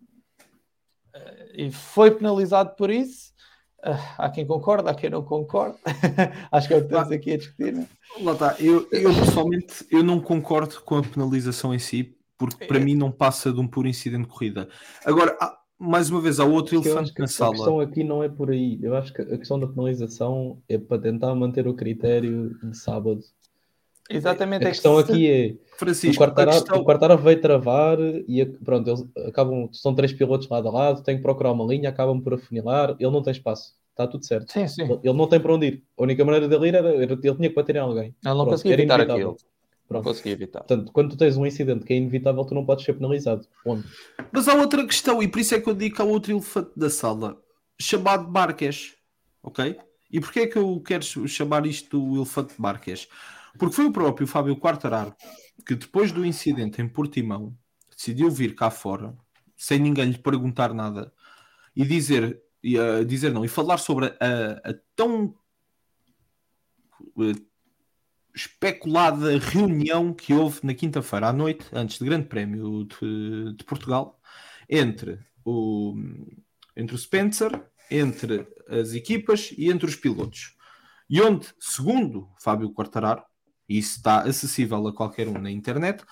e 1.54 1.72
foi 1.72 2.12
penalizado 2.12 2.76
por 2.76 2.88
isso. 2.88 3.32
Uh, 3.80 3.98
há 4.16 4.30
quem 4.30 4.46
concorda, 4.46 4.92
há 4.92 4.94
quem 4.94 5.10
não 5.10 5.24
concorda. 5.24 5.76
Acho 6.52 6.68
que 6.68 6.74
é 6.74 6.76
o 6.76 6.80
que 6.80 6.86
estamos 6.86 7.12
aqui 7.12 7.32
a 7.32 7.36
discutir. 7.36 7.72
Não? 7.72 7.82
É? 7.82 8.22
Lá 8.22 8.32
está. 8.32 8.56
Eu, 8.60 8.88
eu 8.92 9.12
pessoalmente 9.14 9.86
eu 9.90 10.02
não 10.04 10.20
concordo 10.20 10.80
com 10.82 10.98
a 10.98 11.02
penalização 11.02 11.74
em 11.74 11.78
si, 11.78 12.16
porque 12.36 12.64
para 12.66 12.78
é. 12.78 12.80
mim 12.80 12.94
não 12.94 13.10
passa 13.10 13.52
de 13.52 13.60
um 13.60 13.66
puro 13.66 13.88
incidente 13.88 14.22
de 14.22 14.28
corrida. 14.28 14.68
Agora, 15.04 15.36
há, 15.40 15.57
mais 15.78 16.10
uma 16.10 16.20
vez, 16.20 16.40
há 16.40 16.44
outro 16.44 16.76
elefante 16.76 17.12
na 17.18 17.26
sala. 17.26 17.50
A 17.50 17.56
questão 17.56 17.80
aqui 17.80 18.02
não 18.02 18.22
é 18.22 18.28
por 18.28 18.50
aí. 18.50 18.78
Eu 18.82 18.96
acho 18.96 19.12
que 19.12 19.22
a 19.22 19.38
questão 19.38 19.58
da 19.60 19.66
penalização 19.66 20.58
é 20.68 20.76
para 20.76 21.00
tentar 21.00 21.34
manter 21.34 21.68
o 21.68 21.74
critério 21.74 22.58
de 22.62 22.76
sábado. 22.76 23.20
Exatamente. 24.10 24.64
A 24.64 24.68
questão 24.70 24.98
aqui 24.98 25.30
é 25.30 25.54
Francisco, 25.78 26.22
o 26.22 26.26
Quartararo, 26.26 26.58
questão... 26.58 26.80
o 26.80 26.84
Quartararo 26.84 27.22
veio 27.22 27.40
travar 27.40 27.98
e 28.00 28.44
pronto, 28.64 28.88
eles 28.88 29.04
acabam, 29.26 29.68
são 29.72 29.94
três 29.94 30.12
pilotos 30.12 30.48
lado 30.48 30.66
a 30.66 30.70
lado, 30.70 31.02
tem 31.02 31.16
que 31.16 31.22
procurar 31.22 31.52
uma 31.52 31.64
linha, 31.64 31.90
acabam 31.90 32.20
por 32.20 32.34
afunilar, 32.34 32.96
ele 32.98 33.10
não 33.10 33.22
tem 33.22 33.32
espaço, 33.32 33.74
está 33.90 34.06
tudo 34.06 34.24
certo. 34.24 34.50
Sim, 34.50 34.66
sim. 34.66 34.82
Ele, 35.04 35.12
não 35.12 35.28
tem 35.28 35.38
para 35.38 35.54
onde 35.54 35.66
ir. 35.66 35.82
A 35.96 36.02
única 36.02 36.24
maneira 36.24 36.48
dele 36.48 36.68
ir 36.68 36.74
era, 36.74 36.94
ele 36.94 37.16
tinha 37.16 37.34
que 37.34 37.54
bater 37.54 37.76
em 37.76 37.80
alguém. 37.80 38.14
Ele 38.24 38.34
não 38.34 38.46
conseguia 38.46 38.74
evitar 38.74 39.00
aquilo. 39.00 39.36
Pronto. 39.88 40.04
Não 40.04 40.12
consegui 40.12 40.30
evitar. 40.30 40.58
Portanto, 40.58 40.92
quando 40.92 41.10
tu 41.10 41.16
tens 41.16 41.36
um 41.36 41.46
incidente 41.46 41.84
que 41.84 41.94
é 41.94 41.96
inevitável, 41.96 42.44
tu 42.44 42.54
não 42.54 42.64
podes 42.64 42.84
ser 42.84 42.92
penalizado. 42.92 43.48
Ponto. 43.64 43.88
Mas 44.30 44.46
há 44.46 44.54
outra 44.54 44.86
questão, 44.86 45.22
e 45.22 45.26
por 45.26 45.40
isso 45.40 45.54
é 45.54 45.60
que 45.60 45.68
eu 45.68 45.74
digo 45.74 45.96
que 45.96 46.02
há 46.02 46.04
outro 46.04 46.30
elefante 46.30 46.70
da 46.76 46.90
sala, 46.90 47.42
chamado 47.80 48.30
Marques. 48.30 48.94
Ok? 49.42 49.78
E 50.10 50.20
porquê 50.20 50.40
é 50.40 50.46
que 50.46 50.58
eu 50.58 50.80
quero 50.80 51.02
chamar 51.26 51.64
isto 51.64 52.02
o 52.02 52.16
elefante 52.16 52.54
de 52.54 52.60
Marques? 52.60 53.08
Porque 53.58 53.74
foi 53.74 53.86
o 53.86 53.92
próprio 53.92 54.26
Fábio 54.26 54.56
Quartararo 54.56 55.14
que, 55.66 55.74
depois 55.74 56.12
do 56.12 56.24
incidente 56.24 56.82
em 56.82 56.88
Portimão, 56.88 57.56
decidiu 57.96 58.30
vir 58.30 58.54
cá 58.54 58.70
fora, 58.70 59.16
sem 59.56 59.78
ninguém 59.78 60.10
lhe 60.10 60.18
perguntar 60.18 60.72
nada, 60.74 61.12
e 61.74 61.84
dizer, 61.84 62.40
e, 62.62 62.78
uh, 62.78 63.04
dizer 63.04 63.32
não, 63.32 63.44
e 63.44 63.48
falar 63.48 63.78
sobre 63.78 64.06
a, 64.06 64.70
a 64.70 64.74
tão 64.94 65.34
uh, 67.16 67.48
especulada 68.38 69.38
reunião 69.38 70.14
que 70.14 70.32
houve 70.32 70.60
na 70.62 70.72
quinta-feira 70.72 71.28
à 71.28 71.32
noite, 71.32 71.66
antes 71.72 71.98
do 71.98 72.04
Grande 72.04 72.28
Prémio 72.28 72.84
de, 72.84 73.54
de, 73.54 73.64
Portugal, 73.64 74.20
entre 74.68 75.18
o, 75.44 75.94
entre 76.76 76.94
o 76.94 76.98
Spencer, 76.98 77.50
entre 77.90 78.46
as 78.68 78.92
equipas 78.92 79.52
e 79.58 79.70
entre 79.70 79.86
os 79.86 79.96
pilotos. 79.96 80.54
E 81.10 81.20
onde, 81.20 81.48
segundo 81.58 82.28
Fábio 82.40 82.72
Quartararo, 82.72 83.22
e 83.68 83.78
isso 83.78 83.96
está 83.96 84.22
acessível 84.22 84.86
a 84.86 84.94
qualquer 84.94 85.26
um 85.26 85.38
na 85.38 85.50
internet, 85.50 86.04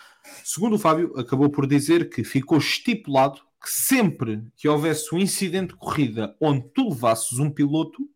segundo 0.45 0.75
o 0.75 0.79
Fábio, 0.79 1.19
acabou 1.19 1.49
por 1.49 1.67
dizer 1.67 2.11
que 2.11 2.25
ficou 2.25 2.59
estipulado 2.59 3.41
que 3.63 3.71
sempre 3.71 4.45
que 4.57 4.69
houvesse 4.69 5.15
um 5.15 5.19
incidente 5.19 5.73
de 5.73 5.79
corrida 5.79 6.37
onde 6.41 6.69
tu 6.75 6.89
levasses 6.89 7.39
um 7.39 7.51
piloto, 7.51 8.09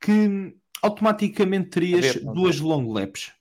que 0.00 0.54
automaticamente 0.84 1.70
terias 1.70 2.14
ver, 2.14 2.24
duas 2.24 2.60
long 2.60 2.92
laps. 2.92 3.32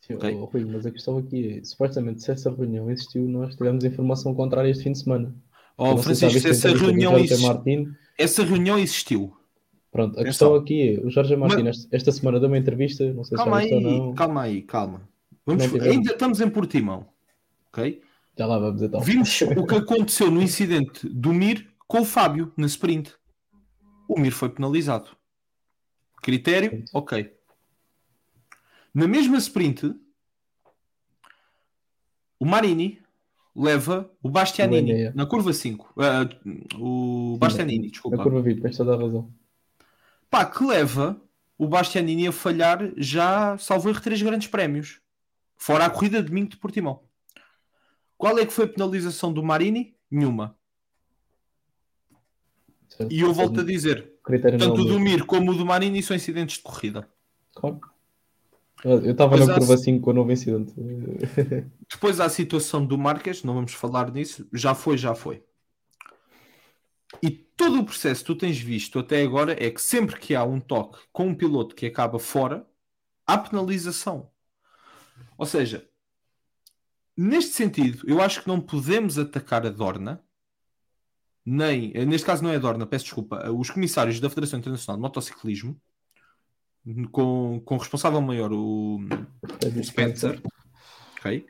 Sim, 0.00 0.14
okay? 0.14 0.34
oh, 0.34 0.46
Rui, 0.46 0.64
mas 0.64 0.86
a 0.86 0.90
questão 0.90 1.18
aqui 1.18 1.58
é, 1.58 1.64
supostamente, 1.64 2.22
se 2.22 2.30
essa 2.30 2.50
reunião 2.50 2.90
existiu, 2.90 3.22
nós 3.28 3.54
tivemos 3.54 3.84
informação 3.84 4.34
contrária 4.34 4.70
este 4.70 4.84
fim 4.84 4.92
de 4.92 4.98
semana. 4.98 5.34
Oh, 5.76 5.96
Francisco, 5.96 6.40
se 6.40 6.48
essa 6.48 6.68
reunião, 6.68 7.16
exist... 7.18 7.44
essa 8.18 8.44
reunião 8.44 8.78
existiu. 8.78 9.36
Pronto, 9.90 10.18
a 10.18 10.24
questão 10.24 10.54
aqui 10.54 10.96
é, 10.96 11.00
o 11.06 11.10
Jorge 11.10 11.36
Martins 11.36 11.62
mas... 11.62 11.88
esta 11.92 12.10
semana 12.10 12.40
deu 12.40 12.48
uma 12.48 12.58
entrevista, 12.58 13.12
não 13.12 13.24
sei 13.24 13.36
calma 13.36 13.60
se 13.60 13.68
já 13.68 13.76
aí, 13.76 13.82
não. 13.82 14.14
Calma 14.14 14.42
aí, 14.42 14.62
calma. 14.62 15.08
Vamos... 15.44 15.74
Ainda 15.74 16.12
estamos 16.12 16.40
em 16.40 16.48
Portimão, 16.48 17.06
ok? 17.68 18.00
Já 18.38 18.46
lá 18.46 18.58
vamos 18.58 18.80
então. 18.80 19.00
Vimos 19.00 19.42
o 19.42 19.66
que 19.66 19.74
aconteceu 19.74 20.30
no 20.30 20.42
incidente 20.42 21.06
do 21.08 21.32
Mir 21.32 21.68
com 21.86 22.00
o 22.00 22.04
Fábio 22.04 22.52
na 22.56 22.66
sprint. 22.66 23.14
O 24.08 24.18
Mir 24.18 24.30
foi 24.30 24.48
penalizado. 24.48 25.10
Critério, 26.22 26.84
ok. 26.94 27.36
Na 28.94 29.08
mesma 29.08 29.36
sprint, 29.38 29.92
o 32.38 32.46
Marini 32.46 33.02
leva 33.54 34.10
o 34.22 34.30
Bastianini 34.30 35.10
na 35.14 35.26
curva 35.26 35.52
5. 35.52 35.92
Uh, 35.96 36.02
ah, 36.02 36.78
o 36.78 37.36
Bastianini, 37.38 37.90
desculpa. 37.90 38.16
Na 38.16 38.22
curva 38.22 38.40
20, 38.40 38.62
tens 38.62 38.76
toda 38.76 38.94
a 38.94 38.96
razão. 38.96 39.34
Pá, 40.30 40.46
que 40.46 40.64
leva 40.64 41.20
o 41.58 41.66
Bastianini 41.66 42.28
a 42.28 42.32
falhar 42.32 42.92
já, 42.96 43.58
salvo 43.58 43.88
erro, 43.88 44.00
três 44.00 44.22
grandes 44.22 44.48
prémios. 44.48 45.00
Fora 45.56 45.86
a 45.86 45.90
corrida 45.90 46.22
de 46.22 46.28
domingo 46.28 46.50
de 46.50 46.56
Portimão. 46.56 47.02
Qual 48.16 48.38
é 48.38 48.46
que 48.46 48.52
foi 48.52 48.66
a 48.66 48.68
penalização 48.68 49.32
do 49.32 49.42
Marini? 49.42 49.96
Nenhuma. 50.08 50.56
E 53.10 53.20
eu 53.20 53.32
volto 53.32 53.60
a 53.60 53.64
dizer, 53.64 54.11
tanto 54.58 54.80
o 54.80 54.84
do 54.84 55.00
Mir 55.00 55.24
como 55.24 55.52
o 55.52 55.54
do 55.54 55.66
Marini 55.66 56.02
são 56.02 56.16
incidentes 56.16 56.56
de 56.56 56.62
corrida. 56.62 57.08
Claro. 57.54 57.80
Eu 58.84 59.12
estava 59.12 59.36
na 59.36 59.54
curva 59.54 59.76
5 59.76 60.00
com 60.02 60.10
o 60.10 60.14
novo 60.14 60.32
incidente. 60.32 60.74
Depois 61.88 62.18
há 62.18 62.24
a 62.24 62.30
situação 62.30 62.84
do 62.84 62.98
Marques, 62.98 63.44
não 63.44 63.54
vamos 63.54 63.74
falar 63.74 64.10
nisso, 64.10 64.46
já 64.52 64.74
foi, 64.74 64.98
já 64.98 65.14
foi. 65.14 65.42
E 67.22 67.30
todo 67.30 67.78
o 67.78 67.84
processo 67.84 68.22
que 68.22 68.26
tu 68.26 68.34
tens 68.34 68.58
visto 68.58 68.98
até 68.98 69.22
agora 69.22 69.52
é 69.52 69.70
que 69.70 69.80
sempre 69.80 70.18
que 70.18 70.34
há 70.34 70.42
um 70.42 70.58
toque 70.58 70.98
com 71.12 71.28
um 71.28 71.34
piloto 71.34 71.76
que 71.76 71.86
acaba 71.86 72.18
fora, 72.18 72.66
há 73.24 73.38
penalização. 73.38 74.30
Ou 75.38 75.46
seja, 75.46 75.86
neste 77.16 77.52
sentido, 77.52 78.02
eu 78.08 78.20
acho 78.20 78.42
que 78.42 78.48
não 78.48 78.60
podemos 78.60 79.18
atacar 79.18 79.64
a 79.64 79.70
Dorna 79.70 80.20
nem, 81.44 81.92
eh, 81.94 82.04
neste 82.04 82.26
caso 82.26 82.42
não 82.42 82.50
é 82.50 82.56
a 82.56 82.58
Dorna, 82.58 82.86
peço 82.86 83.04
desculpa, 83.04 83.36
eh, 83.44 83.50
os 83.50 83.70
comissários 83.70 84.20
da 84.20 84.28
Federação 84.28 84.58
Internacional 84.58 84.96
de 84.96 85.02
Motociclismo, 85.02 85.80
com, 87.10 87.60
com 87.64 87.74
o 87.76 87.78
responsável 87.78 88.20
maior, 88.20 88.52
o, 88.52 89.00
o 89.00 89.84
Spencer, 89.84 90.40
ok? 91.18 91.46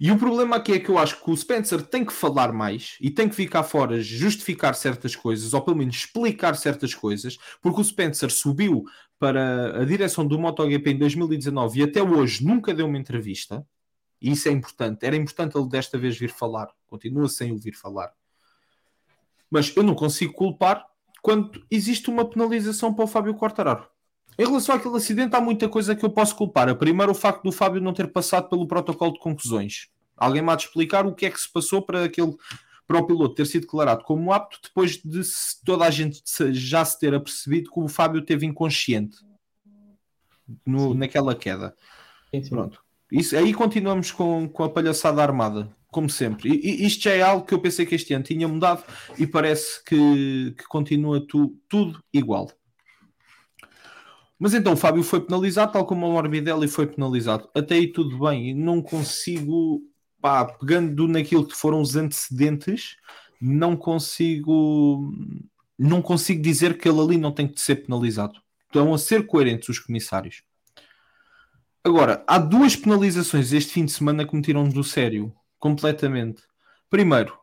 E 0.00 0.10
o 0.10 0.18
problema 0.18 0.56
aqui 0.56 0.72
é 0.72 0.80
que 0.80 0.88
eu 0.88 0.98
acho 0.98 1.22
que 1.22 1.30
o 1.30 1.36
Spencer 1.36 1.80
tem 1.82 2.04
que 2.04 2.12
falar 2.12 2.52
mais 2.52 2.96
e 3.00 3.08
tem 3.08 3.28
que 3.28 3.36
ficar 3.36 3.62
fora, 3.62 4.00
justificar 4.00 4.74
certas 4.74 5.14
coisas, 5.14 5.54
ou 5.54 5.62
pelo 5.62 5.76
menos 5.76 5.94
explicar 5.94 6.56
certas 6.56 6.92
coisas, 6.92 7.38
porque 7.60 7.80
o 7.80 7.84
Spencer 7.84 8.30
subiu 8.30 8.84
para 9.18 9.80
a 9.80 9.84
direção 9.84 10.26
do 10.26 10.38
MotoGP 10.40 10.90
em 10.90 10.98
2019 10.98 11.78
e 11.78 11.82
até 11.84 12.02
hoje 12.02 12.44
nunca 12.44 12.74
deu 12.74 12.86
uma 12.86 12.98
entrevista. 12.98 13.64
E 14.20 14.32
isso 14.32 14.48
é 14.48 14.52
importante. 14.52 15.06
Era 15.06 15.14
importante 15.14 15.56
ele 15.56 15.68
desta 15.68 15.96
vez 15.96 16.18
vir 16.18 16.30
falar. 16.30 16.68
Continua 16.86 17.28
sem 17.28 17.52
ouvir 17.52 17.74
falar. 17.74 18.12
Mas 19.52 19.76
eu 19.76 19.82
não 19.82 19.94
consigo 19.94 20.32
culpar 20.32 20.86
quando 21.20 21.62
existe 21.70 22.08
uma 22.08 22.24
penalização 22.24 22.94
para 22.94 23.04
o 23.04 23.08
Fábio 23.08 23.34
Quartararo. 23.34 23.86
Em 24.38 24.46
relação 24.46 24.74
àquele 24.74 24.96
acidente, 24.96 25.36
há 25.36 25.40
muita 25.42 25.68
coisa 25.68 25.94
que 25.94 26.02
eu 26.02 26.08
posso 26.08 26.34
culpar. 26.34 26.70
A 26.70 26.74
primeiro, 26.74 27.12
o 27.12 27.14
facto 27.14 27.42
do 27.42 27.52
Fábio 27.52 27.82
não 27.82 27.92
ter 27.92 28.10
passado 28.10 28.48
pelo 28.48 28.66
protocolo 28.66 29.12
de 29.12 29.20
conclusões. 29.20 29.88
Alguém 30.16 30.40
me 30.40 30.50
há 30.50 30.56
de 30.56 30.64
explicar 30.64 31.06
o 31.06 31.14
que 31.14 31.26
é 31.26 31.30
que 31.30 31.38
se 31.38 31.52
passou 31.52 31.82
para 31.82 32.04
aquele 32.04 32.34
para 32.86 32.98
o 32.98 33.06
piloto 33.06 33.34
ter 33.34 33.46
sido 33.46 33.62
declarado 33.62 34.02
como 34.02 34.32
apto 34.32 34.58
depois 34.62 34.96
de 34.96 35.22
toda 35.64 35.84
a 35.84 35.90
gente 35.90 36.20
já 36.50 36.84
se 36.84 36.98
ter 36.98 37.14
apercebido 37.14 37.70
que 37.70 37.80
o 37.80 37.88
Fábio 37.88 38.22
teve 38.22 38.44
inconsciente 38.44 39.18
no, 40.66 40.92
naquela 40.92 41.34
queda. 41.34 41.74
Sim, 42.30 42.42
sim. 42.42 42.50
Pronto. 42.50 42.82
Isso, 43.10 43.36
aí 43.36 43.54
continuamos 43.54 44.10
com, 44.10 44.48
com 44.48 44.64
a 44.64 44.68
palhaçada 44.68 45.22
armada 45.22 45.74
como 45.92 46.10
sempre. 46.10 46.50
E, 46.50 46.84
isto 46.84 47.04
já 47.04 47.12
é 47.12 47.22
algo 47.22 47.46
que 47.46 47.54
eu 47.54 47.60
pensei 47.60 47.86
que 47.86 47.94
este 47.94 48.12
ano 48.14 48.24
tinha 48.24 48.48
mudado 48.48 48.82
e 49.18 49.26
parece 49.26 49.84
que, 49.84 50.54
que 50.58 50.64
continua 50.64 51.24
tu, 51.24 51.56
tudo 51.68 52.02
igual. 52.12 52.50
Mas 54.38 54.54
então 54.54 54.72
o 54.72 54.76
Fábio 54.76 55.04
foi 55.04 55.20
penalizado, 55.20 55.72
tal 55.72 55.86
como 55.86 56.08
o 56.08 56.12
Morbidelli 56.12 56.66
foi 56.66 56.86
penalizado. 56.86 57.48
Até 57.54 57.76
aí 57.76 57.92
tudo 57.92 58.18
bem, 58.18 58.52
não 58.54 58.82
consigo, 58.82 59.80
pá, 60.20 60.46
pegando 60.46 61.06
naquilo 61.06 61.46
que 61.46 61.54
foram 61.54 61.80
os 61.80 61.94
antecedentes, 61.94 62.96
não 63.40 63.76
consigo, 63.76 65.12
não 65.78 66.02
consigo 66.02 66.42
dizer 66.42 66.78
que 66.78 66.88
ele 66.88 67.00
ali 67.00 67.18
não 67.18 67.30
tem 67.30 67.46
que 67.46 67.60
ser 67.60 67.76
penalizado. 67.76 68.40
Estão 68.66 68.92
a 68.94 68.98
ser 68.98 69.26
coerentes 69.26 69.68
os 69.68 69.78
comissários. 69.78 70.42
Agora, 71.84 72.24
há 72.26 72.38
duas 72.38 72.74
penalizações 72.74 73.52
este 73.52 73.74
fim 73.74 73.84
de 73.84 73.92
semana 73.92 74.26
que 74.26 74.34
me 74.34 74.42
tiram 74.42 74.68
do 74.68 74.82
sério 74.82 75.32
completamente. 75.62 76.42
Primeiro, 76.90 77.38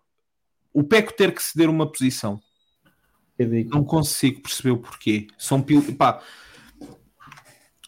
o 0.74 0.84
Peco 0.84 1.14
ter 1.14 1.34
que 1.34 1.42
ceder 1.42 1.70
uma 1.70 1.90
posição. 1.90 2.38
Não 3.68 3.82
consigo 3.82 4.42
perceber 4.42 4.72
o 4.72 4.78
porquê. 4.78 5.28
São 5.38 5.66
pá, 5.98 6.22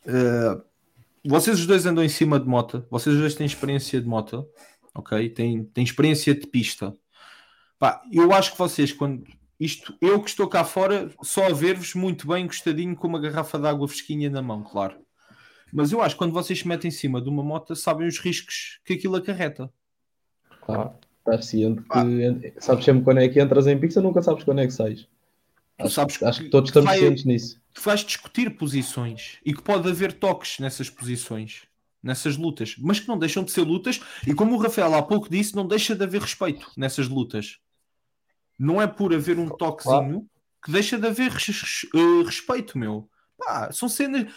uh, 0.06 0.64
vocês 1.26 1.60
os 1.60 1.68
dois 1.68 1.86
andam 1.86 2.02
em 2.02 2.08
cima 2.08 2.40
de 2.40 2.48
moto, 2.48 2.88
vocês 2.90 3.14
os 3.14 3.20
dois 3.20 3.36
têm 3.36 3.46
experiência 3.46 4.00
de 4.00 4.08
moto, 4.08 4.48
ok? 4.96 5.30
Têm, 5.32 5.66
têm 5.66 5.84
experiência 5.84 6.34
de 6.34 6.48
pista. 6.48 6.96
Pá, 7.78 8.02
eu 8.10 8.32
acho 8.32 8.54
que 8.54 8.58
vocês, 8.58 8.94
quando 8.94 9.26
isto, 9.60 9.94
eu 10.00 10.22
que 10.22 10.30
estou 10.30 10.48
cá 10.48 10.64
fora, 10.64 11.14
só 11.22 11.48
a 11.48 11.54
ver-vos 11.54 11.94
muito 11.94 12.26
bem, 12.26 12.48
gostadinho, 12.48 12.96
com 12.96 13.10
uma 13.10 13.20
garrafa 13.20 13.60
de 13.60 13.68
água 13.68 13.86
fresquinha 13.86 14.30
na 14.30 14.42
mão, 14.42 14.64
claro. 14.64 14.98
Mas 15.74 15.92
eu 15.92 16.02
acho 16.02 16.16
que 16.16 16.20
quando 16.20 16.34
vocês 16.34 16.60
se 16.60 16.68
metem 16.68 16.88
em 16.88 16.92
cima 16.92 17.22
de 17.22 17.28
uma 17.28 17.44
moto, 17.44 17.76
sabem 17.76 18.08
os 18.08 18.18
riscos 18.18 18.80
que 18.86 18.94
aquilo 18.94 19.18
acarreta. 19.18 19.70
Claro, 20.62 20.94
estás 21.20 21.46
ciente 21.46 21.82
que 21.82 22.54
sabes 22.62 22.86
sempre 22.86 23.04
quando 23.04 23.20
é 23.20 23.30
que 23.30 23.42
entras 23.42 23.68
em 23.68 23.80
pista, 23.80 24.02
nunca 24.02 24.22
sabes 24.22 24.44
quando 24.44 24.62
é 24.62 24.68
que 24.68 24.74
sais. 24.74 25.08
Acho, 25.80 25.90
sabes 25.90 26.22
acho 26.22 26.44
que, 26.44 26.50
todos 26.50 26.70
estamos 26.70 26.90
vai, 26.90 27.00
cientes 27.00 27.26
nisso. 27.26 27.62
Tu 27.74 27.82
vais 27.82 28.02
discutir 28.02 28.56
posições 28.56 29.40
e 29.46 29.54
que 29.54 29.62
pode 29.62 29.90
haver 29.90 30.14
toques 30.14 30.60
nessas 30.60 30.90
posições. 30.90 31.64
nessas 32.04 32.36
lutas, 32.36 32.76
mas 32.80 33.00
que 33.00 33.08
não 33.08 33.18
deixam 33.18 33.44
de 33.44 33.52
ser 33.52 33.62
lutas, 33.62 34.02
e 34.26 34.34
como 34.34 34.56
o 34.56 34.58
Rafael 34.58 34.94
há 34.96 35.04
pouco 35.04 35.30
disse, 35.30 35.56
não 35.56 35.68
deixa 35.68 35.96
de 35.96 36.04
haver 36.04 36.22
respeito 36.22 36.72
nessas 36.76 37.08
lutas. 37.08 37.60
Não 38.58 38.82
é 38.82 38.88
por 38.88 39.14
haver 39.14 39.38
um 39.38 39.48
toquezinho 39.48 40.28
que 40.64 40.72
deixa 40.72 40.98
de 40.98 41.08
haver 41.08 41.32
res, 41.32 41.84
uh, 41.94 42.24
respeito, 42.24 42.78
meu. 42.78 43.10
Pá, 43.38 43.72
são 43.72 43.90
cenas, 43.90 44.32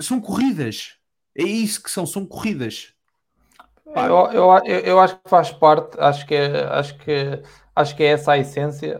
são 0.00 0.20
corridas. 0.20 0.94
É 1.34 1.44
isso 1.44 1.82
que 1.82 1.90
são, 1.90 2.04
são 2.04 2.26
corridas. 2.26 2.92
Eu, 3.86 4.32
eu, 4.32 4.80
eu, 4.84 5.00
acho 5.00 5.16
que 5.16 5.28
faz 5.28 5.50
parte, 5.50 5.98
acho 5.98 6.26
que, 6.26 6.34
é, 6.34 6.64
acho 6.66 6.96
que, 6.98 7.42
acho 7.74 7.96
que 7.96 8.02
é 8.02 8.06
essa 8.08 8.32
a 8.32 8.38
essência. 8.38 8.98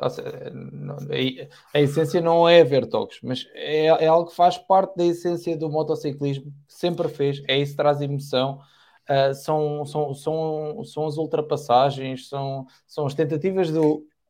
A 1.73 1.81
essência 1.81 2.20
não 2.20 2.48
é 2.48 2.61
haver 2.61 2.86
toques, 2.89 3.20
mas 3.23 3.47
é, 3.55 3.86
é 3.86 4.07
algo 4.07 4.31
que 4.31 4.36
faz 4.36 4.59
parte 4.59 4.97
da 4.97 5.05
essência 5.05 5.57
do 5.57 5.70
motociclismo, 5.70 6.52
sempre 6.66 7.09
fez, 7.09 7.43
é 7.47 7.59
isso 7.59 7.73
que 7.73 7.77
traz 7.77 8.01
emoção. 8.01 8.61
Uh, 9.09 9.35
são, 9.35 9.85
são, 9.85 10.15
são, 10.15 10.85
são 10.85 11.07
as 11.07 11.16
ultrapassagens, 11.16 12.28
são, 12.28 12.66
são 12.86 13.07
as 13.07 13.15
tentativas 13.15 13.73
de 13.73 13.78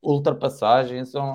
ultrapassagem, 0.02 1.04
são, 1.04 1.34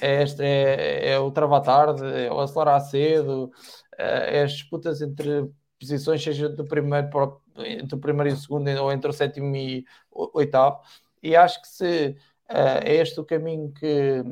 é, 0.00 0.22
este, 0.22 0.42
é, 0.42 1.12
é 1.12 1.18
o 1.18 1.30
travar 1.30 1.62
tarde, 1.62 2.04
é 2.04 2.30
o 2.30 2.40
acelerar 2.40 2.80
cedo, 2.80 3.50
é, 3.98 4.40
é 4.40 4.42
as 4.42 4.52
disputas 4.52 5.00
entre 5.00 5.48
posições, 5.80 6.22
seja 6.22 6.48
do 6.48 6.64
primeiro, 6.64 7.08
entre 7.58 7.94
o 7.94 7.98
primeiro 7.98 8.30
e 8.30 8.32
o 8.32 8.36
segundo, 8.36 8.68
ou 8.82 8.92
entre 8.92 9.10
o 9.10 9.12
sétimo 9.12 9.54
e 9.56 9.84
o 10.10 10.30
oitavo. 10.38 10.80
E 11.22 11.36
acho 11.36 11.60
que 11.62 11.68
se 11.68 12.16
uh, 12.50 12.82
é 12.84 12.94
este 12.96 13.20
o 13.20 13.24
caminho 13.24 13.72
que, 13.72 14.22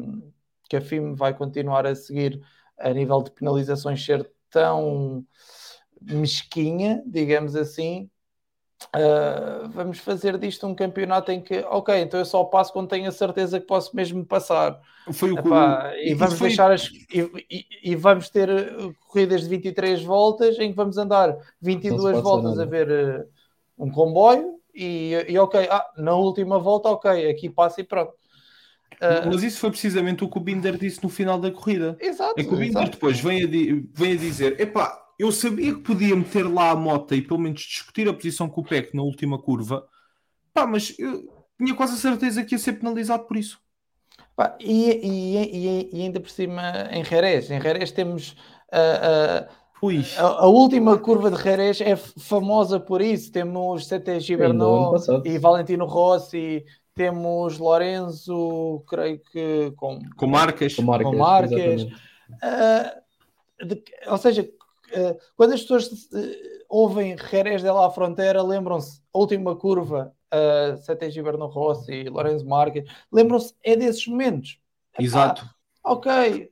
que 0.68 0.76
a 0.76 0.80
FIM 0.80 1.14
vai 1.14 1.34
continuar 1.34 1.86
a 1.86 1.94
seguir 1.94 2.40
a 2.78 2.90
nível 2.90 3.22
de 3.22 3.30
penalizações 3.30 4.04
ser 4.04 4.30
tão 4.50 5.24
mesquinha, 6.00 7.02
digamos 7.06 7.54
assim, 7.54 8.10
Uh, 8.86 9.68
vamos 9.68 9.98
fazer 9.98 10.38
disto 10.38 10.66
um 10.66 10.74
campeonato 10.74 11.30
em 11.30 11.40
que, 11.40 11.58
ok, 11.68 11.94
então 12.00 12.18
eu 12.18 12.24
só 12.24 12.42
passo 12.44 12.72
quando 12.72 12.88
tenho 12.88 13.08
a 13.08 13.12
certeza 13.12 13.60
que 13.60 13.66
posso 13.66 13.94
mesmo 13.94 14.24
passar. 14.24 14.80
Foi 15.12 15.32
o 15.32 15.38
Epá, 15.38 15.92
e 15.96 16.14
vamos 16.14 16.38
foi... 16.38 16.48
deixar 16.48 16.72
as 16.72 16.86
e, 17.12 17.46
e, 17.50 17.66
e, 17.84 17.94
vamos 17.94 18.30
ter 18.30 18.48
uh, 18.48 18.94
corridas 19.06 19.42
de 19.42 19.48
23 19.48 20.02
voltas 20.02 20.58
em 20.58 20.70
que 20.70 20.76
vamos 20.76 20.96
andar 20.96 21.36
22 21.60 22.20
voltas 22.20 22.58
a 22.58 22.64
ver 22.64 22.88
uh, 22.90 23.28
um 23.78 23.90
comboio 23.90 24.58
e, 24.74 25.12
e 25.28 25.38
ok, 25.38 25.68
ah, 25.70 25.86
na 25.96 26.14
última 26.14 26.58
volta, 26.58 26.88
ok, 26.88 27.30
aqui 27.30 27.48
passa 27.48 27.80
e 27.80 27.84
pronto. 27.84 28.12
Uh, 28.94 29.26
Mas 29.26 29.42
isso 29.42 29.60
foi 29.60 29.70
precisamente 29.70 30.24
o 30.24 30.28
que 30.28 30.36
o 30.36 30.40
Binder 30.40 30.76
disse 30.76 31.02
no 31.02 31.08
final 31.08 31.38
da 31.38 31.50
corrida. 31.50 31.96
Exato. 32.00 32.34
É 32.36 32.42
que 32.42 32.52
o 32.52 32.56
Binder 32.56 32.82
exato. 32.82 32.90
depois 32.90 33.20
vem 33.20 33.44
a, 33.44 33.46
vem 33.92 34.12
a 34.12 34.16
dizer: 34.16 34.60
epá, 34.60 35.00
eu 35.20 35.30
sabia 35.30 35.74
que 35.74 35.80
podia 35.80 36.16
meter 36.16 36.44
lá 36.48 36.70
a 36.70 36.76
moto 36.76 37.14
e 37.14 37.20
pelo 37.20 37.38
menos 37.38 37.60
discutir 37.60 38.08
a 38.08 38.14
posição 38.14 38.48
com 38.48 38.62
o 38.62 38.64
PEC 38.64 38.96
na 38.96 39.02
última 39.02 39.38
curva, 39.38 39.86
pá, 40.54 40.66
mas 40.66 40.98
eu 40.98 41.28
tinha 41.58 41.74
quase 41.74 41.92
a 41.92 41.96
certeza 41.96 42.42
que 42.42 42.54
ia 42.54 42.58
ser 42.58 42.72
penalizado 42.74 43.24
por 43.24 43.36
isso. 43.36 43.60
Pá, 44.34 44.56
e, 44.58 44.90
e, 44.90 45.90
e, 45.92 46.02
ainda 46.02 46.20
por 46.20 46.30
cima 46.30 46.88
em 46.90 47.04
Jerez, 47.04 47.50
em 47.50 47.60
Jerez 47.60 47.92
temos 47.92 48.30
uh, 48.72 49.46
uh, 49.46 49.60
a, 50.16 50.22
a, 50.22 50.46
última 50.46 50.96
curva 50.98 51.30
de 51.30 51.42
Jerez 51.42 51.82
é 51.82 51.96
famosa 51.96 52.80
por 52.80 53.02
isso. 53.02 53.30
Temos 53.30 53.88
CT 53.88 54.20
Gibernot 54.20 55.04
e 55.24 55.38
Valentino 55.38 55.84
Rossi, 55.84 56.64
temos 56.94 57.58
Lorenzo, 57.58 58.82
creio 58.88 59.20
que 59.30 59.70
com, 59.76 60.00
com 60.16 60.26
Marques, 60.26 60.76
com 60.76 60.82
Marques, 60.82 61.10
com 61.10 61.16
Marques. 61.16 61.82
Uh, 61.82 63.66
de, 63.66 63.82
ou 64.06 64.16
seja, 64.16 64.48
quando 65.36 65.52
as 65.52 65.62
pessoas 65.62 65.86
uh, 65.86 66.64
ouvem 66.68 67.16
Jerez 67.16 67.62
de 67.62 67.70
la 67.70 67.90
Frontera, 67.90 68.42
lembram-se 68.42 69.00
última 69.12 69.56
curva, 69.56 70.14
uh, 70.32 70.76
Sete 70.78 71.10
Giberno 71.10 71.46
Rossi 71.46 72.04
Lorenzo 72.08 72.46
Marques, 72.46 72.88
lembram-se 73.12 73.54
é 73.64 73.76
desses 73.76 74.06
momentos. 74.06 74.58
Exato. 74.98 75.48
ok, 75.84 76.50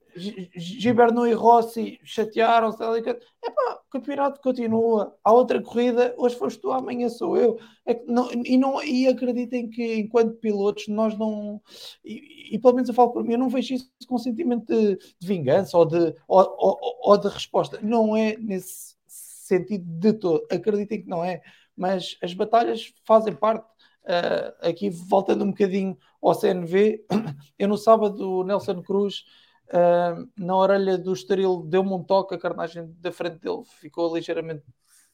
Giberno 0.57 1.27
e 1.27 1.33
Rossi 1.33 2.01
chatearam-se. 2.05 2.83
Epá, 2.83 3.78
o 3.89 3.91
campeonato 3.91 4.41
continua. 4.41 5.17
Há 5.25 5.33
outra 5.33 5.63
corrida, 5.63 6.15
hoje 6.19 6.37
foste 6.37 6.61
tu, 6.61 6.71
amanhã 6.71 7.09
sou 7.09 7.37
eu. 7.37 7.59
É 7.87 7.95
que 7.95 8.07
não, 8.07 8.31
e, 8.31 8.59
não, 8.59 8.83
e 8.85 9.09
acreditem 9.09 9.69
que, 9.69 9.97
enquanto 9.97 10.37
pilotos, 10.37 10.89
nós 10.89 11.17
não. 11.19 11.61
E, 12.05 12.55
e, 12.55 12.59
pelo 12.59 12.75
menos 12.75 12.89
eu 12.89 12.95
falo 12.95 13.13
por 13.13 13.25
mim, 13.25 13.33
eu 13.33 13.39
não 13.39 13.49
vejo 13.49 13.75
isso 13.75 13.91
com 14.07 14.19
sentimento 14.19 14.67
de, 14.67 14.97
de 15.19 15.27
vingança 15.27 15.77
ou 15.77 15.87
de, 15.87 16.15
ou, 16.29 16.57
ou, 16.59 16.79
ou 17.03 17.19
de 17.19 17.29
resposta. 17.29 17.79
Não 17.83 18.15
é 18.15 18.37
nesse 18.37 18.95
sentido 19.07 19.85
de 19.87 20.13
todo. 20.13 20.47
Acreditem 20.51 21.03
que 21.03 21.09
não 21.09 21.25
é. 21.25 21.41
Mas 21.75 22.19
as 22.23 22.35
batalhas 22.35 22.93
fazem 23.05 23.35
parte. 23.35 23.67
Uh, 24.05 24.67
aqui 24.67 24.89
voltando 24.89 25.45
um 25.45 25.51
bocadinho 25.51 25.95
ao 26.23 26.35
CNV, 26.35 27.05
eu 27.59 27.69
no 27.69 27.77
sábado, 27.77 28.43
Nelson 28.43 28.83
Cruz 28.83 29.25
Uh, 29.69 30.29
na 30.37 30.57
orelha 30.57 30.97
do 30.97 31.13
Estoril 31.13 31.63
deu-me 31.63 31.93
um 31.93 32.03
toque, 32.03 32.35
a 32.35 32.39
carnagem 32.39 32.91
da 33.01 33.13
frente 33.13 33.39
dele 33.39 33.63
ficou 33.81 34.15
ligeiramente 34.15 34.65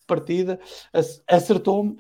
partida, 0.07 0.61
acertou-me. 1.27 1.97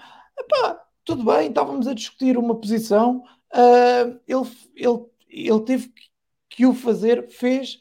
Tudo 1.04 1.24
bem, 1.24 1.48
estávamos 1.48 1.86
a 1.86 1.94
discutir 1.94 2.38
uma 2.38 2.58
posição, 2.58 3.22
uh, 3.52 4.20
ele, 4.26 4.50
ele, 4.74 5.04
ele 5.28 5.60
teve 5.64 5.92
que 6.48 6.64
o 6.64 6.72
fazer, 6.72 7.28
fez, 7.28 7.80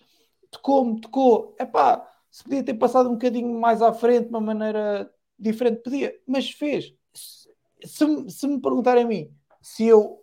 tocou-me, 0.49 0.99
tocou. 0.99 1.55
Epá, 1.59 2.05
se 2.31 2.43
podia 2.43 2.63
ter 2.63 2.73
passado 2.73 3.09
um 3.09 3.13
bocadinho 3.13 3.59
mais 3.59 3.81
à 3.81 3.93
frente, 3.93 4.25
de 4.25 4.29
uma 4.29 4.41
maneira 4.41 5.09
diferente, 5.37 5.81
podia, 5.83 6.13
mas 6.27 6.49
fez. 6.49 6.93
Se, 7.13 8.29
se 8.29 8.47
me 8.47 8.59
perguntarem 8.59 9.03
a 9.03 9.07
mim 9.07 9.31
se 9.61 9.85
eu 9.85 10.22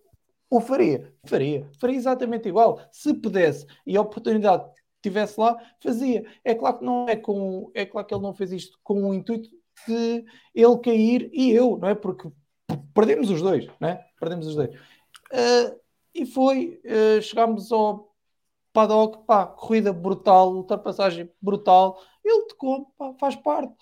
o 0.51 0.61
faria? 0.61 1.15
Faria. 1.25 1.71
Faria 1.81 1.97
exatamente 1.97 2.49
igual. 2.49 2.81
Se 2.91 3.15
pudesse 3.15 3.65
e 3.87 3.97
a 3.97 4.01
oportunidade 4.01 4.69
estivesse 4.97 5.41
lá, 5.41 5.57
fazia. 5.81 6.27
É 6.45 6.55
claro 6.55 6.79
que 6.79 6.85
não 6.85 7.09
é 7.09 7.17
com. 7.17 7.71
É 7.73 7.87
claro 7.87 8.07
que 8.07 8.15
ele 8.15 8.23
não 8.23 8.35
fez 8.35 8.53
isto 8.53 8.79
com 8.83 9.09
o 9.09 9.15
intuito 9.15 9.49
de 9.87 10.25
ele 10.55 10.79
cair 10.79 11.31
e 11.33 11.53
eu, 11.53 11.79
não 11.79 11.89
é? 11.89 11.95
Porque 11.95 12.29
perdemos 12.93 13.31
os 13.31 13.41
dois, 13.41 13.67
não 13.81 13.89
é? 13.89 14.05
Perdemos 14.19 14.47
os 14.49 14.57
dois. 14.57 14.71
Uh, 14.71 15.81
e 16.15 16.27
foi, 16.27 16.81
uh, 16.85 17.23
chegámos 17.23 17.71
ao 17.71 18.13
paddock, 18.73 19.25
pá, 19.27 19.47
corrida 19.47 19.93
brutal, 19.93 20.53
ultrapassagem 20.55 21.31
brutal. 21.41 22.03
Ele 22.25 22.47
tocou, 22.47 22.87
pá, 22.99 23.15
faz 23.19 23.37
parte. 23.37 23.75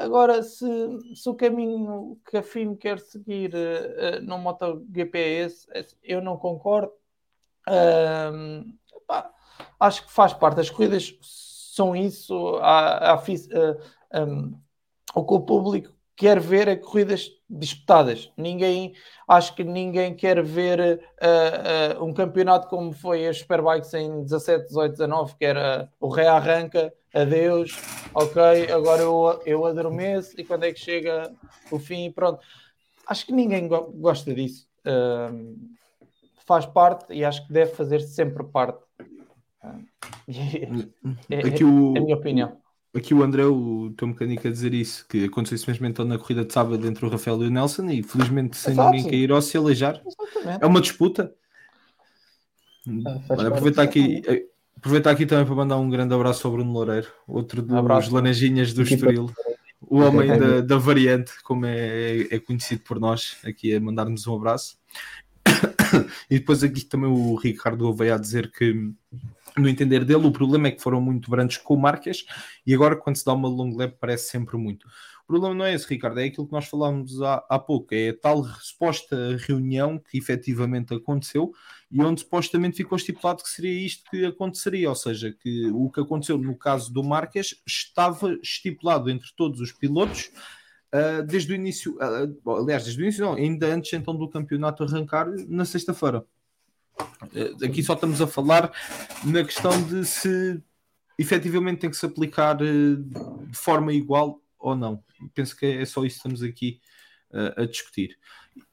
Agora, 0.00 0.42
se, 0.42 0.66
se 1.14 1.28
o 1.28 1.34
caminho 1.34 2.18
que 2.24 2.38
a 2.38 2.42
FIM 2.42 2.74
quer 2.74 2.98
seguir 2.98 3.52
uh, 3.54 4.22
no 4.22 4.38
MotoGP 4.38 5.18
é 5.18 5.28
esse, 5.42 5.66
eu 6.02 6.22
não 6.22 6.38
concordo. 6.38 6.90
Uh, 7.68 8.64
pá, 9.06 9.30
acho 9.78 10.06
que 10.06 10.10
faz 10.10 10.32
parte. 10.32 10.58
As 10.58 10.70
corridas 10.70 11.18
são 11.20 11.94
isso. 11.94 12.58
Um, 14.14 14.58
o 15.14 15.24
que 15.24 15.34
o 15.34 15.40
público 15.40 15.92
quer 16.16 16.40
ver 16.40 16.66
é 16.66 16.76
corridas 16.76 17.30
disputadas. 17.48 18.32
Ninguém, 18.38 18.94
acho 19.28 19.54
que 19.54 19.62
ninguém 19.62 20.14
quer 20.14 20.42
ver 20.42 20.98
uh, 21.20 22.00
uh, 22.00 22.04
um 22.04 22.14
campeonato 22.14 22.68
como 22.68 22.90
foi 22.92 23.26
as 23.26 23.40
Superbikes 23.40 23.92
em 23.92 24.22
17, 24.22 24.66
18, 24.68 24.92
19, 24.92 25.34
que 25.36 25.44
era 25.44 25.92
o 26.00 26.08
rei 26.08 26.26
arranca, 26.26 26.90
adeus, 27.14 27.78
ok, 28.14 28.70
agora 28.72 29.02
eu, 29.02 29.42
eu 29.44 29.66
adormeço 29.66 30.40
e 30.40 30.44
quando 30.44 30.64
é 30.64 30.72
que 30.72 30.80
chega 30.80 31.32
o 31.70 31.78
fim 31.78 32.10
pronto. 32.10 32.40
Acho 33.06 33.26
que 33.26 33.32
ninguém 33.32 33.66
go 33.66 33.92
gosta 33.92 34.32
disso. 34.34 34.68
Uh, 34.86 35.58
faz 36.46 36.66
parte 36.66 37.12
e 37.12 37.24
acho 37.24 37.46
que 37.46 37.52
deve 37.52 37.72
fazer 37.72 38.00
sempre 38.00 38.44
parte. 38.44 38.78
é, 40.28 41.36
é, 41.36 41.40
é, 41.40 41.64
o... 41.64 41.94
é 41.96 41.98
a 41.98 42.02
minha 42.02 42.16
opinião 42.16 42.60
aqui 42.94 43.14
o 43.14 43.22
André, 43.22 43.44
o 43.44 43.92
teu 43.96 44.08
mecânico, 44.08 44.46
a 44.46 44.50
dizer 44.50 44.74
isso, 44.74 45.06
que 45.08 45.24
aconteceu 45.24 45.56
isso 45.56 45.70
mesmo 45.70 45.86
então 45.86 46.04
na 46.04 46.18
corrida 46.18 46.44
de 46.44 46.52
sábado 46.52 46.86
entre 46.86 47.04
o 47.04 47.08
Rafael 47.08 47.42
e 47.42 47.46
o 47.46 47.50
Nelson, 47.50 47.88
e 47.90 48.02
felizmente 48.02 48.56
sem 48.56 48.72
Exato. 48.72 48.90
ninguém 48.90 49.10
cair 49.10 49.32
ou 49.32 49.40
se 49.40 49.56
aleijar. 49.56 50.02
Exatamente. 50.04 50.64
É 50.64 50.66
uma 50.66 50.80
disputa. 50.80 51.32
Ah, 53.06 53.20
Olha, 53.28 53.48
aproveitar 53.48 53.82
aqui, 53.82 54.22
aproveitar 54.76 55.10
aqui 55.10 55.26
também 55.26 55.46
para 55.46 55.54
mandar 55.54 55.76
um 55.78 55.90
grande 55.90 56.14
abraço 56.14 56.46
ao 56.46 56.52
Bruno 56.52 56.72
Loureiro, 56.72 57.08
outro 57.26 57.62
dos 57.62 57.76
abraço. 57.76 58.12
laranjinhas 58.14 58.72
do 58.72 58.82
Estoril. 58.82 59.30
O 59.80 59.98
homem 60.00 60.28
da, 60.38 60.60
da 60.60 60.76
variante, 60.76 61.32
como 61.42 61.66
é, 61.66 62.28
é 62.30 62.38
conhecido 62.38 62.82
por 62.82 63.00
nós, 63.00 63.38
aqui 63.44 63.74
a 63.74 63.80
mandar-nos 63.80 64.26
um 64.26 64.36
abraço. 64.36 64.78
e 66.30 66.38
depois 66.38 66.62
aqui 66.62 66.84
também 66.84 67.10
o 67.10 67.34
Ricardo 67.34 67.92
veio 67.94 68.14
a 68.14 68.18
dizer 68.18 68.50
que 68.52 68.92
no 69.56 69.68
entender 69.68 70.04
dele, 70.04 70.26
o 70.26 70.32
problema 70.32 70.68
é 70.68 70.70
que 70.70 70.82
foram 70.82 71.00
muito 71.00 71.30
brandos 71.30 71.56
com 71.56 71.74
o 71.74 71.80
Marques 71.80 72.24
e 72.66 72.74
agora 72.74 72.96
quando 72.96 73.16
se 73.16 73.24
dá 73.24 73.32
uma 73.32 73.48
long 73.48 73.76
parece 74.00 74.30
sempre 74.30 74.56
muito. 74.56 74.86
Problema 75.30 75.54
não 75.54 75.64
é 75.64 75.72
esse, 75.72 75.86
Ricardo, 75.86 76.18
é 76.18 76.24
aquilo 76.24 76.44
que 76.44 76.52
nós 76.52 76.66
falámos 76.66 77.22
há, 77.22 77.44
há 77.48 77.56
pouco, 77.56 77.94
é 77.94 78.08
a 78.08 78.16
tal 78.18 78.44
suposta 78.44 79.36
reunião 79.38 79.96
que 79.96 80.18
efetivamente 80.18 80.92
aconteceu 80.92 81.52
e 81.88 82.02
onde 82.02 82.22
supostamente 82.22 82.78
ficou 82.78 82.96
estipulado 82.96 83.40
que 83.40 83.48
seria 83.48 83.86
isto 83.86 84.10
que 84.10 84.26
aconteceria, 84.26 84.88
ou 84.88 84.94
seja, 84.96 85.30
que 85.30 85.70
o 85.70 85.88
que 85.88 86.00
aconteceu 86.00 86.36
no 86.36 86.56
caso 86.56 86.92
do 86.92 87.04
Marques 87.04 87.62
estava 87.64 88.36
estipulado 88.42 89.08
entre 89.08 89.28
todos 89.36 89.60
os 89.60 89.70
pilotos 89.70 90.32
uh, 90.92 91.22
desde 91.24 91.52
o 91.52 91.54
início, 91.54 91.96
uh, 91.98 92.56
aliás, 92.58 92.82
desde 92.82 93.00
o 93.00 93.04
início, 93.04 93.24
não, 93.24 93.34
ainda 93.34 93.68
antes 93.68 93.92
então 93.92 94.16
do 94.16 94.28
campeonato 94.28 94.82
arrancar 94.82 95.28
na 95.46 95.64
sexta-feira. 95.64 96.24
Uh, 96.98 97.64
aqui 97.64 97.84
só 97.84 97.94
estamos 97.94 98.20
a 98.20 98.26
falar 98.26 98.72
na 99.24 99.44
questão 99.44 99.80
de 99.80 100.04
se 100.04 100.60
efetivamente 101.16 101.82
tem 101.82 101.90
que 101.90 101.96
se 101.96 102.04
aplicar 102.04 102.56
de 102.56 103.56
forma 103.56 103.92
igual 103.92 104.40
ou 104.60 104.76
não. 104.76 105.02
Penso 105.34 105.56
que 105.56 105.66
é 105.66 105.84
só 105.84 106.04
isso 106.04 106.22
que 106.22 106.28
estamos 106.28 106.42
aqui 106.42 106.80
a 107.56 107.64
discutir. 107.64 108.18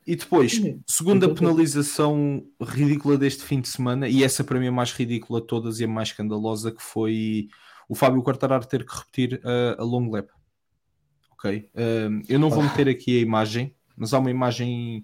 E 0.05 0.15
depois, 0.15 0.59
segunda 0.87 1.33
penalização 1.33 2.43
ridícula 2.61 3.17
deste 3.17 3.43
fim 3.43 3.61
de 3.61 3.67
semana, 3.67 4.07
e 4.07 4.23
essa 4.23 4.43
para 4.43 4.59
mim 4.59 4.65
é 4.65 4.69
a 4.69 4.71
mais 4.71 4.91
ridícula 4.91 5.41
de 5.41 5.47
todas 5.47 5.79
e 5.79 5.83
a 5.83 5.87
mais 5.87 6.09
escandalosa, 6.09 6.71
que 6.71 6.81
foi 6.81 7.49
o 7.87 7.95
Fábio 7.95 8.23
Quartararo 8.23 8.65
ter 8.65 8.85
que 8.85 8.95
repetir 8.95 9.41
a, 9.43 9.81
a 9.81 9.83
long 9.83 10.09
lap. 10.09 10.29
Ok? 11.31 11.69
Uh, 11.73 12.23
eu 12.27 12.39
não 12.39 12.49
vou 12.49 12.63
meter 12.63 12.89
aqui 12.89 13.17
a 13.17 13.21
imagem, 13.21 13.75
mas 13.95 14.13
há 14.13 14.19
uma 14.19 14.31
imagem 14.31 15.03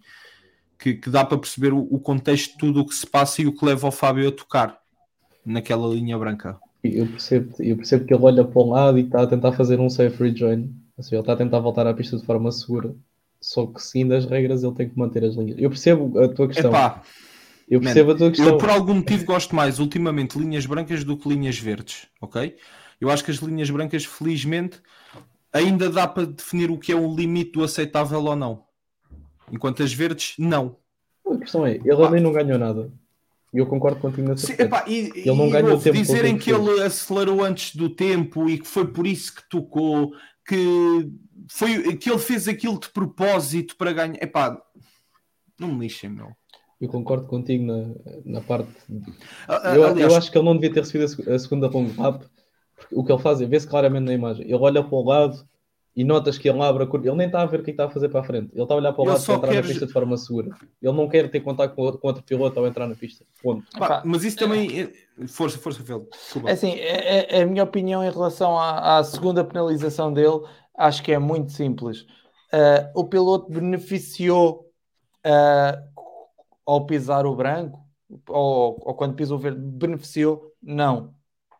que, 0.80 0.96
que 0.96 1.10
dá 1.10 1.24
para 1.24 1.38
perceber 1.38 1.74
o, 1.74 1.80
o, 1.80 2.00
contexto 2.00 2.54
de 2.54 2.58
tudo 2.58 2.82
o 2.82 2.86
que 2.86 2.96
se 2.96 3.06
passa 3.06 3.42
e 3.42 3.48
o 3.48 3.54
que 3.56 3.64
leva 3.64 3.88
o 3.88 3.92
Fábio 3.92 4.28
a 4.28 4.32
tocar 4.32 4.80
naquela 5.46 5.88
linha 5.88 6.18
branca. 6.18 6.60
Eu 6.84 7.08
percebo, 7.08 7.56
eu 7.60 7.78
percebo 7.78 8.06
que 8.06 8.14
ele 8.14 8.24
olha 8.24 8.44
para 8.44 8.62
um 8.62 8.70
lado 8.70 9.00
e 9.00 9.04
está 9.04 9.24
a 9.24 9.28
tentar 9.28 9.54
fazer 9.54 9.80
um 9.80 9.90
safe 9.90 10.22
rejoin. 10.22 10.70
Ou 10.98 11.04
seja, 11.04 11.16
ele 11.16 11.22
está 11.22 11.34
a 11.34 11.38
tentar 11.38 11.60
voltar 11.60 11.88
à 11.88 11.94
pista 11.94 12.18
de 12.18 12.26
forma 12.26 12.52
segura. 12.52 12.94
Só 13.40 13.66
que 13.66 13.82
seguindo 13.82 14.14
as 14.14 14.26
regras 14.26 14.64
ele 14.64 14.74
tem 14.74 14.90
que 14.90 14.98
manter 14.98 15.24
as 15.24 15.36
linhas. 15.36 15.58
Eu 15.58 15.70
percebo 15.70 16.20
a 16.20 16.28
tua 16.28 16.48
questão. 16.48 16.72
Epá, 16.72 17.02
eu 17.70 17.80
percebo 17.80 18.10
man, 18.10 18.16
a 18.16 18.18
tua 18.18 18.30
questão. 18.30 18.48
Eu 18.48 18.58
por 18.58 18.70
algum 18.70 18.96
motivo 18.96 19.26
gosto 19.26 19.56
mais 19.56 19.80
ultimamente 19.80 20.38
linhas 20.38 20.66
brancas 20.66 21.04
do 21.04 21.18
que 21.18 21.28
linhas 21.30 21.58
verdes, 21.58 22.08
ok? 22.22 22.56
Eu 23.00 23.10
acho 23.10 23.24
que 23.24 23.32
as 23.32 23.38
linhas 23.38 23.70
brancas, 23.70 24.06
felizmente, 24.06 24.82
ainda 25.52 25.90
dá 25.90 26.08
para 26.08 26.26
definir 26.26 26.72
o 26.72 26.78
que 26.78 26.92
é 26.92 26.96
o 26.96 27.14
limite 27.14 27.54
do 27.54 27.64
aceitável 27.64 28.24
ou 28.24 28.36
não. 28.36 28.64
Enquanto 29.52 29.84
as 29.84 29.94
verdes, 29.94 30.36
não. 30.38 30.78
A 31.30 31.38
questão 31.38 31.66
é, 31.66 31.76
ele 31.76 32.10
nem 32.12 32.22
não 32.22 32.32
ganhou 32.32 32.58
nada. 32.58 32.92
E 33.54 33.60
eu 33.60 33.68
concordo 33.68 34.00
contigo 34.00 34.28
nessa 34.28 34.48
Sim, 34.48 34.54
epá, 34.58 34.84
e, 34.88 35.12
Ele 35.16 35.36
não 35.36 35.50
ganhou 35.50 35.80
tempo. 35.80 35.98
Dizerem 35.98 36.38
que 36.38 36.52
ele 36.52 36.82
acelerou 36.82 37.44
antes 37.44 37.76
do 37.76 37.90
tempo 37.90 38.50
e 38.50 38.58
que 38.58 38.68
foi 38.68 38.88
por 38.88 39.06
isso 39.06 39.36
que 39.36 39.48
tocou, 39.48 40.12
que, 40.48 41.12
foi, 41.48 41.96
que 41.98 42.10
ele 42.10 42.20
fez 42.20 42.48
aquilo 42.48 42.80
de 42.80 42.90
propósito 42.90 43.76
para 43.78 43.94
ganhar. 43.94 44.22
Epá, 44.22 44.60
não 45.60 45.68
me 45.68 45.82
lixem, 45.82 46.10
meu. 46.10 46.32
Eu 46.82 46.90
concordo 46.90 47.28
contigo 47.28 47.64
na, 47.64 47.90
na 48.26 48.42
parte. 48.42 48.72
Eu, 48.90 49.86
Aliás, 49.86 49.98
eu 50.00 50.16
acho 50.18 50.32
que 50.32 50.38
ele 50.38 50.46
não 50.46 50.56
devia 50.56 50.74
ter 50.74 50.82
recebido 50.82 51.32
a 51.32 51.40
segunda 51.40 51.68
long 51.68 51.90
lap 51.98 52.26
o 52.92 53.04
que 53.04 53.12
ele 53.12 53.22
faz 53.22 53.42
é, 53.42 53.46
vê-se 53.46 53.68
claramente 53.68 54.06
na 54.06 54.14
imagem, 54.14 54.46
ele 54.46 54.56
olha 54.56 54.84
para 54.84 54.96
o 54.96 55.04
lado 55.04 55.48
e 55.96 56.04
notas 56.04 56.38
que 56.38 56.50
ele 56.50 56.62
abre 56.62 56.84
a 56.84 56.88
curva, 56.88 57.08
ele 57.08 57.18
nem 57.18 57.28
está 57.28 57.42
a 57.42 57.46
ver 57.46 57.60
o 57.60 57.64
que 57.64 57.72
está 57.72 57.86
a 57.86 57.90
fazer 57.90 58.10
para 58.10 58.22
a 58.22 58.24
frente, 58.24 58.50
ele 58.54 58.64
está 58.64 58.74
a 58.74 58.78
olhar 58.78 58.94
para 58.94 59.02
o 59.02 59.06
lado 59.06 59.24
para 59.24 59.36
entrar 59.36 59.50
quer... 59.50 59.62
na 59.62 59.68
pista 59.68 59.86
de 59.86 59.94
forma 59.94 60.18
segura. 60.18 60.50
Ele 60.82 60.94
não 60.94 61.08
quer 61.08 61.30
ter 61.30 61.40
contato 61.42 61.76
com 61.76 61.82
outro, 61.84 62.00
com 62.00 62.08
outro 62.08 62.24
piloto 62.24 62.60
ao 62.60 62.68
entrar 62.68 62.88
na 62.88 62.96
pista. 62.96 63.26
Ponto. 63.42 63.66
Pá, 63.78 64.02
mas 64.06 64.24
isso 64.24 64.38
também. 64.38 64.82
É... 64.82 65.28
Força, 65.28 65.58
força, 65.60 65.84
Fel. 65.84 66.08
É 66.46 66.52
assim, 66.52 66.72
é, 66.72 67.38
é, 67.38 67.44
a 67.44 67.46
minha 67.46 67.64
opinião 67.64 68.04
em 68.04 68.10
relação 68.10 68.58
à, 68.58 68.98
à, 68.98 69.04
segunda 69.04 69.44
penalização 69.44 70.12
dele, 70.12 70.42
acho 70.76 71.04
que 71.04 71.12
é 71.12 71.20
muito 71.20 71.52
simples. 71.52 72.02
Uh, 72.52 72.90
o 72.96 73.06
piloto 73.06 73.52
beneficiou 73.52 74.72
uh, 75.26 76.04
ao 76.66 76.86
pisar 76.86 77.26
o 77.26 77.36
branco, 77.36 77.80
ou, 78.28 78.80
ou 78.82 78.94
quando 78.96 79.16
pisou 79.16 79.38
o 79.38 79.42
verde, 79.42 79.60
beneficiou? 79.60 80.52
Não 80.62 81.14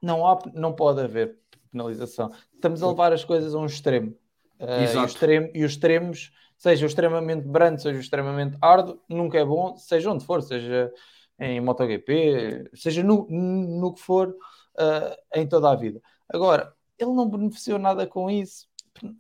não, 0.04 0.28
há, 0.28 0.38
não 0.54 0.74
pode 0.74 1.00
haver 1.00 1.40
penalização. 1.72 2.30
Estamos 2.54 2.84
a 2.84 2.88
levar 2.90 3.14
as 3.14 3.24
coisas 3.24 3.56
a 3.56 3.58
um 3.58 3.66
extremo. 3.66 4.14
Uh, 4.60 4.96
e, 4.96 4.98
o 4.98 5.06
extremo 5.06 5.50
e 5.54 5.64
os 5.64 5.72
extremos, 5.72 6.32
seja 6.58 6.86
extremamente 6.86 7.48
brando, 7.48 7.82
seja 7.82 8.00
extremamente 8.00 8.58
árduo, 8.62 9.02
nunca 9.10 9.38
é 9.38 9.46
bom, 9.46 9.76
seja 9.78 10.12
onde 10.12 10.26
for, 10.26 10.42
seja 10.42 10.92
em 11.40 11.60
MotoGP, 11.60 12.70
seja 12.74 13.04
no, 13.04 13.28
no 13.30 13.94
que 13.94 14.02
for, 14.02 14.30
uh, 14.30 15.16
em 15.36 15.48
toda 15.48 15.72
a 15.72 15.76
vida. 15.76 16.02
Agora, 16.30 16.74
ele 16.98 17.12
não 17.12 17.30
beneficiou 17.30 17.80
nada 17.80 18.08
com 18.08 18.30
isso. 18.30 18.68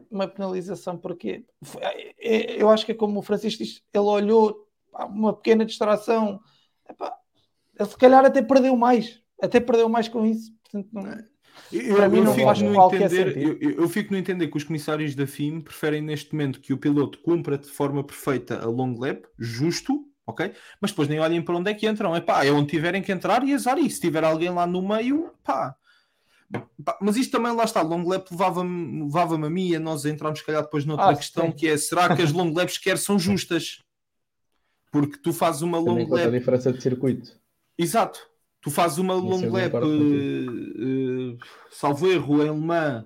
Uma 0.10 0.28
penalização, 0.28 0.98
porque 0.98 1.46
é, 1.80 2.14
é, 2.20 2.62
eu 2.62 2.70
acho 2.70 2.86
que 2.86 2.92
é 2.92 2.96
como 2.96 3.20
o 3.20 3.24
Francisco 3.24 3.64
diz, 3.64 3.82
ele 3.92 4.04
olhou 4.04 4.68
uma 5.10 5.34
pequena 5.34 5.66
distração, 5.66 6.40
Epá, 6.88 7.18
ele 7.78 7.90
se 7.90 7.98
calhar 7.98 8.24
até 8.24 8.42
perdeu 8.42 8.76
mais, 8.78 9.20
até 9.42 9.60
perdeu 9.60 9.90
mais 9.90 10.08
com 10.08 10.26
isso. 10.26 10.54
Portanto, 10.62 10.90
não, 10.94 11.33
eu, 11.72 12.24
não 12.24 12.36
faz 12.36 12.62
no 12.62 12.86
entender, 12.86 13.38
eu, 13.38 13.58
eu, 13.60 13.90
fico 13.90 14.12
no 14.12 14.18
entender 14.18 14.48
que 14.48 14.58
os 14.58 14.64
comissários 14.64 15.16
da 15.16 15.26
FIM 15.26 15.62
preferem 15.62 16.02
neste 16.02 16.34
momento 16.34 16.60
que 16.60 16.74
o 16.74 16.78
piloto 16.78 17.20
cumpra 17.20 17.58
de 17.58 17.68
forma 17.68 18.04
perfeita 18.04 18.62
a 18.62 18.66
long 18.66 18.98
lap, 19.00 19.26
justo, 19.40 20.06
ok? 20.26 20.54
Mas 20.82 20.92
depois 20.92 21.08
nem 21.08 21.20
olhem 21.20 21.42
para 21.42 21.56
onde 21.56 21.72
é 21.72 21.74
que 21.74 21.88
entram. 21.88 22.16
É 22.16 22.22
pá, 22.22 22.46
é 22.46 22.52
onde 22.52 22.70
tiverem 22.70 23.02
que 23.02 23.12
entrar 23.12 23.44
e 23.44 23.54
azar. 23.54 23.78
E 23.78 23.90
se 23.90 24.00
tiver 24.00 24.24
alguém 24.24 24.50
lá 24.50 24.68
no 24.68 24.88
meio, 24.88 25.32
pá. 25.44 25.76
Mas 27.02 27.16
isto 27.16 27.32
também 27.32 27.56
lá 27.56 27.64
está, 27.64 27.82
long 27.82 28.08
lap 28.08 28.30
levava-me 28.30 29.04
levava 29.06 29.36
a 29.36 29.50
mim 29.50 29.70
e 29.70 29.76
a 29.76 29.80
nós 29.80 30.06
entramos, 30.06 30.40
se 30.40 30.46
calhar, 30.46 30.62
depois 30.62 30.86
noutra 30.86 31.10
ah, 31.10 31.16
questão 31.16 31.48
sim. 31.48 31.52
que 31.52 31.68
é: 31.68 31.78
será 31.78 32.16
que 32.16 32.22
as 32.22 32.32
long 32.34 32.54
laps 32.54 32.78
quer 32.78 32.98
são 32.98 33.18
justas? 33.18 33.80
Porque 34.92 35.18
tu 35.18 35.34
fazes 35.34 35.64
uma 35.64 35.80
long 35.80 36.08
lap. 36.08 36.28
a 36.28 36.30
diferença 36.30 36.72
de 36.72 36.82
circuito. 36.82 37.32
Exato. 37.78 38.33
Tu 38.64 38.72
fazes 38.72 38.98
uma 38.98 39.14
long 39.14 39.52
lap, 39.52 39.74
uh, 39.76 41.38
salvo 41.70 42.10
erro, 42.10 42.42
em 42.42 42.50
Le 42.50 42.66
Mans, 42.66 43.06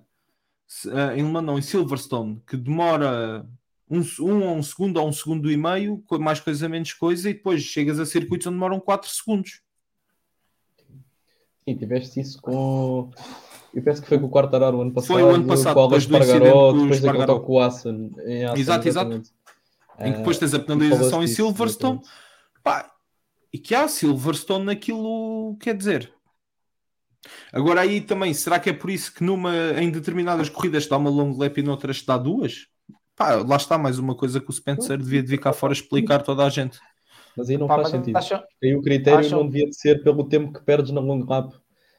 uh, 0.85 1.11
em 1.15 1.23
Le 1.23 1.31
Mans 1.31 1.43
não, 1.43 1.57
em 1.57 1.63
Silverstone, 1.63 2.39
que 2.45 2.55
demora 2.55 3.43
um, 3.89 4.01
um 4.19 4.51
um 4.51 4.61
segundo 4.61 4.97
ou 4.97 5.07
um 5.07 5.11
segundo 5.11 5.51
e 5.51 5.57
meio, 5.57 6.03
mais 6.19 6.39
coisa 6.39 6.69
menos 6.69 6.93
coisa, 6.93 7.27
e 7.27 7.34
depois 7.34 7.63
chegas 7.63 7.99
a 7.99 8.05
circuitos 8.05 8.45
onde 8.45 8.55
demoram 8.55 8.79
4 8.79 9.09
segundos. 9.09 9.61
Sim, 11.65 11.75
tiveste 11.75 12.19
isso 12.19 12.39
com. 12.39 13.09
Eu 13.73 13.81
penso 13.81 14.01
que 14.01 14.07
foi 14.07 14.19
com 14.19 14.27
o 14.27 14.29
Quartararo 14.29 14.77
o 14.77 14.81
ano 14.81 14.93
passado. 14.93 15.07
Foi 15.07 15.23
o 15.23 15.29
ano 15.29 15.47
passado, 15.47 15.73
depois 15.73 16.05
do 16.05 16.17
Espargaró, 16.17 16.71
depois 16.71 17.01
daquele 17.01 17.25
toque 17.25 17.45
com 17.47 17.53
o 17.53 17.59
Assen. 17.59 18.11
Exato, 18.55 18.88
exato. 18.88 19.23
Em 19.99 20.11
que 20.11 20.17
depois 20.19 20.38
tens 20.38 20.53
a 20.53 20.59
penalização 20.59 21.23
em 21.23 21.27
Silverstone. 21.27 21.99
Pá, 22.63 22.91
e 23.57 23.59
que 23.59 23.73
há 23.73 23.88
Silverstone 23.88 24.65
naquilo, 24.65 25.57
quer 25.59 25.75
dizer. 25.75 26.13
Agora 27.51 27.81
aí 27.81 27.99
também, 27.99 28.31
será 28.31 28.59
que 28.59 28.69
é 28.69 28.73
por 28.73 28.91
isso 28.91 29.11
que 29.11 29.23
numa, 29.23 29.51
em 29.81 29.89
determinadas 29.89 30.47
corridas 30.47 30.85
dá 30.85 30.95
uma 30.95 31.09
long 31.09 31.35
lap 31.35 31.57
e 31.57 31.63
noutras 31.63 32.03
dá 32.03 32.19
duas? 32.19 32.67
Pá, 33.15 33.34
lá 33.38 33.55
está 33.55 33.75
mais 33.75 33.97
uma 33.97 34.13
coisa 34.13 34.39
que 34.39 34.47
o 34.47 34.53
Spencer 34.53 34.99
devia 34.99 35.23
de 35.23 35.29
vir 35.29 35.39
cá 35.39 35.51
fora 35.51 35.73
explicar 35.73 36.21
toda 36.21 36.45
a 36.45 36.49
gente. 36.49 36.79
Mas 37.35 37.49
aí 37.49 37.57
não 37.57 37.65
Pá, 37.65 37.77
faz 37.77 37.89
sentido. 37.89 38.15
Acham... 38.15 38.43
Aí 38.63 38.75
o 38.75 38.81
critério 38.84 39.21
acham... 39.21 39.39
não 39.39 39.49
devia 39.49 39.67
de 39.67 39.75
ser 39.75 40.03
pelo 40.03 40.29
tempo 40.29 40.53
que 40.53 40.63
perdes 40.63 40.91
na 40.91 41.01
long 41.01 41.25
lap. 41.27 41.51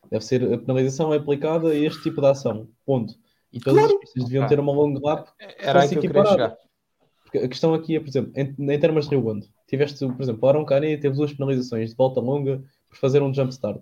Deve 0.09 0.25
ser 0.25 0.55
a 0.55 0.59
penalização 0.59 1.13
é 1.13 1.17
aplicada 1.17 1.71
a 1.71 1.75
este 1.75 2.05
tipo 2.05 2.21
de 2.21 2.29
ação. 2.29 2.69
Ponto. 2.87 3.13
E 3.53 3.59
todas 3.59 3.81
claro. 3.81 3.95
as 3.97 4.01
pistas 4.01 4.25
deviam 4.25 4.47
ter 4.47 4.61
uma 4.61 4.73
long 4.73 4.97
lap. 5.03 5.29
Era 5.59 5.83
aí 5.83 5.89
que 5.89 5.97
eu 5.97 6.03
queria 6.03 6.25
chegar. 6.25 6.57
Porque 7.25 7.39
a 7.39 7.49
questão 7.49 7.75
aqui 7.75 7.97
é, 7.97 8.01
por 8.01 8.09
exemplo, 8.09 8.33
em, 8.37 8.55
em 8.73 8.79
termos 8.79 9.09
de 9.09 9.17
Rio 9.17 9.25
Grande, 9.25 9.51
tiveste, 9.69 10.05
por 10.07 10.23
exemplo, 10.23 10.41
o 10.43 10.49
Aaron 10.49 10.65
Cani 10.65 10.99
teve 10.99 11.15
duas 11.15 11.33
penalizações 11.33 11.91
de 11.91 11.97
volta 11.97 12.21
longa 12.21 12.63
por 12.89 12.97
fazer 12.97 13.23
um 13.23 13.33
jump 13.33 13.53
start. 13.53 13.81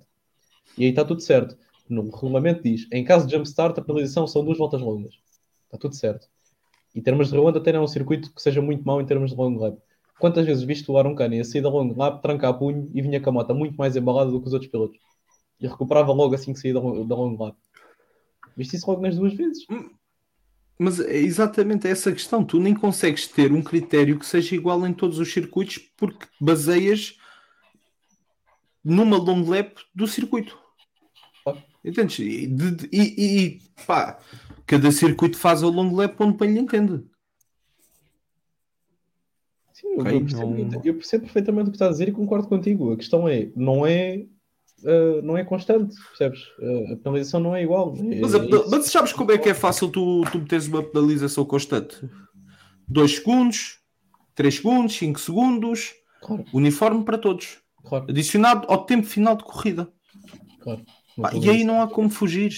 E 0.77 0.85
aí 0.85 0.91
está 0.91 1.05
tudo 1.05 1.21
certo. 1.23 1.57
No 1.89 2.11
regulamento 2.11 2.63
diz, 2.63 2.87
em 2.93 3.05
caso 3.05 3.27
de 3.27 3.33
jump 3.33 3.47
start, 3.47 3.79
a 3.79 3.83
penalização 3.83 4.27
são 4.27 4.45
duas 4.45 4.59
voltas 4.59 4.81
longas. 4.81 5.15
Está 5.65 5.79
tudo 5.79 5.95
certo. 5.95 6.29
E 6.95 7.01
termos 7.01 7.29
de 7.29 7.35
Rio 7.35 7.49
até 7.49 7.73
não 7.73 7.81
é 7.81 7.83
um 7.83 7.87
circuito 7.87 8.35
que 8.35 8.43
seja 8.43 8.61
muito 8.61 8.85
mau 8.85 9.01
em 9.01 9.07
termos 9.07 9.31
de 9.31 9.37
long 9.37 9.57
lap. 9.57 9.79
Quantas 10.19 10.45
vezes 10.45 10.65
viste 10.65 10.91
o 10.91 10.97
Aaron 10.97 11.15
Cani 11.15 11.41
a 11.41 11.45
sair 11.45 11.61
da 11.61 11.69
long 11.69 11.95
lap, 11.97 12.21
trancar 12.23 12.51
a 12.51 12.55
punho 12.55 12.91
e 12.93 13.03
vinha 13.03 13.21
com 13.21 13.31
a 13.31 13.33
moto 13.33 13.55
muito 13.55 13.77
mais 13.77 13.95
embalada 13.95 14.31
do 14.31 14.41
que 14.41 14.49
os 14.49 14.53
outros 14.55 14.71
pilotos? 14.71 14.99
E 15.61 15.67
recuperava 15.67 16.13
logo 16.13 16.35
assim 16.35 16.53
que 16.53 16.59
saía 16.59 16.75
da, 16.75 16.81
long 16.81 17.37
lap. 17.39 17.55
Viste 18.57 18.77
isso 18.77 18.91
logo 18.91 19.03
nas 19.03 19.17
duas 19.17 19.35
vezes? 19.35 19.67
Mas 20.78 21.01
é 21.01 21.16
exatamente 21.16 21.89
essa 21.89 22.12
questão. 22.12 22.44
Tu 22.44 22.61
nem 22.61 22.74
consegues 22.74 23.27
ter 23.27 23.53
um 23.53 23.62
critério 23.62 24.19
que 24.19 24.27
seja 24.27 24.55
igual 24.55 24.86
em 24.86 24.93
todos 24.93 25.19
os 25.19 25.32
circuitos 25.32 25.78
porque 25.97 26.27
baseias 26.40 27.19
numa 28.85 29.16
long 29.16 29.48
lap 29.48 29.78
do 29.94 30.07
circuito. 30.07 30.59
Entendes? 31.85 32.19
E, 32.19 32.47
de, 32.47 32.89
e, 32.93 33.01
e, 33.01 33.61
pá, 33.86 34.19
cada 34.66 34.90
circuito 34.90 35.39
faz 35.39 35.62
a 35.62 35.69
long 35.69 35.94
lap 35.94 36.20
onde 36.20 36.36
bem 36.36 36.53
lhe 36.53 36.61
entende. 36.61 37.05
Sim, 39.73 40.01
okay, 40.01 40.16
eu, 40.16 40.20
percebo, 40.20 40.51
não... 40.51 40.85
eu 40.85 40.94
percebo 40.94 41.24
perfeitamente 41.24 41.69
o 41.69 41.70
que 41.70 41.77
estás 41.77 41.90
a 41.90 41.93
dizer 41.93 42.09
e 42.09 42.12
concordo 42.12 42.48
contigo. 42.48 42.93
A 42.93 42.97
questão 42.97 43.28
é, 43.28 43.51
não 43.55 43.86
é 43.86 44.27
uh, 44.82 45.23
não 45.23 45.36
é 45.36 45.44
constante, 45.44 45.97
percebes? 46.09 46.40
Uh, 46.59 46.93
a 46.93 46.97
penalização 46.97 47.40
não 47.40 47.55
é 47.55 47.62
igual. 47.62 47.94
É, 47.97 48.20
mas, 48.20 48.35
a, 48.35 48.39
é 48.39 48.48
mas, 48.70 48.86
sabes 48.86 49.12
como 49.12 49.32
é 49.32 49.39
que 49.39 49.48
é 49.48 49.55
fácil 49.55 49.89
tu, 49.89 50.23
tu 50.31 50.39
meteres 50.39 50.66
uma 50.66 50.82
penalização 50.82 51.44
constante? 51.44 52.09
2 52.89 53.16
segundos, 53.16 53.81
3 54.35 54.55
segundos, 54.55 54.97
5 54.97 55.20
segundos, 55.20 55.94
claro. 56.23 56.44
uniforme 56.53 57.05
para 57.05 57.19
todos. 57.19 57.59
Claro. 57.85 58.07
Adicionado 58.09 58.66
ao 58.70 58.85
tempo 58.85 59.07
final 59.07 59.36
de 59.36 59.44
corrida. 59.44 59.89
Claro. 60.61 60.82
Pá, 61.20 61.31
e 61.35 61.48
aí 61.48 61.65
não 61.65 61.81
há 61.81 61.89
como 61.89 62.11
fugir. 62.11 62.53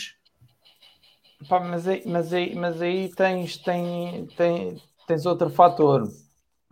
Pá, 1.48 1.60
mas, 1.60 1.86
aí, 1.86 2.02
mas, 2.04 2.32
aí, 2.32 2.54
mas 2.54 2.82
aí 2.82 3.08
tens, 3.14 3.56
tens, 3.58 4.34
tens, 4.34 4.82
tens 5.06 5.26
outro 5.26 5.48
fator, 5.50 6.08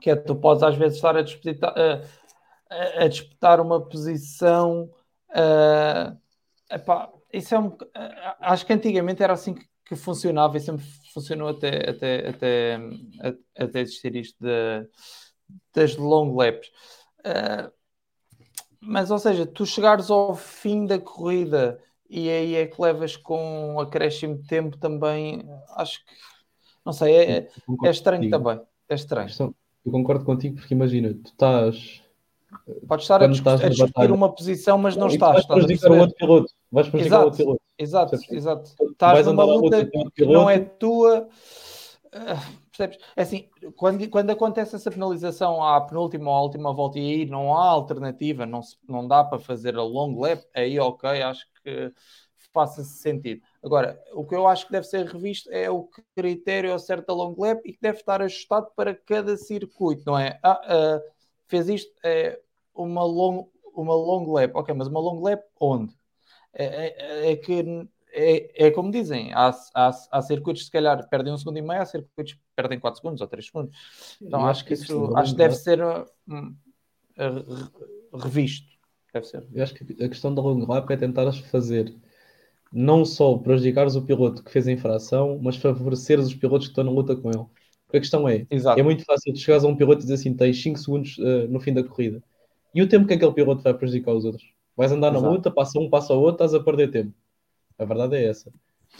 que 0.00 0.10
é 0.10 0.16
tu 0.16 0.34
podes 0.34 0.62
às 0.62 0.76
vezes 0.76 0.96
estar 0.96 1.16
a 1.16 1.22
disputar, 1.22 1.72
a, 1.76 3.04
a 3.04 3.08
disputar 3.08 3.60
uma 3.60 3.80
posição. 3.80 4.90
Uh, 5.30 6.16
epá, 6.70 7.10
isso 7.32 7.54
é 7.54 7.58
um, 7.58 7.76
acho 8.40 8.66
que 8.66 8.72
antigamente 8.72 9.22
era 9.22 9.32
assim 9.32 9.54
que, 9.54 9.66
que 9.84 9.96
funcionava 9.96 10.56
e 10.56 10.60
sempre 10.60 10.84
funcionou 11.12 11.48
até, 11.48 11.90
até, 11.90 12.28
até, 12.28 12.78
até 13.58 13.80
existir 13.80 14.16
isto 14.16 14.36
de, 14.42 14.88
das 15.74 15.96
long 15.96 16.34
laps. 16.34 16.68
Uh, 17.20 17.70
mas, 18.80 19.10
ou 19.10 19.18
seja, 19.18 19.44
tu 19.44 19.66
chegares 19.66 20.10
ao 20.10 20.34
fim 20.34 20.86
da 20.86 20.98
corrida 20.98 21.82
e 22.08 22.30
aí 22.30 22.54
é 22.54 22.66
que 22.66 22.80
levas 22.80 23.16
com 23.16 23.74
um 23.74 23.80
acréscimo 23.80 24.36
de 24.36 24.46
tempo 24.46 24.76
também, 24.76 25.44
acho 25.70 26.04
que, 26.04 26.12
não 26.84 26.92
sei, 26.92 27.16
é, 27.16 27.50
é 27.84 27.90
estranho 27.90 28.22
contigo. 28.22 28.38
também. 28.38 28.64
É 28.88 28.94
estranho. 28.94 29.28
Eu 29.84 29.92
concordo 29.92 30.24
contigo 30.24 30.56
porque 30.56 30.74
imagina, 30.74 31.12
tu 31.14 31.30
estás. 31.30 32.02
Podes 32.86 33.04
estar 33.04 33.22
a, 33.22 33.26
discutir, 33.26 33.64
a 33.64 33.68
discutir 33.68 34.12
uma 34.12 34.32
posição, 34.32 34.78
mas 34.78 34.94
não, 34.94 35.06
não 35.06 35.14
estás. 35.14 35.34
Vais 35.34 35.46
prejudicar 35.46 35.90
o 35.90 35.98
outro 35.98 36.16
piloto. 36.16 36.52
Vais 36.70 36.88
prejudicar 36.88 37.16
exato, 37.16 37.22
o 37.22 37.26
outro 37.26 37.44
piloto. 37.44 37.62
Exato, 37.78 38.18
exato. 38.30 38.70
Estás 38.92 39.26
numa 39.26 39.44
luta 39.44 39.84
que 40.14 40.24
não 40.24 40.48
é 40.48 40.60
tua. 40.60 41.28
Uh, 42.06 42.66
Percebes? 42.76 42.98
É 43.16 43.22
assim, 43.22 43.48
quando, 43.74 44.08
quando 44.08 44.30
acontece 44.30 44.76
essa 44.76 44.90
penalização 44.90 45.62
à 45.62 45.80
penúltima 45.80 46.30
ou 46.30 46.36
à 46.36 46.42
última 46.42 46.72
volta 46.72 46.98
e 46.98 47.02
aí 47.02 47.26
não 47.26 47.56
há 47.56 47.64
alternativa, 47.66 48.44
não, 48.44 48.62
se, 48.62 48.76
não 48.86 49.08
dá 49.08 49.24
para 49.24 49.38
fazer 49.38 49.76
a 49.76 49.82
long 49.82 50.18
lap, 50.20 50.44
aí 50.54 50.78
ok, 50.78 51.22
acho 51.22 51.46
que 51.64 51.92
faça-se 52.52 52.98
sentido. 52.98 53.42
Agora, 53.62 54.00
o 54.12 54.24
que 54.24 54.34
eu 54.34 54.46
acho 54.46 54.66
que 54.66 54.72
deve 54.72 54.86
ser 54.86 55.06
revisto 55.06 55.50
é 55.50 55.70
o 55.70 55.88
critério 56.14 56.78
certo 56.78 57.06
da 57.06 57.14
long 57.14 57.34
lap 57.38 57.60
e 57.64 57.72
que 57.72 57.80
deve 57.80 57.98
estar 57.98 58.22
ajustado 58.22 58.68
para 58.76 58.94
cada 58.94 59.36
circuito, 59.36 60.02
não 60.06 60.18
é? 60.18 60.38
Ah, 60.42 60.60
uh, 60.64 61.15
fez 61.46 61.68
isto, 61.68 61.92
é 62.04 62.40
uma 62.74 63.04
long, 63.04 63.48
uma 63.74 63.94
long 63.94 64.32
lap, 64.32 64.54
ok, 64.54 64.74
mas 64.74 64.88
uma 64.88 65.00
long 65.00 65.20
lap 65.22 65.42
onde? 65.60 65.94
É, 66.52 66.64
é, 66.64 67.32
é 67.32 67.36
que 67.36 67.88
é, 68.18 68.66
é 68.66 68.70
como 68.70 68.90
dizem, 68.90 69.32
há, 69.34 69.50
há, 69.74 69.90
há 70.10 70.22
circuitos 70.22 70.62
que 70.62 70.66
se 70.66 70.72
calhar 70.72 71.06
perdem 71.10 71.32
um 71.32 71.36
segundo 71.36 71.58
e 71.58 71.62
meio, 71.62 71.82
há 71.82 71.84
circuitos 71.84 72.32
que 72.32 72.40
perdem 72.56 72.80
4 72.80 72.98
segundos 72.98 73.20
ou 73.20 73.28
3 73.28 73.44
segundos. 73.44 73.76
Então 74.22 74.40
acho, 74.40 74.50
acho 74.50 74.64
que 74.64 74.72
isso 74.72 75.16
acho 75.16 75.32
que 75.32 75.38
deve 75.38 75.54
ser 75.54 75.82
uh, 75.82 76.06
revisto. 78.14 78.66
Deve 79.12 79.26
ser. 79.26 79.46
Eu 79.52 79.62
acho 79.62 79.74
que 79.74 80.02
a 80.02 80.08
questão 80.08 80.34
da 80.34 80.40
long 80.40 80.66
lap 80.66 80.90
é 80.90 80.96
tentar 80.96 81.30
fazer 81.32 81.94
não 82.72 83.04
só 83.04 83.36
prejudicares 83.36 83.96
o 83.96 84.02
piloto 84.02 84.42
que 84.42 84.50
fez 84.50 84.66
a 84.66 84.72
infração, 84.72 85.38
mas 85.40 85.56
favoreceres 85.56 86.26
os 86.26 86.34
pilotos 86.34 86.66
que 86.66 86.72
estão 86.72 86.84
na 86.84 86.90
luta 86.90 87.14
com 87.14 87.30
ele. 87.30 87.46
Porque 87.86 87.98
a 87.98 88.00
questão 88.00 88.28
é, 88.28 88.46
Exato. 88.50 88.78
é 88.78 88.82
muito 88.82 89.04
fácil 89.04 89.32
de 89.32 89.38
chegares 89.38 89.64
a 89.64 89.68
um 89.68 89.76
piloto 89.76 90.00
e 90.00 90.02
dizer 90.02 90.14
assim, 90.14 90.34
tens 90.34 90.60
5 90.60 90.78
segundos 90.78 91.18
uh, 91.18 91.48
no 91.48 91.60
fim 91.60 91.72
da 91.72 91.84
corrida. 91.84 92.22
E 92.74 92.82
o 92.82 92.88
tempo 92.88 93.06
que 93.06 93.14
aquele 93.14 93.32
piloto 93.32 93.62
vai 93.62 93.72
prejudicar 93.72 94.12
os 94.12 94.24
outros? 94.24 94.44
Vais 94.76 94.92
andar 94.92 95.12
Exato. 95.12 95.24
na 95.24 95.30
luta, 95.30 95.50
passa 95.50 95.78
um, 95.78 95.88
passa 95.88 96.12
o 96.12 96.20
outro, 96.20 96.44
estás 96.44 96.54
a 96.54 96.62
perder 96.62 96.90
tempo. 96.90 97.12
A 97.78 97.84
verdade 97.84 98.16
é 98.16 98.24
essa. 98.24 98.52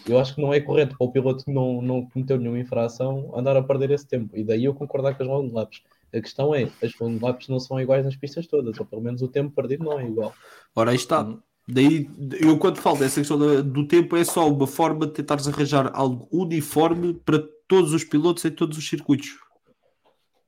Eu 0.08 0.18
acho 0.18 0.34
que 0.34 0.40
não 0.40 0.52
é 0.52 0.60
correto 0.60 0.96
para 0.96 1.06
o 1.06 1.10
piloto 1.10 1.44
que 1.44 1.52
não, 1.52 1.82
não 1.82 2.06
cometeu 2.06 2.38
nenhuma 2.38 2.58
infração 2.58 3.32
andar 3.34 3.56
a 3.56 3.62
perder 3.62 3.90
esse 3.90 4.06
tempo. 4.06 4.36
E 4.36 4.44
daí 4.44 4.64
eu 4.64 4.74
concordar 4.74 5.16
com 5.16 5.22
as 5.22 5.28
long 5.28 5.52
laps. 5.52 5.82
A 6.14 6.20
questão 6.20 6.54
é, 6.54 6.68
as 6.82 6.92
long 7.00 7.18
laps 7.20 7.48
não 7.48 7.58
são 7.58 7.80
iguais 7.80 8.04
nas 8.04 8.16
pistas 8.16 8.46
todas, 8.46 8.78
ou 8.78 8.86
pelo 8.86 9.02
menos 9.02 9.20
o 9.22 9.28
tempo 9.28 9.54
perdido 9.54 9.84
não 9.84 9.98
é 9.98 10.06
igual. 10.06 10.32
Ora, 10.74 10.90
aí 10.90 10.96
está. 10.96 11.36
Daí, 11.68 12.08
eu 12.40 12.56
quando 12.58 12.78
falo 12.78 12.98
dessa 12.98 13.20
questão 13.20 13.38
do 13.62 13.88
tempo, 13.88 14.16
é 14.16 14.24
só 14.24 14.48
uma 14.48 14.66
forma 14.66 15.04
de 15.06 15.12
tentares 15.12 15.48
arranjar 15.48 15.90
algo 15.92 16.28
uniforme 16.30 17.14
para 17.14 17.42
todos 17.68 17.92
os 17.92 18.04
pilotos 18.04 18.44
em 18.44 18.50
todos 18.50 18.78
os 18.78 18.88
circuitos. 18.88 19.36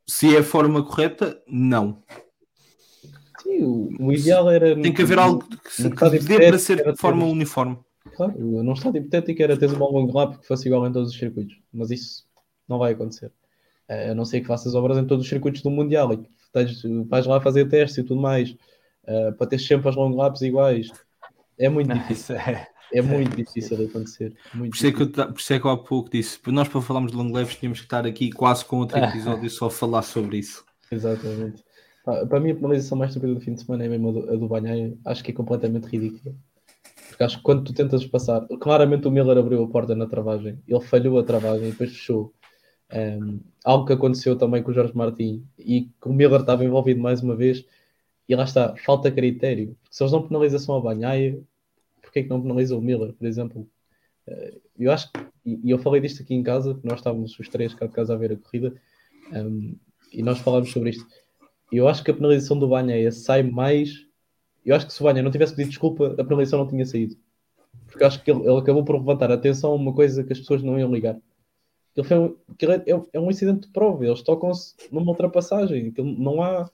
Se 0.07 0.35
é 0.35 0.39
a 0.39 0.45
forma 0.45 0.83
correta, 0.83 1.43
não. 1.47 2.03
Sim, 3.43 3.63
o, 3.63 3.89
o 4.01 4.13
ideal 4.13 4.51
era. 4.51 4.81
Tem 4.81 4.93
que 4.93 5.03
haver 5.03 5.19
algo 5.19 5.45
que, 5.47 5.91
que 5.91 6.19
dê 6.21 6.49
para 6.49 6.59
ser 6.59 6.93
de 6.93 6.99
forma 6.99 7.25
uniforme. 7.25 7.79
Claro, 8.17 8.35
não 8.63 8.73
está 8.73 8.89
hipotético 8.89 9.43
era 9.43 9.57
ter 9.57 9.71
um 9.71 9.79
longo 9.79 10.17
lap 10.17 10.39
que 10.39 10.47
fosse 10.47 10.67
igual 10.67 10.87
em 10.87 10.93
todos 10.93 11.13
os 11.13 11.19
circuitos, 11.19 11.57
mas 11.73 11.91
isso 11.91 12.27
não 12.67 12.79
vai 12.79 12.93
acontecer. 12.93 13.33
A 13.89 14.15
não 14.15 14.25
ser 14.25 14.41
que 14.41 14.47
faças 14.47 14.75
obras 14.75 14.99
em 14.99 15.07
todos 15.07 15.25
os 15.25 15.29
circuitos 15.29 15.63
do 15.63 15.71
Mundial 15.71 16.13
e 16.13 16.19
que 16.19 16.29
vais 17.09 17.27
lá 17.27 17.41
fazer 17.41 17.69
testes 17.69 17.99
e 17.99 18.03
tudo 18.03 18.21
mais 18.21 18.51
uh, 19.05 19.33
para 19.37 19.47
ter 19.47 19.59
sempre 19.59 19.89
as 19.89 19.97
long 19.97 20.15
laps 20.15 20.43
iguais. 20.43 20.91
É 21.59 21.69
muito 21.69 21.93
difícil. 21.95 22.37
É, 22.37 22.69
é, 22.93 23.03
muito 23.03 23.37
difícil 23.37 23.77
de 23.77 23.85
acontecer. 23.85 24.35
Muito 24.55 24.71
por, 24.71 24.77
isso 24.77 24.87
é 24.87 24.93
que 24.93 25.03
eu, 25.03 25.11
por 25.11 25.41
isso 25.41 25.53
é 25.53 25.61
que 25.61 25.67
eu 25.67 25.71
há 25.71 25.77
pouco 25.77 26.11
disse, 26.11 26.39
nós 26.47 26.69
para 26.69 26.81
falarmos 26.81 27.13
de 27.13 27.19
long 27.19 27.33
laps 27.33 27.57
tínhamos 27.57 27.81
que 27.81 27.87
estar 27.87 28.07
aqui 28.07 28.31
quase 28.31 28.65
com 28.65 28.79
outro 28.79 28.99
episódio 29.03 29.49
só 29.51 29.67
a 29.67 29.71
falar 29.71 30.03
sobre 30.03 30.39
isso. 30.39 30.65
Exatamente. 30.91 31.63
Para 32.05 32.41
mim 32.41 32.53
a 32.53 32.55
penalização 32.55 32.97
mais 32.97 33.11
estúpida 33.11 33.35
do 33.35 33.41
fim 33.41 33.53
de 33.53 33.61
semana 33.61 33.85
é 33.85 33.89
mesmo 33.89 34.09
a 34.09 34.13
do, 34.13 34.31
a 34.31 34.37
do. 34.37 34.99
Acho 35.05 35.23
que 35.23 35.31
é 35.31 35.35
completamente 35.35 35.85
ridícula. 35.85 36.35
Porque 37.09 37.23
acho 37.23 37.37
que 37.39 37.43
quando 37.43 37.65
tu 37.65 37.75
tentas 37.75 38.07
passar, 38.07 38.47
claramente 38.61 39.07
o 39.07 39.11
Miller 39.11 39.37
abriu 39.37 39.63
a 39.63 39.69
porta 39.69 39.95
na 39.95 40.07
travagem, 40.07 40.59
ele 40.67 40.81
falhou 40.81 41.19
a 41.19 41.23
travagem 41.23 41.69
e 41.69 41.71
depois 41.73 41.91
fechou. 41.91 42.33
Um, 42.91 43.41
algo 43.65 43.85
que 43.85 43.93
aconteceu 43.93 44.37
também 44.37 44.63
com 44.63 44.71
o 44.71 44.75
Jorge 44.75 44.97
Martin 44.97 45.45
e 45.59 45.91
que 46.01 46.09
o 46.09 46.13
Miller 46.13 46.41
estava 46.41 46.65
envolvido 46.65 47.01
mais 47.01 47.23
uma 47.23 47.37
vez. 47.37 47.65
E 48.29 48.35
lá 48.35 48.45
está, 48.45 48.75
falta 48.85 49.11
critério. 49.11 49.77
Se 49.91 50.03
eles 50.03 50.13
dão 50.13 50.27
penalização 50.27 50.75
ao 50.75 50.83
Banhaia, 50.83 51.43
porquê 52.09 52.21
é 52.21 52.23
que 52.23 52.29
não 52.29 52.43
penalizam 52.43 52.79
o 52.79 52.83
Miller, 52.83 53.13
por 53.13 53.27
exemplo? 53.27 53.69
Uh, 54.27 54.61
eu 54.79 54.93
acho 54.93 55.11
que, 55.13 55.21
e 55.45 55.71
eu 55.71 55.79
falei 55.79 56.01
disto 56.01 56.23
aqui 56.23 56.35
em 56.35 56.43
casa, 56.43 56.79
nós 56.83 57.01
estávamos 57.01 57.39
os 57.39 57.49
três 57.49 57.75
cá 57.75 57.87
de 57.87 57.93
casa 57.93 58.15
a 58.15 58.17
ver 58.17 58.33
a 58.33 58.37
corrida 58.37 58.75
um, 59.33 59.77
e 60.13 60.23
nós 60.23 60.39
falámos 60.39 60.71
sobre 60.71 60.91
isto. 60.91 61.07
Eu 61.73 61.89
acho 61.89 62.03
que 62.03 62.11
a 62.11 62.15
penalização 62.15 62.59
do 62.59 62.69
Banhaia 62.69 63.13
sai 63.13 63.43
mais 63.43 64.09
eu 64.69 64.77
acho 64.77 64.87
que 64.87 64.93
se 64.93 65.01
o 65.01 65.05
Banha 65.05 65.23
não 65.23 65.31
tivesse 65.31 65.55
pedido 65.55 65.71
desculpa, 65.71 66.15
a 66.19 66.25
penalização 66.25 66.59
não 66.59 66.69
tinha 66.69 66.85
saído. 66.85 67.17
Porque 67.87 68.05
acho 68.05 68.23
que 68.23 68.31
ele, 68.31 68.41
ele 68.41 68.59
acabou 68.59 68.85
por 68.85 68.97
levantar 68.97 69.31
a 69.31 69.35
atenção 69.35 69.73
a 69.73 69.75
uma 69.75 69.95
coisa 69.95 70.23
que 70.23 70.31
as 70.31 70.39
pessoas 70.39 70.63
não 70.63 70.79
iam 70.79 70.93
ligar. 70.93 71.19
Ele 71.97 72.07
foi 72.07 72.19
um, 72.19 72.37
é, 72.61 72.93
é, 72.93 73.03
é, 73.15 73.19
um 73.19 73.31
incidente 73.31 73.67
de 73.67 73.73
prova, 73.73 74.05
eles 74.05 74.21
tocam-se 74.21 74.75
numa 74.93 75.11
ultrapassagem. 75.11 75.93
Não 75.97 76.43
há, 76.43 76.71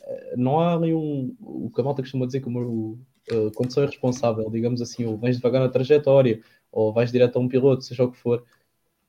eh, 0.00 0.34
não 0.36 0.60
há 0.60 0.74
ali 0.74 0.94
um. 0.94 1.34
O 1.40 1.70
que 1.74 1.80
a 1.80 1.84
malta 1.84 2.02
costuma 2.02 2.24
dizer 2.24 2.40
como 2.40 2.60
o, 2.60 2.98
a 3.30 3.54
condição 3.54 3.82
irresponsável, 3.84 4.48
digamos 4.50 4.80
assim, 4.82 5.04
ou 5.04 5.16
vais 5.16 5.36
devagar 5.36 5.62
na 5.62 5.68
trajetória, 5.68 6.40
ou 6.70 6.92
vais 6.92 7.12
direto 7.12 7.36
a 7.36 7.40
um 7.40 7.48
piloto, 7.48 7.84
seja 7.84 8.04
o 8.04 8.10
que 8.10 8.18
for 8.18 8.44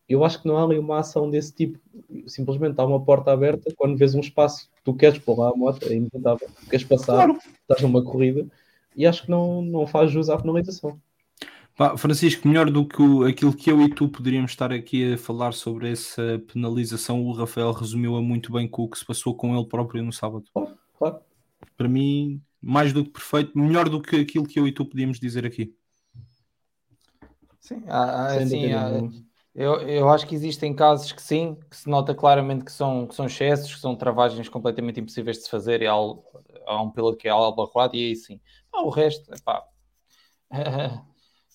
eu 0.08 0.24
acho 0.24 0.42
que 0.42 0.48
não 0.48 0.58
há 0.58 0.64
ali 0.64 0.78
uma 0.78 1.00
ação 1.00 1.30
desse 1.30 1.54
tipo. 1.54 1.80
Simplesmente 2.28 2.80
há 2.80 2.86
uma 2.86 3.04
porta 3.04 3.32
aberta, 3.32 3.74
quando 3.76 3.98
vês 3.98 4.14
um 4.14 4.20
espaço, 4.20 4.70
tu 4.84 4.94
queres 4.94 5.18
pôr 5.18 5.40
lá 5.40 5.50
a 5.50 5.56
moto, 5.56 5.84
é 5.88 5.96
inevitável, 5.96 6.48
queres 6.70 6.86
passar, 6.86 7.26
claro. 7.26 7.40
estás 7.62 7.82
numa 7.82 8.04
corrida, 8.04 8.46
e 8.96 9.06
acho 9.06 9.24
que 9.24 9.32
não, 9.32 9.62
não 9.62 9.88
faz 9.88 10.12
jus 10.12 10.30
à 10.30 10.38
penalização. 10.38 11.00
Pá, 11.76 11.98
Francisco, 11.98 12.48
melhor 12.48 12.70
do 12.72 12.88
que 12.88 13.02
o, 13.02 13.26
aquilo 13.26 13.54
que 13.54 13.70
eu 13.70 13.82
e 13.82 13.90
tu 13.90 14.08
poderíamos 14.08 14.52
estar 14.52 14.72
aqui 14.72 15.14
a 15.14 15.18
falar 15.18 15.54
sobre 15.54 15.92
essa 15.92 16.42
penalização, 16.54 17.22
o 17.26 17.34
Rafael 17.34 17.74
resumiu-a 17.74 18.22
muito 18.22 18.54
bem 18.54 18.68
com 18.68 18.84
o 18.84 18.90
que 18.90 18.98
se 18.98 19.06
passou 19.06 19.36
com 19.36 19.58
ele 19.58 19.66
próprio 19.66 20.04
no 20.04 20.14
sábado. 20.14 20.46
Claro, 20.54 20.78
claro. 20.98 21.20
Para 21.76 21.90
mim, 21.90 22.40
mais 22.66 22.92
do 22.92 23.04
que 23.04 23.12
perfeito, 23.12 23.58
melhor 23.58 23.88
do 23.88 24.02
que 24.02 24.16
aquilo 24.16 24.48
que 24.48 24.60
eu 24.60 24.68
e 24.68 24.72
tu 24.72 24.84
podíamos 24.86 25.20
dizer 25.20 25.46
aqui. 25.46 25.76
Sim, 27.62 27.84
há, 27.88 28.34
assim, 28.34 28.74
há, 28.74 28.90
eu, 29.54 29.82
eu 29.82 30.10
acho 30.10 30.26
que 30.28 30.34
existem 30.36 30.76
casos 30.76 31.12
que 31.12 31.22
sim, 31.22 31.58
que 31.70 31.78
se 31.78 31.88
nota 31.88 32.14
claramente 32.16 32.66
que 32.66 32.72
são, 32.72 33.08
que 33.08 33.14
são 33.16 33.28
excessos, 33.28 33.76
que 33.76 33.80
são 33.82 33.96
travagens 33.96 34.50
completamente 34.50 35.00
impossíveis 35.00 35.38
de 35.38 35.44
se 35.44 35.50
fazer 35.50 35.82
e 35.84 35.88
há, 35.88 35.94
há 35.94 36.82
um 36.82 36.90
piloto 36.92 37.18
que 37.18 37.28
é 37.28 37.32
albarroado 37.32 37.96
e 37.96 38.08
aí 38.08 38.16
sim. 38.16 38.42
Ah, 38.74 38.82
o 38.82 38.90
resto, 38.90 39.32
epá, 39.34 39.64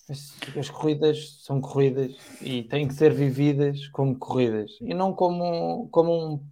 as, 0.09 0.37
as 0.57 0.69
corridas 0.69 1.43
são 1.43 1.59
corridas 1.59 2.15
e 2.41 2.63
têm 2.63 2.87
que 2.87 2.93
ser 2.93 3.13
vividas 3.13 3.87
como 3.89 4.17
corridas 4.17 4.71
e 4.81 4.93
não 4.93 5.13
como, 5.13 5.89
como 5.91 6.11
um, 6.11 6.45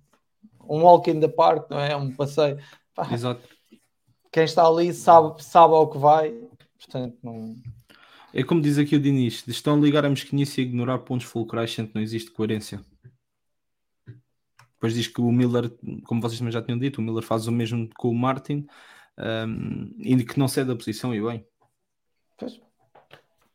um 0.69 0.83
walk 0.83 1.09
in 1.09 1.19
the 1.19 1.27
park, 1.29 1.69
não 1.69 1.79
é? 1.79 1.95
Um 1.95 2.13
passeio. 2.15 2.59
Epá, 2.91 3.13
Exato. 3.13 3.58
Quem 4.31 4.43
está 4.43 4.65
ali 4.65 4.93
sabe, 4.93 5.43
sabe 5.43 5.73
ao 5.73 5.89
que 5.89 5.97
vai, 5.97 6.31
portanto 6.77 7.17
não 7.23 7.55
é 8.33 8.43
como 8.43 8.61
diz 8.61 8.77
aqui 8.77 8.95
o 8.95 8.99
Diniz: 8.99 9.43
estão 9.47 9.75
a 9.75 9.79
ligar 9.79 10.05
a 10.05 10.09
mesquinice 10.09 10.61
e 10.61 10.63
ignorar 10.63 10.99
pontos 10.99 11.25
fulcrais, 11.25 11.73
sendo 11.73 11.89
que 11.89 11.95
não 11.95 12.01
existe 12.01 12.31
coerência. 12.31 12.81
Depois 14.73 14.93
diz 14.93 15.07
que 15.07 15.19
o 15.19 15.31
Miller, 15.31 15.71
como 16.05 16.21
vocês 16.21 16.39
também 16.39 16.53
já 16.53 16.61
tinham 16.61 16.79
dito, 16.79 16.99
o 16.99 17.01
Miller 17.01 17.23
faz 17.23 17.47
o 17.47 17.51
mesmo 17.51 17.89
com 17.97 18.09
o 18.09 18.15
Martin 18.15 18.65
um, 19.17 19.93
e 19.99 20.23
que 20.23 20.39
não 20.39 20.47
cede 20.47 20.71
a 20.71 20.75
posição 20.75 21.13
e 21.13 21.21
bem. 21.21 21.45
Pois. 22.37 22.61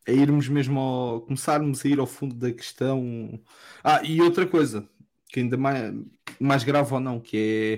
É 0.07 0.13
irmos 0.13 0.49
mesmo 0.49 0.79
ao. 0.79 1.21
começarmos 1.23 1.85
a 1.85 1.89
ir 1.89 1.99
ao 1.99 2.07
fundo 2.07 2.35
da 2.35 2.53
questão. 2.53 3.41
Ah, 3.83 4.03
e 4.05 4.21
outra 4.21 4.47
coisa, 4.47 4.87
que 5.29 5.41
ainda 5.41 5.57
mais, 5.57 5.95
mais 6.39 6.63
grave 6.63 6.93
ou 6.93 7.01
não, 7.01 7.21
que 7.21 7.37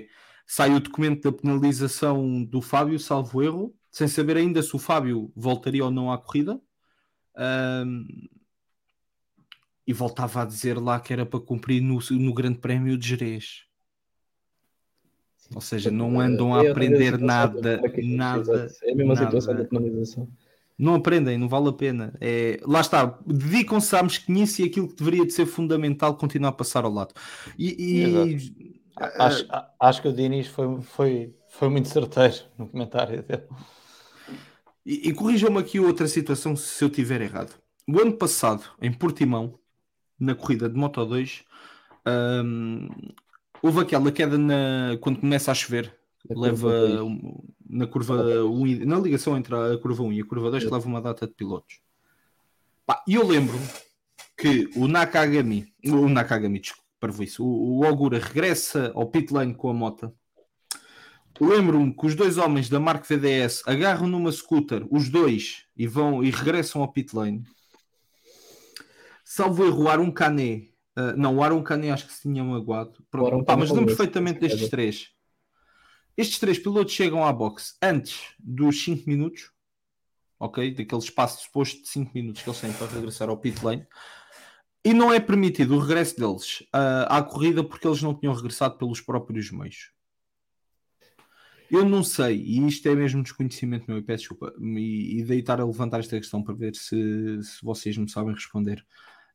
é 0.09 0.26
sai 0.47 0.73
o 0.73 0.79
documento 0.79 1.29
da 1.29 1.37
penalização 1.37 2.41
do 2.41 2.61
Fábio, 2.61 2.97
salvo 2.97 3.43
erro, 3.43 3.75
sem 3.91 4.07
saber 4.07 4.37
ainda 4.37 4.63
se 4.63 4.73
o 4.75 4.79
Fábio 4.79 5.31
voltaria 5.35 5.83
ou 5.83 5.91
não 5.91 6.11
à 6.11 6.17
corrida. 6.17 6.59
Um, 7.37 8.07
e 9.85 9.93
voltava 9.93 10.41
a 10.41 10.45
dizer 10.45 10.77
lá 10.77 10.99
que 10.99 11.13
era 11.13 11.25
para 11.25 11.39
cumprir 11.39 11.81
no, 11.81 11.99
no 12.11 12.33
Grande 12.33 12.59
Prémio 12.59 12.97
de 12.97 13.07
Jerez. 13.07 13.63
Ou 15.53 15.61
seja, 15.61 15.89
não 15.89 16.19
andam 16.19 16.53
a 16.53 16.69
aprender 16.69 17.17
nada, 17.17 17.81
nada. 18.03 18.67
É 18.83 18.91
a 18.91 18.95
mesma 18.95 19.15
situação 19.15 19.55
da 19.55 19.63
penalização. 19.63 20.27
Não 20.77 20.93
aprendem, 20.93 21.37
não 21.37 21.47
vale 21.47 21.69
a 21.69 21.73
pena. 21.73 22.13
É, 22.19 22.59
lá 22.63 22.81
está, 22.81 23.17
dedicam-se 23.25 23.95
à 23.95 24.03
mesquinice 24.03 24.61
e 24.61 24.65
aquilo 24.65 24.89
que 24.89 24.95
deveria 24.95 25.25
de 25.25 25.31
ser 25.31 25.45
fundamental 25.45 26.15
continuar 26.17 26.49
a 26.49 26.53
passar 26.53 26.83
ao 26.83 26.91
lado. 26.91 27.13
E, 27.57 27.69
e 27.79 28.76
acho, 28.99 29.47
acho, 29.79 30.01
que 30.01 30.07
o 30.07 30.13
Diniz 30.13 30.47
foi, 30.47 30.81
foi, 30.81 31.35
foi 31.49 31.69
muito 31.69 31.89
certeiro 31.89 32.35
no 32.57 32.67
comentário 32.67 33.23
dele. 33.23 33.43
E, 34.85 35.09
e 35.09 35.13
corrijam-me 35.13 35.59
aqui 35.59 35.79
outra 35.79 36.07
situação 36.07 36.55
se 36.55 36.83
eu 36.83 36.89
tiver 36.89 37.21
errado. 37.21 37.53
O 37.87 37.99
ano 37.99 38.13
passado, 38.13 38.63
em 38.81 38.91
Portimão, 38.91 39.59
na 40.19 40.33
corrida 40.33 40.69
de 40.69 40.75
Moto 40.75 41.05
2, 41.05 41.43
um, 42.45 42.87
houve 43.61 43.81
aquela 43.81 44.11
queda 44.11 44.37
na, 44.37 44.97
quando 45.01 45.19
começa 45.19 45.51
a 45.51 45.55
chover, 45.55 45.93
leva 46.29 46.71
na 47.69 47.87
curva 47.87 48.45
1, 48.45 48.85
na 48.85 48.99
ligação 48.99 49.37
entre 49.37 49.55
a 49.55 49.77
curva 49.77 50.03
1 50.03 50.13
e 50.13 50.21
a 50.21 50.25
curva 50.25 50.51
2, 50.51 50.63
que 50.63 50.69
leva 50.69 50.87
uma 50.87 51.01
data 51.01 51.27
de 51.27 51.33
pilotos. 51.33 51.79
E 53.07 53.15
eu 53.15 53.27
lembro 53.27 53.57
que 54.37 54.69
o 54.75 54.87
Nakagami, 54.87 55.73
o 55.85 56.07
Nakagami, 56.07 56.61
isso, 57.21 57.45
o, 57.45 57.79
o 57.79 57.85
Ogura 57.85 58.19
regressa 58.19 58.91
ao 58.95 59.09
pit 59.09 59.33
lane 59.33 59.53
com 59.55 59.69
a 59.69 59.73
moto 59.73 60.13
Lembro-me 61.39 61.93
que 61.93 62.05
os 62.05 62.15
dois 62.15 62.37
homens 62.37 62.67
da 62.67 62.79
marca 62.79 63.15
VDS 63.15 63.61
agarram 63.67 64.07
numa 64.07 64.31
scooter, 64.31 64.87
os 64.89 65.07
dois, 65.09 65.65
e 65.75 65.85
vão 65.85 66.23
e 66.23 66.31
regressam 66.31 66.81
ao 66.81 66.91
pit 66.91 67.15
lane. 67.15 67.43
Salvo 69.23 69.65
erro, 69.65 69.83
o 69.83 69.89
Arum 69.89 70.11
Cané. 70.11 70.67
Uh, 70.97 71.15
não, 71.15 71.37
o 71.37 71.43
Arum 71.43 71.61
Cané 71.61 71.91
acho 71.91 72.07
que 72.07 72.13
se 72.13 72.23
tinha 72.23 72.43
magoado. 72.43 72.93
Pronto, 73.11 73.45
pá, 73.45 73.55
mas 73.55 73.69
lembro 73.69 73.85
perfeitamente 73.85 74.39
destes 74.39 74.69
três. 74.69 75.09
Estes 76.15 76.39
três 76.39 76.57
pilotos 76.57 76.93
chegam 76.93 77.23
à 77.23 77.31
box 77.31 77.77
antes 77.83 78.33
dos 78.39 78.83
5 78.83 79.07
minutos, 79.07 79.51
ok? 80.39 80.73
Daquele 80.73 81.01
espaço 81.01 81.43
suposto 81.43 81.83
de 81.83 81.89
5 81.89 82.11
minutos 82.15 82.41
que 82.41 82.49
eles 82.49 82.59
têm 82.59 82.73
para 82.73 82.87
regressar 82.87 83.29
ao 83.29 83.37
pit 83.37 83.63
lane. 83.63 83.85
E 84.87 84.93
não 84.93 85.11
é 85.11 85.19
permitido 85.19 85.75
o 85.75 85.79
regresso 85.79 86.17
deles 86.17 86.61
uh, 86.73 87.07
à 87.09 87.21
corrida 87.21 87.61
porque 87.61 87.85
eles 87.85 88.01
não 88.01 88.15
tinham 88.15 88.33
regressado 88.33 88.77
pelos 88.77 89.01
próprios 89.01 89.51
meios. 89.51 89.91
Eu 91.69 91.83
não 91.83 92.01
sei, 92.01 92.37
e 92.37 92.65
isto 92.65 92.87
é 92.87 92.95
mesmo 92.95 93.21
desconhecimento 93.21 93.83
meu, 93.85 93.97
e 93.97 94.01
peço 94.01 94.19
desculpa, 94.19 94.53
e, 94.57 95.19
e 95.19 95.25
daí 95.25 95.39
estar 95.39 95.59
a 95.59 95.65
levantar 95.65 95.99
esta 95.99 96.15
questão 96.15 96.41
para 96.41 96.53
ver 96.53 96.73
se, 96.73 97.43
se 97.43 97.61
vocês 97.61 97.97
me 97.97 98.09
sabem 98.09 98.33
responder. 98.33 98.85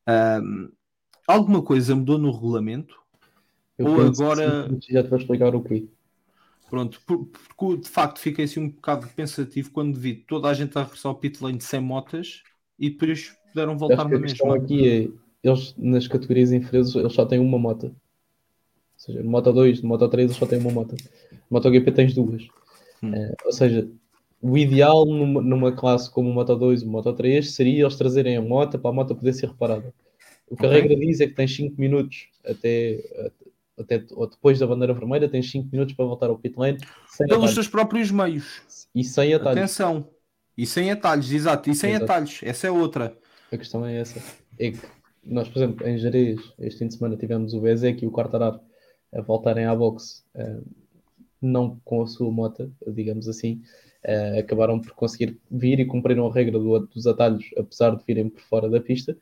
Um, 0.09 0.73
alguma 1.29 1.61
coisa 1.61 1.95
mudou 1.95 2.17
no 2.17 2.33
regulamento? 2.33 2.99
Eu 3.77 3.89
ou 3.89 4.01
agora. 4.01 4.71
Já 4.89 5.03
te 5.03 5.11
vou 5.11 5.19
explicar 5.19 5.55
o 5.55 5.63
quê? 5.63 5.87
Pronto, 6.71 6.99
porque 7.05 7.77
de 7.83 7.91
facto 7.91 8.21
fiquei 8.21 8.47
assim 8.47 8.61
um 8.61 8.71
bocado 8.71 9.07
pensativo 9.09 9.71
quando 9.71 10.01
vi 10.01 10.15
toda 10.15 10.49
a 10.49 10.55
gente 10.55 10.79
a 10.79 10.83
regressar 10.83 11.13
ao 11.13 11.19
pit 11.19 11.45
lane 11.45 11.61
sem 11.61 11.81
motas 11.81 12.43
e 12.79 12.89
depois 12.89 13.37
puderam 13.49 13.77
voltar 13.77 14.09
na 14.09 14.19
mesma. 14.19 14.55
A 14.55 14.57
aqui 14.57 14.89
é, 14.89 15.23
eles 15.43 15.75
nas 15.77 16.07
categorias 16.07 16.53
inferiores 16.53 16.95
eles 16.95 17.13
só 17.13 17.25
têm 17.25 17.39
uma 17.39 17.59
moto. 17.59 17.87
Ou 17.87 17.93
seja, 18.97 19.23
no 19.23 19.31
Moto 19.31 19.53
2, 19.53 19.83
no 19.83 19.89
Moto 19.89 20.09
3 20.09 20.27
eles 20.27 20.37
só 20.37 20.47
têm 20.47 20.59
uma 20.61 20.71
moto. 20.71 20.95
No 21.33 21.39
MotoGP 21.51 21.91
tens 21.91 22.15
duas. 22.15 22.47
Hum. 23.03 23.13
Uh, 23.13 23.35
ou 23.45 23.53
seja, 23.53 23.89
o 24.41 24.57
ideal 24.57 25.05
numa, 25.05 25.43
numa, 25.43 25.73
classe 25.73 26.11
como 26.11 26.31
o 26.31 26.33
Moto 26.33 26.55
2 26.55 26.83
e 26.83 26.85
o 26.85 26.89
Moto 26.89 27.13
3 27.13 27.51
seria 27.51 27.83
eles 27.83 27.97
trazerem 27.97 28.37
a 28.37 28.43
moto 28.43 28.79
para 28.79 28.91
a 28.91 28.95
moto 28.95 29.15
poder 29.17 29.33
ser 29.33 29.49
reparada. 29.49 29.93
O 30.49 30.57
que 30.57 30.67
okay. 30.67 30.79
a 30.79 30.81
regra 30.81 30.97
diz 30.97 31.21
é 31.21 31.27
que 31.27 31.35
tens 31.35 31.55
5 31.57 31.81
minutos 31.81 32.29
até, 32.45 33.01
até 33.79 34.05
ou 34.13 34.29
depois 34.29 34.59
da 34.59 34.67
bandeira 34.67 34.95
vermelha, 34.95 35.29
tens 35.29 35.51
5 35.51 35.69
minutos 35.73 35.95
para 35.95 36.05
voltar 36.05 36.29
ao 36.29 36.39
pit 36.39 36.57
lane. 36.57 36.79
Pelos 37.27 37.55
teus 37.55 37.67
próprios 37.67 38.11
meios. 38.11 38.89
E 38.95 39.03
sem 39.03 39.35
atalhos. 39.35 39.59
Atenção. 39.59 40.09
E 40.57 40.67
sem 40.67 40.91
atalhos, 40.91 41.33
exato. 41.33 41.71
E 41.71 41.75
sem 41.75 41.91
exato. 41.91 42.05
atalhos. 42.05 42.41
Essa 42.43 42.67
é 42.67 42.71
outra. 42.71 43.17
A 43.51 43.57
questão 43.57 43.85
é 43.85 43.99
essa. 43.99 44.23
É 44.59 44.71
que 44.71 44.79
nós, 45.25 45.49
por 45.49 45.59
exemplo, 45.59 45.87
em 45.87 45.97
Jerez, 45.99 46.41
este 46.59 46.81
fim 46.81 46.89
de 46.89 46.95
semana 46.95 47.17
tivemos 47.17 47.55
o 47.55 47.61
Bezek 47.61 48.05
e 48.05 48.09
o 48.09 48.11
Quartararo 48.11 48.61
a 49.15 49.21
voltarem 49.21 49.67
à 49.67 49.75
boxe, 49.75 50.23
uh, 50.35 50.65
não 51.41 51.81
com 51.85 52.03
a 52.03 52.07
sua 52.07 52.31
moto, 52.31 52.73
digamos 52.87 53.29
assim, 53.29 53.63
uh, 54.05 54.39
acabaram 54.39 54.81
por 54.81 54.93
conseguir 54.93 55.39
vir 55.51 55.81
e 55.81 55.85
cumpriram 55.85 56.27
a 56.27 56.33
regra 56.33 56.59
do, 56.59 56.79
dos 56.87 57.07
atalhos, 57.07 57.45
apesar 57.57 57.95
de 57.97 58.05
virem 58.05 58.29
por 58.29 58.41
fora 58.43 58.69
da 58.69 58.81
pista. 58.81 59.17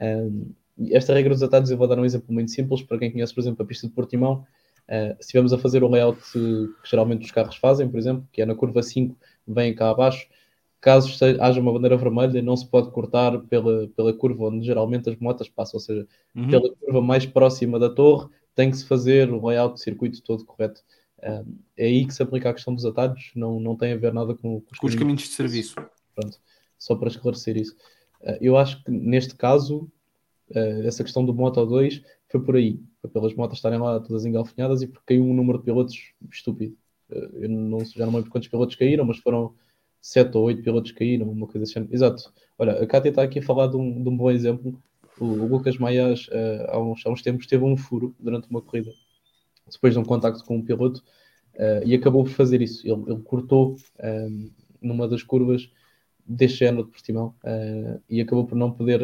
Um, 0.00 0.52
esta 0.90 1.12
regra 1.12 1.34
dos 1.34 1.42
atalhos, 1.42 1.70
eu 1.70 1.76
vou 1.76 1.86
dar 1.86 1.98
um 1.98 2.04
exemplo 2.04 2.32
muito 2.32 2.50
simples 2.50 2.82
para 2.82 2.98
quem 2.98 3.12
conhece, 3.12 3.34
por 3.34 3.40
exemplo, 3.40 3.62
a 3.62 3.66
pista 3.66 3.86
de 3.86 3.92
Portimão. 3.92 4.44
Uh, 4.88 5.14
se 5.14 5.20
estivermos 5.20 5.52
a 5.52 5.58
fazer 5.58 5.82
o 5.84 5.88
layout 5.88 6.20
que 6.32 6.68
geralmente 6.84 7.24
os 7.24 7.30
carros 7.30 7.56
fazem, 7.56 7.88
por 7.88 7.98
exemplo, 7.98 8.26
que 8.32 8.42
é 8.42 8.46
na 8.46 8.54
curva 8.54 8.82
5, 8.82 9.16
vem 9.46 9.74
cá 9.74 9.90
abaixo, 9.90 10.26
caso 10.82 11.08
haja 11.40 11.60
uma 11.60 11.72
bandeira 11.72 11.96
vermelha, 11.96 12.42
não 12.42 12.56
se 12.56 12.66
pode 12.66 12.90
cortar 12.90 13.38
pela, 13.42 13.86
pela 13.96 14.12
curva 14.12 14.48
onde 14.48 14.66
geralmente 14.66 15.08
as 15.08 15.16
motas 15.16 15.48
passam, 15.48 15.78
ou 15.78 15.80
seja, 15.80 16.06
uhum. 16.34 16.50
pela 16.50 16.74
curva 16.74 17.00
mais 17.00 17.24
próxima 17.24 17.78
da 17.78 17.88
torre, 17.88 18.28
tem 18.52 18.68
que 18.68 18.76
se 18.76 18.84
fazer 18.84 19.30
o 19.30 19.46
layout 19.46 19.74
do 19.74 19.78
circuito 19.78 20.20
todo 20.20 20.44
correto. 20.44 20.82
Um, 21.22 21.56
é 21.76 21.86
aí 21.86 22.04
que 22.04 22.12
se 22.12 22.20
aplica 22.20 22.50
a 22.50 22.52
questão 22.52 22.74
dos 22.74 22.84
atalhos, 22.84 23.30
não, 23.36 23.60
não 23.60 23.76
tem 23.76 23.92
a 23.92 23.96
ver 23.96 24.12
nada 24.12 24.34
com, 24.34 24.60
com 24.60 24.66
os, 24.72 24.78
com 24.78 24.88
caminhos, 24.88 24.98
caminhos 24.98 25.22
de 25.22 25.28
serviço. 25.28 25.76
Pronto, 26.16 26.36
só 26.76 26.96
para 26.96 27.08
esclarecer 27.08 27.56
isso. 27.56 27.76
Uh, 28.20 28.38
eu 28.40 28.56
acho 28.56 28.82
que 28.82 28.90
neste 28.90 29.36
caso 29.36 29.88
uh, 30.50 30.82
essa 30.84 31.04
questão 31.04 31.24
do 31.24 31.32
Moto 31.32 31.64
2 31.64 32.02
foi 32.28 32.42
por 32.42 32.56
aí. 32.56 32.80
Foi 33.00 33.08
pelas 33.08 33.32
motos 33.34 33.58
estarem 33.58 33.78
lá 33.78 34.00
todas 34.00 34.24
engalfinhadas 34.24 34.82
e 34.82 34.88
porque 34.88 35.14
caiu 35.14 35.24
um 35.24 35.32
número 35.32 35.58
de 35.58 35.64
pilotos 35.64 36.12
estúpido. 36.28 36.76
Uh, 37.08 37.36
eu 37.36 37.48
não, 37.48 37.84
já 37.84 38.04
não 38.04 38.16
lembro 38.16 38.30
quantos 38.32 38.48
pilotos 38.48 38.74
caíram, 38.74 39.04
mas 39.04 39.18
foram 39.18 39.54
7 40.02 40.36
ou 40.36 40.44
8 40.44 40.62
pilotos 40.62 40.90
caíram, 40.90 41.30
uma 41.30 41.46
coisa 41.46 41.62
assim. 41.62 41.88
Exato. 41.92 42.32
Olha, 42.58 42.72
a 42.72 42.86
Cátia 42.86 43.10
está 43.10 43.22
aqui 43.22 43.38
a 43.38 43.42
falar 43.42 43.68
de 43.68 43.76
um, 43.76 44.02
de 44.02 44.08
um 44.08 44.16
bom 44.16 44.30
exemplo. 44.30 44.76
O, 45.18 45.24
o 45.24 45.46
Lucas 45.46 45.78
Maias, 45.78 46.26
uh, 46.28 46.70
há, 46.70 46.80
uns, 46.80 47.06
há 47.06 47.10
uns 47.10 47.22
tempos, 47.22 47.46
teve 47.46 47.64
um 47.64 47.76
furo 47.76 48.14
durante 48.18 48.50
uma 48.50 48.60
corrida, 48.60 48.90
depois 49.70 49.94
de 49.94 50.00
um 50.00 50.04
contacto 50.04 50.44
com 50.44 50.56
um 50.56 50.62
piloto, 50.62 51.00
uh, 51.54 51.86
e 51.86 51.94
acabou 51.94 52.24
por 52.24 52.30
fazer 52.32 52.60
isso. 52.60 52.84
Ele, 52.84 53.00
ele 53.06 53.22
cortou 53.22 53.76
um, 54.02 54.50
numa 54.80 55.06
das 55.06 55.22
curvas 55.22 55.70
deste 56.26 56.58
género 56.58 56.84
de 56.84 56.90
Portimão 56.90 57.34
uh, 57.44 58.02
e 58.10 58.20
acabou 58.20 58.44
por 58.44 58.56
não 58.56 58.72
poder 58.72 59.00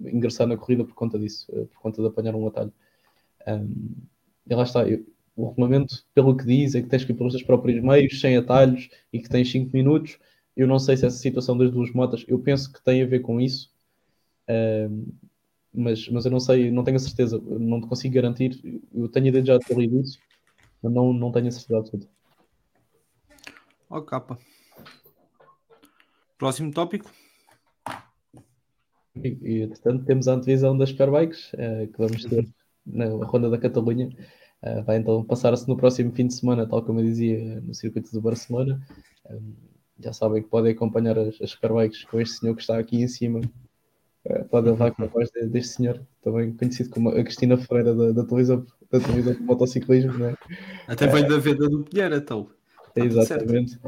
ingressar 0.00 0.46
na 0.46 0.58
corrida 0.58 0.84
por 0.84 0.94
conta 0.94 1.18
disso, 1.18 1.46
por 1.50 1.80
conta 1.80 2.02
de 2.02 2.08
apanhar 2.08 2.34
um 2.34 2.46
atalho. 2.46 2.72
Um, 3.48 3.94
e 4.48 4.54
lá 4.54 4.64
está, 4.64 4.86
eu, 4.86 5.02
o 5.36 5.48
regulamento, 5.48 6.04
pelo 6.14 6.36
que 6.36 6.44
diz, 6.46 6.74
é 6.74 6.82
que 6.82 6.88
tens 6.88 7.04
que 7.04 7.12
ir 7.12 7.14
pelos 7.14 7.34
teus 7.34 7.44
próprios 7.44 7.82
meios, 7.82 8.20
sem 8.20 8.36
atalhos 8.36 8.88
e 9.12 9.20
que 9.20 9.28
tens 9.28 9.50
5 9.52 9.70
minutos. 9.72 10.18
Eu 10.56 10.66
não 10.66 10.78
sei 10.78 10.96
se 10.96 11.04
essa 11.04 11.18
situação 11.18 11.56
das 11.58 11.70
duas 11.70 11.92
motas, 11.92 12.24
eu 12.26 12.38
penso 12.38 12.72
que 12.72 12.82
tem 12.82 13.02
a 13.02 13.06
ver 13.06 13.20
com 13.20 13.38
isso, 13.38 13.70
mas, 15.72 16.08
mas 16.08 16.24
eu 16.24 16.30
não 16.30 16.40
sei, 16.40 16.70
não 16.70 16.82
tenho 16.82 16.96
a 16.96 17.00
certeza, 17.00 17.38
não 17.38 17.82
te 17.82 17.86
consigo 17.86 18.14
garantir. 18.14 18.82
Eu 18.94 19.08
tenho 19.08 19.26
a 19.26 19.28
ideia 19.28 19.42
de 19.42 19.48
já 19.48 19.58
ter 19.58 19.76
lido 19.76 20.00
isso, 20.00 20.18
mas 20.82 20.92
não, 20.92 21.12
não 21.12 21.30
tenho 21.30 21.48
a 21.48 21.50
certeza 21.50 21.78
absoluta. 21.78 22.08
Ó, 23.90 24.00
capa. 24.00 24.38
Próximo 26.38 26.72
tópico. 26.72 27.10
E, 29.22 29.28
e 29.42 29.66
portanto, 29.68 30.04
temos 30.04 30.28
a 30.28 30.34
antevisão 30.34 30.76
das 30.76 30.90
Superbikes, 30.90 31.52
uh, 31.52 31.86
que 31.92 31.98
vamos 31.98 32.24
ter 32.24 32.48
na 32.84 33.06
Ronda 33.06 33.50
da 33.50 33.58
Catalunha. 33.58 34.10
Uh, 34.62 34.82
vai 34.84 34.96
então 34.96 35.22
passar-se 35.24 35.68
no 35.68 35.76
próximo 35.76 36.12
fim 36.12 36.26
de 36.26 36.34
semana, 36.34 36.66
tal 36.66 36.82
como 36.82 37.00
eu 37.00 37.04
dizia, 37.04 37.60
no 37.60 37.74
circuito 37.74 38.10
do 38.12 38.20
Barcelona. 38.20 38.80
Um, 39.30 39.52
já 40.00 40.12
sabem 40.12 40.42
que 40.42 40.48
podem 40.48 40.72
acompanhar 40.72 41.18
as, 41.18 41.40
as 41.40 41.50
Superbikes 41.50 42.04
com 42.04 42.20
este 42.20 42.38
senhor 42.38 42.54
que 42.54 42.62
está 42.62 42.78
aqui 42.78 43.02
em 43.02 43.08
cima. 43.08 43.40
Uh, 44.24 44.44
podem 44.46 44.72
levar 44.72 44.90
com 44.92 45.04
a 45.04 45.06
voz 45.06 45.30
de, 45.30 45.46
deste 45.46 45.74
senhor, 45.74 46.00
também 46.22 46.52
conhecido 46.52 46.90
como 46.90 47.10
a 47.10 47.22
Cristina 47.22 47.56
Ferreira 47.56 47.94
da, 47.94 48.12
da 48.12 48.24
televisão, 48.24 48.66
da 48.90 49.00
televisão 49.00 49.34
de 49.34 49.42
motociclismo. 49.42 50.12
Né? 50.18 50.34
Até 50.86 51.06
veio 51.06 51.28
da 51.28 51.38
venda 51.38 51.68
do 51.68 51.84
Pinheiro, 51.84 52.16
então. 52.16 52.48
Exatamente. 52.96 53.78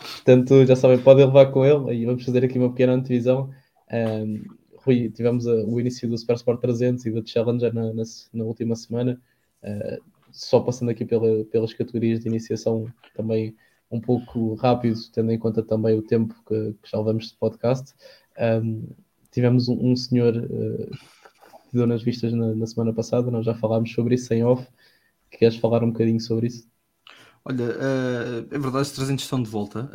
Portanto, 0.00 0.66
já 0.66 0.76
sabem, 0.76 0.98
podem 0.98 1.26
levar 1.26 1.46
com 1.52 1.64
ele 1.64 1.94
e 1.94 2.06
vamos 2.06 2.24
fazer 2.24 2.44
aqui 2.44 2.58
uma 2.58 2.70
pequena 2.70 2.94
antevisão. 2.94 3.50
Um, 3.92 4.42
Rui, 4.76 5.10
tivemos 5.10 5.46
a, 5.46 5.54
o 5.54 5.78
início 5.78 6.08
do 6.08 6.16
Super 6.16 6.36
Sport 6.36 6.60
300 6.60 7.06
e 7.06 7.10
do 7.10 7.28
Challenger 7.28 7.74
na, 7.74 7.92
na, 7.92 8.02
na 8.32 8.44
última 8.44 8.74
semana. 8.74 9.20
Uh, 9.62 10.02
só 10.32 10.60
passando 10.60 10.90
aqui 10.90 11.04
pela, 11.04 11.44
pelas 11.46 11.72
categorias 11.72 12.20
de 12.20 12.28
iniciação 12.28 12.86
também 13.14 13.54
um 13.90 14.00
pouco 14.00 14.54
rápido, 14.54 14.98
tendo 15.12 15.32
em 15.32 15.38
conta 15.38 15.62
também 15.62 15.98
o 15.98 16.02
tempo 16.02 16.34
que, 16.46 16.74
que 16.80 16.90
já 16.90 16.98
levamos 16.98 17.28
de 17.28 17.34
podcast. 17.34 17.92
Um, 18.38 18.86
tivemos 19.32 19.68
um, 19.68 19.90
um 19.90 19.96
senhor 19.96 20.36
uh, 20.36 20.90
que 21.68 21.76
deu 21.76 21.86
nas 21.86 22.02
vistas 22.02 22.32
na, 22.32 22.54
na, 22.54 22.66
semana 22.66 22.92
passada, 22.92 23.30
nós 23.30 23.44
já 23.44 23.54
falámos 23.54 23.92
sobre 23.92 24.14
isso 24.14 24.32
em 24.32 24.44
off. 24.44 24.66
Queres 25.30 25.56
falar 25.56 25.82
um 25.82 25.90
bocadinho 25.90 26.20
sobre 26.20 26.46
isso? 26.46 26.68
Olha, 27.44 27.64
uh, 27.64 28.46
é 28.50 28.58
verdade, 28.58 28.82
os 28.82 28.92
300 28.92 29.24
estão 29.24 29.42
de 29.42 29.50
volta. 29.50 29.90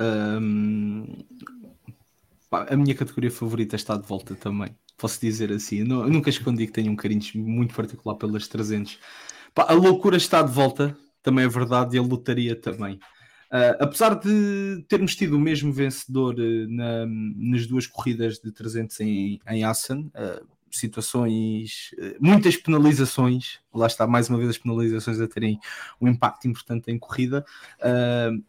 A 2.52 2.76
minha 2.76 2.96
categoria 2.96 3.32
favorita 3.32 3.76
está 3.76 3.96
de 3.98 4.08
volta 4.08 4.36
também. 4.36 4.76
Posso 4.98 5.20
dizer 5.20 5.52
assim. 5.52 5.80
Eu 5.80 6.10
nunca 6.10 6.30
escondi 6.30 6.66
que 6.68 6.74
tenho 6.74 6.92
um 6.92 6.96
carinho 6.96 7.22
muito 7.36 7.76
particular 7.76 8.16
pelas 8.16 8.48
300. 8.48 8.98
Pá, 9.56 9.68
a 9.70 9.74
loucura 9.74 10.18
está 10.18 10.42
de 10.42 10.52
volta, 10.52 10.98
também 11.24 11.46
é 11.46 11.48
verdade, 11.48 11.96
e 11.96 12.00
a 12.00 12.02
lotaria 12.02 12.58
também. 12.58 12.96
Uh, 13.46 13.78
apesar 13.80 14.16
de 14.16 14.84
termos 14.90 15.16
tido 15.16 15.38
o 15.38 15.40
mesmo 15.40 15.72
vencedor 15.72 16.36
uh, 16.36 16.68
na, 16.68 17.06
nas 17.08 17.66
duas 17.66 17.88
corridas 17.88 18.38
de 18.38 18.52
300 18.52 19.00
em, 19.00 19.40
em 19.48 19.64
Assen, 19.64 20.12
uh, 20.14 20.46
situações, 20.70 21.92
muitas 22.20 22.58
penalizações, 22.58 23.62
lá 23.74 23.88
está 23.88 24.06
mais 24.06 24.28
uma 24.28 24.38
vez 24.38 24.50
as 24.50 24.58
penalizações 24.58 25.22
a 25.22 25.28
terem 25.28 25.58
um 26.02 26.08
impacto 26.10 26.50
importante 26.50 26.92
em 26.92 27.00
corrida, 27.00 27.46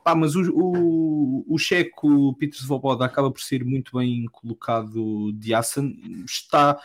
pá, 0.02 0.12
mas 0.16 0.34
o, 0.34 0.42
o, 0.52 1.44
o 1.46 1.56
checo 1.56 2.34
Peter 2.34 2.58
Svoboda 2.58 3.04
acaba 3.04 3.30
por 3.30 3.40
ser 3.40 3.64
muito 3.64 3.96
bem 3.96 4.24
colocado 4.32 5.32
de 5.34 5.54
Assen, 5.54 6.24
está 6.24 6.76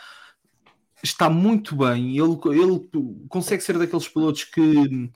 está 1.02 1.28
muito 1.28 1.76
bem, 1.76 2.16
ele, 2.16 2.38
ele 2.58 2.88
consegue 3.28 3.62
ser 3.62 3.78
daqueles 3.78 4.08
pilotos 4.08 4.44
que 4.44 5.10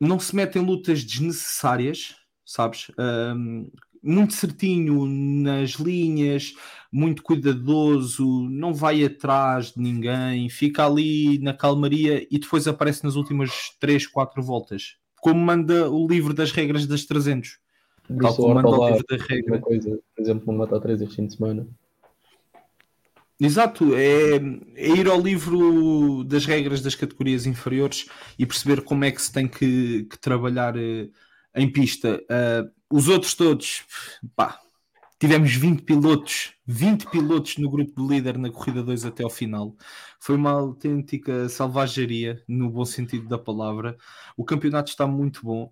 não 0.00 0.18
se 0.18 0.34
mete 0.34 0.58
em 0.58 0.64
lutas 0.64 1.04
desnecessárias, 1.04 2.16
sabes? 2.44 2.90
Um, 2.98 3.70
muito 4.02 4.34
certinho 4.34 5.04
nas 5.06 5.72
linhas, 5.72 6.54
muito 6.92 7.22
cuidadoso, 7.22 8.48
não 8.48 8.72
vai 8.72 9.04
atrás 9.04 9.72
de 9.72 9.80
ninguém, 9.80 10.48
fica 10.48 10.86
ali 10.86 11.38
na 11.38 11.52
calmaria 11.52 12.26
e 12.30 12.38
depois 12.38 12.68
aparece 12.68 13.04
nas 13.04 13.16
últimas 13.16 13.76
3, 13.80 14.06
4 14.06 14.42
voltas. 14.42 14.96
Como 15.20 15.40
manda 15.40 15.90
o 15.90 16.06
livro 16.06 16.32
das 16.32 16.52
regras 16.52 16.86
das 16.86 17.04
300. 17.04 17.58
Tal 18.20 18.36
como 18.36 18.54
manda 18.54 18.68
o 18.68 18.88
livro 18.88 19.04
da 19.08 19.16
regra. 19.16 19.58
Coisa, 19.58 19.98
por 20.14 20.22
exemplo, 20.22 20.52
no 20.52 20.58
Mata 20.58 20.80
3 20.80 21.02
este 21.02 21.16
fim 21.16 21.26
de 21.26 21.34
semana. 21.34 21.66
Exato, 23.38 23.94
é, 23.94 24.36
é, 24.76 24.88
ir 24.88 25.08
ao 25.08 25.20
livro 25.20 26.24
das 26.24 26.46
regras 26.46 26.80
das 26.80 26.94
categorias 26.94 27.44
inferiores 27.44 28.08
e 28.38 28.46
perceber 28.46 28.82
como 28.82 29.04
é 29.04 29.10
que 29.10 29.20
se 29.20 29.30
tem 29.30 29.46
que, 29.46 30.04
que 30.04 30.18
trabalhar 30.18 30.74
uh, 30.74 31.12
em 31.54 31.70
pista. 31.70 32.18
Uh, 32.24 32.70
os 32.90 33.08
outros 33.08 33.34
todos, 33.34 33.84
pá, 34.34 34.58
tivemos 35.18 35.54
20 35.54 35.82
pilotos, 35.82 36.54
20 36.66 37.10
pilotos 37.10 37.58
no 37.58 37.70
grupo 37.70 38.00
de 38.00 38.14
líder 38.14 38.38
na 38.38 38.50
corrida 38.50 38.82
2 38.82 39.04
até 39.04 39.22
ao 39.22 39.30
final. 39.30 39.76
Foi 40.18 40.36
uma 40.36 40.52
autêntica 40.52 41.48
selvageria, 41.48 42.42
no 42.48 42.70
bom 42.70 42.84
sentido 42.84 43.28
da 43.28 43.38
palavra. 43.38 43.96
O 44.36 44.44
campeonato 44.44 44.90
está 44.90 45.06
muito 45.06 45.42
bom. 45.44 45.70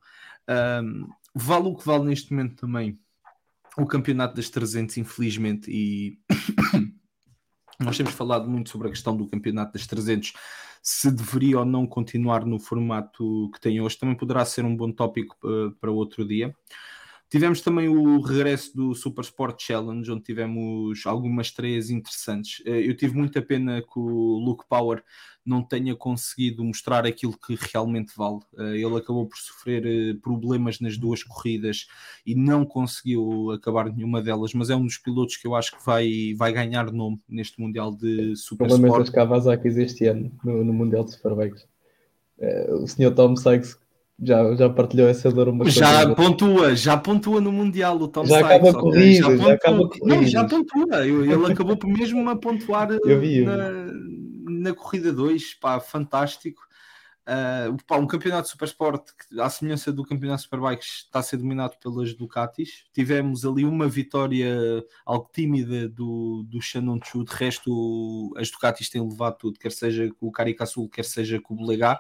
Um, 0.49 1.09
vale 1.35 1.69
o 1.69 1.77
que 1.77 1.87
vale 1.87 2.05
neste 2.05 2.33
momento 2.33 2.57
também 2.57 2.99
o 3.77 3.87
campeonato 3.87 4.37
das 4.37 4.49
300, 4.51 4.99
infelizmente, 4.99 5.71
e 5.71 6.19
nós 7.79 7.97
temos 7.97 8.13
falado 8.13 8.49
muito 8.49 8.71
sobre 8.71 8.89
a 8.89 8.91
questão 8.91 9.17
do 9.17 9.27
campeonato 9.27 9.73
das 9.73 9.87
300, 9.87 10.33
se 10.83 11.11
deveria 11.11 11.59
ou 11.59 11.65
não 11.65 11.87
continuar 11.87 12.45
no 12.45 12.61
formato 12.61 13.51
que 13.55 13.61
tem 13.61 13.81
hoje, 13.81 13.99
também 13.99 14.15
poderá 14.15 14.45
ser 14.45 14.65
um 14.65 14.77
bom 14.77 14.93
tópico 14.93 15.37
uh, 15.43 15.71
para 15.81 15.91
outro 15.91 16.27
dia. 16.27 16.55
Tivemos 17.35 17.61
também 17.61 17.89
o 17.89 18.21
regresso 18.21 18.77
do 18.77 18.95
Super 18.95 19.23
Sport 19.23 19.61
Challenge, 19.61 20.09
onde 20.09 20.23
tivemos 20.23 21.05
algumas 21.05 21.49
estreias 21.49 21.91
interessantes. 21.91 22.63
Eh, 22.65 22.89
eu 22.89 22.97
tive 22.97 23.17
muita 23.17 23.43
pena 23.43 23.83
que 23.83 23.99
o 23.99 24.39
Luke 24.39 24.63
Power 24.69 25.03
não 25.45 25.61
tenha 25.61 25.97
conseguido 25.97 26.63
mostrar 26.63 27.05
aquilo 27.05 27.37
que 27.37 27.59
realmente 27.73 28.13
vale. 28.17 28.39
Eh, 28.57 28.77
ele 28.77 28.97
acabou 28.97 29.27
por 29.27 29.37
sofrer 29.37 29.85
eh, 29.85 30.15
problemas 30.23 30.79
nas 30.79 30.97
duas 30.97 31.25
corridas 31.25 31.89
e 32.25 32.37
não 32.37 32.65
conseguiu 32.65 33.51
acabar 33.51 33.93
nenhuma 33.93 34.23
delas, 34.23 34.55
mas 34.55 34.71
é 34.71 34.77
um 34.77 34.85
dos 34.87 34.99
pilotos 34.99 35.37
que 35.37 35.49
eu 35.49 35.57
acho 35.57 35.77
que 35.77 35.85
vai, 35.85 36.35
vai 36.37 36.53
ganhar 36.53 36.93
nome 36.93 37.21
neste 37.29 37.61
Mundial 37.61 37.91
de 37.91 38.37
Super 38.37 38.67
Sport. 38.67 38.81
Problemas 38.81 38.99
das 38.99 39.11
Kawasaki 39.11 39.69
este 39.81 40.07
ano 40.07 40.31
no, 40.45 40.63
no 40.63 40.73
Mundial 40.73 41.03
de 41.03 41.11
Superbikes. 41.11 41.67
o 42.81 42.87
senhor 42.87 43.13
Tom 43.13 43.35
Sykes 43.35 43.77
já, 44.23 44.55
já 44.55 44.71
partilhou 44.71 45.09
essa 45.09 45.31
dor 45.31 45.49
uma 45.49 45.69
Já 45.69 46.15
pontua, 46.15 46.75
já 46.77 46.97
pontua 46.97 47.41
no 47.41 47.51
Mundial 47.51 47.97
o 47.97 48.09
Tom 48.09 48.25
já 48.25 48.37
Sykes, 48.37 48.53
acaba 48.53 48.81
corrida, 48.81 49.29
já, 49.29 49.37
já 49.37 49.53
acaba 49.53 49.89
corrida. 49.89 50.07
Não, 50.07 50.25
já 50.25 50.45
pontua. 50.45 51.07
Ele 51.07 51.53
acabou 51.53 51.79
mesmo 51.85 52.29
a 52.31 52.37
pontuar 52.37 52.89
vi, 53.21 53.45
na, 53.45 53.71
na 54.49 54.75
corrida 54.75 55.13
2, 55.13 55.55
pá, 55.55 55.81
fantástico. 55.81 56.64
Uh, 57.27 57.83
pá, 57.87 57.97
um 57.97 58.07
campeonato 58.07 58.49
Super 58.49 58.67
Sport 58.67 59.09
que, 59.13 59.41
à 59.41 59.49
semelhança 59.49 59.91
do 59.91 60.05
campeonato 60.05 60.43
Superbikes, 60.43 61.05
está 61.07 61.21
a 61.21 61.23
ser 61.23 61.39
dominado 61.39 61.77
pelas 61.83 62.13
Ducatis. 62.15 62.85
Tivemos 62.93 63.47
ali 63.47 63.65
uma 63.65 63.89
vitória 63.89 64.85
algo 65.07 65.31
tímida 65.33 65.89
do, 65.89 66.45
do 66.47 66.61
Shannon 66.61 67.01
Chu. 67.03 67.25
De 67.25 67.33
resto, 67.35 68.35
as 68.37 68.51
Ducatis 68.51 68.91
têm 68.91 69.03
levado 69.03 69.39
tudo, 69.39 69.59
quer 69.59 69.73
seja 69.73 70.13
com 70.21 70.27
o 70.27 70.33
Carica 70.33 70.65
quer 70.93 71.05
seja 71.05 71.41
com 71.41 71.55
o 71.55 71.57
Bolegá, 71.57 71.99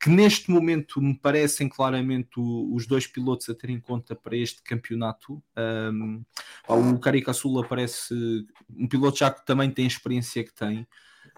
que 0.00 0.10
neste 0.10 0.50
momento 0.50 1.00
me 1.00 1.16
parecem 1.16 1.68
claramente 1.68 2.32
os 2.36 2.86
dois 2.86 3.06
pilotos 3.06 3.48
a 3.48 3.54
ter 3.54 3.70
em 3.70 3.80
conta 3.80 4.16
para 4.16 4.36
este 4.36 4.60
campeonato. 4.62 5.40
Um, 5.56 6.24
o 6.66 6.98
Carica 6.98 7.32
aparece 7.64 8.44
um 8.76 8.88
piloto 8.88 9.18
já 9.18 9.30
que 9.30 9.46
também 9.46 9.70
tem 9.70 9.84
a 9.84 9.88
experiência 9.88 10.42
que 10.42 10.52
tem 10.52 10.86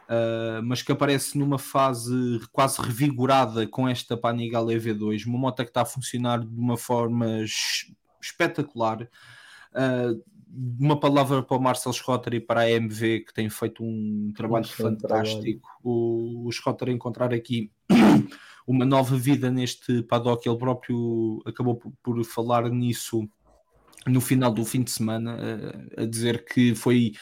uh, 0.08 0.62
mas 0.64 0.82
que 0.82 0.92
aparece 0.92 1.38
numa 1.38 1.58
fase 1.58 2.40
quase 2.52 2.80
revigorada 2.80 3.66
com 3.66 3.88
esta 3.88 4.16
Panigale 4.16 4.74
EV2, 4.74 5.26
uma 5.26 5.38
moto 5.38 5.62
que 5.62 5.70
está 5.70 5.82
a 5.82 5.86
funcionar 5.86 6.40
de 6.40 6.58
uma 6.58 6.76
forma 6.76 7.44
espetacular. 8.20 9.08
Uh, 9.72 10.22
uma 10.78 10.98
palavra 10.98 11.42
para 11.42 11.56
o 11.56 11.60
Marcel 11.60 11.92
Schrotter 11.92 12.34
e 12.34 12.40
para 12.40 12.60
a 12.60 12.70
MV 12.70 13.20
que 13.20 13.34
tem 13.34 13.50
feito 13.50 13.84
um 13.84 14.32
trabalho 14.34 14.64
um 14.64 14.68
fantástico. 14.68 15.60
Trabalho. 15.60 15.60
O, 15.82 16.46
o 16.46 16.52
Schrotter 16.52 16.88
encontrar 16.88 17.34
aqui 17.34 17.70
uma 18.66 18.84
nova 18.84 19.16
vida 19.16 19.50
neste 19.50 20.02
paddock, 20.02 20.48
ele 20.48 20.58
próprio 20.58 21.42
acabou 21.44 21.76
por, 21.76 21.92
por 22.02 22.24
falar 22.24 22.70
nisso 22.70 23.28
no 24.06 24.20
final 24.20 24.52
do 24.52 24.64
fim 24.64 24.82
de 24.82 24.90
semana, 24.90 25.36
a, 25.96 26.02
a 26.02 26.06
dizer 26.06 26.44
que 26.44 26.74
foi 26.74 27.12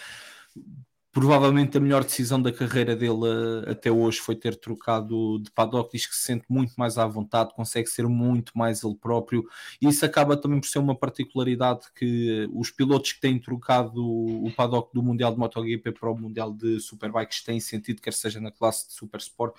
provavelmente 1.14 1.78
a 1.78 1.80
melhor 1.80 2.02
decisão 2.02 2.42
da 2.42 2.52
carreira 2.52 2.96
dele 2.96 3.12
uh, 3.12 3.70
até 3.70 3.88
hoje 3.90 4.18
foi 4.18 4.34
ter 4.34 4.56
trocado 4.56 5.38
de 5.38 5.48
paddock. 5.52 5.92
Diz 5.92 6.06
que 6.08 6.14
se 6.14 6.22
sente 6.22 6.44
muito 6.48 6.74
mais 6.76 6.98
à 6.98 7.06
vontade, 7.06 7.54
consegue 7.54 7.88
ser 7.88 8.08
muito 8.08 8.58
mais 8.58 8.82
ele 8.82 8.96
próprio, 8.96 9.48
e 9.80 9.88
isso 9.88 10.04
acaba 10.04 10.36
também 10.36 10.60
por 10.60 10.66
ser 10.66 10.80
uma 10.80 10.94
particularidade 10.94 11.86
que 11.94 12.48
os 12.52 12.70
pilotos 12.72 13.12
que 13.12 13.20
têm 13.20 13.38
trocado 13.38 14.04
o 14.04 14.50
paddock 14.56 14.92
do 14.92 15.02
Mundial 15.02 15.32
de 15.32 15.38
MotoGP 15.38 15.92
para 15.92 16.10
o 16.10 16.18
Mundial 16.18 16.52
de 16.52 16.80
Superbikes 16.80 17.44
têm 17.44 17.60
sentido, 17.60 18.02
quer 18.02 18.12
seja 18.12 18.40
na 18.40 18.50
classe 18.50 18.88
de 18.88 18.94
Super 18.94 19.20
Sport. 19.20 19.54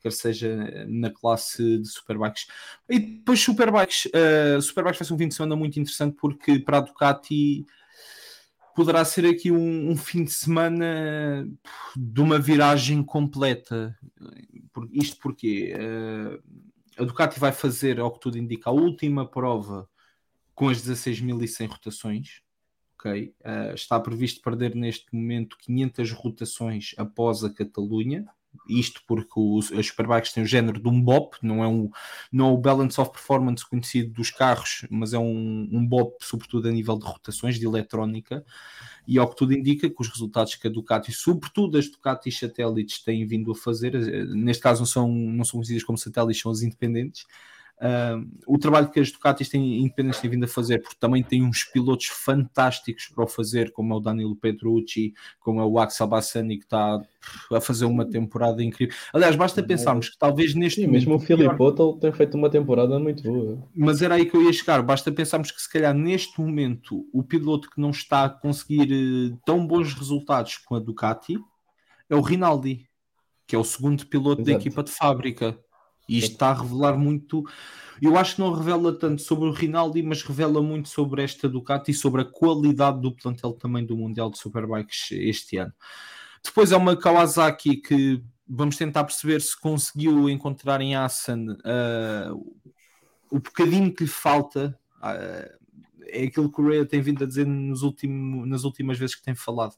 Quer 0.00 0.12
seja 0.12 0.86
na 0.88 1.10
classe 1.10 1.76
de 1.76 1.86
Superbikes. 1.86 2.46
E 2.88 2.98
depois 2.98 3.38
Superbikes. 3.38 4.06
Uh, 4.06 4.62
Superbikes 4.62 4.98
vai 4.98 5.06
ser 5.06 5.12
um 5.12 5.18
fim 5.18 5.28
de 5.28 5.34
semana 5.34 5.54
muito 5.54 5.78
interessante 5.78 6.16
porque 6.18 6.58
para 6.58 6.78
a 6.78 6.80
Ducati 6.80 7.66
poderá 8.74 9.04
ser 9.04 9.26
aqui 9.26 9.50
um, 9.50 9.90
um, 9.90 9.96
fim 9.96 10.24
de 10.24 10.32
semana 10.32 11.46
de 11.96 12.20
uma 12.20 12.38
viragem 12.38 13.02
completa. 13.02 13.96
Isto 14.92 15.18
porque 15.20 15.74
uh, 15.74 17.02
a 17.02 17.04
Ducati 17.04 17.38
vai 17.38 17.52
fazer, 17.52 18.00
ao 18.00 18.12
que 18.12 18.20
tudo 18.20 18.38
indica, 18.38 18.70
a 18.70 18.72
última 18.72 19.26
prova 19.26 19.88
com 20.54 20.68
as 20.68 20.82
16.100 20.82 21.68
rotações. 21.68 22.42
Okay? 22.98 23.34
Uh, 23.40 23.74
está 23.74 23.98
previsto 23.98 24.42
perder 24.42 24.74
neste 24.74 25.06
momento 25.14 25.56
500 25.58 26.12
rotações 26.12 26.94
após 26.98 27.42
a 27.42 27.52
Catalunha. 27.52 28.26
Isto 28.68 29.02
porque 29.06 29.32
os, 29.36 29.72
as 29.72 29.86
Superbikes 29.86 30.32
têm 30.32 30.42
o 30.42 30.46
género 30.46 30.80
de 30.80 30.88
um 30.88 31.00
BOP, 31.00 31.36
não 31.42 31.62
é, 31.62 31.68
um, 31.68 31.90
não 32.32 32.48
é 32.48 32.52
o 32.52 32.58
Balance 32.58 33.00
of 33.00 33.10
Performance 33.10 33.68
conhecido 33.68 34.12
dos 34.12 34.30
carros, 34.30 34.86
mas 34.90 35.12
é 35.12 35.18
um, 35.18 35.68
um 35.72 35.86
BOP, 35.86 36.16
sobretudo 36.20 36.68
a 36.68 36.72
nível 36.72 36.98
de 36.98 37.06
rotações, 37.06 37.58
de 37.58 37.66
eletrónica. 37.66 38.44
E 39.06 39.18
ao 39.18 39.28
que 39.28 39.36
tudo 39.36 39.52
indica, 39.52 39.88
que 39.88 40.00
os 40.00 40.08
resultados 40.08 40.54
que 40.54 40.66
a 40.66 40.70
Ducati, 40.70 41.12
sobretudo 41.12 41.78
as 41.78 41.88
Ducati 41.88 42.30
satélites, 42.30 43.02
têm 43.02 43.26
vindo 43.26 43.50
a 43.50 43.54
fazer, 43.54 43.94
eh, 43.94 44.24
neste 44.26 44.62
caso 44.62 44.80
não 44.80 44.86
são, 44.86 45.08
não 45.08 45.44
são 45.44 45.58
conhecidas 45.58 45.82
como 45.82 45.98
satélites, 45.98 46.40
são 46.40 46.52
as 46.52 46.62
independentes, 46.62 47.26
Uh, 47.80 48.28
o 48.46 48.58
trabalho 48.58 48.90
que 48.90 49.00
as 49.00 49.10
Ducatis 49.10 49.48
têm, 49.48 49.78
independentes 49.78 50.20
têm 50.20 50.30
vindo 50.30 50.44
a 50.44 50.48
fazer, 50.48 50.80
porque 50.80 50.98
também 51.00 51.22
tem 51.22 51.42
uns 51.42 51.64
pilotos 51.64 52.08
fantásticos 52.08 53.06
para 53.06 53.24
o 53.24 53.26
fazer, 53.26 53.72
como 53.72 53.94
é 53.94 53.96
o 53.96 54.00
Danilo 54.00 54.36
Petrucci, 54.36 55.14
como 55.40 55.62
é 55.62 55.64
o 55.64 55.78
Axel 55.78 56.06
Bassani, 56.06 56.58
que 56.58 56.64
está 56.64 57.00
a 57.50 57.60
fazer 57.60 57.86
uma 57.86 58.04
temporada 58.04 58.62
incrível. 58.62 58.94
Aliás, 59.14 59.34
basta 59.34 59.62
pensarmos 59.62 60.10
que 60.10 60.18
talvez 60.18 60.54
neste 60.54 60.82
Sim, 60.82 60.88
momento, 60.88 61.00
mesmo 61.00 61.14
o 61.14 61.18
Filipe 61.18 61.62
Otto 61.62 61.96
tem 61.98 62.12
feito 62.12 62.36
uma 62.36 62.50
temporada 62.50 62.98
muito 62.98 63.22
boa. 63.22 63.58
Mas 63.74 64.02
era 64.02 64.16
aí 64.16 64.26
que 64.26 64.36
eu 64.36 64.42
ia 64.42 64.52
chegar, 64.52 64.82
basta 64.82 65.10
pensarmos 65.10 65.50
que 65.50 65.62
se 65.62 65.72
calhar 65.72 65.94
neste 65.94 66.38
momento 66.38 67.06
o 67.14 67.22
piloto 67.22 67.70
que 67.70 67.80
não 67.80 67.90
está 67.90 68.26
a 68.26 68.28
conseguir 68.28 68.92
uh, 68.92 69.38
tão 69.46 69.66
bons 69.66 69.94
resultados 69.94 70.58
com 70.58 70.74
a 70.74 70.78
Ducati 70.78 71.38
é 72.10 72.14
o 72.14 72.20
Rinaldi, 72.20 72.86
que 73.46 73.56
é 73.56 73.58
o 73.58 73.64
segundo 73.64 74.06
piloto 74.06 74.42
Exato. 74.42 74.52
da 74.52 74.60
equipa 74.60 74.82
de 74.82 74.90
fábrica 74.90 75.58
E 76.10 76.18
isto 76.18 76.32
está 76.32 76.50
a 76.50 76.54
revelar 76.54 76.98
muito. 76.98 77.44
Eu 78.02 78.16
acho 78.16 78.34
que 78.34 78.40
não 78.40 78.52
revela 78.52 78.92
tanto 78.98 79.22
sobre 79.22 79.48
o 79.48 79.52
Rinaldi, 79.52 80.02
mas 80.02 80.22
revela 80.22 80.62
muito 80.62 80.88
sobre 80.88 81.22
esta 81.22 81.48
Ducati 81.48 81.92
e 81.92 81.94
sobre 81.94 82.22
a 82.22 82.24
qualidade 82.24 83.00
do 83.00 83.14
plantel 83.14 83.52
também 83.52 83.84
do 83.84 83.96
Mundial 83.96 84.30
de 84.30 84.38
Superbikes 84.38 85.12
este 85.12 85.58
ano. 85.58 85.72
Depois 86.42 86.72
é 86.72 86.76
uma 86.76 86.96
Kawasaki 86.96 87.76
que 87.76 88.22
vamos 88.48 88.76
tentar 88.76 89.04
perceber 89.04 89.40
se 89.40 89.58
conseguiu 89.58 90.28
encontrar 90.28 90.80
em 90.80 90.96
Assen 90.96 91.50
uh, 91.50 92.56
o 93.30 93.38
bocadinho 93.38 93.94
que 93.94 94.04
lhe 94.04 94.10
falta. 94.10 94.76
Uh, 94.96 95.60
é 96.06 96.24
aquilo 96.24 96.50
que 96.50 96.60
o 96.60 96.66
Ray 96.66 96.84
tem 96.86 97.00
vindo 97.00 97.22
a 97.22 97.26
dizer 97.26 97.46
nos 97.46 97.82
último, 97.82 98.44
nas 98.46 98.64
últimas 98.64 98.98
vezes 98.98 99.14
que 99.14 99.22
tem 99.22 99.34
falado. 99.34 99.76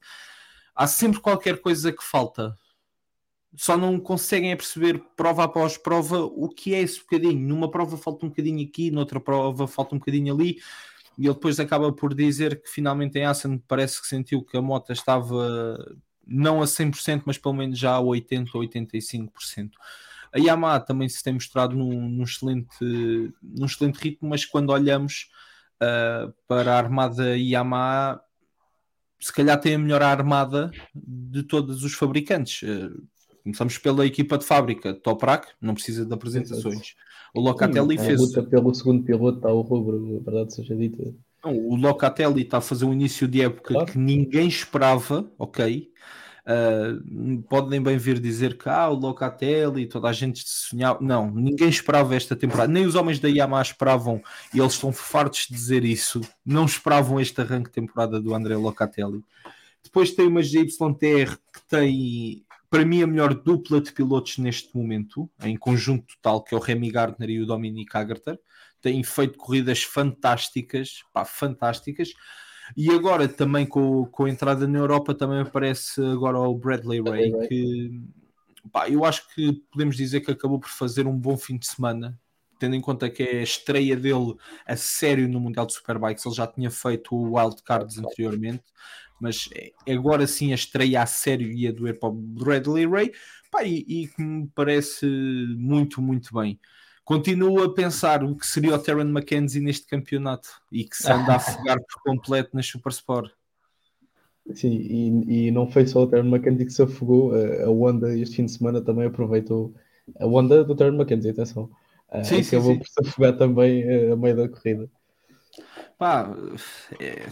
Há 0.75 0.87
sempre 0.87 1.21
qualquer 1.21 1.61
coisa 1.61 1.93
que 1.93 2.03
falta. 2.03 2.57
Só 3.55 3.77
não 3.77 4.01
conseguem 4.01 4.57
perceber 4.57 5.03
prova 5.17 5.45
após 5.45 5.77
prova 5.77 6.21
o 6.25 6.49
que 6.49 6.75
é 6.75 6.81
esse 6.81 7.01
bocadinho. 7.01 7.47
Numa 7.47 7.71
prova 7.71 7.97
falta 7.97 8.25
um 8.25 8.29
bocadinho 8.29 8.67
aqui, 8.67 8.91
noutra 8.91 9.21
prova 9.21 9.67
falta 9.67 9.95
um 9.95 9.99
bocadinho 9.99 10.35
ali. 10.35 10.59
E 11.19 11.27
ele 11.27 11.35
depois 11.35 11.61
acaba 11.61 11.93
por 11.93 12.15
dizer 12.15 12.63
que 12.63 12.69
finalmente 12.69 13.19
em 13.19 13.25
Assen 13.25 13.59
parece 13.69 14.01
que 14.01 14.07
sentiu 14.07 14.43
que 14.43 14.57
a 14.57 14.63
moto 14.63 14.93
estava 14.93 15.77
não 16.27 16.63
a 16.63 16.65
100%, 16.65 17.23
mas 17.27 17.39
pelo 17.39 17.55
menos 17.55 17.79
já 17.79 17.97
a 17.97 18.01
80% 18.01 18.51
ou 18.55 18.63
85%. 18.63 19.73
A 20.33 20.39
Yamaha 20.39 20.81
também 20.81 21.09
se 21.09 21.23
tem 21.23 21.35
mostrado 21.35 21.77
num, 21.77 22.09
num, 22.09 22.25
excelente, 22.25 22.75
num 23.43 23.67
excelente 23.67 23.97
ritmo, 23.97 24.31
mas 24.31 24.47
quando 24.47 24.71
olhamos 24.71 25.31
uh, 25.77 26.33
para 26.49 26.75
a 26.75 26.79
armada 26.79 27.37
Yamaha, 27.37 28.21
se 29.21 29.33
calhar 29.33 29.61
tem 29.61 29.75
a 29.75 29.79
melhor 29.79 30.03
armada 30.03 30.71
de 30.95 31.43
todos 31.43 31.85
os 31.85 31.93
fabricantes. 31.93 32.63
Uh, 32.63 33.07
começamos 33.43 33.79
pela 33.79 34.07
equipa 34.07 34.39
de 34.39 34.45
fábrica, 34.45 34.95
Toprak, 34.95 35.49
não 35.61 35.75
precisa 35.75 36.05
de 36.05 36.13
apresentações. 36.13 36.95
O 37.35 37.41
Locatelli 37.41 37.99
Sim, 37.99 38.05
fez. 38.05 38.21
luta 38.21 38.43
pelo 38.43 38.75
segundo 38.75 39.05
piloto 39.05 39.39
está 39.39 39.53
o 39.53 39.63
rubro, 39.63 40.21
a 40.21 40.31
verdade 40.31 40.55
seja 40.55 40.77
dita. 40.77 41.15
Não, 41.45 41.57
o 41.57 41.75
Locatelli 41.75 42.43
está 42.43 42.59
a 42.59 42.61
fazer 42.61 42.85
um 42.85 42.93
início 42.93 43.27
de 43.27 43.43
época 43.43 43.75
claro. 43.75 43.91
que 43.91 43.99
ninguém 43.99 44.47
esperava, 44.47 45.31
ok? 45.39 45.91
Uh, 46.45 47.41
podem 47.43 47.81
bem 47.81 47.97
vir 47.97 48.19
dizer 48.19 48.59
que 48.59 48.69
ah, 48.69 48.89
o 48.89 48.95
Locatelli, 48.95 49.87
toda 49.87 50.09
a 50.09 50.13
gente 50.13 50.43
sonhava. 50.45 50.99
Não, 51.01 51.31
ninguém 51.31 51.69
esperava 51.69 52.15
esta 52.15 52.35
temporada, 52.35 52.73
nem 52.73 52.85
os 52.85 52.95
homens 52.95 53.19
da 53.19 53.29
Yamaha 53.29 53.63
esperavam, 53.63 54.21
e 54.53 54.59
eles 54.59 54.73
estão 54.73 54.93
fartos 54.93 55.47
de 55.49 55.55
dizer 55.55 55.85
isso. 55.85 56.21
Não 56.45 56.65
esperavam 56.65 57.21
este 57.21 57.41
arranque 57.41 57.69
de 57.69 57.75
temporada 57.75 58.21
do 58.21 58.35
André 58.35 58.57
Locatelli. 58.57 59.25
Depois 59.83 60.13
tem 60.13 60.27
uma 60.27 60.43
GYTR 60.43 61.39
que 61.53 61.63
tem, 61.69 62.45
para 62.73 62.87
mim, 62.87 63.03
a 63.03 63.07
melhor 63.07 63.35
dupla 63.35 63.83
de 63.83 63.93
pilotos 63.93 64.39
neste 64.39 64.75
momento, 64.75 65.31
em 65.43 65.59
conjunto 65.59 66.07
total, 66.17 66.43
que 66.43 66.55
é 66.55 66.57
o 66.57 66.61
Remy 66.61 66.91
Gardner 66.91 67.29
e 67.29 67.39
o 67.39 67.45
Dominic 67.45 67.95
Agarter. 67.95 68.41
Têm 68.81 69.05
feito 69.05 69.37
corridas 69.37 69.83
fantásticas, 69.83 71.03
pá, 71.13 71.23
fantásticas. 71.23 72.15
E 72.75 72.91
agora 72.91 73.29
também 73.29 73.67
com, 73.67 74.07
com 74.07 74.25
a 74.25 74.31
entrada 74.31 74.67
na 74.67 74.79
Europa 74.79 75.15
também 75.15 75.41
aparece 75.41 76.03
agora 76.03 76.39
o 76.39 76.57
Bradley 76.57 77.03
Ray, 77.03 77.47
que 77.47 78.01
pá, 78.73 78.89
eu 78.89 79.05
acho 79.05 79.29
que 79.35 79.53
podemos 79.71 79.95
dizer 79.95 80.23
que 80.23 80.31
acabou 80.31 80.59
por 80.59 80.71
fazer 80.71 81.07
um 81.07 81.15
bom 81.15 81.37
fim 81.37 81.59
de 81.59 81.67
semana, 81.67 82.19
tendo 82.59 82.75
em 82.75 82.81
conta 82.81 83.11
que 83.11 83.23
é 83.23 83.41
a 83.41 83.43
estreia 83.43 83.95
dele 83.99 84.35
a 84.67 84.77
sério 84.77 85.29
no 85.29 85.39
Mundial 85.39 85.67
de 85.67 85.75
Superbikes, 85.75 86.25
ele 86.25 86.35
já 86.35 86.47
tinha 86.47 86.71
feito 86.71 87.15
o 87.15 87.37
Wildcards 87.37 87.99
anteriormente, 87.99 88.65
mas 89.23 89.49
agora 89.89 90.27
sim 90.27 90.53
a 90.53 90.57
estreia 90.57 91.03
a 91.03 91.07
sério 91.07 91.51
ia 91.51 91.73
doer 91.73 91.99
para 91.99 92.09
o 92.09 92.13
Bradley 92.13 92.87
Ray, 92.87 93.13
pá, 93.51 93.63
e, 93.65 93.85
e 93.89 94.09
que 94.09 94.21
me 94.21 94.49
parece 94.55 95.07
muito, 95.57 96.03
muito 96.03 96.35
bem 96.35 96.59
continuo 97.05 97.63
a 97.63 97.75
pensar 97.75 98.23
o 98.25 98.37
que 98.37 98.47
seria 98.47 98.75
o 98.75 98.79
Terran 98.79 99.09
McKenzie 99.09 99.61
neste 99.61 99.87
campeonato 99.87 100.49
e 100.71 100.85
que 100.85 100.97
se 100.97 101.11
anda 101.11 101.33
a 101.33 101.37
afogar 101.37 101.79
por 101.79 102.03
completo 102.03 102.51
na 102.55 102.63
Super 102.63 102.91
Sport. 102.91 103.31
Sim, 104.55 104.71
e, 104.71 105.47
e 105.47 105.51
não 105.51 105.71
foi 105.71 105.87
só 105.87 106.03
o 106.03 106.07
Terran 106.07 106.29
McKenzie 106.29 106.67
que 106.67 106.73
se 106.73 106.83
afogou, 106.83 107.33
a 107.35 107.69
Honda 107.69 108.17
este 108.17 108.37
fim 108.37 108.47
de 108.47 108.53
semana 108.53 108.81
também 108.81 109.07
aproveitou 109.07 109.75
a 110.19 110.27
Honda 110.27 110.65
do 110.65 110.75
Terran 110.75 110.97
McKenzie, 110.97 111.31
atenção, 111.31 111.71
sim, 112.25 112.41
acabou 112.41 112.73
sim, 112.73 112.75
sim. 112.75 112.79
por 112.79 112.87
se 112.89 113.09
afogar 113.09 113.37
também 113.37 114.11
a 114.11 114.17
meio 114.17 114.37
da 114.37 114.49
corrida. 114.49 114.91
Pá, 115.97 116.35
é... 116.99 117.29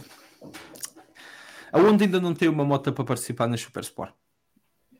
a 1.71 1.79
Honda 1.79 2.03
ainda 2.03 2.19
não 2.19 2.33
tem 2.33 2.49
uma 2.49 2.65
moto 2.65 2.91
para 2.91 3.03
participar 3.03 3.47
na 3.47 3.57
Super 3.57 3.81
Sport, 3.81 4.13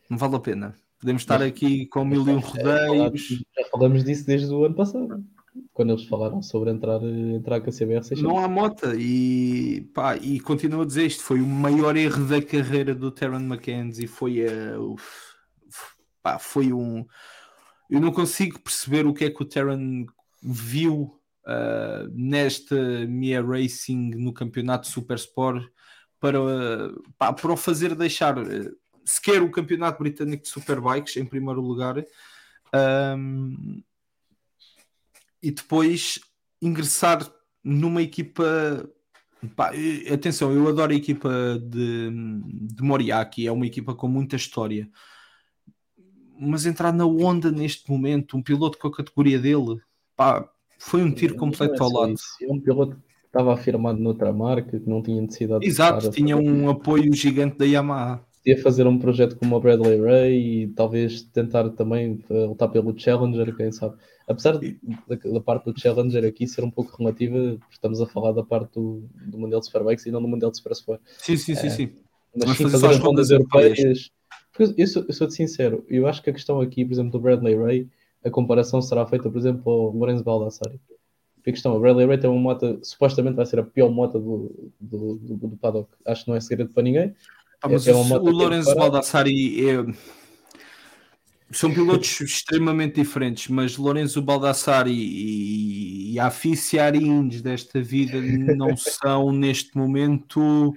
não 0.10 0.18
vale 0.18 0.36
a 0.36 0.40
pena. 0.40 0.76
Podemos 1.00 1.24
estar 1.24 1.42
aqui 1.42 1.88
com 1.88 2.06
mil 2.06 2.28
e 2.28 2.32
um 2.32 2.40
rodeios. 2.40 3.28
Já 3.28 3.66
falamos 3.72 4.04
disso 4.04 4.24
desde 4.24 4.54
o 4.54 4.64
ano 4.66 4.76
passado, 4.76 5.26
quando 5.74 5.94
eles 5.94 6.06
falaram 6.06 6.44
sobre 6.44 6.70
entrar, 6.70 7.02
entrar 7.02 7.60
com 7.60 7.72
a 7.72 7.74
CBR 7.74 8.04
600. 8.04 8.22
Não 8.22 8.38
há 8.38 8.48
mota 8.48 8.94
e, 8.96 9.82
pá, 9.96 10.16
e 10.16 10.40
continuo 10.40 10.82
a 10.82 10.86
dizer 10.86 11.08
isto: 11.08 11.24
foi 11.24 11.42
o 11.42 11.48
maior 11.48 11.98
erro 11.98 12.26
da 12.26 12.40
carreira 12.40 12.94
do 12.94 13.10
Terran 13.10 13.42
McKenzie. 13.42 14.06
Foi, 14.06 14.46
uh, 14.46 14.96
pá, 16.22 16.38
foi 16.38 16.72
um. 16.72 17.04
Eu 17.90 18.00
não 18.00 18.12
consigo 18.12 18.60
perceber 18.60 19.08
o 19.08 19.14
que 19.14 19.26
é 19.26 19.32
que 19.32 19.42
o 19.42 19.46
Terran 19.46 20.06
viu 20.42 21.20
uh, 21.46 22.08
nesta 22.14 22.76
Mia 23.08 23.42
Racing 23.42 24.12
no 24.16 24.32
campeonato 24.32 24.88
Super 24.88 25.16
Sport 25.16 25.68
para, 26.22 26.38
pá, 27.18 27.34
para 27.34 27.52
o 27.52 27.58
fazer 27.58 27.96
deixar 27.96 28.36
sequer 29.04 29.42
o 29.42 29.52
campeonato 29.52 30.02
britânico 30.02 30.44
de 30.44 30.50
Superbikes 30.50 31.18
em 31.18 31.26
primeiro 31.26 31.60
lugar 31.60 31.96
um, 33.18 33.84
e 35.42 35.50
depois 35.52 36.20
ingressar 36.62 37.28
numa 37.64 38.04
equipa 38.04 38.88
pá, 39.56 39.72
atenção, 40.14 40.54
eu 40.54 40.68
adoro 40.68 40.94
a 40.94 40.96
equipa 40.96 41.30
de, 41.60 42.12
de 42.72 42.84
Moriaki, 42.84 43.48
é 43.48 43.52
uma 43.52 43.66
equipa 43.66 43.96
com 43.96 44.08
muita 44.08 44.36
história 44.36 44.88
mas 46.40 46.66
entrar 46.66 46.92
na 46.92 47.06
Honda 47.06 47.52
neste 47.52 47.90
momento, 47.90 48.38
um 48.38 48.44
piloto 48.44 48.78
com 48.78 48.88
a 48.88 48.96
categoria 48.96 49.40
dele 49.40 49.82
pá, 50.16 50.48
foi 50.78 51.02
um 51.02 51.12
tiro 51.12 51.36
completo 51.36 51.84
ao 51.84 51.92
lado. 51.92 52.14
é 52.42 52.52
um 52.52 52.60
piloto 52.60 53.02
estava 53.32 53.54
afirmado 53.54 53.98
noutra 54.00 54.34
marca 54.34 54.78
que 54.78 54.90
não 54.90 55.02
tinha 55.02 55.22
necessidade 55.22 55.66
Exato, 55.66 56.10
de 56.10 56.16
tinha 56.16 56.36
um 56.36 56.70
apoio 56.70 57.14
gigante 57.14 57.58
da 57.58 57.66
Yamaha 57.66 58.22
podia 58.44 58.62
fazer 58.62 58.88
um 58.88 58.98
projeto 58.98 59.36
como 59.38 59.56
o 59.56 59.60
Bradley 59.60 60.02
Ray 60.02 60.64
e 60.64 60.68
talvez 60.70 61.22
tentar 61.22 61.70
também 61.70 62.24
eh, 62.30 62.46
lutar 62.46 62.70
pelo 62.70 62.98
Challenger, 62.98 63.56
quem 63.56 63.72
sabe. 63.72 63.96
Apesar 64.28 64.58
de, 64.58 64.80
da, 65.08 65.16
da, 65.16 65.40
parte 65.40 65.66
do 65.66 65.80
Challenger 65.80 66.26
aqui 66.26 66.48
ser 66.48 66.64
um 66.64 66.72
pouco 66.72 66.96
relativa, 66.98 67.58
estamos 67.70 68.02
a 68.02 68.08
falar 68.08 68.32
da 68.32 68.44
parte 68.44 68.74
do, 68.74 69.04
do 69.28 69.38
Mundial 69.38 69.60
de 69.60 69.68
Superbikes 69.68 70.06
e 70.06 70.12
não 70.12 70.22
do 70.22 70.28
Mundial 70.28 70.50
de 70.50 70.58
Super 70.58 70.72
Sport. 70.72 71.02
Sim, 71.20 71.38
sim, 71.38 71.56
sim, 71.56 71.68
é, 71.68 71.70
sim. 71.70 71.92
Mas 72.36 72.58
sim 72.58 72.68
fazer 72.68 72.88
as 72.88 72.98
rondas 72.98 73.30
europeias. 73.30 74.10
Eu, 74.58 74.74
eu, 74.76 74.88
sou, 74.88 75.06
eu 75.08 75.14
sou-te 75.14 75.34
sincero, 75.34 75.86
eu 75.88 76.08
acho 76.08 76.22
que 76.22 76.30
a 76.30 76.34
questão 76.34 76.60
aqui, 76.60 76.84
por 76.84 76.94
exemplo, 76.94 77.12
do 77.12 77.20
Bradley 77.20 77.56
Ray, 77.56 77.88
a 78.24 78.30
comparação 78.30 78.82
será 78.82 79.06
feita, 79.06 79.30
por 79.30 79.38
exemplo, 79.38 79.72
ao 79.72 79.92
Lorenzo 79.92 80.24
Baldassari. 80.24 80.80
A 81.46 81.52
questão, 81.52 81.76
o 81.76 81.80
Bradley 81.80 82.06
Ray 82.06 82.18
tem 82.18 82.30
uma 82.30 82.40
moto, 82.40 82.80
supostamente 82.84 83.36
vai 83.36 83.46
ser 83.46 83.60
a 83.60 83.64
pior 83.64 83.90
moto 83.90 84.20
do, 84.20 84.72
do, 84.80 85.16
do, 85.18 85.48
do 85.48 85.58
paddock. 85.58 85.90
Acho 86.06 86.24
que 86.24 86.30
não 86.30 86.38
é 86.38 86.40
segredo 86.40 86.72
para 86.74 86.84
ninguém. 86.84 87.16
Ah, 87.62 87.70
mas 87.70 87.88
é, 87.88 87.92
é 87.92 87.96
o, 87.96 88.00
o 88.00 88.30
Lourenço 88.30 88.76
Baldassari 88.76 89.70
é... 89.70 89.86
são 91.52 91.74
pilotos 91.74 92.22
extremamente 92.22 92.96
diferentes, 92.96 93.48
mas 93.48 93.78
Lourenço 93.78 94.22
Baldassari 94.22 94.94
e, 94.94 96.14
e 96.14 96.20
a 96.20 96.28
Aficiarins 96.28 97.42
desta 97.42 97.82
vida 97.82 98.20
não 98.22 98.76
são 98.78 99.32
neste 99.32 99.76
momento 99.78 100.74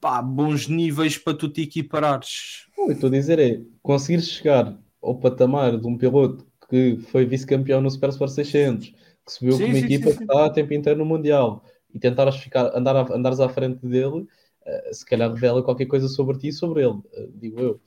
pá, 0.00 0.22
bons 0.22 0.66
níveis 0.66 1.18
para 1.18 1.36
tu 1.36 1.48
te 1.48 1.62
equiparares. 1.62 2.66
O 2.76 2.90
estou 2.90 3.08
a 3.08 3.12
dizer 3.12 3.38
é 3.38 3.60
conseguir 3.82 4.22
chegar 4.22 4.76
ao 5.02 5.14
patamar 5.16 5.78
de 5.78 5.86
um 5.86 5.96
piloto 5.96 6.46
que 6.68 6.98
foi 7.10 7.24
vice-campeão 7.26 7.80
no 7.80 7.90
Super 7.90 8.10
Sport 8.10 8.30
600, 8.30 8.94
que 9.24 9.32
subiu 9.32 9.52
sim, 9.52 9.58
com 9.58 9.64
uma 9.66 9.74
sim, 9.78 9.84
equipa 9.84 10.10
sim, 10.10 10.16
que 10.16 10.22
está 10.22 10.46
a 10.46 10.50
tempo 10.50 10.72
inteiro 10.72 10.98
no 10.98 11.04
Mundial 11.04 11.64
e 11.92 11.98
tentares 11.98 12.36
ficar, 12.36 12.76
andar, 12.76 13.10
andares 13.12 13.40
à 13.40 13.48
frente 13.48 13.84
dele 13.86 14.26
eh, 14.64 14.92
se 14.92 15.04
calhar 15.04 15.32
revela 15.32 15.62
qualquer 15.62 15.86
coisa 15.86 16.08
sobre 16.08 16.38
ti 16.38 16.48
e 16.48 16.52
sobre 16.52 16.82
ele, 16.82 16.92
uh, 16.92 17.32
digo 17.34 17.60
eu. 17.60 17.80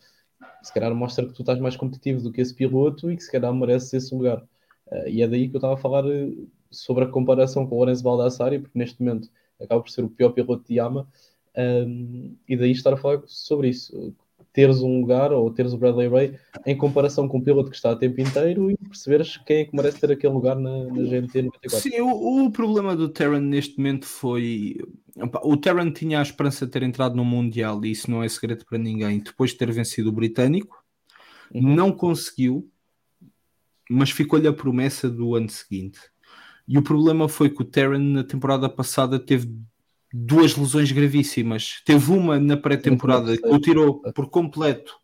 Se 0.61 0.73
calhar 0.73 0.93
mostra 0.93 1.25
que 1.25 1.33
tu 1.33 1.41
estás 1.41 1.59
mais 1.59 1.75
competitivo 1.75 2.21
do 2.21 2.31
que 2.31 2.41
esse 2.41 2.53
piloto 2.53 3.11
e 3.11 3.15
que 3.17 3.23
se 3.23 3.31
calhar 3.31 3.53
mereces 3.53 3.93
esse 3.93 4.15
lugar. 4.15 4.43
Uh, 4.87 5.07
e 5.07 5.21
é 5.21 5.27
daí 5.27 5.49
que 5.49 5.55
eu 5.55 5.59
estava 5.59 5.75
a 5.75 5.77
falar 5.77 6.03
sobre 6.71 7.05
a 7.05 7.07
comparação 7.07 7.67
com 7.67 7.75
o 7.75 7.79
Lorenzo 7.79 8.03
Baldassari, 8.03 8.59
porque 8.59 8.77
neste 8.77 9.01
momento 9.01 9.29
acaba 9.61 9.81
por 9.81 9.89
ser 9.89 10.03
o 10.03 10.09
pior 10.09 10.31
piloto 10.31 10.65
de 10.67 10.75
Yama, 10.75 11.07
um, 11.55 12.35
e 12.47 12.57
daí 12.57 12.71
estar 12.71 12.93
a 12.93 12.97
falar 12.97 13.21
sobre 13.27 13.69
isso 13.69 14.15
teres 14.53 14.81
um 14.81 15.01
lugar 15.01 15.33
ou 15.33 15.51
teres 15.51 15.73
o 15.73 15.77
Bradley 15.77 16.07
Ray 16.07 16.35
em 16.65 16.77
comparação 16.77 17.27
com 17.27 17.39
um 17.39 17.43
piloto 17.43 17.71
que 17.71 17.75
está 17.75 17.91
a 17.91 17.95
tempo 17.95 18.21
inteiro 18.21 18.69
e 18.69 18.77
perceberes 18.77 19.35
quem 19.37 19.61
é 19.61 19.65
que 19.65 19.75
merece 19.75 19.99
ter 19.99 20.11
aquele 20.11 20.31
lugar 20.31 20.55
na, 20.55 20.85
na 20.85 21.01
GMT 21.01 21.41
94. 21.41 21.79
Sim, 21.79 22.01
o, 22.01 22.45
o, 22.45 22.51
problema 22.51 22.95
do 22.95 23.09
Terran 23.09 23.41
neste 23.41 23.77
momento 23.77 24.05
foi. 24.05 24.77
O 25.41 25.57
Terran 25.57 25.91
tinha 25.91 26.19
a 26.19 26.21
esperança 26.21 26.67
de 26.67 26.71
ter 26.71 26.83
entrado 26.83 27.15
no 27.15 27.25
Mundial 27.25 27.83
e 27.83 27.91
isso 27.91 28.09
não 28.11 28.23
é 28.23 28.29
segredo 28.29 28.63
para 28.63 28.77
ninguém. 28.77 29.19
Depois 29.19 29.51
de 29.51 29.57
ter 29.57 29.71
vencido 29.71 30.09
o 30.09 30.13
Britânico, 30.13 30.83
uhum. 31.51 31.75
não 31.75 31.91
conseguiu. 31.91 32.69
mas 33.89 34.11
ficou-lhe 34.11 34.47
a 34.47 34.53
promessa 34.53 35.09
do 35.09 35.35
ano 35.35 35.49
seguinte. 35.49 35.99
E 36.67 36.77
o 36.77 36.83
problema 36.83 37.27
foi 37.27 37.49
que 37.49 37.61
o 37.61 37.65
Terran 37.65 37.99
na 37.99 38.23
temporada 38.23 38.69
passada 38.69 39.19
teve 39.19 39.51
duas 40.13 40.55
lesões 40.55 40.91
gravíssimas. 40.91 41.81
Teve 41.83 42.11
uma 42.11 42.39
na 42.39 42.55
pré-temporada 42.55 43.35
que 43.35 43.47
o 43.47 43.59
tirou 43.59 43.99
por 44.13 44.29
completo, 44.29 44.95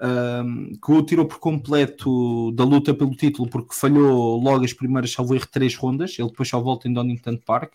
um, 0.00 0.72
que 0.72 0.90
o 0.90 1.02
tirou 1.04 1.24
por 1.24 1.38
completo 1.38 2.50
da 2.52 2.64
luta 2.64 2.92
pelo 2.92 3.14
título 3.14 3.48
porque 3.48 3.72
falhou 3.72 4.36
logo 4.40 4.64
as 4.64 4.72
primeiras, 4.72 5.12
salvo 5.12 5.36
erro, 5.36 5.46
três 5.46 5.76
rondas. 5.76 6.18
Ele 6.18 6.28
depois 6.28 6.48
só 6.48 6.60
volta 6.60 6.88
em 6.88 6.92
Donington 6.92 7.36
Park. 7.36 7.74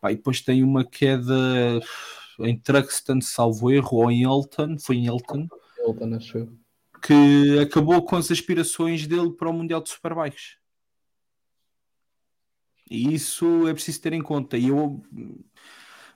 Pá, 0.00 0.10
e 0.10 0.16
depois 0.16 0.40
tem 0.40 0.62
uma 0.62 0.84
queda 0.84 1.80
em 2.40 2.56
Truxton, 2.56 3.20
salvo 3.20 3.70
erro, 3.70 3.98
ou 3.98 4.10
em 4.10 4.22
Elton, 4.22 4.78
foi 4.78 4.96
em 4.96 5.06
Elton. 5.08 5.48
Elton, 5.80 6.14
acho 6.14 6.48
Que 7.02 7.58
acabou 7.58 8.00
com 8.02 8.16
as 8.16 8.30
aspirações 8.30 9.06
dele 9.06 9.32
para 9.32 9.50
o 9.50 9.52
Mundial 9.52 9.82
de 9.82 9.90
Superbikes. 9.90 10.56
E 12.90 13.12
isso 13.12 13.68
é 13.68 13.74
preciso 13.74 14.00
ter 14.00 14.12
em 14.12 14.22
conta. 14.22 14.56
E 14.56 14.68
eu 14.68 15.02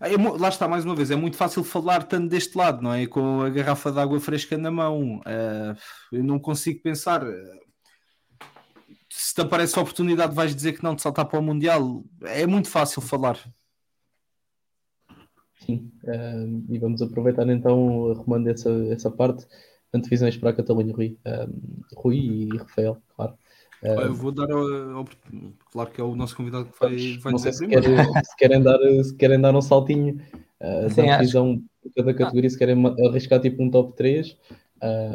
é, 0.03 0.17
lá 0.17 0.49
está, 0.49 0.67
mais 0.67 0.85
uma 0.85 0.97
vez, 0.97 1.11
é 1.13 1.17
muito 1.17 1.37
fácil 1.37 1.63
falar 1.63 2.03
tanto 2.03 2.29
deste 2.29 2.59
lado, 2.59 2.83
não 2.83 2.93
é? 2.93 3.07
Com 3.07 3.41
a 3.41 3.51
garrafa 3.51 3.93
de 3.93 4.01
água 4.01 4.19
fresca 4.19 4.59
na 4.59 4.71
mão. 4.71 5.19
Uh, 5.19 5.77
eu 6.11 6.25
não 6.25 6.41
consigo 6.41 6.83
pensar. 6.83 7.25
Uh, 7.25 7.63
se 9.09 9.35
te 9.35 9.41
aparece 9.41 9.79
a 9.79 9.83
oportunidade, 9.83 10.35
vais 10.35 10.55
dizer 10.55 10.73
que 10.73 10.83
não 10.83 10.97
te 10.97 11.03
saltar 11.03 11.27
para 11.27 11.39
o 11.39 11.43
Mundial. 11.43 12.05
É 12.23 12.47
muito 12.47 12.69
fácil 12.69 13.01
falar. 13.01 13.39
Sim, 15.65 15.93
uh, 16.03 16.65
e 16.69 16.79
vamos 16.79 17.01
aproveitar 17.01 17.49
então, 17.49 18.11
arrumando 18.11 18.49
essa, 18.49 18.71
essa 18.91 19.11
parte, 19.11 19.47
antevisões 19.95 20.37
para 20.37 20.51
a 20.51 20.55
Catalunha, 20.55 20.93
Rui. 20.93 21.17
Rui 21.95 22.17
e 22.17 22.57
Rafael, 22.57 23.01
claro. 23.15 23.39
Eu 23.83 24.15
vou 24.15 24.31
dar 24.31 24.51
ao, 24.51 25.05
claro 25.73 25.91
que 25.91 26.01
é 26.01 26.05
o 26.05 26.15
nosso 26.15 26.37
convidado 26.37 26.67
que 26.67 26.79
vai, 26.79 26.97
vai 27.19 27.35
dizer 27.35 27.53
se, 27.53 27.67
quer, 27.67 27.83
se, 27.83 28.37
querem 28.37 28.63
dar, 28.63 28.79
se 28.79 29.17
querem 29.17 29.41
dar 29.41 29.55
um 29.55 29.61
saltinho 29.61 30.21
uh, 30.61 30.89
Sim, 30.89 31.07
da 31.07 31.17
divisão 31.17 31.63
cada 31.97 32.15
categoria, 32.15 32.47
ah. 32.47 32.51
se 32.51 32.59
querem 32.59 32.85
arriscar 33.09 33.41
tipo 33.41 33.61
um 33.61 33.71
top 33.71 33.97
3 33.97 34.31
uh, 34.31 34.37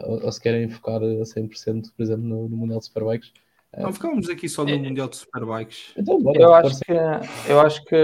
ou, 0.03 0.26
ou, 0.26 0.31
se 0.31 0.41
querem 0.41 0.68
focar 0.68 0.98
a 0.98 1.23
100%, 1.23 1.94
por 1.95 2.03
exemplo, 2.03 2.23
no, 2.23 2.49
no 2.49 2.57
Mundial 2.57 2.80
de 2.80 2.85
Superbikes. 2.85 3.30
Uh, 3.73 3.84
não 3.84 3.94
ficamos 3.94 4.30
aqui 4.30 4.49
só 4.49 4.65
no 4.65 4.72
é, 4.72 4.77
Mundial 4.77 5.07
de 5.07 5.15
Superbikes. 5.15 5.94
Então, 5.98 6.22
bora, 6.22 6.41
eu, 6.41 6.53
acho 6.53 6.80
que, 6.80 6.94
eu 7.49 7.60
acho 7.61 7.85
que 7.85 7.95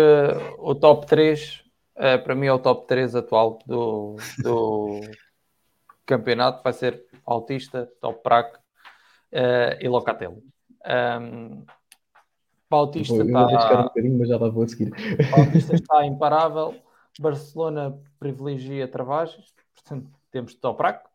o 0.59 0.73
top 0.75 1.05
3 1.07 1.63
é, 1.95 2.17
para 2.17 2.35
mim 2.35 2.47
é 2.47 2.53
o 2.53 2.59
top 2.59 2.87
3 2.87 3.15
atual 3.15 3.59
do, 3.67 4.15
do 4.39 5.01
campeonato, 6.05 6.63
vai 6.63 6.73
ser 6.73 7.05
Autista, 7.25 7.89
Top 8.01 8.21
Prac 8.23 8.55
uh, 8.57 9.77
e 9.79 9.87
Locatelli. 9.87 10.41
Um, 10.85 11.65
Bautista 12.69 13.13
vou, 13.13 13.23
está. 13.23 13.91
Um 13.95 14.17
mas 14.17 14.29
já 14.29 14.37
lá 14.37 14.49
vou 14.49 14.63
a 14.63 14.67
seguir. 14.67 14.91
Bautista 15.29 15.75
está 15.75 16.05
imparável. 16.07 16.75
Barcelona 17.19 17.99
privilegia 18.19 18.87
Travagens, 18.87 19.53
portanto 19.75 20.09
temos 20.31 20.55
Toprak. 20.55 21.05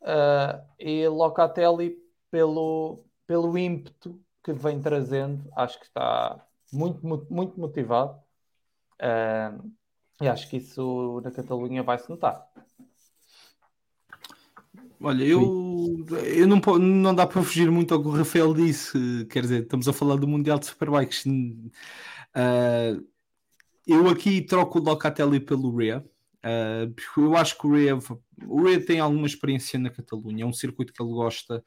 Uh, 0.00 0.64
e 0.78 1.06
Locatelli, 1.08 1.98
pelo, 2.30 3.04
pelo 3.26 3.58
ímpeto 3.58 4.18
que 4.42 4.52
vem 4.54 4.80
trazendo, 4.80 5.46
acho 5.54 5.78
que 5.78 5.84
está 5.84 6.42
muito, 6.72 7.06
muito, 7.06 7.32
muito 7.32 7.60
motivado. 7.60 8.18
Uh, 8.98 9.70
e 10.22 10.28
acho 10.28 10.48
que 10.48 10.56
isso 10.56 11.20
na 11.22 11.30
Catalunha 11.30 11.82
vai 11.82 11.98
se 11.98 12.08
notar. 12.08 12.46
Olha, 15.02 15.24
eu, 15.24 16.04
eu 16.36 16.46
não, 16.46 16.60
não 16.78 17.14
dá 17.14 17.26
para 17.26 17.42
fugir 17.42 17.70
muito 17.70 17.94
ao 17.94 18.02
que 18.02 18.08
o 18.08 18.12
Rafael 18.12 18.52
disse. 18.52 19.26
Quer 19.30 19.40
dizer, 19.42 19.62
estamos 19.62 19.88
a 19.88 19.94
falar 19.94 20.16
do 20.16 20.28
Mundial 20.28 20.58
de 20.58 20.66
Superbikes. 20.66 21.24
Uh, 21.24 23.02
eu 23.86 24.08
aqui 24.08 24.42
troco 24.42 24.78
o 24.78 24.82
Locatelli 24.82 25.40
pelo 25.40 25.74
Rea. 25.74 26.04
Uh, 26.44 26.94
eu 27.16 27.34
acho 27.34 27.58
que 27.58 27.66
o 27.66 27.72
Rea, 27.72 27.98
o 28.46 28.62
Rea 28.62 28.84
tem 28.84 29.00
alguma 29.00 29.26
experiência 29.26 29.78
na 29.78 29.88
Catalunha, 29.88 30.44
é 30.44 30.46
um 30.46 30.52
circuito 30.52 30.92
que 30.92 31.02
ele 31.02 31.12
gosta. 31.12 31.64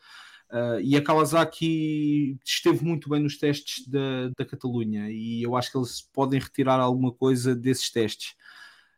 Uh, 0.51 0.79
e 0.83 0.95
a 0.95 1.01
Kawasaki 1.01 2.37
esteve 2.45 2.85
muito 2.85 3.09
bem 3.09 3.19
nos 3.19 3.39
testes 3.39 3.87
da, 3.87 4.29
da 4.37 4.45
Catalunha 4.45 5.09
e 5.09 5.41
eu 5.41 5.55
acho 5.55 5.71
que 5.71 5.77
eles 5.79 6.01
podem 6.13 6.39
retirar 6.39 6.79
alguma 6.79 7.11
coisa 7.11 7.55
desses 7.55 7.89
testes. 7.89 8.35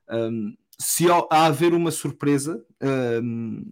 Um, 0.10 0.58
se 0.78 1.10
há, 1.10 1.26
há 1.32 1.46
haver 1.46 1.74
uma 1.74 1.92
surpresa, 1.92 2.62
um, 3.24 3.64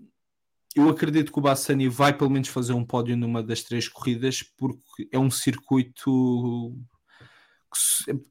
eu 0.75 0.89
acredito 0.89 1.31
que 1.31 1.39
o 1.39 1.41
Bassani 1.41 1.87
vai 1.87 2.17
pelo 2.17 2.29
menos 2.29 2.47
fazer 2.47 2.73
um 2.73 2.85
pódio 2.85 3.15
numa 3.15 3.43
das 3.43 3.61
três 3.61 3.87
corridas, 3.87 4.41
porque 4.57 5.07
é 5.11 5.19
um 5.19 5.29
circuito. 5.29 6.75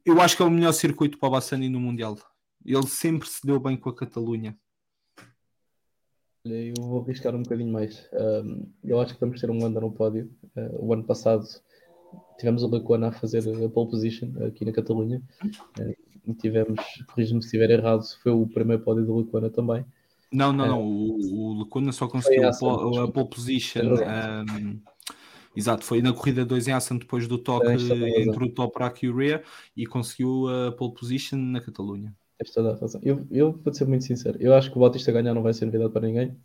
Eu 0.05 0.21
acho 0.21 0.35
que 0.35 0.43
é 0.43 0.45
o 0.45 0.51
melhor 0.51 0.71
circuito 0.73 1.17
para 1.17 1.27
o 1.27 1.31
Bassani 1.31 1.69
no 1.69 1.79
Mundial. 1.79 2.17
Ele 2.65 2.87
sempre 2.87 3.27
se 3.27 3.45
deu 3.45 3.59
bem 3.59 3.75
com 3.75 3.89
a 3.89 3.95
Catalunha. 3.95 4.57
Eu 6.45 6.73
vou 6.77 7.01
arriscar 7.01 7.33
um 7.33 7.43
bocadinho 7.43 7.71
mais. 7.71 8.09
eu 8.83 8.99
acho 8.99 9.13
que 9.13 9.19
vamos 9.19 9.39
ter 9.39 9.49
um 9.49 9.65
ano 9.65 9.79
no 9.79 9.91
pódio. 9.91 10.29
Uh, 10.55 10.85
o 10.85 10.93
ano 10.93 11.03
passado 11.05 11.45
tivemos 12.37 12.63
o 12.63 12.67
Lacona 12.67 13.07
a 13.07 13.11
fazer 13.13 13.39
a 13.63 13.69
pole 13.69 13.89
position 13.89 14.29
aqui 14.45 14.65
na 14.65 14.73
Catalunha. 14.73 15.21
Uh, 15.79 16.33
tivemos, 16.35 16.81
corrijo-me 17.07 17.41
se 17.41 17.47
estiver 17.47 17.69
errado, 17.69 18.03
foi 18.21 18.33
o 18.33 18.45
primeiro 18.45 18.83
pódio 18.83 19.05
do 19.05 19.19
Lacona 19.19 19.49
também. 19.49 19.85
Não, 20.33 20.51
não, 20.51 20.67
não. 20.67 20.81
O, 20.81 21.51
o 21.51 21.59
Lecuna 21.59 21.91
só 21.91 22.07
conseguiu 22.07 22.47
a, 22.47 22.49
a 22.49 23.11
pole 23.11 23.29
position. 23.29 23.81
Um, 23.83 24.81
exato, 25.55 25.85
foi 25.85 26.01
na 26.01 26.11
corrida 26.11 26.43
2 26.43 26.67
em 26.67 26.71
Assen 26.71 26.97
depois 26.97 27.27
do 27.27 27.37
toque 27.37 27.67
é, 27.67 28.21
entre 28.21 28.43
o 28.43 28.49
Toprak 28.49 29.05
e 29.05 29.09
o 29.09 29.15
Rea 29.15 29.43
e 29.77 29.85
conseguiu 29.85 30.47
a 30.49 30.71
pole 30.71 30.93
position 30.93 31.37
na 31.37 31.61
Catalunha. 31.61 32.13
Eu, 33.03 33.25
eu 33.31 33.51
vou 33.63 33.73
ser 33.73 33.87
muito 33.87 34.03
sincero, 34.03 34.37
eu 34.39 34.53
acho 34.53 34.71
que 34.71 34.77
o 34.77 34.81
Bautista 34.81 35.11
ganhar 35.11 35.33
não 35.33 35.43
vai 35.43 35.53
ser 35.53 35.65
novidade 35.65 35.93
para 35.93 36.07
ninguém. 36.07 36.35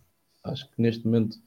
Acho 0.45 0.71
que 0.71 0.81
neste 0.81 1.05
momento 1.05 1.39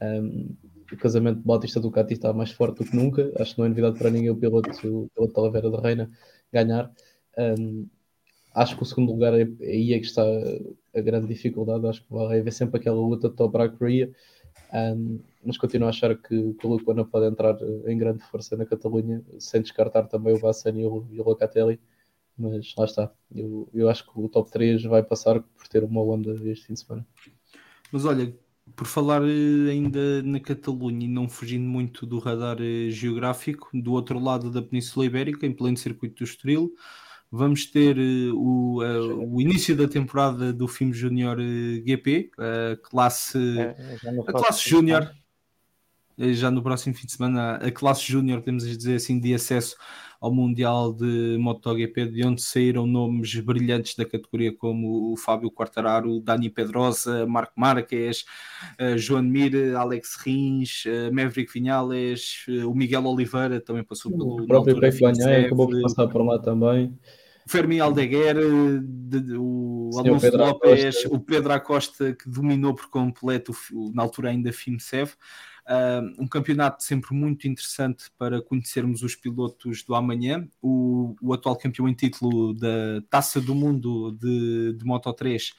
um, 0.00 0.56
o 0.90 0.96
casamento 0.96 1.38
de 1.38 1.44
Bautista 1.44 1.78
Ducati 1.78 2.14
está 2.14 2.32
mais 2.32 2.50
forte 2.50 2.78
do 2.78 2.90
que 2.90 2.96
nunca. 2.96 3.32
Acho 3.38 3.54
que 3.54 3.58
não 3.58 3.66
é 3.66 3.68
novidade 3.68 3.98
para 3.98 4.10
ninguém 4.10 4.30
o 4.30 4.36
piloto, 4.36 4.70
o 4.70 5.08
piloto 5.10 5.32
Talavera 5.32 5.70
da 5.70 5.80
Reina 5.80 6.10
ganhar. 6.52 6.90
Um, 7.38 7.88
acho 8.54 8.76
que 8.76 8.82
o 8.82 8.86
segundo 8.86 9.12
lugar 9.12 9.34
é, 9.34 9.42
aí 9.60 9.92
é 9.94 9.98
que 9.98 10.06
está 10.06 10.22
a 10.94 11.00
grande 11.00 11.26
dificuldade. 11.26 11.86
Acho 11.86 12.02
que 12.02 12.12
vai 12.12 12.40
haver 12.40 12.52
sempre 12.52 12.78
aquela 12.78 12.96
luta 12.96 13.30
top 13.30 13.52
para 13.52 13.64
a 13.64 13.68
Korea, 13.68 14.10
um, 14.72 15.20
mas 15.44 15.58
continuo 15.58 15.86
a 15.86 15.90
achar 15.90 16.14
que, 16.16 16.54
que 16.54 16.66
o 16.66 16.70
Lupana 16.70 17.04
pode 17.04 17.26
entrar 17.26 17.56
em 17.86 17.98
grande 17.98 18.22
força 18.24 18.56
na 18.56 18.66
Catalunha, 18.66 19.22
sem 19.38 19.62
descartar 19.62 20.04
também 20.04 20.34
o 20.34 20.40
Bassani 20.40 20.82
e 20.82 20.86
o, 20.86 21.06
e 21.10 21.20
o 21.20 21.24
Locatelli. 21.24 21.80
Mas 22.36 22.74
lá 22.76 22.86
está, 22.86 23.12
eu, 23.34 23.68
eu 23.74 23.88
acho 23.90 24.04
que 24.04 24.18
o 24.18 24.28
top 24.28 24.50
3 24.50 24.84
vai 24.84 25.02
passar 25.02 25.40
por 25.40 25.68
ter 25.68 25.84
uma 25.84 26.02
onda 26.02 26.32
este 26.50 26.66
fim 26.66 26.74
de 26.74 26.80
semana. 26.80 27.06
Mas 27.92 28.06
olha, 28.06 28.34
por 28.74 28.86
falar 28.86 29.22
eh, 29.22 29.70
ainda 29.70 30.22
na 30.22 30.40
Catalunha 30.40 31.04
e 31.04 31.08
não 31.08 31.28
fugindo 31.28 31.64
muito 31.64 32.06
do 32.06 32.18
radar 32.18 32.56
eh, 32.60 32.90
geográfico, 32.90 33.68
do 33.74 33.92
outro 33.92 34.18
lado 34.18 34.50
da 34.50 34.62
Península 34.62 35.04
Ibérica, 35.04 35.46
em 35.46 35.52
pleno 35.52 35.76
circuito 35.76 36.16
do 36.16 36.24
Estoril, 36.24 36.72
vamos 37.32 37.64
ter 37.64 37.96
uh, 37.96 38.36
o, 38.36 38.84
uh, 38.84 39.34
o 39.34 39.40
início 39.40 39.74
da 39.74 39.88
temporada 39.88 40.52
do 40.52 40.68
filme 40.68 40.92
Júnior 40.92 41.38
uh, 41.38 41.86
GP, 41.86 42.30
a 42.38 42.76
classe, 42.76 43.58
é, 43.58 43.74
a 44.28 44.32
classe 44.32 44.68
Júnior, 44.68 45.10
já 46.18 46.50
no 46.50 46.62
próximo 46.62 46.94
fim 46.94 47.06
de 47.06 47.12
semana, 47.12 47.54
a 47.54 47.70
classe 47.70 48.02
Júnior, 48.02 48.40
podemos 48.40 48.64
dizer 48.64 48.96
assim, 48.96 49.18
de 49.18 49.32
acesso 49.32 49.76
ao 50.20 50.32
Mundial 50.32 50.92
de 50.92 51.36
MotoGP, 51.40 52.06
de 52.06 52.24
onde 52.24 52.42
saíram 52.42 52.86
nomes 52.86 53.34
brilhantes 53.40 53.96
da 53.96 54.04
categoria 54.04 54.54
como 54.54 55.10
o 55.10 55.16
Fábio 55.16 55.50
Quartararo, 55.50 56.20
Dani 56.20 56.48
Pedrosa, 56.48 57.26
Marco 57.26 57.54
Marques, 57.56 58.24
João 58.96 59.22
Mir, 59.22 59.74
Alex 59.74 60.14
Rins, 60.24 60.84
Maverick 61.12 61.52
Vinales, 61.52 62.44
o 62.64 62.72
Miguel 62.72 63.04
Oliveira 63.04 63.60
também 63.60 63.82
passou 63.82 64.12
pelo. 64.12 64.42
O 64.42 64.46
próprio 64.46 64.78
Pepe 64.78 65.00
Banhã 65.00 65.46
acabou 65.46 65.68
por 65.68 65.82
passar 65.82 66.06
por 66.06 66.24
lá 66.24 66.38
também. 66.38 66.96
Fermi 67.46 67.80
Aldeguer, 67.80 68.36
o 69.38 69.90
Alonso 69.98 70.20
Pedro 70.20 70.38
Lopes, 70.38 70.84
Acosta. 70.84 71.14
o 71.14 71.20
Pedro 71.20 71.52
Acosta 71.52 72.12
que 72.14 72.28
dominou 72.28 72.74
por 72.74 72.88
completo, 72.88 73.52
na 73.92 74.02
altura 74.02 74.30
ainda 74.30 74.52
FIMSEV. 74.52 75.12
Uh, 75.62 76.22
um 76.22 76.26
campeonato 76.26 76.82
sempre 76.82 77.14
muito 77.14 77.46
interessante 77.46 78.10
para 78.18 78.42
conhecermos 78.42 79.02
os 79.02 79.14
pilotos 79.14 79.84
do 79.84 79.94
amanhã. 79.94 80.48
O, 80.60 81.14
o 81.22 81.32
atual 81.32 81.56
campeão 81.56 81.88
em 81.88 81.94
título 81.94 82.52
da 82.54 83.00
Taça 83.08 83.40
do 83.40 83.54
Mundo 83.54 84.12
de, 84.12 84.72
de 84.72 84.84
Moto 84.84 85.12
3 85.12 85.50
uh, 85.50 85.54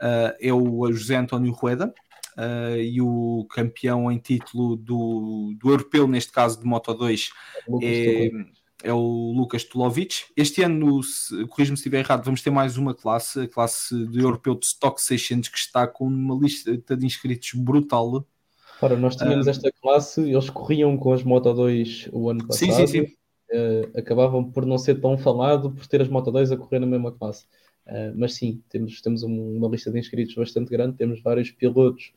ah, 0.00 0.36
é 0.40 0.52
o 0.52 0.90
José 0.92 1.16
António 1.16 1.52
Rueda. 1.52 1.92
Uh, 2.36 2.78
e 2.78 3.00
o 3.00 3.46
campeão 3.48 4.10
em 4.10 4.18
título 4.18 4.76
do, 4.76 5.54
do 5.56 5.70
europeu, 5.70 6.08
neste 6.08 6.32
caso 6.32 6.58
de 6.58 6.66
Moto 6.66 6.92
2, 6.92 7.30
é, 7.80 8.28
é 8.84 8.92
o 8.92 9.32
Lucas 9.34 9.64
Tulovic. 9.64 10.26
Este 10.36 10.62
ano, 10.62 11.00
corrijo-me 11.48 11.76
se 11.76 11.80
estiver 11.80 12.00
errado, 12.00 12.22
vamos 12.22 12.42
ter 12.42 12.50
mais 12.50 12.76
uma 12.76 12.94
classe, 12.94 13.40
a 13.40 13.48
classe 13.48 14.06
de 14.08 14.20
europeu 14.20 14.54
de 14.54 14.66
Stock 14.66 15.00
600, 15.00 15.48
que 15.48 15.58
está 15.58 15.86
com 15.86 16.06
uma 16.06 16.38
lista 16.38 16.96
de 16.96 17.06
inscritos 17.06 17.52
brutal. 17.54 18.26
Ora, 18.82 18.96
nós 18.96 19.16
tínhamos 19.16 19.46
uh, 19.46 19.50
esta 19.50 19.72
classe, 19.80 20.20
eles 20.20 20.50
corriam 20.50 20.96
com 20.98 21.12
as 21.12 21.22
Moto 21.22 21.52
2 21.54 22.10
o 22.12 22.28
ano 22.28 22.46
passado. 22.46 22.58
Sim, 22.58 22.72
sim, 22.72 22.86
sim. 22.86 23.00
Uh, 23.50 23.98
acabavam 23.98 24.44
por 24.44 24.66
não 24.66 24.76
ser 24.76 25.00
tão 25.00 25.16
falado 25.16 25.70
por 25.70 25.86
ter 25.86 26.02
as 26.02 26.08
Moto 26.08 26.30
2 26.30 26.52
a 26.52 26.56
correr 26.56 26.78
na 26.78 26.86
mesma 26.86 27.10
classe. 27.10 27.46
Uh, 27.86 28.12
mas 28.14 28.34
sim, 28.34 28.62
temos, 28.68 29.00
temos 29.00 29.22
uma 29.22 29.68
lista 29.68 29.90
de 29.90 29.98
inscritos 29.98 30.34
bastante 30.34 30.70
grande, 30.70 30.96
temos 30.96 31.22
vários 31.22 31.50
pilotos 31.50 32.12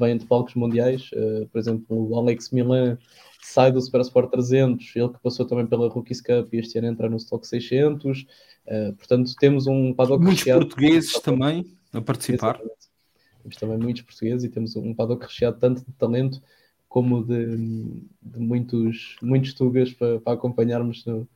vêm 0.00 0.16
de 0.16 0.26
palcos 0.26 0.54
mundiais, 0.54 1.10
uh, 1.12 1.46
por 1.48 1.58
exemplo, 1.58 2.10
o 2.10 2.18
Alex 2.18 2.50
Milan 2.50 2.98
sai 3.42 3.70
do 3.70 3.80
Super 3.80 4.00
Sport 4.00 4.30
300, 4.30 4.96
ele 4.96 5.08
que 5.10 5.20
passou 5.20 5.46
também 5.46 5.66
pela 5.66 5.88
Rookies 5.88 6.20
Cup 6.20 6.52
e 6.52 6.58
este 6.58 6.78
ano 6.78 6.88
entra 6.88 7.08
no 7.08 7.16
Stock 7.16 7.46
600, 7.46 8.22
uh, 8.22 8.92
portanto 8.94 9.32
temos 9.38 9.66
um 9.66 9.92
paddock 9.92 10.22
Muitos 10.22 10.40
recheado, 10.40 10.66
portugueses 10.66 11.12
também 11.20 11.66
a 11.92 12.00
participar. 12.00 12.56
Exatamente. 12.56 12.90
Temos 13.42 13.56
também 13.56 13.78
muitos 13.78 14.02
portugueses 14.02 14.44
e 14.44 14.48
temos 14.48 14.76
um 14.76 14.94
paddock 14.94 15.24
recheado 15.24 15.58
tanto 15.58 15.84
de 15.84 15.92
talento 15.92 16.42
como 16.88 17.22
de, 17.22 17.56
de 18.20 18.38
muitos, 18.38 19.16
muitos 19.22 19.54
tugas 19.54 19.92
para, 19.92 20.20
para 20.20 20.32
acompanharmos 20.34 21.04
no, 21.06 21.28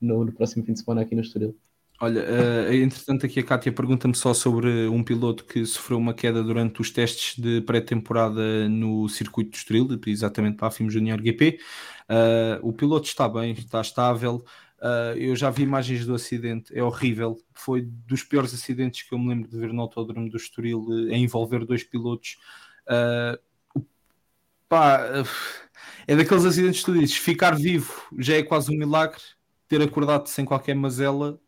no, 0.00 0.24
no 0.24 0.32
próximo 0.32 0.64
fim 0.64 0.72
de 0.72 0.80
semana 0.80 1.02
aqui 1.02 1.14
no 1.14 1.20
Estoril. 1.22 1.56
Olha, 1.98 2.22
uh, 2.22 2.74
entretanto 2.74 3.24
aqui 3.24 3.40
a 3.40 3.42
Kátia 3.42 3.72
pergunta-me 3.72 4.14
só 4.14 4.34
sobre 4.34 4.86
um 4.86 5.02
piloto 5.02 5.44
que 5.44 5.64
sofreu 5.64 5.96
uma 5.96 6.12
queda 6.12 6.42
durante 6.42 6.80
os 6.80 6.90
testes 6.90 7.42
de 7.42 7.62
pré-temporada 7.62 8.68
no 8.68 9.08
circuito 9.08 9.52
do 9.52 9.56
Estoril, 9.56 9.88
exatamente 10.06 10.56
para 10.58 10.68
a 10.68 10.70
FIM 10.70 10.90
Junior 10.90 11.18
GP. 11.22 11.58
Uh, 12.10 12.68
o 12.68 12.72
piloto 12.72 13.06
está 13.06 13.26
bem, 13.26 13.52
está 13.52 13.80
estável. 13.80 14.44
Uh, 14.78 15.16
eu 15.16 15.34
já 15.34 15.48
vi 15.48 15.62
imagens 15.62 16.04
do 16.04 16.14
acidente, 16.14 16.76
é 16.76 16.82
horrível. 16.82 17.38
Foi 17.54 17.80
dos 17.80 18.22
piores 18.22 18.52
acidentes 18.52 19.02
que 19.02 19.14
eu 19.14 19.18
me 19.18 19.28
lembro 19.30 19.48
de 19.48 19.58
ver 19.58 19.72
no 19.72 19.80
autódromo 19.80 20.28
do 20.28 20.36
Estoril, 20.36 20.80
uh, 20.80 21.12
a 21.12 21.16
envolver 21.16 21.64
dois 21.64 21.82
pilotos. 21.82 22.36
Uh, 22.86 23.82
pá, 24.68 25.24
é 26.06 26.14
daqueles 26.14 26.44
acidentes 26.44 26.80
que 26.80 26.86
tu 26.92 26.98
dizes: 26.98 27.16
ficar 27.16 27.56
vivo 27.56 28.06
já 28.18 28.34
é 28.36 28.42
quase 28.42 28.70
um 28.70 28.76
milagre, 28.76 29.22
ter 29.66 29.80
acordado 29.80 30.28
sem 30.28 30.44
qualquer 30.44 30.74
mazela 30.74 31.40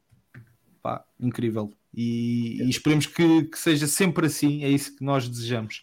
pá, 0.82 1.04
incrível. 1.20 1.72
E, 1.94 2.62
e 2.62 2.70
esperemos 2.70 3.06
que, 3.06 3.44
que, 3.44 3.58
seja 3.58 3.86
sempre 3.86 4.26
assim, 4.26 4.62
é 4.64 4.68
isso 4.68 4.96
que 4.96 5.04
nós 5.04 5.28
desejamos. 5.28 5.82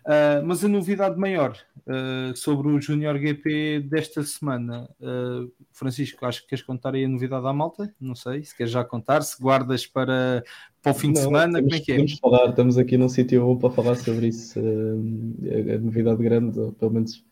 Uh, 0.00 0.40
mas 0.46 0.64
a 0.64 0.68
novidade 0.68 1.18
maior 1.18 1.54
uh, 1.86 2.34
sobre 2.34 2.68
o 2.68 2.80
Junior 2.80 3.18
GP 3.18 3.80
desta 3.80 4.22
semana, 4.22 4.88
uh, 4.98 5.52
Francisco, 5.72 6.24
acho 6.24 6.42
que 6.42 6.48
queres 6.48 6.64
contar 6.64 6.94
aí 6.94 7.04
a 7.04 7.08
novidade 7.08 7.46
à 7.46 7.52
malta? 7.52 7.94
Não 8.00 8.14
sei, 8.14 8.42
se 8.42 8.56
queres 8.56 8.72
já 8.72 8.82
contar, 8.82 9.20
se 9.20 9.40
guardas 9.40 9.86
para, 9.86 10.42
para 10.80 10.92
o 10.92 10.94
fim 10.94 11.08
Não, 11.08 11.14
de 11.14 11.20
semana, 11.20 11.58
temos, 11.58 11.70
como 11.70 11.74
é 11.74 11.84
que 11.84 11.92
é? 11.92 12.16
falar, 12.16 12.48
estamos 12.48 12.78
aqui 12.78 12.96
num 12.96 13.10
sítio 13.10 13.44
bom 13.44 13.58
para 13.58 13.70
falar 13.70 13.96
sobre 13.96 14.28
isso. 14.28 14.58
a, 14.58 15.74
a 15.74 15.78
novidade 15.78 16.22
grande, 16.22 16.58
ou 16.58 16.72
pelo 16.72 16.92
menos 16.92 17.22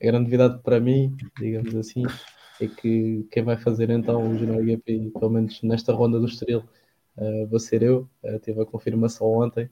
a 0.00 0.06
grande 0.06 0.24
novidade 0.24 0.62
para 0.62 0.78
mim, 0.78 1.16
digamos 1.38 1.74
assim, 1.74 2.02
é 2.60 2.68
que 2.68 3.26
quem 3.30 3.42
vai 3.42 3.56
fazer 3.56 3.90
então 3.90 4.30
o 4.30 4.38
Junior 4.38 4.64
GP, 4.64 5.12
pelo 5.18 5.30
menos 5.30 5.62
nesta 5.62 5.92
ronda 5.92 6.18
do 6.18 6.26
Estoril, 6.26 6.64
uh, 7.16 7.46
vou 7.46 7.58
ser 7.58 7.82
eu. 7.82 8.08
Uh, 8.22 8.38
tive 8.38 8.60
a 8.60 8.66
confirmação 8.66 9.26
ontem 9.26 9.68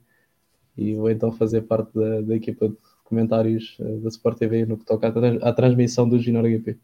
e 0.76 0.94
vou 0.94 1.10
então 1.10 1.32
fazer 1.32 1.62
parte 1.62 1.92
da, 1.94 2.20
da 2.20 2.36
equipa 2.36 2.68
de 2.68 2.76
comentários 3.04 3.76
uh, 3.80 4.00
da 4.00 4.08
Sport 4.08 4.38
TV 4.38 4.66
no 4.66 4.76
que 4.76 4.84
toca 4.84 5.08
à, 5.08 5.48
à 5.48 5.52
transmissão 5.52 6.08
do 6.08 6.18
Junior 6.18 6.48
GP. 6.48 6.78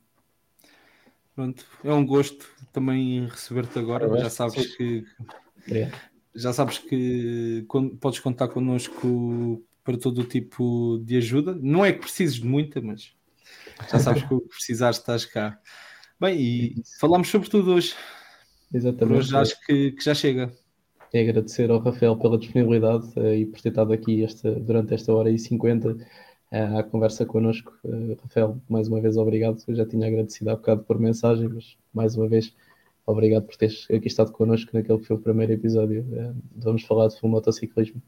Pronto, 1.34 1.64
é 1.82 1.92
um 1.92 2.04
gosto 2.04 2.46
também 2.72 3.26
receber-te 3.26 3.78
agora. 3.78 4.06
Já 4.18 4.28
sabes 4.28 4.76
que 4.76 5.04
já 6.34 6.52
sabes 6.52 6.78
que 6.78 7.66
podes 8.00 8.18
contar 8.20 8.48
connosco 8.48 9.62
para 9.84 9.98
todo 9.98 10.20
o 10.20 10.24
tipo 10.24 10.98
de 11.04 11.16
ajuda. 11.16 11.56
Não 11.60 11.84
é 11.84 11.92
que 11.92 12.00
precises 12.00 12.36
de 12.36 12.46
muita, 12.46 12.80
mas 12.80 13.12
já 13.90 13.98
sabes 13.98 14.22
que 14.22 14.34
o 14.34 14.40
que 14.40 14.48
precisares 14.48 14.98
estás 14.98 15.24
cá. 15.24 15.58
Bem, 16.22 16.40
e 16.40 16.82
falámos 17.00 17.28
sobre 17.28 17.50
tudo 17.50 17.74
hoje. 17.74 17.96
Exatamente. 18.72 19.08
Por 19.08 19.18
hoje 19.18 19.36
acho 19.36 19.60
que, 19.66 19.90
que, 19.90 20.04
já 20.04 20.14
chega. 20.14 20.52
É 21.12 21.20
agradecer 21.20 21.68
ao 21.68 21.80
Rafael 21.80 22.16
pela 22.16 22.38
disponibilidade 22.38 23.08
uh, 23.16 23.34
e 23.34 23.44
por 23.44 23.60
ter 23.60 23.70
estado 23.70 23.92
aqui 23.92 24.22
esta, 24.22 24.52
durante 24.52 24.94
esta 24.94 25.12
hora 25.12 25.28
e 25.28 25.36
50 25.36 25.88
uh, 25.88 25.98
eh, 26.52 26.78
à 26.78 26.84
conversa 26.84 27.26
connosco. 27.26 27.76
Uh, 27.82 28.16
Rafael, 28.22 28.56
mais 28.68 28.86
uma 28.86 29.00
vez 29.00 29.16
obrigado. 29.16 29.64
Eu 29.66 29.74
já 29.74 29.84
tinha 29.84 30.06
agradecido 30.06 30.50
há 30.50 30.54
bocado 30.54 30.84
por 30.84 30.96
mensagem, 30.96 31.48
mas 31.48 31.76
mais 31.92 32.16
uma 32.16 32.28
vez 32.28 32.54
obrigado 33.04 33.42
por 33.42 33.56
teres 33.56 33.88
aqui 33.90 34.06
estado 34.06 34.30
connosco 34.30 34.70
naquele 34.74 35.00
que 35.00 35.06
foi 35.06 35.16
o 35.16 35.20
primeiro 35.20 35.52
episódio. 35.54 36.06
vamos 36.54 36.84
falar 36.84 37.08
de 37.08 37.16
motociclismo. 37.24 38.00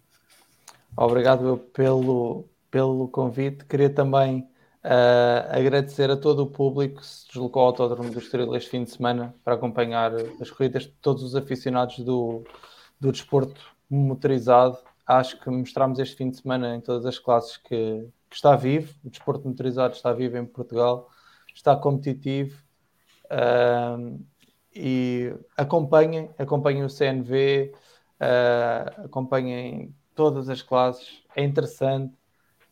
Obrigado 0.97 1.59
pelo, 1.73 2.45
pelo 2.70 3.09
convite. 3.09 3.65
Queria 3.65 3.91
também 3.91 4.47
Uh, 4.85 5.48
agradecer 5.48 6.11
a 6.11 6.16
todo 6.16 6.40
o 6.40 6.47
público 6.47 7.01
que 7.01 7.06
se 7.06 7.27
deslocou 7.28 7.62
ao 7.62 7.69
Autódromo 7.69 8.11
do 8.11 8.19
Estoril 8.19 8.55
este 8.55 8.69
fim 8.69 8.85
de 8.85 8.90
semana 8.90 9.35
para 9.43 9.55
acompanhar 9.55 10.12
as 10.39 10.51
corridas, 10.51 10.93
todos 11.01 11.23
os 11.23 11.35
aficionados 11.35 12.01
do, 12.01 12.44
do 13.01 13.11
desporto 13.11 13.62
motorizado. 13.89 14.77
Acho 15.06 15.40
que 15.40 15.48
mostramos 15.48 15.98
este 15.98 16.16
fim 16.16 16.28
de 16.28 16.36
semana 16.36 16.77
em 16.77 16.82
todas 16.82 17.06
as 17.06 17.19
classes 17.19 17.56
que, 17.56 18.06
que 18.28 18.36
está 18.36 18.56
vivo, 18.56 18.93
o 19.02 19.09
desporto 19.09 19.48
motorizado 19.48 19.94
está 19.94 20.12
vivo 20.12 20.36
em 20.36 20.44
Portugal, 20.44 21.09
está 21.55 21.74
competitivo 21.74 22.62
uh, 23.31 24.23
e 24.74 25.35
acompanhem, 25.56 26.28
acompanhem 26.36 26.85
o 26.85 26.90
CNV, 26.90 27.73
uh, 27.73 27.78
ah, 28.20 28.93
acompanhem 29.06 29.94
todas 30.15 30.51
as 30.51 30.61
classes, 30.61 31.23
é 31.35 31.43
interessante 31.43 32.12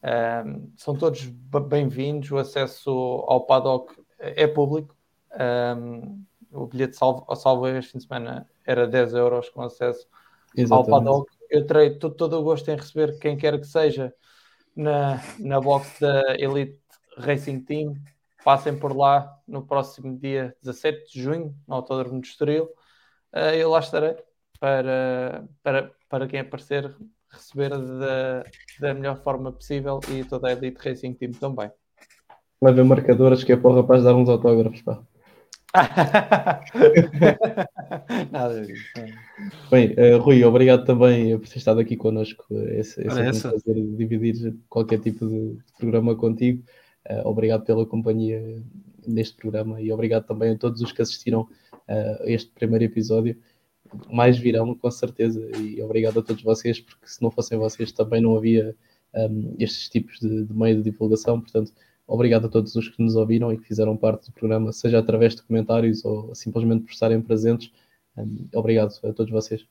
um, 0.03 0.73
são 0.77 0.97
todos 0.97 1.25
bem-vindos, 1.69 2.31
o 2.31 2.39
acesso 2.39 2.91
ao 2.91 3.47
paddock 3.47 3.95
é 4.19 4.47
público. 4.47 4.97
Um, 5.33 6.25
o 6.51 6.67
bilhete 6.67 6.97
salvo, 6.97 7.25
salvo 7.35 7.67
este 7.69 7.93
fim 7.93 7.99
de 7.99 8.05
semana 8.05 8.49
era 8.67 8.87
10 8.87 9.15
euros 9.15 9.49
com 9.49 9.63
acesso 9.63 10.07
Exatamente. 10.57 10.73
ao 10.73 10.85
paddock. 10.85 11.33
Eu 11.49 11.67
terei 11.67 11.99
todo, 11.99 12.15
todo, 12.15 12.39
o 12.39 12.43
gosto 12.43 12.69
em 12.71 12.77
receber 12.77 13.19
quem 13.19 13.37
quer 13.37 13.59
que 13.59 13.67
seja 13.67 14.13
na, 14.75 15.21
na 15.39 15.61
box 15.61 16.01
da 16.01 16.35
Elite 16.39 16.81
Racing 17.17 17.61
Team. 17.61 17.95
Passem 18.45 18.77
por 18.77 18.97
lá 18.97 19.39
no 19.47 19.65
próximo 19.65 20.19
dia 20.19 20.57
17 20.63 21.13
de 21.13 21.23
junho, 21.23 21.55
no 21.67 21.77
Autódromo 21.77 22.21
de 22.21 22.27
Estoril. 22.27 22.65
Uh, 23.33 23.55
eu 23.55 23.71
lá 23.71 23.79
estarei 23.79 24.17
para, 24.59 25.45
para, 25.63 25.93
para 26.09 26.27
quem 26.27 26.41
aparecer 26.41 26.95
receber 27.33 27.71
da, 27.71 28.45
da 28.81 28.95
melhor 28.95 29.23
forma 29.23 29.53
possível 29.53 30.01
e 30.11 30.25
toda 30.25 30.49
a 30.49 30.53
Elite 30.53 30.81
Racing 30.83 31.15
Team 31.15 31.33
também. 31.33 31.71
Levem 32.61 32.85
marcadoras 32.85 33.43
que 33.43 33.53
é 33.53 33.57
para 33.57 33.71
o 33.71 33.75
rapaz 33.75 34.05
dar 34.05 34.15
uns 34.15 34.29
autógrafos, 34.29 34.83
pá. 34.83 35.03
Nada 38.31 38.67
disso. 38.67 38.85
Bem, 39.71 39.93
uh, 39.93 40.19
Rui, 40.19 40.45
obrigado 40.45 40.85
também 40.85 41.39
por 41.39 41.49
ter 41.49 41.57
estado 41.57 41.81
aqui 41.81 41.97
connosco. 41.97 42.45
Esse, 42.51 43.01
esse 43.01 43.21
é 43.21 43.31
um 43.31 43.41
prazer 43.41 43.75
dividir 43.97 44.55
qualquer 44.69 45.01
tipo 45.01 45.27
de 45.27 45.57
programa 45.79 46.15
contigo. 46.15 46.63
Uh, 47.09 47.27
obrigado 47.27 47.65
pela 47.65 47.87
companhia 47.87 48.63
neste 49.07 49.35
programa 49.35 49.81
e 49.81 49.91
obrigado 49.91 50.27
também 50.27 50.53
a 50.53 50.59
todos 50.59 50.83
os 50.83 50.93
que 50.93 51.01
assistiram 51.01 51.41
uh, 51.41 52.23
a 52.23 52.31
este 52.31 52.51
primeiro 52.51 52.85
episódio 52.85 53.35
mais 54.11 54.39
virão, 54.39 54.75
com 54.75 54.91
certeza. 54.91 55.41
E 55.59 55.81
obrigado 55.83 56.21
a 56.21 56.23
todos 56.23 56.43
vocês, 56.43 56.81
porque 56.81 57.07
se 57.07 57.23
não 57.23 57.31
fossem 57.31 57.59
vocês 57.59 57.93
também 57.93 58.21
não 58.21 58.37
havia 58.37 58.75
um, 59.15 59.55
estes 59.59 59.89
tipos 59.89 60.19
de, 60.19 60.45
de, 60.45 60.55
meio 60.55 60.77
de 60.77 60.91
divulgação. 60.91 61.41
Portanto, 61.41 61.73
obrigado 62.07 62.47
a 62.47 62.49
todos 62.49 62.75
os 62.75 62.89
que 62.89 63.03
nos 63.03 63.15
ouviram 63.17 63.53
e 63.53 63.59
que 63.59 63.67
fizeram 63.67 63.97
parte 63.97 64.27
do 64.27 64.33
programa, 64.33 64.73
seja 64.73 64.99
através 64.99 65.35
de 65.35 65.43
comentários 65.43 66.05
ou 66.05 66.35
simplesmente 66.35 66.85
por 66.85 66.93
estarem 66.93 67.21
presentes. 67.21 67.73
Um, 68.17 68.49
obrigado 68.55 68.93
a 69.05 69.13
todos 69.13 69.31
vocês. 69.31 69.67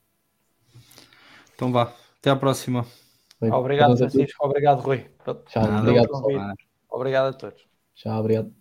Então 1.56 1.72
vá, 1.72 1.93
até 2.19 2.30
à 2.30 2.35
próxima. 2.35 2.85
Bem, 3.39 3.52
obrigado, 3.52 3.98
Francisco. 3.98 4.45
Obrigado, 4.45 4.81
Rui. 4.81 5.06
Tchau, 5.48 5.64
obrigado. 5.80 6.56
Obrigado 6.89 7.27
a 7.27 7.34
todos. 7.34 7.65
Tchau, 7.95 8.19
obrigado. 8.19 8.60